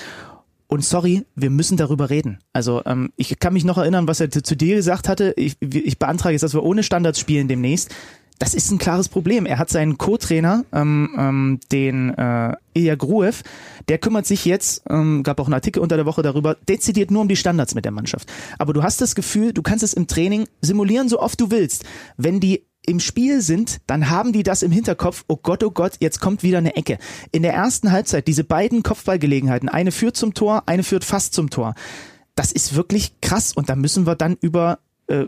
Und 0.70 0.84
sorry, 0.84 1.24
wir 1.34 1.50
müssen 1.50 1.76
darüber 1.76 2.10
reden. 2.10 2.38
Also 2.52 2.82
ähm, 2.86 3.12
ich 3.16 3.40
kann 3.40 3.52
mich 3.52 3.64
noch 3.64 3.76
erinnern, 3.76 4.06
was 4.06 4.20
er 4.20 4.30
zu, 4.30 4.56
dir 4.56 4.76
gesagt 4.76 5.08
hatte. 5.08 5.34
Ich, 5.36 5.56
ich 5.60 5.98
beantrage 5.98 6.32
jetzt, 6.32 6.42
dass 6.42 6.54
wir 6.54 6.62
ohne 6.62 6.84
Standards 6.84 7.18
spielen 7.18 7.48
demnächst. 7.48 7.92
Das 8.38 8.54
ist 8.54 8.70
ein 8.70 8.78
klares 8.78 9.08
Problem. 9.08 9.46
Er 9.46 9.58
hat 9.58 9.68
seinen 9.68 9.98
Co-Trainer, 9.98 10.64
ähm, 10.72 11.10
ähm, 11.18 11.60
den 11.72 12.16
äh, 12.16 12.54
Ilya 12.72 12.94
Gruev, 12.94 13.42
der 13.88 13.98
kümmert 13.98 14.26
sich 14.26 14.44
jetzt, 14.44 14.84
ähm, 14.88 15.24
gab 15.24 15.40
auch 15.40 15.46
einen 15.46 15.54
Artikel 15.54 15.80
unter 15.80 15.96
der 15.96 16.06
Woche 16.06 16.22
darüber, 16.22 16.54
dezidiert 16.54 17.10
nur 17.10 17.22
um 17.22 17.28
die 17.28 17.36
Standards 17.36 17.74
mit 17.74 17.84
der 17.84 17.92
Mannschaft. 17.92 18.32
Aber 18.56 18.72
du 18.72 18.84
hast 18.84 19.00
das 19.00 19.16
Gefühl, 19.16 19.52
du 19.52 19.62
kannst 19.62 19.82
es 19.82 19.92
im 19.92 20.06
Training 20.06 20.46
simulieren, 20.62 21.08
so 21.08 21.18
oft 21.18 21.40
du 21.40 21.50
willst. 21.50 21.84
Wenn 22.16 22.38
die 22.38 22.64
im 22.86 23.00
Spiel 23.00 23.40
sind, 23.42 23.78
dann 23.86 24.10
haben 24.10 24.32
die 24.32 24.42
das 24.42 24.62
im 24.62 24.72
Hinterkopf, 24.72 25.24
oh 25.28 25.36
Gott, 25.36 25.62
oh 25.62 25.70
Gott, 25.70 25.92
jetzt 26.00 26.20
kommt 26.20 26.42
wieder 26.42 26.58
eine 26.58 26.76
Ecke. 26.76 26.98
In 27.30 27.42
der 27.42 27.52
ersten 27.52 27.92
Halbzeit, 27.92 28.26
diese 28.26 28.44
beiden 28.44 28.82
Kopfballgelegenheiten, 28.82 29.68
eine 29.68 29.92
führt 29.92 30.16
zum 30.16 30.34
Tor, 30.34 30.64
eine 30.66 30.82
führt 30.82 31.04
fast 31.04 31.34
zum 31.34 31.50
Tor. 31.50 31.74
Das 32.34 32.52
ist 32.52 32.74
wirklich 32.74 33.20
krass 33.20 33.52
und 33.52 33.68
da 33.68 33.76
müssen 33.76 34.06
wir 34.06 34.16
dann 34.16 34.36
über 34.40 34.78
äh, 35.08 35.26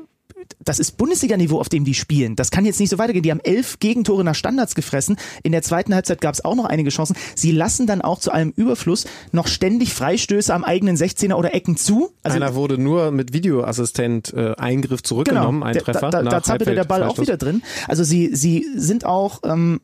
das 0.61 0.79
ist 0.79 0.97
Bundesliga-Niveau, 0.97 1.59
auf 1.59 1.69
dem 1.69 1.85
die 1.85 1.95
spielen. 1.95 2.37
Das 2.37 2.51
kann 2.51 2.65
jetzt 2.65 2.81
nicht 2.81 2.91
so 2.91 2.99
weitergehen. 2.99 3.23
Die 3.23 3.31
haben 3.31 3.41
elf 3.41 3.79
Gegentore 3.79 4.25
nach 4.25 4.35
Standards 4.35 4.75
gefressen. 4.75 5.17
In 5.43 5.53
der 5.53 5.63
zweiten 5.63 5.95
Halbzeit 5.95 6.21
gab 6.21 6.35
es 6.35 6.45
auch 6.45 6.55
noch 6.55 6.65
einige 6.65 6.91
Chancen. 6.91 7.17
Sie 7.35 7.53
lassen 7.53 7.87
dann 7.87 8.03
auch 8.03 8.19
zu 8.21 8.31
allem 8.33 8.53
Überfluss 8.55 9.07
noch 9.33 9.47
ständig 9.47 9.95
Freistöße 9.95 10.53
am 10.53 10.65
eigenen 10.65 10.97
16er 10.97 11.35
oder 11.35 11.55
Ecken 11.55 11.77
zu. 11.77 12.11
Also 12.23 12.37
Einer 12.37 12.55
wurde 12.55 12.79
nur 12.79 13.11
mit 13.11 13.33
Videoassistent 13.33 14.33
äh, 14.35 14.55
Eingriff 14.57 15.03
zurückgenommen, 15.03 15.63
ein 15.63 15.75
der- 15.75 15.83
Treffer. 15.83 16.11
Da, 16.11 16.23
da, 16.23 16.31
da 16.31 16.43
zappelte 16.43 16.75
der 16.75 16.85
Ball 16.85 17.03
auch 17.03 17.19
wieder 17.19 17.37
drin. 17.37 17.63
Also 17.89 18.05
sie, 18.05 18.35
sie 18.35 18.67
sind 18.77 19.05
auch 19.05 19.41
ähm, 19.45 19.81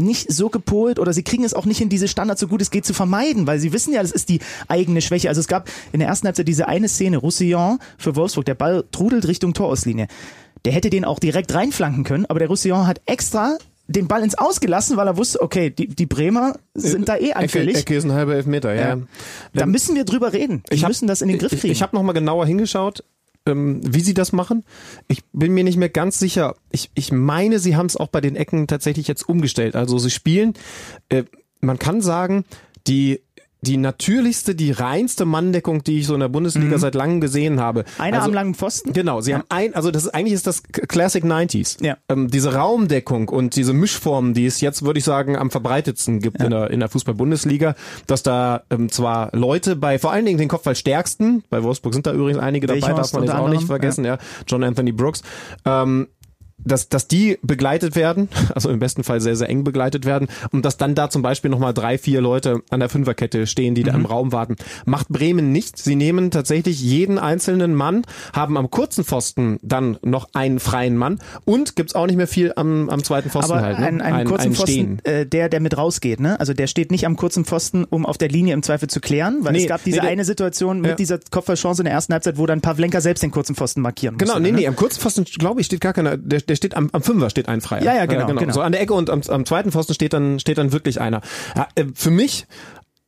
nicht 0.00 0.32
so 0.32 0.48
gepolt 0.48 0.98
oder 0.98 1.12
sie 1.12 1.22
kriegen 1.22 1.44
es 1.44 1.54
auch 1.54 1.66
nicht 1.66 1.78
hin, 1.78 1.88
diese 1.88 2.08
Standards 2.08 2.40
so 2.40 2.48
gut 2.48 2.60
es 2.62 2.70
geht 2.70 2.84
zu 2.84 2.94
vermeiden, 2.94 3.46
weil 3.46 3.58
sie 3.58 3.72
wissen 3.72 3.92
ja, 3.92 4.02
das 4.02 4.10
ist 4.12 4.28
die 4.28 4.40
eigene 4.68 5.00
Schwäche. 5.00 5.28
Also 5.28 5.40
es 5.40 5.48
gab 5.48 5.68
in 5.92 6.00
der 6.00 6.08
ersten 6.08 6.26
Halbzeit 6.26 6.48
diese 6.48 6.68
eine 6.68 6.88
Szene, 6.88 7.18
Roussillon 7.18 7.78
für 7.98 8.16
Wolfsburg, 8.16 8.44
der 8.46 8.54
Ball 8.54 8.84
trudelt 8.92 9.28
Richtung 9.28 9.54
Torauslinie. 9.54 10.06
Der 10.64 10.72
hätte 10.72 10.90
den 10.90 11.04
auch 11.04 11.18
direkt 11.18 11.54
reinflanken 11.54 12.04
können, 12.04 12.26
aber 12.26 12.38
der 12.38 12.48
Roussillon 12.48 12.86
hat 12.86 13.00
extra 13.06 13.56
den 13.88 14.06
Ball 14.06 14.22
ins 14.22 14.36
Ausgelassen, 14.38 14.96
weil 14.96 15.08
er 15.08 15.16
wusste, 15.16 15.40
okay, 15.42 15.70
die, 15.70 15.88
die 15.88 16.06
Bremer 16.06 16.54
sind 16.74 17.08
da 17.08 17.16
eh 17.16 17.30
Ecke, 17.30 17.36
anfällig. 17.36 17.76
Ecke 17.76 17.96
ist 17.96 18.04
ein 18.04 18.12
halber 18.12 18.34
Elfmeter, 18.36 18.72
ja. 18.72 18.88
Ja. 18.94 18.98
Da 19.52 19.66
müssen 19.66 19.96
wir 19.96 20.04
drüber 20.04 20.32
reden. 20.32 20.62
Ich 20.70 20.82
hab- 20.84 20.88
müssen 20.90 21.08
das 21.08 21.22
in 21.22 21.28
den 21.28 21.38
Griff 21.38 21.52
Ich, 21.52 21.60
kriegen. 21.60 21.72
ich 21.72 21.82
habe 21.82 21.96
nochmal 21.96 22.14
genauer 22.14 22.46
hingeschaut, 22.46 23.02
ähm, 23.46 23.80
wie 23.84 24.00
sie 24.00 24.14
das 24.14 24.32
machen. 24.32 24.64
Ich 25.08 25.24
bin 25.32 25.52
mir 25.52 25.64
nicht 25.64 25.76
mehr 25.76 25.88
ganz 25.88 26.18
sicher. 26.18 26.56
Ich, 26.70 26.90
ich 26.94 27.12
meine, 27.12 27.58
sie 27.58 27.76
haben 27.76 27.86
es 27.86 27.96
auch 27.96 28.08
bei 28.08 28.20
den 28.20 28.36
Ecken 28.36 28.66
tatsächlich 28.66 29.08
jetzt 29.08 29.28
umgestellt. 29.28 29.76
Also 29.76 29.98
sie 29.98 30.10
spielen, 30.10 30.54
äh, 31.08 31.24
man 31.60 31.78
kann 31.78 32.00
sagen, 32.00 32.44
die 32.86 33.22
die 33.62 33.76
natürlichste, 33.76 34.54
die 34.54 34.70
reinste 34.70 35.24
Manndeckung, 35.24 35.84
die 35.84 36.00
ich 36.00 36.06
so 36.06 36.14
in 36.14 36.20
der 36.20 36.28
Bundesliga 36.28 36.78
seit 36.78 36.94
langem 36.94 37.20
gesehen 37.20 37.60
habe. 37.60 37.84
Einer 37.98 38.18
also, 38.18 38.28
am 38.28 38.34
langen 38.34 38.54
Pfosten. 38.54 38.92
Genau, 38.92 39.20
sie 39.20 39.34
haben 39.34 39.44
ein, 39.48 39.74
also 39.74 39.90
das 39.90 40.04
ist 40.04 40.14
eigentlich 40.14 40.34
ist 40.34 40.46
das 40.46 40.62
Classic 40.62 41.22
90s. 41.22 41.82
Ja. 41.84 41.98
Ähm, 42.08 42.28
diese 42.28 42.54
Raumdeckung 42.54 43.28
und 43.28 43.56
diese 43.56 43.72
Mischformen, 43.72 44.34
die 44.34 44.46
es 44.46 44.60
jetzt, 44.60 44.84
würde 44.84 44.98
ich 44.98 45.04
sagen, 45.04 45.36
am 45.36 45.50
verbreitetsten 45.50 46.20
gibt 46.20 46.42
in 46.42 46.50
der, 46.50 46.70
in 46.70 46.80
der 46.80 46.88
Fußball-Bundesliga, 46.88 47.74
dass 48.06 48.22
da 48.22 48.62
ähm, 48.70 48.90
zwar 48.90 49.30
Leute 49.36 49.76
bei 49.76 49.98
vor 49.98 50.12
allen 50.12 50.24
Dingen 50.24 50.38
den 50.38 50.48
Kopfballstärksten, 50.48 51.44
bei 51.50 51.62
Wolfsburg 51.62 51.92
sind 51.92 52.06
da 52.06 52.12
übrigens 52.12 52.40
einige 52.40 52.66
dabei, 52.66 52.80
darf 52.80 53.12
man 53.12 53.24
jetzt 53.24 53.32
auch 53.32 53.48
nicht 53.48 53.60
anderem, 53.60 53.66
vergessen, 53.66 54.04
ja. 54.04 54.18
John 54.46 54.64
Anthony 54.64 54.92
Brooks, 54.92 55.22
ähm, 55.64 56.08
dass, 56.64 56.88
dass 56.88 57.08
die 57.08 57.38
begleitet 57.42 57.96
werden, 57.96 58.28
also 58.54 58.70
im 58.70 58.78
besten 58.78 59.04
Fall 59.04 59.20
sehr, 59.20 59.36
sehr 59.36 59.48
eng 59.48 59.64
begleitet 59.64 60.04
werden 60.04 60.28
und 60.52 60.64
dass 60.64 60.76
dann 60.76 60.94
da 60.94 61.10
zum 61.10 61.22
Beispiel 61.22 61.50
nochmal 61.50 61.74
drei, 61.74 61.98
vier 61.98 62.20
Leute 62.20 62.62
an 62.70 62.80
der 62.80 62.88
Fünferkette 62.88 63.46
stehen, 63.46 63.74
die 63.74 63.82
da 63.82 63.92
im 63.94 64.06
Raum 64.06 64.32
warten. 64.32 64.56
Macht 64.84 65.08
Bremen 65.08 65.52
nicht. 65.52 65.78
Sie 65.78 65.96
nehmen 65.96 66.30
tatsächlich 66.30 66.80
jeden 66.80 67.18
einzelnen 67.18 67.74
Mann, 67.74 68.02
haben 68.32 68.56
am 68.56 68.70
kurzen 68.70 69.04
Pfosten 69.04 69.58
dann 69.62 69.98
noch 70.02 70.28
einen 70.34 70.60
freien 70.60 70.96
Mann 70.96 71.18
und 71.44 71.76
gibt's 71.76 71.94
auch 71.94 72.06
nicht 72.06 72.16
mehr 72.16 72.28
viel 72.28 72.52
am, 72.56 72.88
am 72.90 73.02
zweiten 73.02 73.30
Pfosten 73.30 73.52
Aber 73.52 73.62
halt. 73.62 73.78
Ne? 73.78 73.86
einen, 73.86 74.00
einen 74.00 74.16
Ein- 74.16 74.26
kurzen 74.26 74.46
einen 74.46 74.54
Pfosten, 74.54 74.98
äh, 75.04 75.26
der, 75.26 75.48
der 75.48 75.60
mit 75.60 75.76
rausgeht, 75.76 76.20
ne? 76.20 76.38
Also 76.40 76.52
der 76.54 76.66
steht 76.66 76.90
nicht 76.90 77.06
am 77.06 77.16
kurzen 77.16 77.44
Pfosten, 77.44 77.84
um 77.84 78.06
auf 78.06 78.18
der 78.18 78.28
Linie 78.28 78.54
im 78.54 78.62
Zweifel 78.62 78.88
zu 78.88 79.00
klären, 79.00 79.38
weil 79.42 79.52
Nee, 79.52 79.62
es 79.62 79.68
gab 79.68 79.82
diese 79.84 79.96
nee, 79.98 80.02
der- 80.02 80.10
eine 80.10 80.24
Situation 80.24 80.80
mit 80.80 80.90
Ja. 80.90 80.96
dieser 80.96 81.18
Kopfballchance 81.30 81.82
in 81.82 81.84
der 81.84 81.94
ersten 81.94 82.12
Halbzeit, 82.12 82.38
wo 82.38 82.46
dann 82.46 82.60
Pavlenka 82.60 83.00
selbst 83.00 83.22
den 83.22 83.30
kurzen 83.30 83.54
Pfosten 83.54 83.80
markieren 83.80 84.14
musste. 84.14 84.26
Genau, 84.26 84.38
nee, 84.38 84.50
ne? 84.52 84.58
nee, 84.58 84.66
am 84.66 84.76
kurzen 84.76 85.00
Pfosten, 85.00 85.24
glaube 85.24 85.60
ich, 85.60 85.66
steht 85.66 85.80
gar 85.80 85.92
keiner, 85.92 86.16
der, 86.16 86.40
der 86.50 86.56
steht 86.56 86.76
am, 86.76 86.90
am 86.92 87.02
Fünfer 87.02 87.30
steht 87.30 87.48
ein 87.48 87.60
Freier. 87.60 87.82
Ja, 87.82 87.94
ja, 87.94 88.06
genau, 88.06 88.28
Äh, 88.28 88.34
genau. 88.34 88.52
So 88.52 88.60
an 88.60 88.72
der 88.72 88.80
Ecke 88.80 88.92
und 88.92 89.08
am, 89.08 89.22
am 89.28 89.46
zweiten 89.46 89.70
Pfosten 89.70 89.94
steht 89.94 90.12
dann, 90.12 90.38
steht 90.40 90.58
dann 90.58 90.72
wirklich 90.72 91.00
einer. 91.00 91.22
Ja, 91.56 91.68
äh, 91.76 91.84
für 91.94 92.10
mich, 92.10 92.46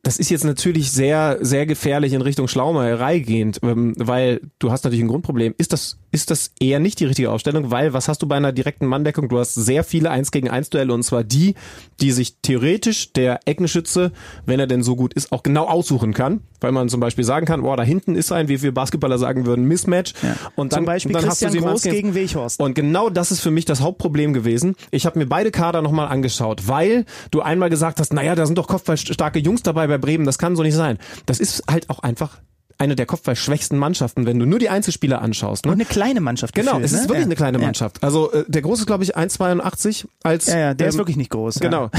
das 0.03 0.17
ist 0.17 0.29
jetzt 0.29 0.43
natürlich 0.43 0.91
sehr, 0.91 1.37
sehr 1.39 1.65
gefährlich 1.65 2.11
in 2.11 2.21
Richtung 2.21 2.49
Schlaumeierei 2.49 3.19
gehend, 3.19 3.61
ähm, 3.63 3.93
weil 3.97 4.41
du 4.59 4.69
hast 4.69 4.83
natürlich 4.83 5.03
ein 5.03 5.07
Grundproblem. 5.07 5.55
Ist 5.57 5.71
das, 5.71 5.97
ist 6.11 6.29
das 6.29 6.51
eher 6.59 6.81
nicht 6.81 6.99
die 6.99 7.05
richtige 7.05 7.31
Aufstellung? 7.31 7.71
Weil, 7.71 7.93
was 7.93 8.09
hast 8.09 8.21
du 8.21 8.27
bei 8.27 8.35
einer 8.35 8.51
direkten 8.51 8.85
Manndeckung? 8.85 9.29
Du 9.29 9.39
hast 9.39 9.53
sehr 9.53 9.85
viele 9.85 10.11
1 10.11 10.31
gegen 10.31 10.49
1 10.49 10.71
Duelle 10.71 10.93
und 10.93 11.03
zwar 11.03 11.23
die, 11.23 11.55
die 12.01 12.11
sich 12.11 12.35
theoretisch 12.41 13.13
der 13.13 13.39
Eckenschütze, 13.45 14.11
wenn 14.45 14.59
er 14.59 14.67
denn 14.67 14.83
so 14.83 14.97
gut 14.97 15.13
ist, 15.13 15.31
auch 15.31 15.41
genau 15.41 15.67
aussuchen 15.67 16.13
kann. 16.13 16.41
Weil 16.59 16.73
man 16.73 16.89
zum 16.89 16.99
Beispiel 16.99 17.23
sagen 17.23 17.45
kann, 17.45 17.61
boah, 17.61 17.77
da 17.77 17.83
hinten 17.83 18.15
ist 18.15 18.31
ein, 18.31 18.49
wie 18.49 18.61
wir 18.61 18.73
Basketballer 18.73 19.17
sagen 19.17 19.45
würden, 19.45 19.65
Mismatch. 19.65 20.13
Ja. 20.21 20.35
Und 20.55 20.73
dann, 20.73 20.79
Zum 20.79 20.85
Beispiel 20.85 21.13
dann 21.13 21.23
Christian 21.23 21.49
hast 21.49 21.55
du 21.55 21.61
sie 21.61 21.65
Groß 21.65 21.81
gegen 21.83 22.13
Weghorst. 22.15 22.59
und 22.59 22.73
genau 22.73 23.09
das 23.09 23.31
ist 23.31 23.39
für 23.39 23.51
mich 23.51 23.65
das 23.65 23.81
Hauptproblem 23.81 24.33
gewesen. 24.33 24.75
Ich 24.91 25.05
habe 25.05 25.19
mir 25.19 25.25
beide 25.27 25.51
Kader 25.51 25.81
nochmal 25.81 26.07
angeschaut, 26.07 26.67
weil 26.67 27.05
du 27.31 27.41
einmal 27.41 27.69
gesagt 27.69 27.99
hast, 27.99 28.13
naja, 28.13 28.35
da 28.35 28.45
sind 28.45 28.57
doch 28.57 28.67
kopfballstarke 28.67 29.39
Jungs 29.39 29.63
dabei 29.63 29.92
bei 29.93 29.97
Bremen, 29.97 30.25
das 30.25 30.37
kann 30.37 30.55
so 30.55 30.63
nicht 30.63 30.75
sein. 30.75 30.97
Das 31.25 31.39
ist 31.39 31.63
halt 31.69 31.89
auch 31.89 31.99
einfach 31.99 32.39
eine 32.79 32.95
der 32.95 33.05
kopfballschwächsten 33.05 33.77
Mannschaften, 33.77 34.25
wenn 34.25 34.39
du 34.39 34.45
nur 34.45 34.59
die 34.59 34.69
Einzelspieler 34.69 35.21
anschaust. 35.21 35.65
Und 35.65 35.69
Ne? 35.71 35.75
eine 35.75 35.85
kleine 35.85 36.21
Mannschaft. 36.21 36.55
Genau, 36.55 36.71
gefühlt, 36.71 36.85
es 36.85 36.91
ist 36.93 37.01
ne? 37.03 37.09
wirklich 37.09 37.19
ja. 37.19 37.25
eine 37.25 37.35
kleine 37.35 37.57
Ja. 37.59 37.63
Mannschaft. 37.65 38.03
Also 38.03 38.31
äh, 38.31 38.43
der 38.47 38.61
große 38.61 38.81
ist, 38.81 38.87
glaube 38.87 39.03
ich, 39.03 39.15
1,82 39.15 40.05
als 40.23 40.47
Ja, 40.47 40.57
ja, 40.57 40.73
der 40.73 40.87
ist 40.87 40.95
ähm, 40.95 40.99
wirklich 40.99 41.17
nicht 41.17 41.29
groß. 41.29 41.59
Genau. 41.59 41.89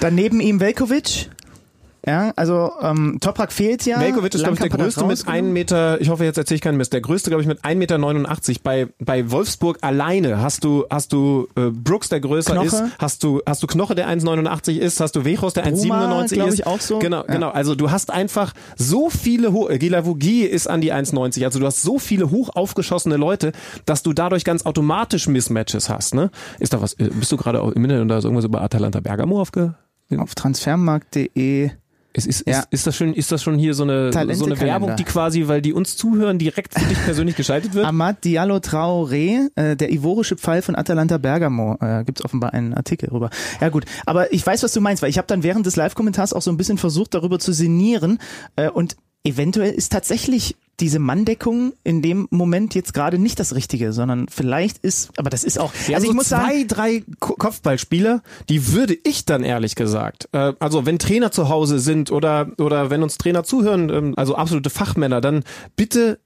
Dann 0.00 0.14
neben 0.14 0.40
ihm 0.40 0.60
Velkovic. 0.60 1.30
Ja, 2.04 2.32
also 2.34 2.72
ähm, 2.82 3.18
Toprak 3.20 3.52
fehlt 3.52 3.86
ja. 3.86 4.00
Velkovic 4.00 4.34
ist, 4.34 4.40
glaube 4.42 4.54
ich, 4.54 4.60
der 4.60 4.70
er 4.72 4.76
größte 4.76 5.00
mit 5.02 5.10
rausgenommen. 5.18 5.38
einem 5.44 5.52
Meter, 5.52 6.00
ich 6.00 6.08
hoffe, 6.08 6.24
jetzt 6.24 6.36
erzähle 6.36 6.56
ich 6.56 6.60
keinen 6.60 6.76
Mist, 6.76 6.92
der 6.92 7.00
größte, 7.00 7.30
glaube 7.30 7.42
ich, 7.42 7.46
mit 7.48 7.60
1,89 7.60 7.76
Meter. 7.76 8.60
Bei, 8.64 8.88
bei 8.98 9.30
Wolfsburg 9.30 9.78
alleine 9.82 10.42
hast 10.42 10.64
du, 10.64 10.84
hast 10.90 11.12
du 11.12 11.46
äh, 11.54 11.70
Brooks, 11.70 12.08
der 12.08 12.18
größer 12.18 12.54
Knoche. 12.54 12.66
ist, 12.66 12.82
hast 12.98 13.22
du, 13.22 13.40
hast 13.46 13.62
du 13.62 13.68
Knoche, 13.68 13.94
der 13.94 14.08
1,89 14.08 14.78
ist, 14.78 14.98
hast 14.98 15.14
du 15.14 15.24
Wechos, 15.24 15.54
der 15.54 15.62
Bruma, 15.62 16.22
1,97 16.22 16.34
glaub 16.34 16.48
ist. 16.48 16.54
ich, 16.54 16.66
auch 16.66 16.80
so. 16.80 16.98
Genau, 16.98 17.18
Ja. 17.18 17.34
genau. 17.34 17.50
Also 17.50 17.76
du 17.76 17.92
hast 17.92 18.10
einfach 18.10 18.52
so 18.76 19.08
viele, 19.08 19.52
Ho- 19.52 19.68
äh, 19.68 19.78
Gilavogi 19.78 20.42
ist 20.42 20.66
an 20.68 20.80
die 20.80 20.92
1,90, 20.92 21.44
also 21.44 21.60
du 21.60 21.66
hast 21.66 21.82
so 21.82 22.00
viele 22.00 22.30
hoch 22.32 22.50
aufgeschossene 22.54 23.16
Leute, 23.16 23.52
dass 23.86 24.02
du 24.02 24.12
dadurch 24.12 24.44
ganz 24.44 24.66
automatisch 24.66 25.28
Mismatches 25.28 25.88
hast, 25.88 26.14
ne? 26.16 26.30
Ist 26.58 26.72
da 26.72 26.82
was, 26.82 26.94
äh, 26.94 27.10
bist 27.12 27.30
du 27.30 27.36
gerade 27.36 27.62
auch 27.62 27.70
im 27.70 27.84
Internet 27.84 28.02
und 28.02 28.08
da 28.08 28.18
ist 28.18 28.24
irgendwas 28.24 28.44
über 28.44 28.60
Atalanta 28.60 28.98
Bergamo 28.98 29.40
aufge... 29.40 29.74
Auf 30.18 30.34
transfermarkt.de. 30.34 31.70
Ist, 32.14 32.26
ist, 32.26 32.46
Ja. 32.46 32.58
ist, 32.60 32.68
ist, 32.70 32.86
das 32.86 32.96
schon, 32.96 33.14
ist 33.14 33.32
das 33.32 33.42
schon 33.42 33.58
hier 33.58 33.74
so 33.74 33.84
eine, 33.84 34.12
so 34.34 34.44
eine. 34.46 34.60
Werbung, 34.60 34.96
die 34.96 35.04
quasi, 35.04 35.48
weil 35.48 35.62
die 35.62 35.72
uns 35.72 35.96
zuhören, 35.96 36.38
direkt 36.38 36.78
für 36.78 36.86
dich 36.86 37.02
persönlich 37.04 37.36
geschaltet 37.36 37.74
wird? 37.74 37.86
Amad 37.86 38.24
Diallo 38.24 38.56
Traoré, 38.56 39.48
äh, 39.54 39.76
der 39.76 39.90
ivorische 39.92 40.36
Pfeil 40.36 40.62
von 40.62 40.76
Atalanta 40.76 41.18
Bergamo. 41.18 41.76
Äh, 41.80 42.04
Gibt 42.04 42.20
es 42.20 42.24
offenbar 42.24 42.52
einen 42.52 42.74
Artikel 42.74 43.08
darüber. 43.08 43.30
Ja 43.60 43.70
gut, 43.70 43.84
aber 44.04 44.32
ich 44.32 44.46
weiß, 44.46 44.62
was 44.62 44.72
du 44.72 44.80
meinst, 44.80 45.02
weil 45.02 45.10
ich 45.10 45.18
habe 45.18 45.26
dann 45.26 45.42
während 45.42 45.64
des 45.64 45.76
Live-Kommentars 45.76 46.32
auch 46.32 46.42
so 46.42 46.50
ein 46.50 46.56
bisschen 46.56 46.78
versucht, 46.78 47.14
darüber 47.14 47.38
zu 47.38 47.52
sinnieren. 47.52 48.18
Äh, 48.56 48.68
und 48.68 48.96
eventuell 49.24 49.72
ist 49.72 49.92
tatsächlich 49.92 50.56
diese 50.80 50.98
Manndeckung 50.98 51.74
in 51.84 52.02
dem 52.02 52.26
Moment 52.30 52.74
jetzt 52.74 52.94
gerade 52.94 53.18
nicht 53.18 53.38
das 53.38 53.54
Richtige, 53.54 53.92
sondern 53.92 54.26
vielleicht 54.28 54.78
ist, 54.78 55.10
aber 55.18 55.30
das 55.30 55.44
ist 55.44 55.58
auch, 55.58 55.72
Wir 55.86 55.96
also 55.96 56.06
ich 56.06 56.10
so 56.10 56.16
muss 56.16 56.28
sagen, 56.28 56.44
zwei, 56.46 56.64
drei 56.64 57.04
Ko- 57.20 57.34
Kopfballspieler, 57.34 58.22
die 58.48 58.72
würde 58.72 58.96
ich 59.04 59.24
dann 59.24 59.44
ehrlich 59.44 59.74
gesagt, 59.74 60.28
äh, 60.32 60.54
also 60.58 60.86
wenn 60.86 60.98
Trainer 60.98 61.30
zu 61.30 61.48
Hause 61.48 61.78
sind 61.78 62.10
oder, 62.10 62.50
oder 62.58 62.90
wenn 62.90 63.02
uns 63.02 63.18
Trainer 63.18 63.44
zuhören, 63.44 63.90
ähm, 63.90 64.14
also 64.16 64.34
absolute 64.34 64.70
Fachmänner, 64.70 65.20
dann 65.20 65.44
bitte 65.76 66.18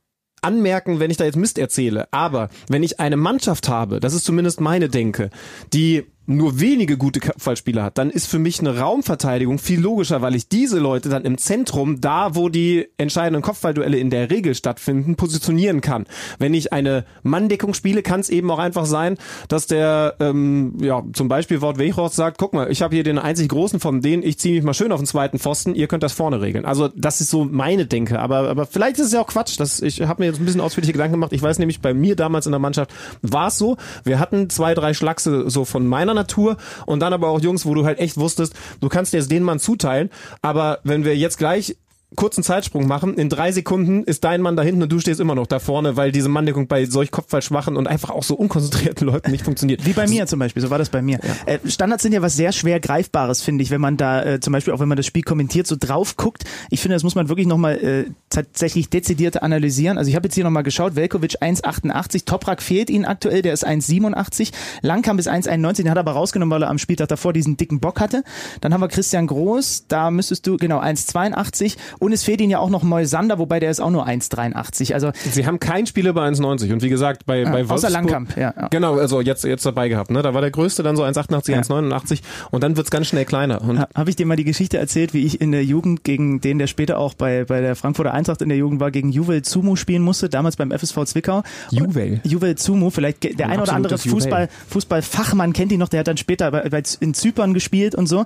anmerken, 0.42 1.01
wenn 1.01 1.11
ich 1.11 1.16
da 1.16 1.24
jetzt 1.24 1.36
Mist 1.36 1.59
erzähle. 1.59 2.07
Aber 2.12 2.49
wenn 2.68 2.82
ich 2.82 3.01
eine 3.01 3.16
Mannschaft 3.16 3.68
habe, 3.68 4.01
das 4.01 4.14
ist 4.14 4.24
zumindest 4.24 4.61
meine 4.61 4.88
Denke, 4.88 5.30
die 5.72 6.05
nur 6.26 6.60
wenige 6.60 6.96
gute 6.96 7.20
Kopfballspieler 7.20 7.84
hat, 7.84 7.98
dann 7.98 8.10
ist 8.10 8.26
für 8.26 8.38
mich 8.38 8.60
eine 8.60 8.78
Raumverteidigung 8.78 9.58
viel 9.58 9.80
logischer, 9.80 10.22
weil 10.22 10.34
ich 10.34 10.48
diese 10.48 10.78
Leute 10.78 11.08
dann 11.08 11.24
im 11.24 11.38
Zentrum, 11.38 12.00
da 12.00 12.34
wo 12.34 12.48
die 12.48 12.88
entscheidenden 12.98 13.42
Kopfballduelle 13.42 13.96
in 13.96 14.10
der 14.10 14.30
Regel 14.30 14.54
stattfinden, 14.54 15.16
positionieren 15.16 15.80
kann. 15.80 16.06
Wenn 16.38 16.54
ich 16.54 16.72
eine 16.72 17.04
Manndeckung 17.22 17.74
spiele, 17.74 18.02
kann 18.02 18.20
es 18.20 18.28
eben 18.28 18.50
auch 18.50 18.58
einfach 18.58 18.86
sein, 18.86 19.16
dass 19.48 19.66
der 19.66 20.16
ähm, 20.20 20.74
ja 20.80 21.04
zum 21.12 21.28
Beispiel 21.28 21.60
Wort 21.60 21.78
Weghorst 21.78 22.16
sagt, 22.16 22.38
guck 22.38 22.52
mal, 22.52 22.70
ich 22.70 22.82
habe 22.82 22.94
hier 22.94 23.04
den 23.04 23.18
einzig 23.18 23.48
großen 23.48 23.80
von 23.80 24.00
denen, 24.00 24.22
ich 24.22 24.38
ziehe 24.38 24.54
mich 24.54 24.64
mal 24.64 24.74
schön 24.74 24.92
auf 24.92 25.00
den 25.00 25.06
zweiten 25.06 25.38
Pfosten, 25.38 25.74
ihr 25.74 25.86
könnt 25.86 26.02
das 26.02 26.12
vorne 26.12 26.40
regeln. 26.40 26.64
Also 26.64 26.88
das 26.88 27.20
ist 27.20 27.30
so 27.30 27.44
meine 27.44 27.86
Denke, 27.86 28.18
aber 28.18 28.48
aber 28.50 28.66
vielleicht 28.66 28.98
ist 28.98 29.06
es 29.06 29.12
ja 29.12 29.20
auch 29.20 29.28
Quatsch. 29.28 29.60
Das, 29.60 29.80
ich 29.80 30.02
habe 30.02 30.22
mir 30.22 30.26
jetzt 30.26 30.40
ein 30.40 30.44
bisschen 30.44 30.60
ausführliche 30.60 30.92
Gedanken 30.92 31.12
gemacht. 31.12 31.32
Ich 31.32 31.42
weiß 31.42 31.58
nämlich, 31.58 31.80
bei 31.80 31.94
mir 31.94 32.16
damals 32.16 32.46
in 32.46 32.52
der 32.52 32.58
Mannschaft 32.58 32.92
war 33.22 33.48
es 33.48 33.58
so, 33.58 33.76
wir 34.04 34.18
hatten 34.18 34.50
zwei, 34.50 34.74
drei 34.74 34.94
Schlachse 34.94 35.48
so 35.48 35.64
von 35.64 35.86
meiner 35.86 36.14
Natur 36.16 36.56
und 36.86 37.00
dann 37.00 37.12
aber 37.12 37.28
auch 37.28 37.40
Jungs, 37.40 37.64
wo 37.64 37.74
du 37.74 37.84
halt 37.84 38.00
echt 38.00 38.16
wusstest, 38.16 38.54
du 38.80 38.88
kannst 38.88 39.12
jetzt 39.12 39.30
den 39.30 39.44
Mann 39.44 39.60
zuteilen, 39.60 40.10
aber 40.42 40.80
wenn 40.82 41.04
wir 41.04 41.16
jetzt 41.16 41.38
gleich 41.38 41.76
kurzen 42.14 42.44
Zeitsprung 42.44 42.86
machen. 42.86 43.14
In 43.14 43.28
drei 43.28 43.50
Sekunden 43.50 44.04
ist 44.04 44.22
dein 44.22 44.40
Mann 44.40 44.57
da 44.57 44.62
hinten 44.62 44.82
und 44.82 44.92
du 44.92 45.00
stehst 45.00 45.18
immer 45.18 45.34
noch 45.34 45.46
da 45.48 45.59
vorne, 45.59 45.96
weil 45.96 46.12
diese 46.12 46.28
Manndeckung 46.28 46.68
bei 46.68 46.86
solch 46.86 47.11
kopfballschwachen 47.11 47.76
und 47.76 47.88
einfach 47.88 48.11
auch 48.11 48.22
so 48.22 48.36
unkonzentrierten 48.36 49.07
Leuten 49.07 49.32
nicht 49.32 49.44
funktioniert. 49.44 49.84
Wie 49.84 49.92
bei 49.92 50.07
mir 50.07 50.26
zum 50.26 50.38
Beispiel, 50.38 50.62
so 50.62 50.70
war 50.70 50.78
das 50.78 50.88
bei 50.88 51.02
mir. 51.02 51.18
Äh, 51.46 51.59
Standards 51.66 52.04
sind 52.04 52.12
ja 52.12 52.22
was 52.22 52.36
sehr 52.36 52.52
schwer 52.52 52.78
Greifbares, 52.78 53.42
finde 53.42 53.64
ich, 53.64 53.70
wenn 53.70 53.80
man 53.80 53.96
da 53.96 54.22
äh, 54.22 54.40
zum 54.40 54.52
Beispiel 54.52 54.72
auch 54.72 54.78
wenn 54.78 54.88
man 54.88 54.96
das 54.96 55.07
Spiel 55.07 55.22
kommentiert, 55.22 55.66
so 55.66 55.74
drauf 55.78 56.16
guckt. 56.16 56.44
Ich 56.70 56.80
finde, 56.80 56.94
das 56.94 57.02
muss 57.02 57.16
man 57.16 57.28
wirklich 57.28 57.48
nochmal 57.48 57.76
äh, 57.76 58.04
tatsächlich 58.30 58.88
dezidiert 58.88 59.42
analysieren. 59.42 59.98
Also 59.98 60.09
ich 60.09 60.14
habe 60.14 60.26
jetzt 60.26 60.34
hier 60.34 60.44
nochmal 60.44 60.62
geschaut, 60.62 60.94
Velkovic 60.94 61.42
1,88, 61.42 62.24
Toprak 62.24 62.62
fehlt 62.62 62.88
ihnen 62.88 63.04
aktuell, 63.04 63.42
der 63.42 63.52
ist 63.52 63.66
1,87, 63.66 64.52
Langkamp 64.82 65.18
ist 65.18 65.28
1,91, 65.28 65.76
den 65.82 65.90
hat 65.90 65.96
er 65.96 66.00
aber 66.00 66.12
rausgenommen, 66.12 66.54
weil 66.54 66.62
er 66.62 66.70
am 66.70 66.78
Spieltag 66.78 67.09
davor 67.09 67.32
diesen 67.32 67.57
dicken 67.57 67.80
Bock 67.80 67.98
hatte. 67.98 68.22
Dann 68.61 68.72
haben 68.72 68.80
wir 68.80 68.88
Christian 68.88 69.26
Groß, 69.26 69.86
da 69.88 70.11
müsstest 70.12 70.46
du, 70.46 70.57
genau, 70.57 70.80
1,82 70.80 71.76
und 71.99 72.12
es 72.12 72.22
fehlt 72.24 72.40
ihnen 72.40 72.51
ja 72.51 72.59
auch 72.59 72.70
noch 72.70 72.82
Moisander, 72.82 73.38
wobei 73.38 73.61
der 73.61 73.70
ist 73.70 73.80
auch 73.80 73.90
nur 73.90 74.07
1,83. 74.07 74.92
Also 74.94 75.12
Sie 75.30 75.47
haben 75.47 75.59
keinen 75.61 75.86
Spieler 75.86 76.12
bei 76.12 76.26
1,90 76.28 76.72
und 76.72 76.82
wie 76.82 76.88
gesagt, 76.88 77.26
bei, 77.26 77.44
bei 77.44 77.61
außer 77.62 77.68
Wolfsburg, 77.68 77.92
Langkamp, 77.92 78.36
ja, 78.36 78.55
ja. 78.57 78.68
Genau, 78.68 78.97
also 78.99 79.20
jetzt, 79.20 79.44
jetzt 79.44 79.64
dabei 79.66 79.88
gehabt, 79.88 80.11
ne? 80.11 80.22
Da 80.22 80.34
war 80.34 80.40
der 80.40 80.51
größte 80.51 80.82
dann 80.82 80.97
so 80.97 81.03
1,88, 81.05 81.51
Ja. 81.53 81.61
1,89 81.61 82.20
und 82.51 82.62
dann 82.62 82.76
wird's 82.76 82.90
ganz 82.90 83.07
schnell 83.07 83.24
kleiner. 83.24 83.62
Und 83.62 83.78
Ha- 83.78 83.88
Habe 83.94 84.11
ich 84.11 84.16
dir 84.16 84.26
mal 84.26 84.36
die 84.36 84.44
Geschichte 84.44 84.78
erzählt, 84.78 85.14
wie 85.14 85.24
ich 85.24 85.40
in 85.40 85.53
der 85.53 85.64
Jugend 85.64 86.05
gegen 86.05 86.40
den, 86.40 86.59
der 86.59 86.66
später 86.66 86.99
auch 86.99 87.14
bei, 87.14 87.44
bei 87.44 87.61
der 87.61 87.76
Frankfurter 87.76 88.12
Eintracht 88.14 88.42
in 88.42 88.49
der 88.49 88.59
Jugend 88.59 88.80
war, 88.80 88.90
gegen 88.90 89.11
Juvel 89.11 89.42
Zumu 89.42 89.76
spielen 89.76 90.03
musste, 90.03 90.28
damals 90.28 90.57
beim 90.57 90.70
FSV 90.70 91.05
Zwickau. 91.05 91.42
Juvel? 91.70 92.20
Juvel 92.24 92.57
Zumu, 92.57 92.90
vielleicht 92.90 93.22
der 93.24 93.47
Ein 93.47 93.53
ein 93.55 93.61
oder 93.61 93.72
andere 93.74 93.94
Juwel. 93.97 94.11
Fußball, 94.12 94.49
Fußballfachmann 94.68 95.53
kennt 95.53 95.72
ihn 95.72 95.78
noch, 95.80 95.88
der 95.88 96.01
hat 96.01 96.09
dann 96.09 96.16
später 96.16 96.51
bei, 96.51 96.68
bei, 96.68 96.82
in 97.01 97.14
Zypern 97.14 97.55
gespielt 97.55 97.94
und 97.94 98.07
so. 98.07 98.24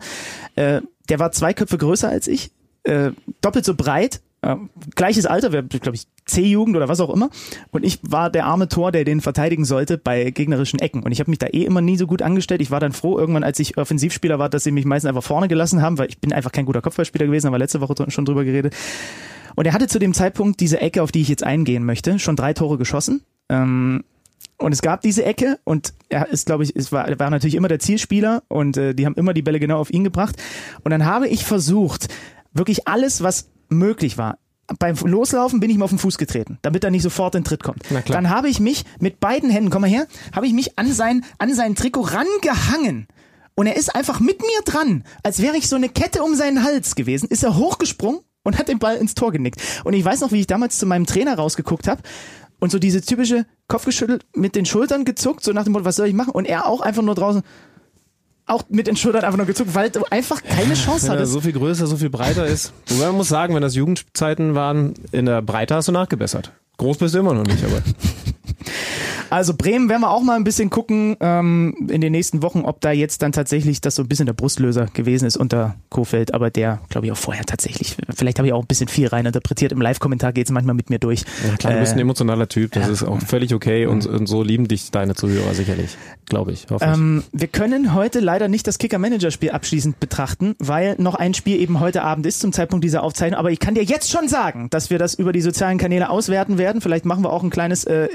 Äh, 0.56 0.80
der 1.08 1.18
war 1.18 1.32
zwei 1.32 1.52
Köpfe 1.54 1.78
größer 1.78 2.08
als 2.08 2.28
ich, 2.28 2.50
äh, 2.84 3.10
doppelt 3.40 3.64
so 3.64 3.74
breit, 3.74 4.20
äh, 4.42 4.56
gleiches 4.94 5.26
Alter, 5.26 5.52
wir 5.52 5.62
glaube 5.62 5.96
ich 5.96 6.06
C-Jugend 6.24 6.76
oder 6.76 6.88
was 6.88 7.00
auch 7.00 7.10
immer. 7.10 7.30
Und 7.72 7.84
ich 7.84 7.98
war 8.02 8.30
der 8.30 8.46
arme 8.46 8.68
Tor, 8.68 8.92
der 8.92 9.04
den 9.04 9.20
verteidigen 9.20 9.64
sollte 9.64 9.98
bei 9.98 10.30
gegnerischen 10.30 10.78
Ecken. 10.78 11.02
Und 11.02 11.12
ich 11.12 11.20
habe 11.20 11.30
mich 11.30 11.38
da 11.38 11.46
eh 11.46 11.64
immer 11.64 11.80
nie 11.80 11.96
so 11.96 12.06
gut 12.06 12.22
angestellt. 12.22 12.62
Ich 12.62 12.70
war 12.70 12.80
dann 12.80 12.92
froh, 12.92 13.18
irgendwann, 13.18 13.44
als 13.44 13.58
ich 13.58 13.76
Offensivspieler 13.76 14.38
war, 14.38 14.48
dass 14.48 14.64
sie 14.64 14.70
mich 14.70 14.84
meistens 14.84 15.08
einfach 15.08 15.24
vorne 15.24 15.48
gelassen 15.48 15.82
haben, 15.82 15.98
weil 15.98 16.08
ich 16.08 16.18
bin 16.18 16.32
einfach 16.32 16.52
kein 16.52 16.66
guter 16.66 16.82
Kopfballspieler 16.82 17.26
gewesen, 17.26 17.46
haben 17.46 17.54
wir 17.54 17.58
letzte 17.58 17.80
Woche 17.80 18.10
schon 18.10 18.24
drüber 18.24 18.44
geredet. 18.44 18.74
Und 19.56 19.66
er 19.66 19.72
hatte 19.72 19.88
zu 19.88 19.98
dem 19.98 20.14
Zeitpunkt 20.14 20.60
diese 20.60 20.80
Ecke, 20.80 21.02
auf 21.02 21.10
die 21.10 21.20
ich 21.20 21.28
jetzt 21.28 21.42
eingehen 21.42 21.84
möchte, 21.84 22.18
schon 22.18 22.36
drei 22.36 22.54
Tore 22.54 22.78
geschossen. 22.78 23.22
Ähm, 23.48 24.04
Und 24.58 24.72
es 24.72 24.82
gab 24.82 25.00
diese 25.00 25.24
Ecke 25.24 25.58
und 25.64 25.92
er 26.08 26.28
ist, 26.28 26.46
glaube 26.46 26.62
ich, 26.62 26.76
es 26.76 26.92
war, 26.92 27.18
war 27.18 27.30
natürlich 27.30 27.56
immer 27.56 27.68
der 27.68 27.78
Zielspieler 27.78 28.42
und 28.48 28.76
äh, 28.76 28.94
die 28.94 29.06
haben 29.06 29.16
immer 29.16 29.34
die 29.34 29.42
Bälle 29.42 29.58
genau 29.58 29.80
auf 29.80 29.90
ihn 29.90 30.04
gebracht. 30.04 30.36
Und 30.84 30.92
dann 30.92 31.04
habe 31.04 31.28
ich 31.28 31.44
versucht, 31.44 32.08
wirklich 32.52 32.88
alles, 32.88 33.22
was 33.22 33.50
möglich 33.68 34.18
war. 34.18 34.38
Beim 34.78 34.94
Loslaufen 34.96 35.58
bin 35.58 35.70
ich 35.70 35.76
ihm 35.76 35.82
auf 35.82 35.90
den 35.90 35.98
Fuß 35.98 36.16
getreten, 36.16 36.58
damit 36.62 36.84
er 36.84 36.90
nicht 36.90 37.02
sofort 37.02 37.34
in 37.34 37.40
den 37.40 37.44
Tritt 37.44 37.62
kommt. 37.62 37.82
Na 37.90 38.02
klar. 38.02 38.16
Dann 38.16 38.30
habe 38.30 38.48
ich 38.48 38.60
mich 38.60 38.84
mit 39.00 39.18
beiden 39.18 39.50
Händen, 39.50 39.70
komm 39.70 39.82
mal 39.82 39.90
her, 39.90 40.06
habe 40.34 40.46
ich 40.46 40.52
mich 40.52 40.78
an 40.78 40.92
sein, 40.92 41.24
an 41.38 41.52
sein 41.54 41.74
Trikot 41.74 42.02
rangehangen. 42.02 43.08
Und 43.56 43.66
er 43.66 43.76
ist 43.76 43.94
einfach 43.94 44.20
mit 44.20 44.40
mir 44.40 44.62
dran, 44.64 45.04
als 45.22 45.42
wäre 45.42 45.56
ich 45.56 45.68
so 45.68 45.76
eine 45.76 45.88
Kette 45.88 46.22
um 46.22 46.34
seinen 46.34 46.62
Hals 46.62 46.94
gewesen, 46.94 47.28
ist 47.28 47.42
er 47.42 47.56
hochgesprungen 47.56 48.20
und 48.44 48.58
hat 48.58 48.68
den 48.68 48.78
Ball 48.78 48.96
ins 48.96 49.14
Tor 49.14 49.32
genickt. 49.32 49.60
Und 49.84 49.92
ich 49.92 50.04
weiß 50.04 50.20
noch, 50.20 50.32
wie 50.32 50.40
ich 50.40 50.46
damals 50.46 50.78
zu 50.78 50.86
meinem 50.86 51.06
Trainer 51.06 51.34
rausgeguckt 51.34 51.88
habe 51.88 52.02
und 52.60 52.70
so 52.70 52.78
diese 52.78 53.00
typische 53.00 53.46
Kopf 53.68 53.84
geschüttelt, 53.84 54.24
mit 54.34 54.54
den 54.54 54.66
Schultern 54.66 55.04
gezuckt, 55.04 55.42
so 55.42 55.52
nach 55.52 55.64
dem 55.64 55.72
Motto, 55.72 55.84
was 55.84 55.96
soll 55.96 56.06
ich 56.06 56.14
machen? 56.14 56.30
Und 56.30 56.46
er 56.46 56.66
auch 56.66 56.80
einfach 56.80 57.02
nur 57.02 57.14
draußen, 57.14 57.42
auch 58.50 58.64
mit 58.68 58.86
den 58.86 58.96
Schultern 58.96 59.24
einfach 59.24 59.36
nur 59.36 59.46
gezuckt, 59.46 59.74
weil 59.74 59.90
du 59.90 60.04
einfach 60.10 60.42
keine 60.42 60.74
Chance 60.74 61.04
Wenn 61.06 61.12
er 61.12 61.18
hattest. 61.18 61.32
so 61.32 61.40
viel 61.40 61.52
größer, 61.52 61.86
so 61.86 61.96
viel 61.96 62.10
breiter 62.10 62.46
ist. 62.46 62.72
Wobei 62.88 63.06
man 63.06 63.16
muss 63.16 63.28
sagen, 63.28 63.54
wenn 63.54 63.62
das 63.62 63.74
Jugendzeiten 63.74 64.54
waren, 64.54 64.94
in 65.12 65.26
der 65.26 65.42
Breite 65.42 65.74
hast 65.76 65.88
du 65.88 65.92
nachgebessert. 65.92 66.52
Groß 66.76 66.98
bist 66.98 67.14
du 67.14 67.18
immer 67.18 67.34
noch 67.34 67.44
nicht, 67.44 67.62
aber. 67.64 67.82
Also 69.30 69.54
Bremen 69.54 69.88
werden 69.88 70.02
wir 70.02 70.10
auch 70.10 70.22
mal 70.22 70.36
ein 70.36 70.44
bisschen 70.44 70.70
gucken 70.70 71.16
ähm, 71.20 71.74
in 71.88 72.00
den 72.00 72.12
nächsten 72.12 72.42
Wochen, 72.42 72.60
ob 72.62 72.80
da 72.80 72.90
jetzt 72.92 73.22
dann 73.22 73.32
tatsächlich 73.32 73.80
das 73.80 73.94
so 73.94 74.02
ein 74.02 74.08
bisschen 74.08 74.26
der 74.26 74.32
Brustlöser 74.32 74.86
gewesen 74.92 75.26
ist 75.26 75.36
unter 75.36 75.76
Kofeld, 75.88 76.34
aber 76.34 76.50
der, 76.50 76.80
glaube 76.88 77.06
ich, 77.06 77.12
auch 77.12 77.16
vorher 77.16 77.44
tatsächlich. 77.44 77.96
Vielleicht 78.14 78.38
habe 78.38 78.48
ich 78.48 78.52
auch 78.52 78.60
ein 78.62 78.66
bisschen 78.66 78.88
viel 78.88 79.06
reininterpretiert. 79.06 79.72
Im 79.72 79.80
Live-Kommentar 79.80 80.32
geht 80.32 80.46
es 80.46 80.52
manchmal 80.52 80.74
mit 80.74 80.90
mir 80.90 80.98
durch. 80.98 81.24
Ja, 81.46 81.56
klar, 81.56 81.72
du 81.74 81.80
bist 81.80 81.92
ein 81.92 81.98
Äh, 81.98 82.02
emotionaler 82.02 82.48
Typ, 82.48 82.72
das 82.72 82.88
ist 82.88 83.02
auch 83.02 83.20
völlig 83.20 83.54
okay 83.54 83.86
und, 83.86 84.06
und 84.06 84.26
so 84.26 84.42
lieben 84.42 84.68
dich 84.68 84.90
deine 84.90 85.14
Zuhörer 85.14 85.54
sicherlich. 85.54 85.96
Glaube 86.26 86.52
ich. 86.52 86.66
Ähm, 86.80 87.24
wir 87.32 87.48
können 87.48 87.94
heute 87.94 88.20
leider 88.20 88.48
nicht 88.48 88.66
das 88.66 88.78
Kicker-Manager-Spiel 88.78 89.50
abschließend 89.50 89.98
betrachten, 90.00 90.54
weil 90.58 90.94
noch 90.98 91.14
ein 91.14 91.34
Spiel 91.34 91.60
eben 91.60 91.80
heute 91.80 92.02
Abend 92.02 92.26
ist 92.26 92.40
zum 92.40 92.52
Zeitpunkt 92.52 92.84
dieser 92.84 93.02
Aufzeichnung. 93.02 93.38
Aber 93.38 93.50
ich 93.50 93.58
kann 93.58 93.74
dir 93.74 93.82
jetzt 93.82 94.10
schon 94.10 94.28
sagen, 94.28 94.68
dass 94.70 94.90
wir 94.90 94.98
das 94.98 95.14
über 95.14 95.32
die 95.32 95.40
sozialen 95.40 95.78
Kanäle 95.78 96.10
auswerten 96.10 96.58
werden. 96.58 96.80
Vielleicht 96.80 97.04
machen 97.04 97.24
wir 97.24 97.32
auch 97.32 97.42
ein 97.42 97.50
kleines 97.50 97.84
äh, 97.84 98.08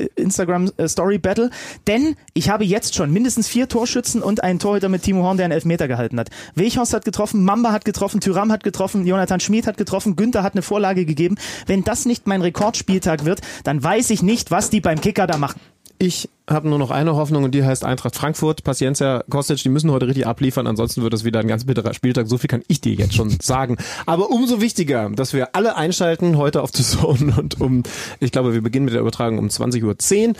Instagram-Story-Battle. 1.05 1.49
Denn 1.87 2.15
ich 2.33 2.49
habe 2.49 2.65
jetzt 2.65 2.95
schon 2.95 3.11
mindestens 3.11 3.47
vier 3.47 3.67
Torschützen 3.67 4.21
und 4.21 4.43
einen 4.43 4.59
Torhüter 4.59 4.89
mit 4.89 5.03
Timo 5.03 5.23
Horn, 5.23 5.37
der 5.37 5.45
einen 5.45 5.53
Elfmeter 5.53 5.87
gehalten 5.87 6.19
hat. 6.19 6.29
Weghorst 6.55 6.93
hat 6.93 7.05
getroffen, 7.05 7.43
Mamba 7.43 7.71
hat 7.71 7.85
getroffen, 7.85 8.21
Tyram 8.21 8.51
hat 8.51 8.63
getroffen, 8.63 9.05
Jonathan 9.05 9.39
Schmid 9.39 9.67
hat 9.67 9.77
getroffen, 9.77 10.15
Günther 10.15 10.43
hat 10.43 10.53
eine 10.53 10.61
Vorlage 10.61 11.05
gegeben. 11.05 11.35
Wenn 11.67 11.83
das 11.83 12.05
nicht 12.05 12.27
mein 12.27 12.41
Rekordspieltag 12.41 13.25
wird, 13.25 13.41
dann 13.63 13.83
weiß 13.83 14.09
ich 14.09 14.23
nicht, 14.23 14.51
was 14.51 14.69
die 14.69 14.81
beim 14.81 15.01
Kicker 15.01 15.27
da 15.27 15.37
machen. 15.37 15.59
Ich 15.97 16.29
habe 16.49 16.67
nur 16.67 16.77
noch 16.77 16.91
eine 16.91 17.15
Hoffnung 17.15 17.43
und 17.45 17.55
die 17.55 17.63
heißt 17.63 17.85
Eintracht 17.85 18.15
Frankfurt. 18.15 18.63
Paciencia, 18.63 19.23
Kostic, 19.29 19.57
die 19.63 19.69
müssen 19.69 19.91
heute 19.91 20.07
richtig 20.07 20.27
abliefern, 20.27 20.67
ansonsten 20.67 21.01
wird 21.01 21.13
es 21.13 21.23
wieder 21.23 21.39
ein 21.39 21.47
ganz 21.47 21.65
bitterer 21.65 21.93
Spieltag. 21.93 22.27
So 22.27 22.37
viel 22.37 22.49
kann 22.49 22.63
ich 22.67 22.81
dir 22.81 22.93
jetzt 22.93 23.15
schon 23.15 23.29
sagen. 23.41 23.77
Aber 24.05 24.29
umso 24.29 24.61
wichtiger, 24.61 25.09
dass 25.09 25.33
wir 25.33 25.55
alle 25.55 25.75
einschalten 25.75 26.37
heute 26.37 26.61
auf 26.61 26.71
The 26.73 26.83
Zone 26.83 27.33
und 27.37 27.61
um, 27.61 27.83
ich 28.19 28.31
glaube, 28.31 28.53
wir 28.53 28.61
beginnen 28.61 28.85
mit 28.85 28.93
der 28.93 29.01
Übertragung 29.01 29.39
um 29.39 29.47
20.10 29.47 30.29
Uhr, 30.29 30.35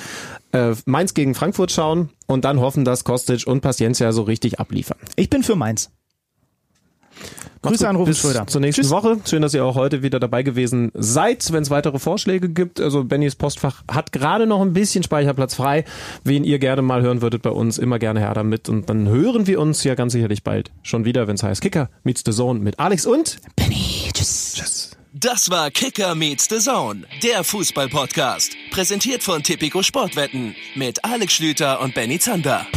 äh, 0.52 0.76
Mainz 0.86 1.14
gegen 1.14 1.36
Frankfurt 1.36 1.72
schauen 1.72 2.10
und 2.27 2.45
dann 2.45 2.60
hoffen, 2.60 2.86
dass 2.86 3.03
Kostic 3.03 3.48
und 3.48 3.61
Paciencia 3.61 4.11
so 4.11 4.23
richtig 4.23 4.60
abliefern. 4.60 4.98
Ich 5.15 5.30
bin 5.30 5.44
für 5.44 5.56
Mainz. 5.56 5.90
Grüße 7.71 7.87
an 7.87 7.95
gut, 7.95 8.07
Rufus 8.07 8.21
bis 8.21 8.31
Schröder. 8.31 8.47
zur 8.47 8.61
nächsten 8.61 8.81
Tschüss. 8.83 8.91
Woche. 8.91 9.17
Schön, 9.27 9.41
dass 9.41 9.53
ihr 9.53 9.63
auch 9.65 9.75
heute 9.75 10.03
wieder 10.03 10.19
dabei 10.19 10.43
gewesen 10.43 10.91
seid. 10.93 11.51
Wenn 11.51 11.63
es 11.63 11.69
weitere 11.69 11.99
Vorschläge 11.99 12.49
gibt, 12.49 12.79
also 12.79 13.03
Bennys 13.03 13.35
Postfach 13.35 13.83
hat 13.91 14.11
gerade 14.11 14.45
noch 14.47 14.61
ein 14.61 14.73
bisschen 14.73 15.03
Speicherplatz 15.03 15.55
frei. 15.55 15.85
Wen 16.23 16.43
ihr 16.43 16.59
gerne 16.59 16.81
mal 16.81 17.01
hören 17.01 17.21
würdet 17.21 17.41
bei 17.41 17.49
uns, 17.51 17.77
immer 17.77 17.99
gerne 17.99 18.19
her 18.19 18.33
damit. 18.33 18.69
Und 18.69 18.89
dann 18.89 19.07
hören 19.07 19.47
wir 19.47 19.59
uns 19.59 19.83
ja 19.83 19.95
ganz 19.95 20.13
sicherlich 20.13 20.43
bald 20.43 20.71
schon 20.83 21.05
wieder, 21.05 21.27
wenn 21.27 21.35
es 21.35 21.43
heißt 21.43 21.61
Kicker 21.61 21.89
meets 22.03 22.23
the 22.25 22.31
Zone 22.31 22.59
mit 22.59 22.79
Alex 22.79 23.05
und 23.05 23.37
Penny, 23.55 24.09
tschüss. 24.13 24.53
Tschüss. 24.55 24.91
Das 25.13 25.49
war 25.49 25.71
Kicker 25.71 26.13
meets 26.13 26.47
the 26.49 26.59
Zone, 26.59 27.03
der 27.23 27.45
Fußball-Podcast. 27.45 28.51
Präsentiert 28.71 29.23
von 29.23 29.43
Tipico 29.43 29.81
Sportwetten 29.81 30.55
mit 30.75 31.05
Alex 31.05 31.33
Schlüter 31.33 31.79
und 31.79 31.95
Benny 31.95 32.19
Zander. 32.19 32.67